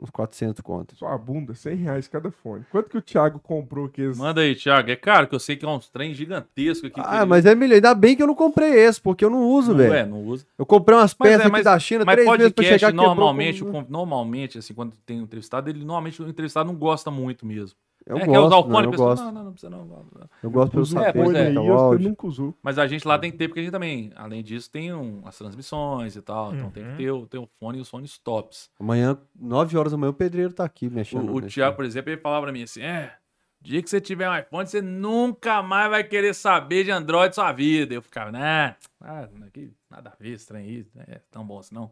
[0.00, 0.98] Uns 400 contas.
[0.98, 2.64] Só a bunda, 100 reais cada fone.
[2.70, 4.02] Quanto que o Thiago comprou aqui?
[4.16, 4.90] Manda aí, Thiago.
[4.90, 7.00] É caro que eu sei que é uns trem gigantesco aqui.
[7.00, 7.76] que Ah, ele- mas é melhor.
[7.76, 9.94] Ainda bem que eu não comprei esse, porque eu não uso, não, velho.
[9.94, 10.44] é, não usa.
[10.58, 12.78] Eu comprei umas Mas peças é, aqui mas- da China Mas três vezes pra podcast,
[12.80, 12.96] chegar aqui.
[12.96, 17.46] normalmente, com- normalmente, assim, quando tem um entrevistado, ele normalmente o entrevistado não gosta muito
[17.46, 17.76] mesmo.
[18.06, 19.24] Eu é, quer usar o gosto, fone, não, pessoa, gosto.
[19.24, 19.84] não, não, não precisa não.
[19.86, 20.06] não.
[20.42, 21.42] Eu gosto pelo É, saber, é.
[21.46, 22.08] aí, então, eu áudio.
[22.08, 22.54] nunca usou.
[22.62, 25.22] Mas a gente lá tem que ter, porque a gente também, além disso, tem um-
[25.24, 26.54] as transmissões e tal.
[26.54, 26.96] Então tem que Uhum.
[26.96, 28.70] ter, o- ter o fone e os fones tops.
[28.78, 31.30] Amanhã, 9 horas da manhã, o pedreiro tá aqui mexendo.
[31.32, 33.14] O, o Thiago, por exemplo, ele falava pra mim assim: é,
[33.62, 37.52] dia que você tiver um iPhone, você nunca mais vai querer saber de Android sua
[37.52, 37.94] vida.
[37.94, 38.76] Eu ficava, né?
[39.00, 41.90] Ah, aqui, nada a ver, trem aí, não é tão bom assim não.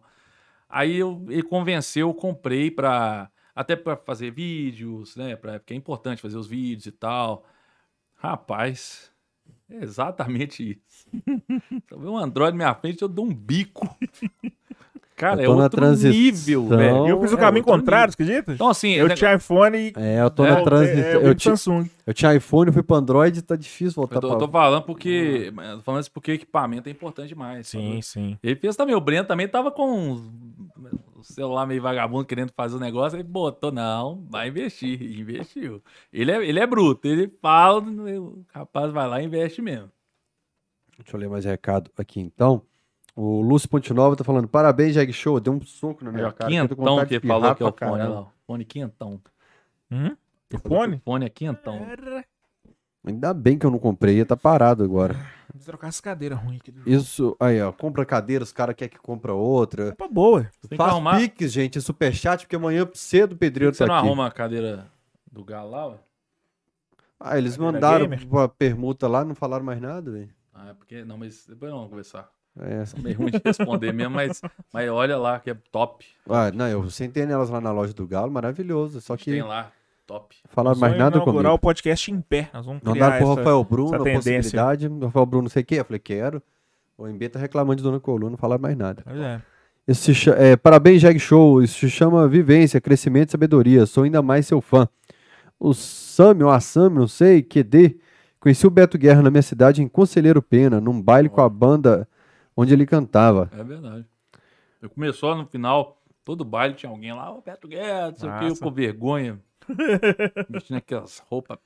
[0.68, 3.30] Aí eu, ele convenceu, eu comprei pra.
[3.54, 5.36] Até pra fazer vídeos, né?
[5.36, 7.44] Pra, porque é importante fazer os vídeos e tal.
[8.16, 9.10] Rapaz,
[9.70, 11.06] é exatamente isso.
[11.10, 13.88] Se eu ver um Android na minha frente, eu dou um bico.
[15.14, 16.10] Cara, Eu é outro transição.
[16.10, 17.06] nível, velho.
[17.06, 18.24] Eu fiz o É caminho outro contrário, nível.
[18.34, 18.52] acredita?
[18.54, 19.92] Então, assim, eu o tinha iPhone e.
[19.96, 21.00] É, eu tô É, na transição.
[21.04, 21.88] É, eu, eu ti- Samsung.
[22.06, 24.36] eu tinha iPhone, fui pro Android, tá difícil voltar Eu tô, pra...
[24.36, 25.52] eu tô falando porque.
[25.56, 27.68] eu tô falando isso porque equipamento é importante demais.
[27.68, 28.02] Sim, sabe?
[28.02, 28.38] sim.
[28.42, 28.96] Ele fez também.
[28.96, 30.20] O Breno também tava com
[31.22, 33.16] o celular meio vagabundo querendo fazer o negócio.
[33.16, 35.00] Ele botou, não, vai investir.
[35.00, 35.82] E Investiu.
[36.12, 37.06] Ele é, ele é bruto.
[37.06, 39.90] Ele fala, o rapaz vai lá e investe mesmo.
[40.98, 42.62] Deixa eu ler mais recado aqui, então.
[43.14, 45.38] O Lúcio Pontinova tá falando, parabéns, Jag Show.
[45.38, 46.50] Deu um soco na minha ó, cara.
[46.68, 48.02] que vontade que de falou que é o fone.
[48.02, 49.20] Lá, fone quentão.
[49.90, 50.16] Hum?
[50.52, 50.96] O fone?
[50.96, 51.86] O fone é quentão.
[53.04, 55.14] Ainda bem que eu não comprei, ia tá parado agora.
[55.52, 56.70] Vou trocar essa cadeira ruim aqui.
[56.70, 59.90] do- Isso, aí, ó, compra cadeira, os caras querem que compra outra.
[59.90, 60.42] Opa, boa.
[60.62, 61.18] Tem que Faz arrumar.
[61.18, 64.06] piques, gente, superchat, porque amanhã cedo o pedreiro Você tá não aqui.
[64.06, 64.86] arruma a cadeira
[65.30, 65.98] do galo lá, ué?
[67.18, 68.26] Ah, eles Cadeira mandaram gamer?
[68.28, 70.30] uma permuta lá, não falaram mais nada, velho.
[70.52, 71.04] Ah, é porque.
[71.04, 72.30] Não, mas depois não vamos conversar.
[72.58, 74.40] É, São meio ruim de responder mesmo, mas,
[74.72, 76.04] mas olha lá, que é top.
[76.28, 79.00] ah, não, eu sentei nelas lá na loja do Galo, maravilhoso.
[79.00, 79.72] Só que Tem lá,
[80.12, 80.36] top.
[80.48, 81.54] falaram mais Vamos nada inaugurar comigo.
[81.54, 82.50] o podcast em pé.
[82.52, 84.88] Nós vamos criar dá pro Rafael Bruno essa a possibilidade.
[84.88, 85.74] O Rafael Bruno, não sei o quê.
[85.76, 86.42] Eu falei, quero.
[86.98, 89.02] O MB tá reclamando de Dona Coluna, não falaram mais nada.
[89.04, 89.40] Pois é.
[89.88, 91.62] Isso se é, parabéns, Jag Show.
[91.62, 93.86] Isso se chama vivência, crescimento e sabedoria.
[93.86, 94.88] Sou ainda mais seu fã.
[95.58, 97.98] O Sami, ou a Sami, não sei, QD.
[98.38, 102.08] Conheci o Beto Guerra na minha cidade, em Conselheiro Pena, num baile com a banda
[102.56, 103.48] onde ele cantava.
[103.56, 104.04] É verdade.
[104.80, 108.38] Eu começou no final, todo baile tinha alguém lá, ô Beto Guedes, não sei o
[108.38, 109.38] que, eu com vergonha.
[110.48, 111.58] Vestindo aquelas roupas.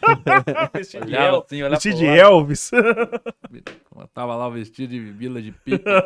[0.72, 1.36] Vestido de, El...
[1.38, 2.06] assim, vestido de.
[2.06, 2.70] Elvis.
[2.72, 5.90] Eu tava lá vestido de vila de pipa.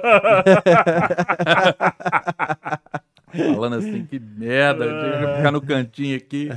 [3.30, 6.48] Falando assim, que merda, eu tinha que ficar no cantinho aqui.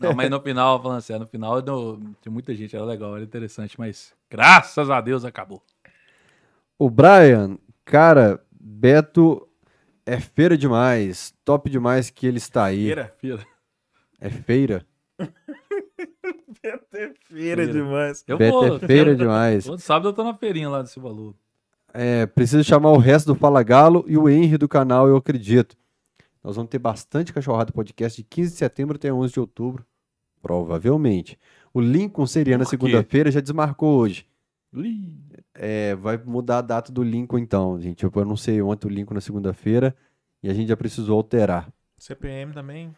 [0.00, 3.78] Não, mas no final, falando assim, no final tinha muita gente, era legal, era interessante,
[3.78, 5.62] mas graças a Deus acabou.
[6.78, 9.46] O Brian, cara, Beto
[10.06, 11.34] é feira demais.
[11.44, 12.86] Top demais que ele está aí.
[12.86, 13.14] Feira.
[13.18, 13.55] Fira.
[14.20, 14.86] É feira?
[16.60, 17.66] Feira é feira Feira.
[17.66, 18.24] demais.
[18.26, 19.64] Eu Beto vou, é feira demais.
[19.64, 21.34] Todo sábado eu tô na feirinha lá desse valor.
[21.94, 25.76] É, preciso chamar o resto do Fala Galo e o Henry do canal, eu acredito.
[26.42, 29.84] Nós vamos ter bastante cachorrada podcast de 15 de setembro até 11 de outubro.
[30.42, 31.38] Provavelmente.
[31.72, 34.26] O Lincoln seria na segunda-feira, já desmarcou hoje.
[35.54, 38.04] É, vai mudar a data do Lincoln então, gente.
[38.04, 39.96] Eu anunciei ontem o Lincoln na segunda-feira
[40.42, 41.72] e a gente já precisou alterar.
[41.98, 42.94] CPM também.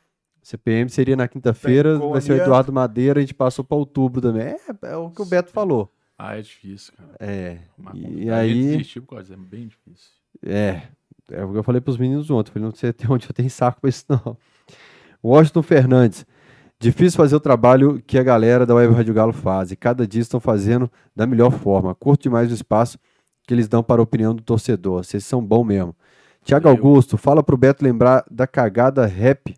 [0.49, 2.37] CPM seria na quinta-feira, vai ser o.
[2.37, 4.45] Eduardo Madeira, a gente passou para outubro também.
[4.45, 5.93] É, é o que o Beto falou.
[6.17, 7.11] Ah, é difícil, cara.
[7.21, 8.79] É, Mas e, aí...
[8.79, 10.11] Disso, é bem difícil.
[10.43, 10.85] É,
[11.31, 12.51] é o que eu falei pros meninos ontem.
[12.51, 14.39] Falei, não sei até onde eu tenho saco pra isso, não.
[15.23, 16.25] Washington Fernandes.
[16.81, 19.71] Difícil fazer o trabalho que a galera da Web Rádio Galo faz.
[19.71, 21.95] E cada dia estão fazendo da melhor forma.
[21.95, 22.99] Curto demais o espaço
[23.47, 25.05] que eles dão para a opinião do torcedor.
[25.05, 25.95] Vocês são bom mesmo.
[26.43, 26.71] Tiago.
[26.71, 29.55] Augusto, fala pro Beto lembrar da cagada rap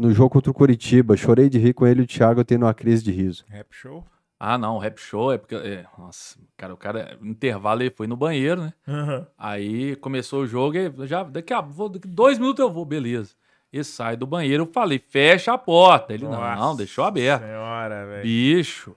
[0.00, 1.16] no jogo contra o Coritiba.
[1.16, 3.44] Chorei de rir com ele e o Thiago tendo uma crise de riso.
[3.48, 4.04] Rap show.
[4.42, 5.54] Ah, não, rap show é porque.
[5.54, 8.72] é, nossa, cara, o cara, no intervalo ele foi no banheiro, né?
[8.88, 9.26] Aham.
[9.36, 13.34] Aí começou o jogo e já, daqui a vou, daqui dois minutos eu vou, beleza.
[13.70, 16.14] Ele sai do banheiro, eu falei, fecha a porta.
[16.14, 17.42] Ele, não, não, Nossa deixou aberto.
[17.42, 18.22] Senhora, velho.
[18.22, 18.96] Bicho,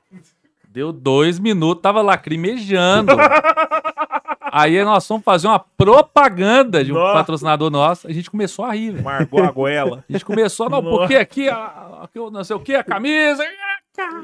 [0.69, 3.11] deu dois minutos, tava lacrimejando.
[4.55, 7.13] Aí nós fomos fazer uma propaganda de um Nossa.
[7.13, 9.03] patrocinador nosso, a gente começou a rir, velho.
[9.03, 10.03] Marcou a goela.
[10.07, 10.97] A gente começou, não, Nossa.
[10.99, 13.43] porque aqui, a, aqui o não sei o que, a camisa.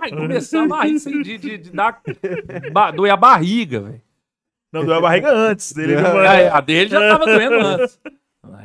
[0.06, 2.00] E começamos a rir assim, de, de, de dar.
[2.72, 4.02] Ba, doer a barriga, velho.
[4.72, 5.96] Não, doeu a barriga antes dele.
[5.96, 8.00] A, a dele já tava doendo antes.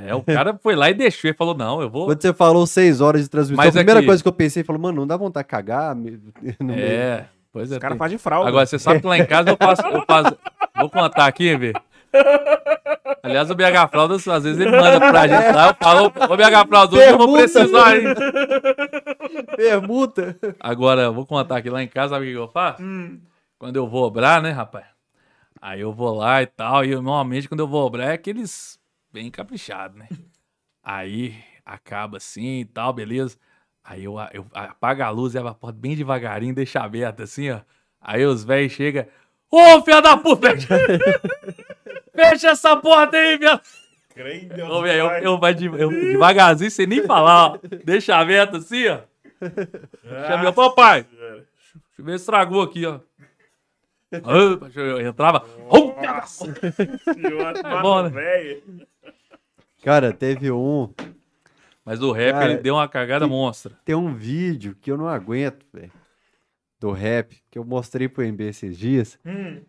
[0.06, 1.28] É, o cara foi lá e deixou.
[1.28, 2.06] Ele falou: não, eu vou.
[2.06, 4.62] Quando você falou seis horas de transmissão, Mas a primeira aqui- coisa que eu pensei,
[4.62, 5.94] falou, mano, não dá vontade de cagar?
[5.96, 6.20] no meio?"
[6.78, 7.76] É, pois é.
[7.76, 8.48] O cara tem- faz de fralda.
[8.48, 9.82] Agora, você sabe que lá em casa eu faço.
[9.86, 10.36] Eu faço...
[10.76, 11.80] Vou contar aqui, velho.
[13.22, 15.68] Aliás, o BH Fraldas, às vezes ele manda pra gente lá.
[15.68, 18.04] Eu falo, ô BH Fraldas, hoje eu vou precisar, hein?
[19.56, 20.36] Permuta.
[20.60, 22.82] Agora, eu vou contar aqui lá em casa, sabe o que eu faço?
[23.58, 24.86] Quando eu vou obrar, né, rapaz?
[25.60, 26.84] Aí eu vou lá e tal.
[26.84, 28.78] E eu, normalmente, quando eu vou obrar, é aqueles
[29.12, 30.08] bem caprichados, né?
[30.82, 33.38] Aí acaba assim e tal, beleza.
[33.82, 37.50] Aí eu, eu apago a luz e abro a porta bem devagarinho, deixa aberta assim,
[37.50, 37.60] ó.
[38.00, 39.06] Aí os velhos chegam.
[39.56, 40.48] Ô, filha da puta!
[42.12, 43.38] Fecha, essa porta aí!
[44.68, 47.58] Ô, velho, eu, eu, eu devagarzinho, sem nem falar, ó.
[47.84, 48.98] Deixa aberto assim, ó.
[50.26, 51.04] Chamei o papai.
[51.04, 51.46] Deixa
[51.98, 52.98] eu ver se estragou aqui, ó.
[54.12, 55.44] Opa, eu entrava.
[55.68, 55.92] Oh,
[57.64, 58.10] É bom, né?
[59.84, 60.92] Cara, teve um.
[61.84, 63.72] Mas o rap, Cara, ele deu uma cagada monstra.
[63.84, 65.92] Tem um vídeo que eu não aguento, velho.
[66.84, 69.18] Do rap, que eu mostrei pro MB esses dias.
[69.24, 69.62] Hum.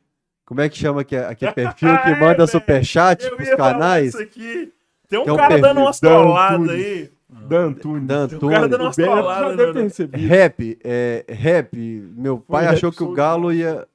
[0.45, 4.10] Como é que chama aqui, aqui é perfil que manda superchat Eu pros canais?
[4.10, 4.74] isso aqui.
[5.08, 7.11] Tem um Tem um cara perfil dando umas Dan trolladas aí.
[7.30, 8.06] Dan Tunes.
[8.06, 9.76] Dan O cara dando umas trolladas.
[9.76, 9.82] né?
[9.84, 10.27] recebido.
[10.27, 11.77] Rap, é, rap.
[12.18, 13.14] Meu pai rap achou que o.
[13.14, 13.88] Galo ia.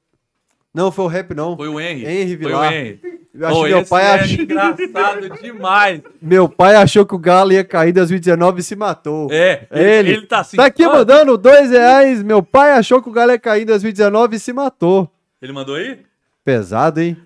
[0.73, 1.55] Não, foi o rap, não.
[1.55, 2.05] Foi o Henry.
[2.07, 2.73] Henry Foi o Vilar.
[2.73, 3.20] Henry.
[3.33, 4.31] Meu esse pai, é ach...
[4.33, 6.01] engraçado demais.
[6.21, 9.29] meu pai achou que o Galo ia cair em 2019 e se matou.
[9.31, 10.11] É, Ele.
[10.11, 10.57] ele tá assim.
[10.57, 12.21] Tá aqui "Ah, mandando dois reais.
[12.21, 15.09] Meu pai achou que o Galo ia cair em 2019 e se matou.
[15.41, 15.99] Ele mandou aí?
[16.43, 17.17] Pesado, hein?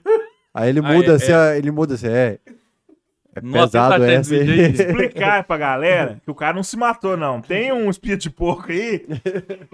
[0.54, 2.38] Aí ele Ah, muda é, assim, ó, ele muda assim, é.
[3.38, 4.62] É Nossa, pesado tá tendo essa aí.
[4.72, 7.42] explicar pra galera que o cara não se matou, não.
[7.42, 9.06] Tem um espírito de porco aí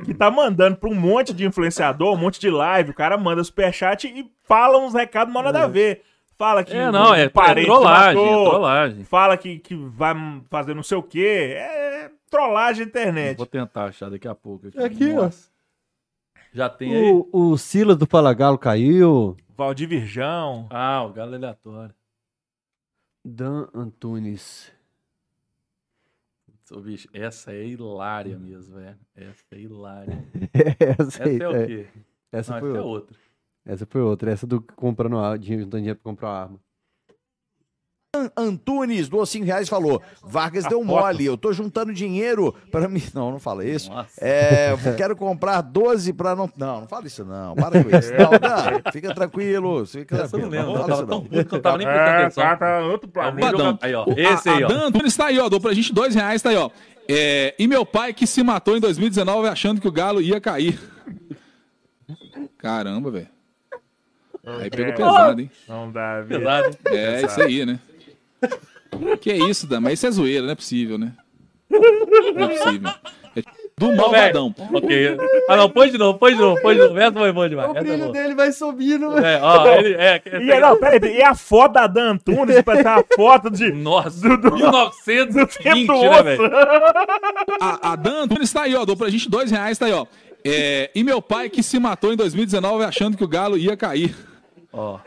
[0.04, 2.90] que tá mandando pra um monte de influenciador, um monte de live.
[2.90, 6.02] O cara manda superchat e fala uns recados mal nada a ver.
[6.42, 9.04] Fala que É, não, é, parente se trollagem, é matou, trollagem.
[9.04, 10.16] Fala que, que vai
[10.50, 11.54] fazer não sei o quê.
[11.56, 13.38] É trollagem na internet.
[13.38, 14.68] Vou tentar achar daqui a pouco.
[14.84, 15.26] Aqui, ó.
[15.26, 15.52] Nossa.
[16.52, 17.12] Já tem aí?
[17.12, 19.38] O, o Silas do Fala Galo caiu.
[19.56, 20.66] Valdir Virgão.
[20.72, 21.94] Ah, o Galo aleatório.
[23.24, 24.74] Dan Antunes.
[26.72, 28.98] Ô, bicho, essa é hilária mesmo, velho.
[29.16, 30.28] Essa é hilária.
[30.80, 31.88] essa Essa aí, é o é, quê?
[32.32, 33.18] essa Não, foi essa é outra.
[33.66, 34.32] Essa foi outra.
[34.32, 36.60] Essa do comprando a- dinheiro, juntando dinheiro pra comprar uma arma.
[38.36, 43.02] Antunes, do 5 reais, falou: Vargas deu mole, eu tô juntando dinheiro para mim.
[43.14, 43.90] Não, não fala isso.
[44.20, 46.52] É, eu quero comprar 12 para não.
[46.58, 47.56] Não, não fala isso, não.
[47.56, 48.12] Para com isso.
[48.20, 49.86] Não, não, fica tranquilo.
[49.86, 50.50] Fica eu não tranquilo.
[50.52, 50.68] lembro.
[50.68, 51.44] Não Eu fala tava isso, não.
[51.46, 52.44] que eu tava nem prestando atenção.
[52.44, 53.78] tá, tá outro É planeta.
[53.82, 54.06] Aí, ó.
[54.18, 54.68] Esse aí, ó.
[54.68, 55.48] Dan Antunes tá aí, ó.
[55.48, 56.70] Dou pra gente dois reais, tá aí, ó.
[57.08, 60.78] É, e meu pai que se matou em 2019 achando que o Galo ia cair.
[62.58, 63.28] Caramba, velho.
[64.46, 65.52] Aí pegou pesado, hein?
[65.68, 66.40] Não dá, vida.
[66.40, 66.78] Pesado.
[66.88, 67.80] É, isso aí, né?
[69.22, 69.82] Que isso, Dan?
[69.82, 71.14] Mas isso é zoeira, não é possível, né?
[71.70, 71.80] Não
[72.46, 72.90] é possível.
[73.36, 73.42] É
[73.78, 74.54] do malvadão.
[74.74, 75.18] Ok.
[75.50, 77.00] Ah, não, põe de novo, põe de novo, põe de novo.
[77.00, 77.72] Essa foi boa demais.
[77.72, 78.12] O é brilho boa.
[78.12, 79.26] dele vai subindo, velho.
[79.26, 79.94] É, ó, ele.
[79.96, 83.50] É, essa E, não, peraí, peraí, e a foto da Dan Antunes, parece uma foto
[83.50, 83.72] de...
[83.72, 86.52] Nossa, Do- do- 1920, tempo do né, velho?
[87.60, 88.86] A, a Dan Antunes tá aí, ó.
[88.86, 90.06] Dou pra gente dois reais, tá aí, ó.
[90.46, 94.14] É, e meu pai que se matou em 2019 achando que o Galo ia cair.
[94.74, 95.00] Ó,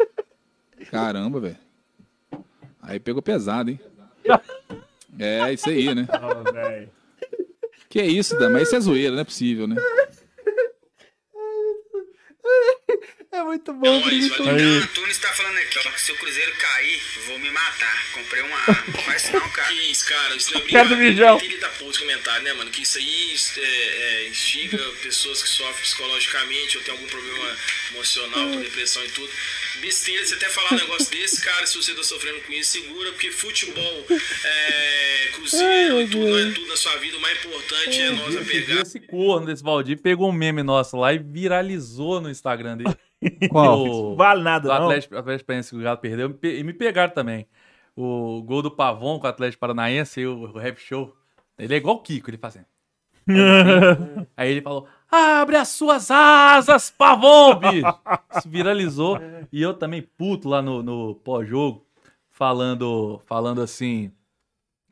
[0.90, 1.56] Caramba, velho.
[2.82, 3.80] Aí pegou pesado, hein?
[5.16, 6.08] É, isso aí, né?
[7.88, 8.50] Que isso, Dan?
[8.50, 9.76] Mas isso é zoeira, não é possível, né?
[13.32, 14.58] É muito bom o brilho Mas o subindo.
[14.58, 15.90] Dan Antunes tá falando aqui, ó.
[15.90, 18.12] que Se o Cruzeiro cair, vou me matar.
[18.12, 18.84] Comprei uma arma.
[18.86, 19.68] Não faz isso não, cara.
[19.68, 21.40] Que isso, cara, isso não é Quero do Mijão.
[21.60, 22.70] Dar ponto de comentário, né, mano?
[22.70, 27.56] Que isso aí é, é, instiga pessoas que sofrem psicologicamente ou tem algum problema
[27.92, 29.30] emocional, com depressão e tudo.
[29.80, 33.10] Besteira você até falar um negócio desse, cara, se você tá sofrendo com isso, segura,
[33.12, 34.06] porque futebol,
[34.44, 37.16] é, cruzeiro e tudo, não é tudo na sua vida.
[37.16, 38.82] O mais importante é nós a pegar.
[38.82, 42.94] esse corno desse Valdir pegou um meme nosso lá e viralizou no Instagram dele.
[43.50, 43.86] Qual?
[43.86, 44.84] O- Vale nada, do não.
[44.86, 47.46] Atlético, Atlético Paranaense que o Galo perdeu e me pegaram também.
[47.96, 51.14] O gol do Pavon com o Atlético Paranaense e o, o rap show.
[51.58, 52.66] Ele é igual o Kiko, ele fazendo.
[54.36, 57.86] Aí ele falou: Abre as suas asas, Pavon, bicho!
[58.36, 59.18] Isso viralizou.
[59.52, 61.86] E eu também puto lá no, no pós-jogo,
[62.30, 64.12] falando, falando assim: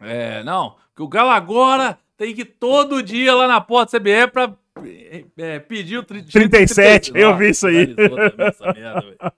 [0.00, 4.02] É, não, que o Galo agora tem que ir todo dia lá na porta do
[4.02, 7.94] CBE pra é, é, o tri- 37, eu vi isso aí.
[7.94, 9.34] Merda.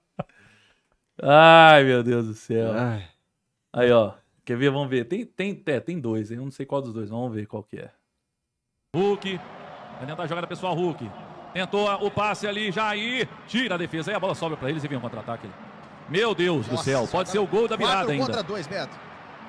[1.22, 2.72] Ai, meu Deus do céu.
[2.72, 3.08] Ai,
[3.72, 4.12] Aí, ó.
[4.44, 4.70] Quer ver?
[4.70, 5.04] Vamos ver.
[5.06, 6.36] Tem, tem, é, tem dois, hein?
[6.38, 7.08] Eu não sei qual dos dois.
[7.08, 7.90] Vamos ver qual que é.
[8.94, 9.40] Hulk.
[9.98, 11.10] Vai tentar a jogada pessoal, Hulk.
[11.52, 13.28] Tentou o passe ali, Jair.
[13.46, 14.10] Tira a defesa.
[14.10, 15.48] Aí a bola sobra pra eles e vem um contra-ataque.
[16.08, 17.08] Meu Deus do céu.
[17.08, 18.26] Pode ser o gol da virada ainda.
[18.26, 18.96] contra dois, Beto.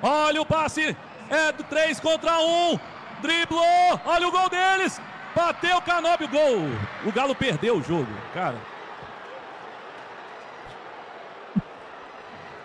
[0.02, 0.96] Olha o passe.
[1.28, 2.78] É do 3 contra 1.
[3.20, 4.00] Driblou.
[4.04, 5.00] Olha o gol deles.
[5.36, 6.26] Bateu o Canóbio.
[6.28, 6.62] Gol.
[7.04, 8.56] O Galo perdeu o jogo, cara.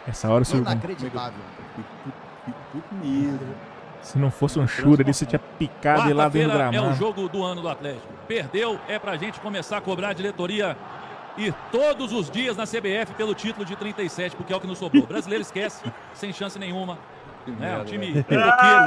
[0.07, 1.39] Essa hora, se, Inacreditável.
[4.01, 6.79] se não fosse um chute ali, você tinha picado ele lá dentro do Quarta-feira é
[6.79, 6.97] o gramado.
[6.97, 8.07] jogo do ano do Atlético.
[8.27, 10.75] Perdeu é pra gente começar a cobrar a diretoria
[11.37, 14.79] e todos os dias na CBF pelo título de 37, porque é o que nos
[14.79, 15.03] sobrou.
[15.03, 15.83] O brasileiro esquece,
[16.13, 16.97] sem chance nenhuma.
[17.47, 17.77] Né?
[17.79, 18.25] O time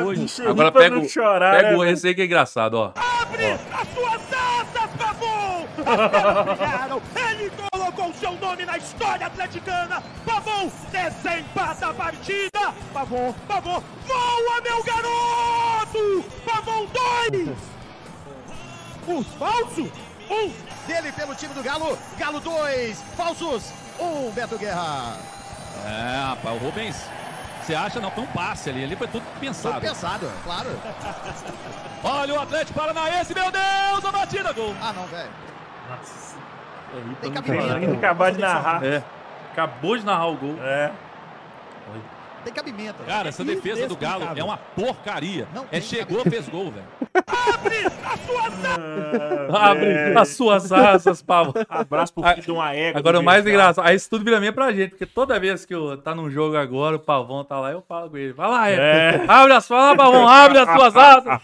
[0.05, 0.43] hoje.
[0.47, 2.93] Agora pega, o- chorar, pega né, esse aí que é engraçado, ó.
[2.97, 5.67] As suas asas, Pavon!
[5.79, 7.03] As pernas brilharam.
[7.31, 10.03] Ele colocou o seu nome na história atleticana.
[10.25, 12.73] Pavon desempata a partida.
[12.93, 16.25] Pavon, Pavon, voa, meu garoto!
[16.45, 16.87] Pavon
[17.33, 17.49] 2!
[19.07, 19.91] Os falsos,
[20.31, 20.51] um.
[20.87, 21.99] Dele pelo time do Galo.
[22.19, 25.17] Galo 2, falsos, 1, um, Beto Guerra.
[25.87, 26.97] É, rapaz, o Rubens.
[27.65, 27.99] Você acha?
[27.99, 28.85] Não, foi um passe ali.
[28.85, 29.81] Ali foi tudo Foi pensado.
[29.81, 30.69] pensado, claro.
[32.03, 34.75] Olha o Atlético Paranaense, meu Deus, a batida, gol.
[34.83, 35.31] Ah, não, velho.
[37.23, 38.85] Tem Tem que acabar de narrar.
[38.85, 39.03] É.
[39.53, 40.57] Acabou de narrar o gol.
[40.61, 40.91] É.
[42.45, 43.03] Tem cabimento.
[43.05, 45.49] Cara, essa defesa do Galo é uma porcaria.
[45.55, 46.87] Não É chegou, fez gol, velho.
[47.27, 49.55] Abre as suas asas.
[49.55, 51.53] Abre as suas asas, Pavon.
[51.69, 52.99] Abraço pro filho de uma égua.
[52.99, 55.75] Agora o mais engraçado, aí isso tudo vira meme pra gente, porque toda vez que
[55.75, 58.33] eu tá num jogo agora, o Pavão tá lá, eu falo com ele.
[58.33, 58.75] Vai lá, é.
[58.75, 59.25] É.
[59.27, 61.41] Abre as suas, Pavão, abre as suas asas.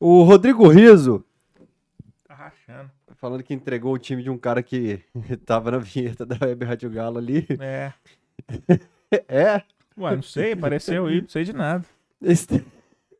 [0.00, 1.24] O Rodrigo Riso,
[2.26, 2.90] Tá rachando.
[3.16, 5.00] falando que entregou o time de um cara que
[5.44, 7.46] tava na vinheta da Web Rádio Galo ali.
[7.58, 7.92] É.
[9.10, 9.62] É?
[9.96, 11.84] Ué, não sei, apareceu aí, não sei de nada.
[12.22, 12.64] Esse...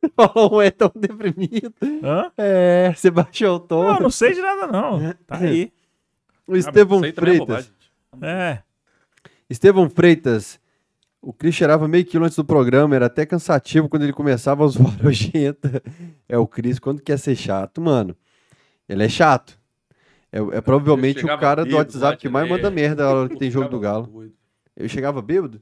[0.15, 1.73] Falou, é tão deprimido.
[2.03, 2.31] Hã?
[2.37, 3.83] É, você baixou o tom.
[3.83, 5.13] Não, não sei de nada, não.
[5.27, 5.73] Tá aí.
[6.47, 7.47] O Estevão também é Freitas.
[7.47, 7.71] bobagem.
[8.21, 8.59] É.
[9.49, 10.59] Estevão Freitas.
[11.21, 14.67] O Cris cheirava meio quilo antes do programa, era até cansativo quando ele começava a
[14.67, 15.83] zoar nojenta.
[16.29, 18.15] É o Cris, quando quer ser chato, mano.
[18.87, 19.59] Ele é chato.
[20.31, 22.49] É, é provavelmente o cara do WhatsApp que mais é.
[22.49, 24.31] manda merda na hora que tem jogo do Galo.
[24.77, 25.61] Eu chegava bêbado?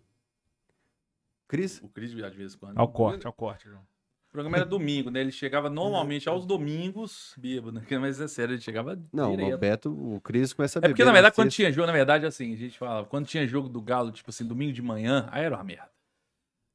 [1.47, 1.81] Cris?
[1.81, 2.77] O Cris, às vezes, quando.
[2.77, 3.81] Ao corte, ao corte, João.
[3.81, 5.21] O programa era domingo, né?
[5.21, 7.81] Ele chegava normalmente aos domingos, bêbado, né?
[7.99, 9.55] Mas é sério, ele chegava Não, direto.
[9.55, 10.93] o Beto, o Cris começa a É beber.
[10.93, 13.69] porque, na verdade, quando tinha jogo, na verdade, assim, a gente falava, quando tinha jogo
[13.69, 15.89] do Galo, tipo assim, domingo de manhã, aí era uma merda.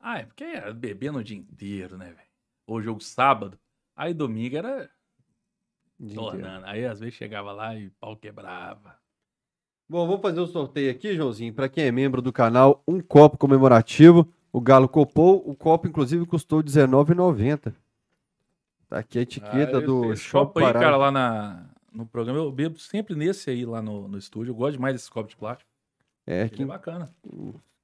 [0.00, 2.28] Ah, é porque era bebendo o dia inteiro, né, velho?
[2.66, 3.56] Ou jogo sábado.
[3.94, 4.90] Aí domingo era
[6.14, 6.66] tornando.
[6.66, 8.96] Aí às vezes chegava lá e pau quebrava.
[9.88, 11.52] Bom, vamos fazer o sorteio aqui, Joãozinho.
[11.52, 14.26] Para quem é membro do canal, um copo comemorativo.
[14.52, 15.42] O Galo copou.
[15.48, 17.72] O copo, inclusive, custou R$19,90.
[18.88, 20.80] Tá aqui a etiqueta Ah, do esse, esse Shop copo aí, Pará.
[20.80, 24.50] cara, lá na, no programa, eu bebo sempre nesse aí lá no, no estúdio.
[24.50, 25.70] Eu gosto demais desse copo de plástico.
[26.26, 27.10] É, que é bacana.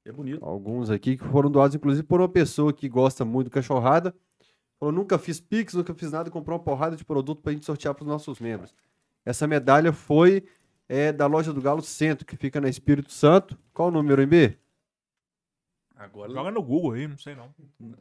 [0.05, 0.45] É bonito.
[0.45, 4.15] alguns aqui que foram doados, inclusive, por uma pessoa que gosta muito do cachorrada.
[4.79, 7.95] Falou, nunca fiz Pix, nunca fiz nada, comprou uma porrada de produto pra gente sortear
[7.95, 8.73] pros nossos membros.
[9.25, 10.45] Essa medalha foi
[10.89, 13.59] é, da loja do Galo Centro, que fica na Espírito Santo.
[13.75, 14.57] Qual o número, MB?
[15.99, 17.49] Agora Joga no Google aí, não sei não.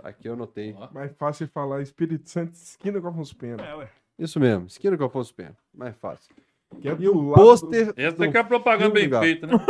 [0.03, 0.75] Aqui eu anotei.
[0.93, 3.63] Mais fácil falar Espírito Santo, esquina com Afonso Pena.
[3.65, 3.89] É, ué.
[4.19, 5.55] Isso mesmo, esquina com Afonso Pena.
[5.73, 6.33] Mais fácil.
[6.81, 7.93] Que é E do o pôster.
[7.95, 9.23] Essa do aqui é a propaganda bem Galo.
[9.25, 9.53] feita, né?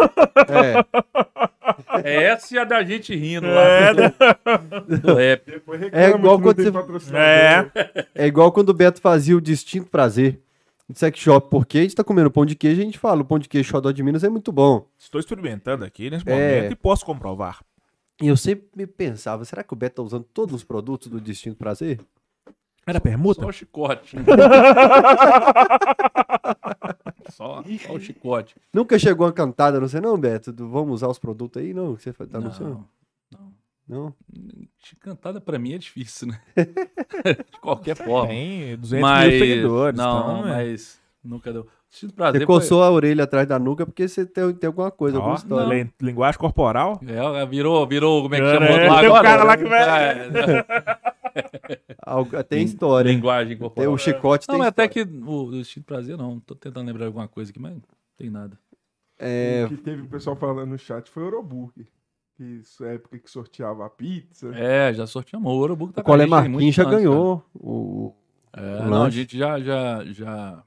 [2.04, 3.92] É, É essa e a da gente rindo É, lá.
[5.02, 5.46] Do rap.
[5.46, 6.56] do- Depois É igual quando
[7.00, 7.16] você-.
[7.16, 8.08] É.
[8.16, 10.40] é igual quando o Beto fazia o distinto prazer
[10.90, 13.22] de sex shop, porque a gente tá comendo pão de queijo e a gente fala,
[13.22, 14.88] o pão de queijo xodó de Minas é muito bom.
[14.98, 16.32] Estou experimentando aqui nesse É.
[16.34, 17.60] momento e posso comprovar.
[18.22, 21.22] E eu sempre me pensava, será que o Beto tá usando todos os produtos do
[21.22, 22.00] distinto prazer?
[22.86, 23.42] Era permuta?
[23.42, 24.16] Só o chicote.
[27.30, 28.56] só, só o chicote.
[28.74, 31.74] Nunca chegou uma cantada, não sei não, Beto, do vamos usar os produtos aí?
[31.74, 32.88] Não, que você tá anunciando?
[33.32, 33.54] não, não.
[33.88, 34.14] Não?
[35.00, 36.42] Cantada pra mim é difícil, né?
[36.56, 38.28] De qualquer forma.
[38.28, 39.98] Tem 200 mas, mil seguidores.
[39.98, 40.56] Não, então, é.
[40.56, 41.68] mas nunca deu.
[41.90, 42.42] Sinto prazer.
[42.42, 45.84] Você coçou a orelha atrás da nuca porque você tem, tem alguma coisa, alguma história.
[45.84, 47.00] lin- linguagem corporal.
[47.08, 48.90] É, virou, virou, como é que É, chama o outro né?
[48.90, 49.28] lá Tem um agora?
[49.28, 50.98] cara lá que vai- É,
[52.06, 53.10] Algo- Tem história.
[53.12, 53.94] Linguagem Tem corporal.
[53.94, 56.40] o chicote, Não, tem mas até que o, o instinto prazer não.
[56.40, 57.82] Tô tentando lembrar alguma coisa aqui, mas não
[58.18, 58.58] tem nada.
[59.20, 61.86] É, O que teve o pessoal falando no chat foi Euroburger.
[62.36, 64.52] Que isso é época que sorteava a pizza.
[64.54, 65.52] É, já sorteamos.
[65.52, 66.98] O Ouro tá o com a Colé tem Marquinhos já cara.
[66.98, 68.14] ganhou o,
[68.54, 70.64] É, o não, a gente já, já, já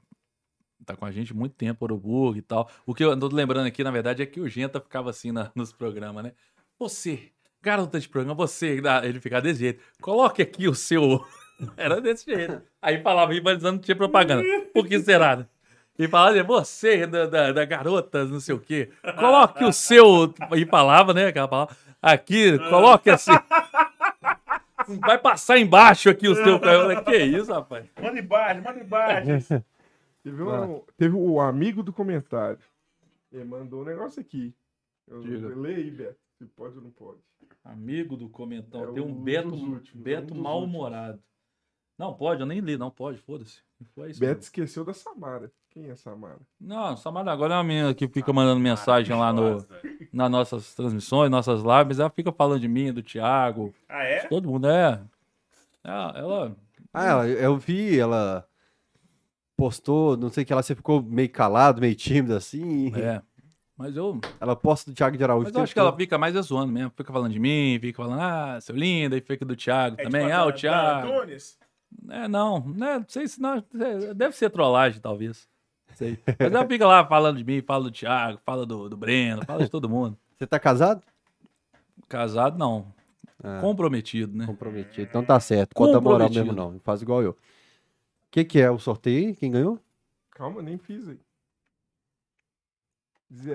[0.85, 2.69] tá com a gente muito tempo, Oruburg e tal.
[2.85, 5.51] O que eu ando lembrando aqui, na verdade, é que o Genta ficava assim na-
[5.55, 6.31] nos programas, né?
[6.79, 7.29] Você,
[7.61, 9.81] garota de programa, você, ah, ele ficava desse jeito.
[10.01, 11.23] Coloque aqui o seu.
[11.77, 12.61] Era desse jeito.
[12.81, 14.43] Aí falava rivalizando, tinha propaganda.
[14.73, 15.35] Por que será?
[15.37, 15.45] né?
[15.99, 18.89] E falava, assim, você, da, da, da garota, não sei o quê.
[19.19, 20.33] Coloque o seu.
[20.55, 21.27] E falava, né?
[21.27, 21.75] Aquela palavra.
[22.01, 23.31] Aqui, coloque assim.
[24.99, 26.59] Vai passar embaixo aqui o seu.
[27.05, 27.85] Que isso, rapaz?
[28.01, 29.63] Manda embaixo, manda embaixo.
[30.23, 32.59] Teve, um, teve o amigo do comentário.
[33.31, 34.53] Ele mandou um negócio aqui.
[35.07, 35.47] Eu, Diga.
[35.55, 36.19] lê aí, Beto.
[36.37, 37.19] Se pode ou não pode.
[37.63, 38.83] Amigo do comentão.
[38.89, 41.21] É Tem um um Beto, últimos, Beto é um mal-humorado.
[41.97, 43.61] Não, pode, eu nem li, não pode, foda-se.
[43.79, 44.19] Não foi isso.
[44.19, 45.51] Beto esqueceu da Samara.
[45.69, 46.39] Quem é Samara?
[46.59, 49.65] Não, Samara agora é uma menina que fica mandando mensagem lá no,
[50.11, 51.99] nas nossas transmissões, nossas lives.
[51.99, 53.73] Ela fica falando de mim, do Thiago.
[53.87, 54.27] Ah, é?
[54.27, 55.01] Todo mundo é.
[55.83, 56.57] Ela, ela-
[56.93, 58.47] Ah, ela- eu vi, ela
[59.61, 62.91] postou, não sei o que lá, você ficou meio calado, meio tímido assim.
[62.95, 63.21] é.
[63.77, 65.45] Mas eu, Ela posta do Thiago de Araújo.
[65.45, 66.91] mas eu acho que ela fica mais é zoando mesmo.
[66.95, 70.25] Fica falando de mim, fica falando, ah, seu lindo, aí fica do Thiago É também.
[70.25, 71.07] tipo ah, o Thiago.
[72.09, 72.99] É, não, né?
[72.99, 73.57] Não sei se não.
[73.57, 75.47] é, Deve ser trollagem, talvez.
[75.95, 76.19] Sei.
[76.39, 79.63] Mas ela fica lá falando de mim, fala do Thiago, fala do, do Breno, fala
[79.63, 80.15] de todo mundo.
[80.37, 81.01] Você tá casado?
[82.07, 82.85] Casado, não.
[83.43, 83.59] Ah.
[83.61, 84.45] Comprometido, né?
[84.45, 85.07] Comprometido.
[85.09, 85.73] Então tá certo.
[85.73, 86.79] Conta a moral mesmo não.
[86.83, 87.35] Faz igual eu.
[88.31, 89.35] O que, que é o sorteio aí?
[89.35, 89.77] Quem ganhou?
[90.29, 91.19] Calma, nem fiz aí.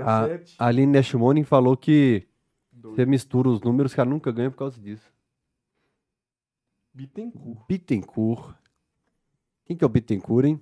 [0.04, 0.56] A 17.
[0.58, 2.28] a Aline Neshimonin falou que
[2.70, 2.94] dois.
[2.94, 5.10] você mistura os números que ela nunca ganha por causa disso.
[6.92, 7.58] Bittencourt.
[7.66, 8.54] Bittencourt.
[9.64, 10.60] Quem que é o Bittencourt, hein?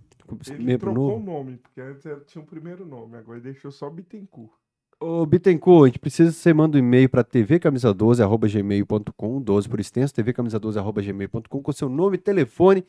[0.49, 1.17] Ele trocou novo.
[1.17, 4.53] o nome, porque antes tinha o primeiro nome, agora deixou só Bittencourt.
[5.01, 10.15] Ô, Bittencourt, a gente precisa que você manda um e-mail para tvcamisa12.gmail.com, 12 por extenso,
[10.15, 12.87] tvcamisa12.gmail.com, com seu nome, telefone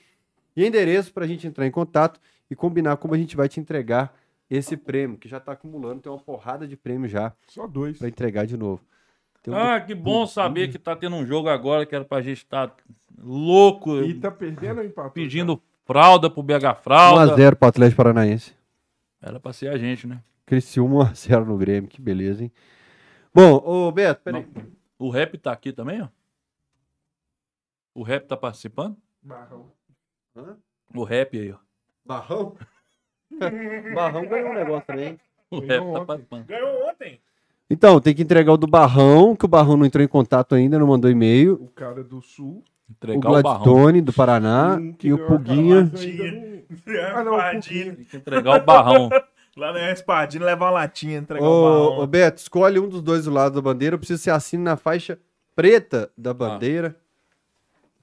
[0.56, 2.20] e endereço para a gente entrar em contato
[2.50, 4.14] e combinar como a gente vai te entregar
[4.50, 7.98] esse prêmio, que já está acumulando, tem uma porrada de prêmio já Só dois.
[7.98, 8.82] para entregar de novo.
[9.48, 12.38] Um Ah, que bom saber que tá tendo um jogo agora que era pra gente
[12.38, 12.76] estar
[13.18, 15.12] louco, E tá perdendo ou empatou?
[15.12, 17.36] pedindo fralda pro BH Fralda.
[17.36, 18.54] 1x0 para o Atlético Paranaense.
[19.22, 20.22] Era pra ser a gente, né?
[20.46, 22.52] Criciúma 1x0 no Grêmio, que beleza, hein?
[23.34, 24.48] Bom, ô Beto, peraí.
[24.98, 26.08] O Rap tá aqui também, ó.
[27.94, 28.96] O Rap tá participando?
[29.22, 29.72] Barrão.
[30.36, 30.56] Hã?
[30.94, 31.58] O Rap aí, ó.
[32.06, 32.56] Barrão?
[33.94, 35.20] Barrão ganhou um negócio também.
[35.50, 36.06] O Ganhou rap tá ontem.
[36.06, 36.46] participando.
[36.46, 37.20] Ganhou ontem.
[37.70, 40.78] Então, tem que entregar o do Barrão, que o Barrão não entrou em contato ainda,
[40.78, 41.54] não mandou e-mail.
[41.56, 42.64] O cara do Sul.
[42.88, 43.42] O Entregar o barrão.
[43.64, 45.82] Gladstone, do Paraná, que e o Puguinha.
[45.84, 46.56] Não-
[47.16, 47.96] Ah, não, o Puguinha.
[47.96, 49.10] Tem que entregar o barrão.
[49.58, 51.98] Lá na Espadinha, levar uma latinha, entregar o barrão.
[52.00, 53.96] Ô, ô, Beto, escolhe um dos dois do lado da bandeira.
[53.96, 55.18] Eu preciso ser assim na faixa
[55.56, 56.96] preta da bandeira.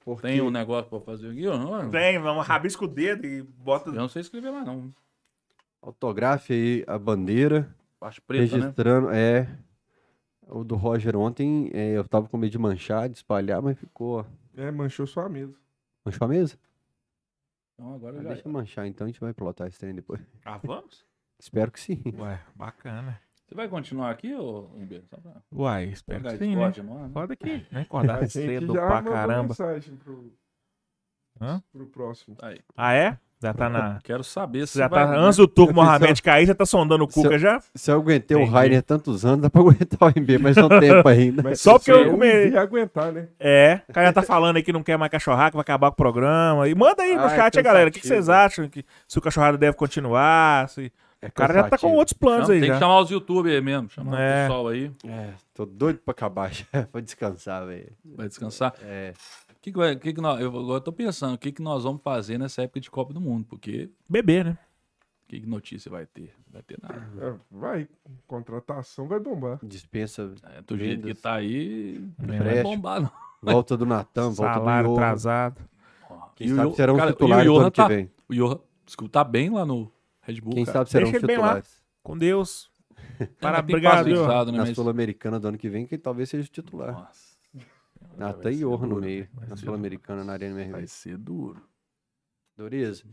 [0.04, 1.56] Porque Tem um negócio pra fazer aqui, ó.
[1.56, 3.90] Não, Tem, vamos rabisca o dedo e bota.
[3.90, 4.90] Eu não sei escrever mais, não.
[5.80, 7.74] autografe aí a bandeira.
[8.00, 8.60] Parte preta, né?
[8.62, 9.10] registrando.
[9.10, 9.48] É.
[10.48, 14.26] O do Roger ontem, é, eu tava com medo de manchar, de espalhar, mas ficou.
[14.56, 15.54] É, manchou sua mesa.
[16.04, 16.58] Manchou a mesa?
[17.74, 18.28] Então agora Ah, já.
[18.30, 20.20] deixa eu manchar, então a gente vai plotar esse trem depois.
[20.44, 21.06] Ah, vamos?
[21.38, 22.02] Espero que sim.
[22.18, 23.20] Ué, bacana.
[23.52, 25.06] Você vai continuar aqui, ô Humberto?
[25.10, 26.72] Só pra Uai, espero que sim, né?
[27.12, 27.82] Foda aqui, né?
[27.82, 29.48] Acordar cedo pra caramba.
[29.48, 30.32] mensagem pro,
[31.38, 31.62] Hã?
[31.70, 32.34] pro próximo.
[32.40, 32.60] Aí.
[32.74, 33.18] Ah, é?
[33.42, 33.98] Já tá na.
[34.04, 35.16] Quero saber se Já vai, tá.
[35.18, 37.60] Antes do Turco Mohamed cair, já tá sondando o Se eu- Cuca já?
[37.74, 38.46] Se eu aguentei o.
[38.46, 41.42] Rainer tantos anos, dá pra aguentar o MB mais um tempo ainda.
[41.42, 43.28] Mas Só se porque eu você come- ia aguentar, né?
[43.38, 43.82] É.
[43.86, 45.94] O cara já tá falando aí que não quer mais cachorrada, que vai acabar com
[45.94, 46.66] o programa.
[46.68, 47.90] E manda aí no Ah, é chat, galera.
[47.90, 48.66] O que, que vocês acham?
[48.68, 50.68] Que, se o cachorrada deve continuar?
[50.70, 50.90] Se...
[51.24, 52.74] É O cara já tá com outros planos Não, aí tem já.
[52.74, 53.88] que chamar os youtubers mesmo.
[53.88, 54.44] Chamar É.
[54.44, 54.92] o pessoal aí.
[55.06, 56.64] É, tô doido pra acabar já.
[56.92, 57.92] Vou descansar, velho.
[58.04, 58.74] Vai descansar.
[58.82, 59.14] É.
[59.50, 62.02] O que, que, que que nós, eu agora tô pensando, o que, que nós vamos
[62.02, 63.46] fazer nessa época de Copa do Mundo?
[63.48, 64.58] Porque Beber, né?
[65.28, 66.34] que que notícia vai ter?
[66.52, 67.08] Vai ter nada.
[67.20, 67.88] É, vai,
[68.26, 69.58] contratação vai bombar.
[69.62, 70.34] Dispensa.
[70.56, 73.10] É, do jeito que tá aí, não vai bombar, não.
[73.40, 75.60] Volta do Natan, volta do Salário atrasado.
[76.36, 78.10] Quem E o sabe Iorra- serão cara, o titulares do Iorra ano que tá- vem.
[78.28, 79.90] O Johan, desculpa, tá bem lá no
[80.22, 80.78] Red Bull, Quem cara.
[80.78, 81.42] sabe serão Deixa os ele bem lá.
[81.48, 81.82] titulares.
[82.02, 82.70] Com Deus.
[83.40, 84.22] Para, tem obrigado, passo viu?
[84.22, 86.92] usado, né, Na mas- Sul-Americana do ano que vem, que talvez seja o titular.
[86.92, 87.32] Nossa,
[88.16, 89.28] Natan vai e ser Iorra no duro, meio.
[89.34, 90.86] vai Na ser Sul-Americana, na Arena vai MRV.
[90.86, 91.62] ser duro.
[92.56, 93.04] Dureza.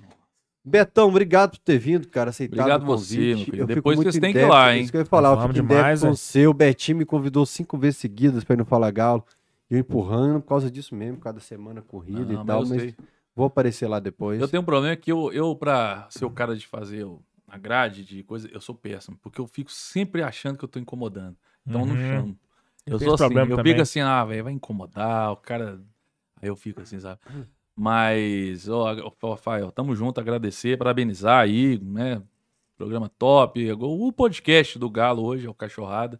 [0.63, 2.29] Betão, obrigado por ter vindo, cara.
[2.31, 3.35] Aceitado Obrigado o você, convite.
[3.37, 3.57] meu querido.
[3.63, 4.81] Eu fico Depois muito vocês têm que ir lá, hein?
[4.83, 5.29] Isso que eu ia falar.
[5.29, 6.15] Eu Vamos fico em demais, débito com é.
[6.15, 6.47] você.
[6.47, 9.23] O Betinho me convidou cinco vezes seguidas pra ir no Fala Galo.
[9.71, 12.61] E eu empurrando por causa disso mesmo, cada semana corrida Não, e mas tal.
[12.63, 12.95] eu Mas sei.
[13.35, 14.39] Vou aparecer lá depois.
[14.41, 17.05] Eu tenho um problema que eu, eu pra ser o cara de fazer
[17.47, 19.17] a grade de coisa, eu sou péssimo.
[19.21, 21.35] Porque eu fico sempre achando que eu tô incomodando.
[21.65, 22.09] Então eu não Uhum.
[22.09, 22.39] chamo.
[22.85, 23.73] Eu, Eu sou assim, eu também.
[23.73, 25.81] fico assim, ah, velho, vai incomodar, o cara.
[26.41, 27.19] Aí eu fico assim, sabe?
[27.75, 32.21] Mas, ó, ó, Rafael, tamo junto, agradecer, parabenizar aí, né?
[32.77, 33.71] Programa top.
[33.73, 36.19] O podcast do Galo hoje é o Cachorrada,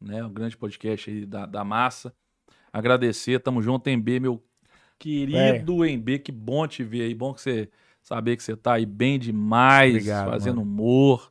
[0.00, 0.24] né?
[0.24, 2.14] O grande podcast aí da, da massa.
[2.72, 4.42] Agradecer, tamo junto, MB, meu
[4.98, 7.68] querido MB, que bom te ver aí, bom que você
[8.02, 10.70] saber que você tá aí bem demais, Obrigado, fazendo mano.
[10.70, 11.30] humor,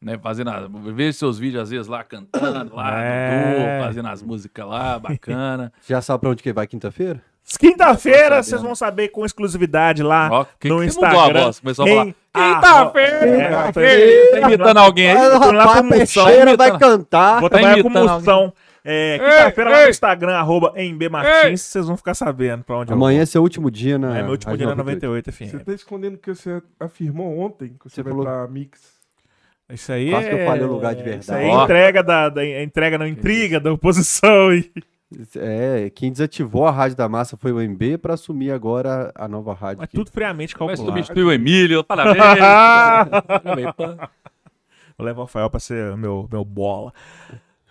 [0.00, 0.18] né?
[0.22, 3.54] Fazendo, a, vejo seus vídeos às vezes lá cantando, lá, É.
[3.54, 5.72] Dudu, fazendo as músicas lá, bacana.
[5.88, 7.20] Já sabe pra onde que vai quinta-feira?
[7.58, 11.18] Quinta-feira vocês vão saber com exclusividade lá Ó, que no que Instagram.
[11.24, 11.60] mudou a voz?
[11.60, 13.58] Começou a falar, Quinta-feira!
[13.58, 15.28] Ah, é, Tá imitando alguém aí?
[15.28, 15.88] Lá Rapaz, com moção.
[16.24, 16.78] Peixeira vai Imitando.
[16.98, 17.40] cantar.
[17.40, 18.52] Vou Tá trabalhar com imitando moção.
[18.86, 23.22] É, Quinta-feira lá no Instagram, arroba MB Martins, vocês vão ficar sabendo pra onde Amanhã
[23.22, 24.08] é seu último dia na.
[24.08, 24.16] vou.
[24.16, 25.64] É meu último dia na Rádio 98, Você FM.
[25.64, 28.92] tá escondendo o que você afirmou ontem, que você, Você vai falou- pra Mix.
[29.72, 30.28] Isso aí Quase é...
[30.28, 31.44] que eu falei o lugar de Isso verdade.
[31.44, 34.70] aí é entrega da, da entrega não intriga da oposição e
[35.36, 39.54] É, quem desativou a Rádio da Massa foi o MB pra assumir agora a nova
[39.54, 39.78] rádio.
[39.78, 39.96] mas aqui.
[39.96, 40.94] tudo friamente Vai calculado.
[40.98, 42.18] substituir o Emílio, parabéns!
[44.96, 46.92] Vou levar o Rafael pra ser meu, meu bola.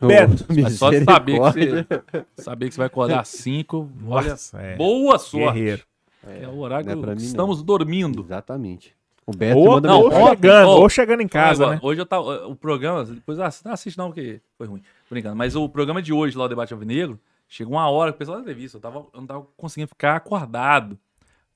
[0.07, 1.85] Beto, Mas só de saber que, você,
[2.35, 4.75] saber que você vai acordar às 5, olha, Nossa, é.
[4.75, 5.59] boa sorte.
[5.59, 5.83] Guerreiro.
[6.25, 7.14] É, o horário é que mim, não.
[7.15, 8.22] estamos dormindo.
[8.22, 8.95] Exatamente.
[9.25, 11.82] O Beto Ou, manda não, ou chegando, Ó, ou chegando em casa, Agora, né?
[11.83, 12.48] Hoje eu tava.
[12.48, 14.82] O programa, depois ah, não assiste não, porque foi ruim.
[15.09, 15.35] Brincando.
[15.35, 18.38] Mas o programa de hoje, lá o Debate Alvinegro, chegou uma hora que o pessoal
[18.38, 20.98] da entrevista, eu, tava, eu não tava conseguindo ficar acordado.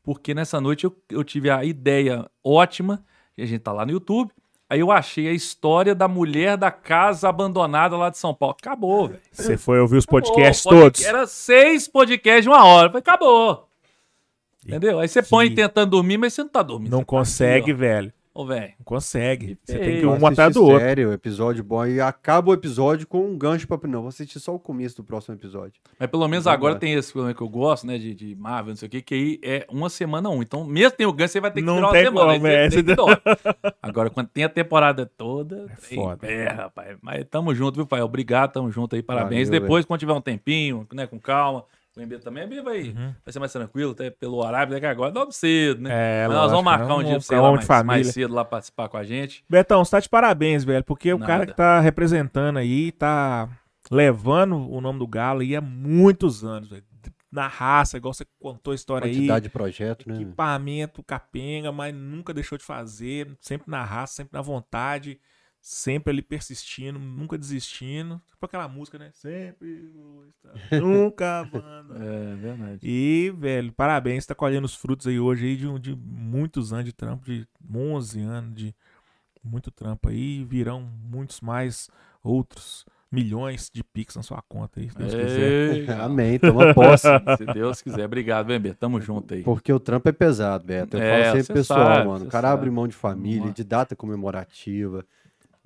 [0.01, 3.03] Porque nessa noite eu, eu tive a ideia ótima,
[3.37, 4.31] e a gente tá lá no YouTube.
[4.69, 8.55] Aí eu achei a história da mulher da casa abandonada lá de São Paulo.
[8.59, 9.21] Acabou, velho.
[9.31, 11.05] Você foi ouvir os podcasts todos.
[11.05, 12.89] Era seis podcasts de uma hora.
[12.89, 13.67] Falei, acabou.
[14.65, 14.99] Entendeu?
[14.99, 16.91] Aí você põe tentando dormir, mas você não tá dormindo.
[16.91, 17.75] Não tá aqui, consegue, ó.
[17.75, 18.13] velho.
[18.37, 18.73] Ô, velho.
[18.77, 19.57] Não consegue.
[19.63, 20.77] Você tem que ir Eu um atrás do outro.
[20.77, 21.83] Sério, episódio bom.
[21.87, 23.79] E acaba o episódio com um gancho pra.
[23.87, 25.81] Não, vou assistir só o começo do próximo episódio.
[25.99, 27.97] Mas pelo menos agora tem esse programa que eu gosto, né?
[27.97, 30.43] De, de Marvel, não sei o que, que aí é uma semana um.
[30.43, 32.33] Então, mesmo tem o ganho, você vai ter que Não esperar tem uma semana.
[32.35, 33.01] como, é, você tem que.
[33.81, 36.27] Agora, quando tem a temporada toda, é foda.
[36.27, 36.95] É, rapaz.
[37.01, 38.03] Mas tamo junto, viu, pai?
[38.03, 39.47] Obrigado, tamo junto aí, parabéns.
[39.47, 41.65] Valeu, Depois, quando tiver um tempinho, né, com calma.
[41.97, 43.13] O MB também, o MB vai, Uhum.
[43.25, 45.89] vai ser mais tranquilo, até pelo horário, até que agora dorme cedo, né?
[46.23, 47.03] É, Mas nós vamos lógico, marcar um né?
[47.05, 49.43] dia pra você ir lá mais, mais cedo lá participar com a gente.
[49.49, 51.31] Betão, você tá de parabéns, velho, porque o Nada.
[51.31, 53.49] cara que tá representando aí, tá
[53.89, 56.83] levando o nome do Galo aí há muitos anos, velho.
[57.31, 59.13] na raça, igual você contou a história aí.
[59.13, 60.15] Quantidade de projeto, né?
[60.15, 65.19] Equipamento, capenga, mas nunca deixou de fazer, sempre na raça, sempre na vontade,
[65.69, 68.21] sempre ali persistindo, nunca desistindo.
[68.27, 69.09] Tipo aquela música, né?
[69.13, 72.01] Sempre vou estar, nunca abandonando.
[72.01, 72.79] É verdade.
[72.81, 76.85] E, velho, parabéns, tá colhendo os frutos aí hoje aí de, um- de muitos anos
[76.85, 78.73] de trampo, de 11 anos de
[79.43, 81.89] muito trampo aí, virão muitos mais
[82.23, 85.51] outros milhões de pix na sua conta aí, se Deus quiser.
[85.77, 87.07] Ei, Amém, toma posse.
[87.37, 88.05] Se Deus quiser.
[88.05, 88.73] Obrigado, Bembe.
[88.73, 89.43] Tamo junto aí.
[89.43, 90.97] Porque o trampo é pesado, Beto.
[90.97, 92.25] Eu É, falo sempre pessoal, sabe, mano.
[92.25, 92.59] O cara sabe.
[92.59, 95.05] abre mão de família, de data comemorativa.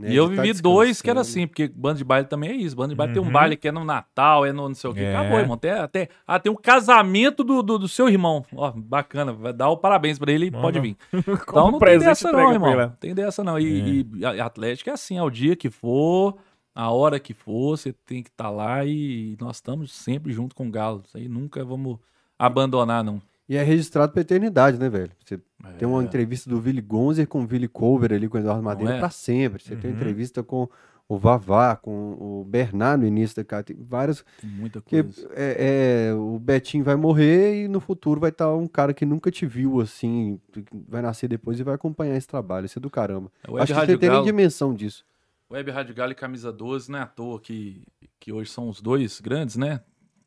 [0.02, 2.56] Né, E eu tá vivi dois que era assim, porque bando de baile também é
[2.56, 2.76] isso.
[2.76, 3.30] Bando de baile tem Uhum.
[3.30, 5.02] um baile que é no Natal, é no não sei o quê.
[5.02, 5.16] É.
[5.16, 5.58] Acabou, irmão.
[5.58, 8.46] Tem, até, ah, tem um casamento do, do, do seu irmão.
[8.56, 9.32] Ó, bacana.
[9.32, 10.98] Vai dar o parabéns pra ele e pode vir.
[11.46, 12.82] Como Então não tem dessa não, irmão.
[12.82, 12.92] ele.
[13.00, 13.60] Tem dessa não.
[13.60, 16.36] E, e a- Atlético é assim, é o dia que for,
[16.74, 20.68] a hora que for, você tem que estar lá e nós estamos sempre junto com
[20.68, 21.02] o Galo.
[21.06, 21.98] Isso aí nunca vamos
[22.40, 23.22] abandonar, não.
[23.50, 25.12] E é registrado pra eternidade, né, velho?
[25.26, 25.40] Você
[25.78, 26.06] tem uma É.
[26.06, 29.00] entrevista do Willy Gonzer com o Willy Cover ali com o Eduardo Madeira é?
[29.00, 29.62] pra sempre.
[29.62, 29.98] Você tem Uhum.
[29.98, 30.70] entrevista com
[31.10, 33.64] o Vavá, com o Bernard no início da cara.
[33.64, 34.24] Tem vários.
[34.40, 35.30] Tem muita Que coisa.
[35.36, 39.30] é, é, o Betinho vai morrer e no futuro vai estar um cara que nunca
[39.30, 40.40] te viu assim,
[40.88, 42.66] vai nascer depois e vai acompanhar esse trabalho.
[42.66, 43.30] Isso é do caramba.
[43.46, 45.04] Web Acho que você Rádio tem nem Galo- dimensão disso.
[45.52, 47.84] Web Rádio Galo e Camisa 12 não é à toa que,
[48.18, 49.82] que hoje são os dois grandes, né?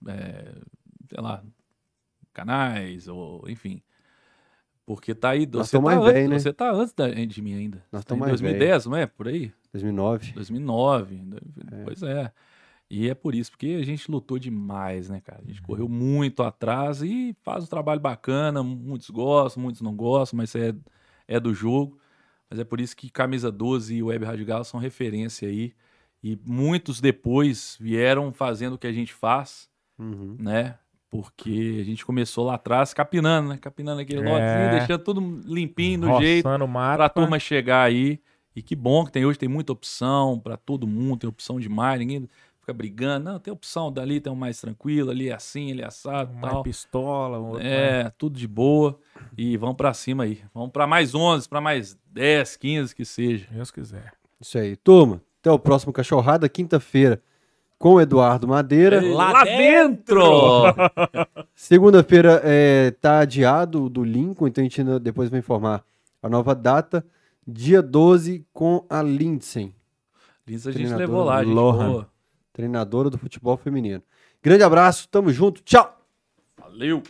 [0.06, 0.52] É,
[1.08, 1.42] sei lá,
[2.34, 3.80] canais, ou enfim.
[4.86, 5.46] Porque tá aí.
[5.46, 6.38] Nós Você tá, mais antes, velho, né?
[6.38, 7.82] você tá antes da, de mim ainda.
[7.90, 9.06] Nós Tá tamo em mais 2010, não é?
[9.06, 9.50] Por aí?
[9.72, 10.32] 2009.
[10.32, 11.22] 2009.
[11.84, 12.30] Pois é.
[12.90, 15.40] E é por isso, porque a gente lutou demais, né, cara?
[15.42, 18.62] A gente correu muito atrás e faz um trabalho bacana.
[18.62, 20.74] Muitos gostam, muitos não gostam, mas é,
[21.26, 21.98] é do jogo.
[22.50, 25.72] Mas é por isso que Camisa 12 e Web Rádio Galo são referência aí.
[26.22, 30.36] E muitos depois vieram fazendo o que a gente faz, Uhum.
[30.38, 30.78] né?
[31.22, 33.56] Porque a gente começou lá atrás capinando, né?
[33.60, 34.32] Capinando aquele É.
[34.32, 36.96] lotezinho, deixando tudo limpinho, do jeito Roçando mato.
[36.96, 38.18] pra turma chegar aí.
[38.56, 42.00] E que bom que tem hoje, tem muita opção pra todo mundo, tem opção demais,
[42.00, 42.28] ninguém
[42.58, 43.26] fica brigando.
[43.30, 46.52] Não, tem opção dali, tem um mais tranquilo, ali é assim, ele é assado Mais
[46.52, 46.62] tal.
[46.64, 47.38] pistola.
[47.40, 48.98] um mais- É, tudo de boa.
[49.38, 50.40] E vamos pra cima aí.
[50.52, 53.46] Vamos pra mais 11, pra mais 10, 15 que seja.
[53.52, 54.12] Deus quiser.
[54.40, 54.74] Isso aí.
[54.74, 57.22] Turma, até o próximo Cachorrada, quinta-feira,
[57.84, 58.98] com o Eduardo Madeira.
[59.14, 60.22] Lá, dentro!
[61.54, 65.84] Segunda-feira é, tá adiado o do Lincoln, então a gente ainda depois vai informar
[66.22, 67.04] a nova data.
[67.46, 69.74] Dia 12 com a Lindsay,
[70.48, 71.52] Lins a gente levou lá, gente.
[71.52, 71.90] Lohan.
[71.90, 72.10] boa.
[72.54, 74.02] treinadora do futebol feminino.
[74.42, 75.94] Grande abraço, tamo junto, tchau!
[76.56, 77.02] Valeu!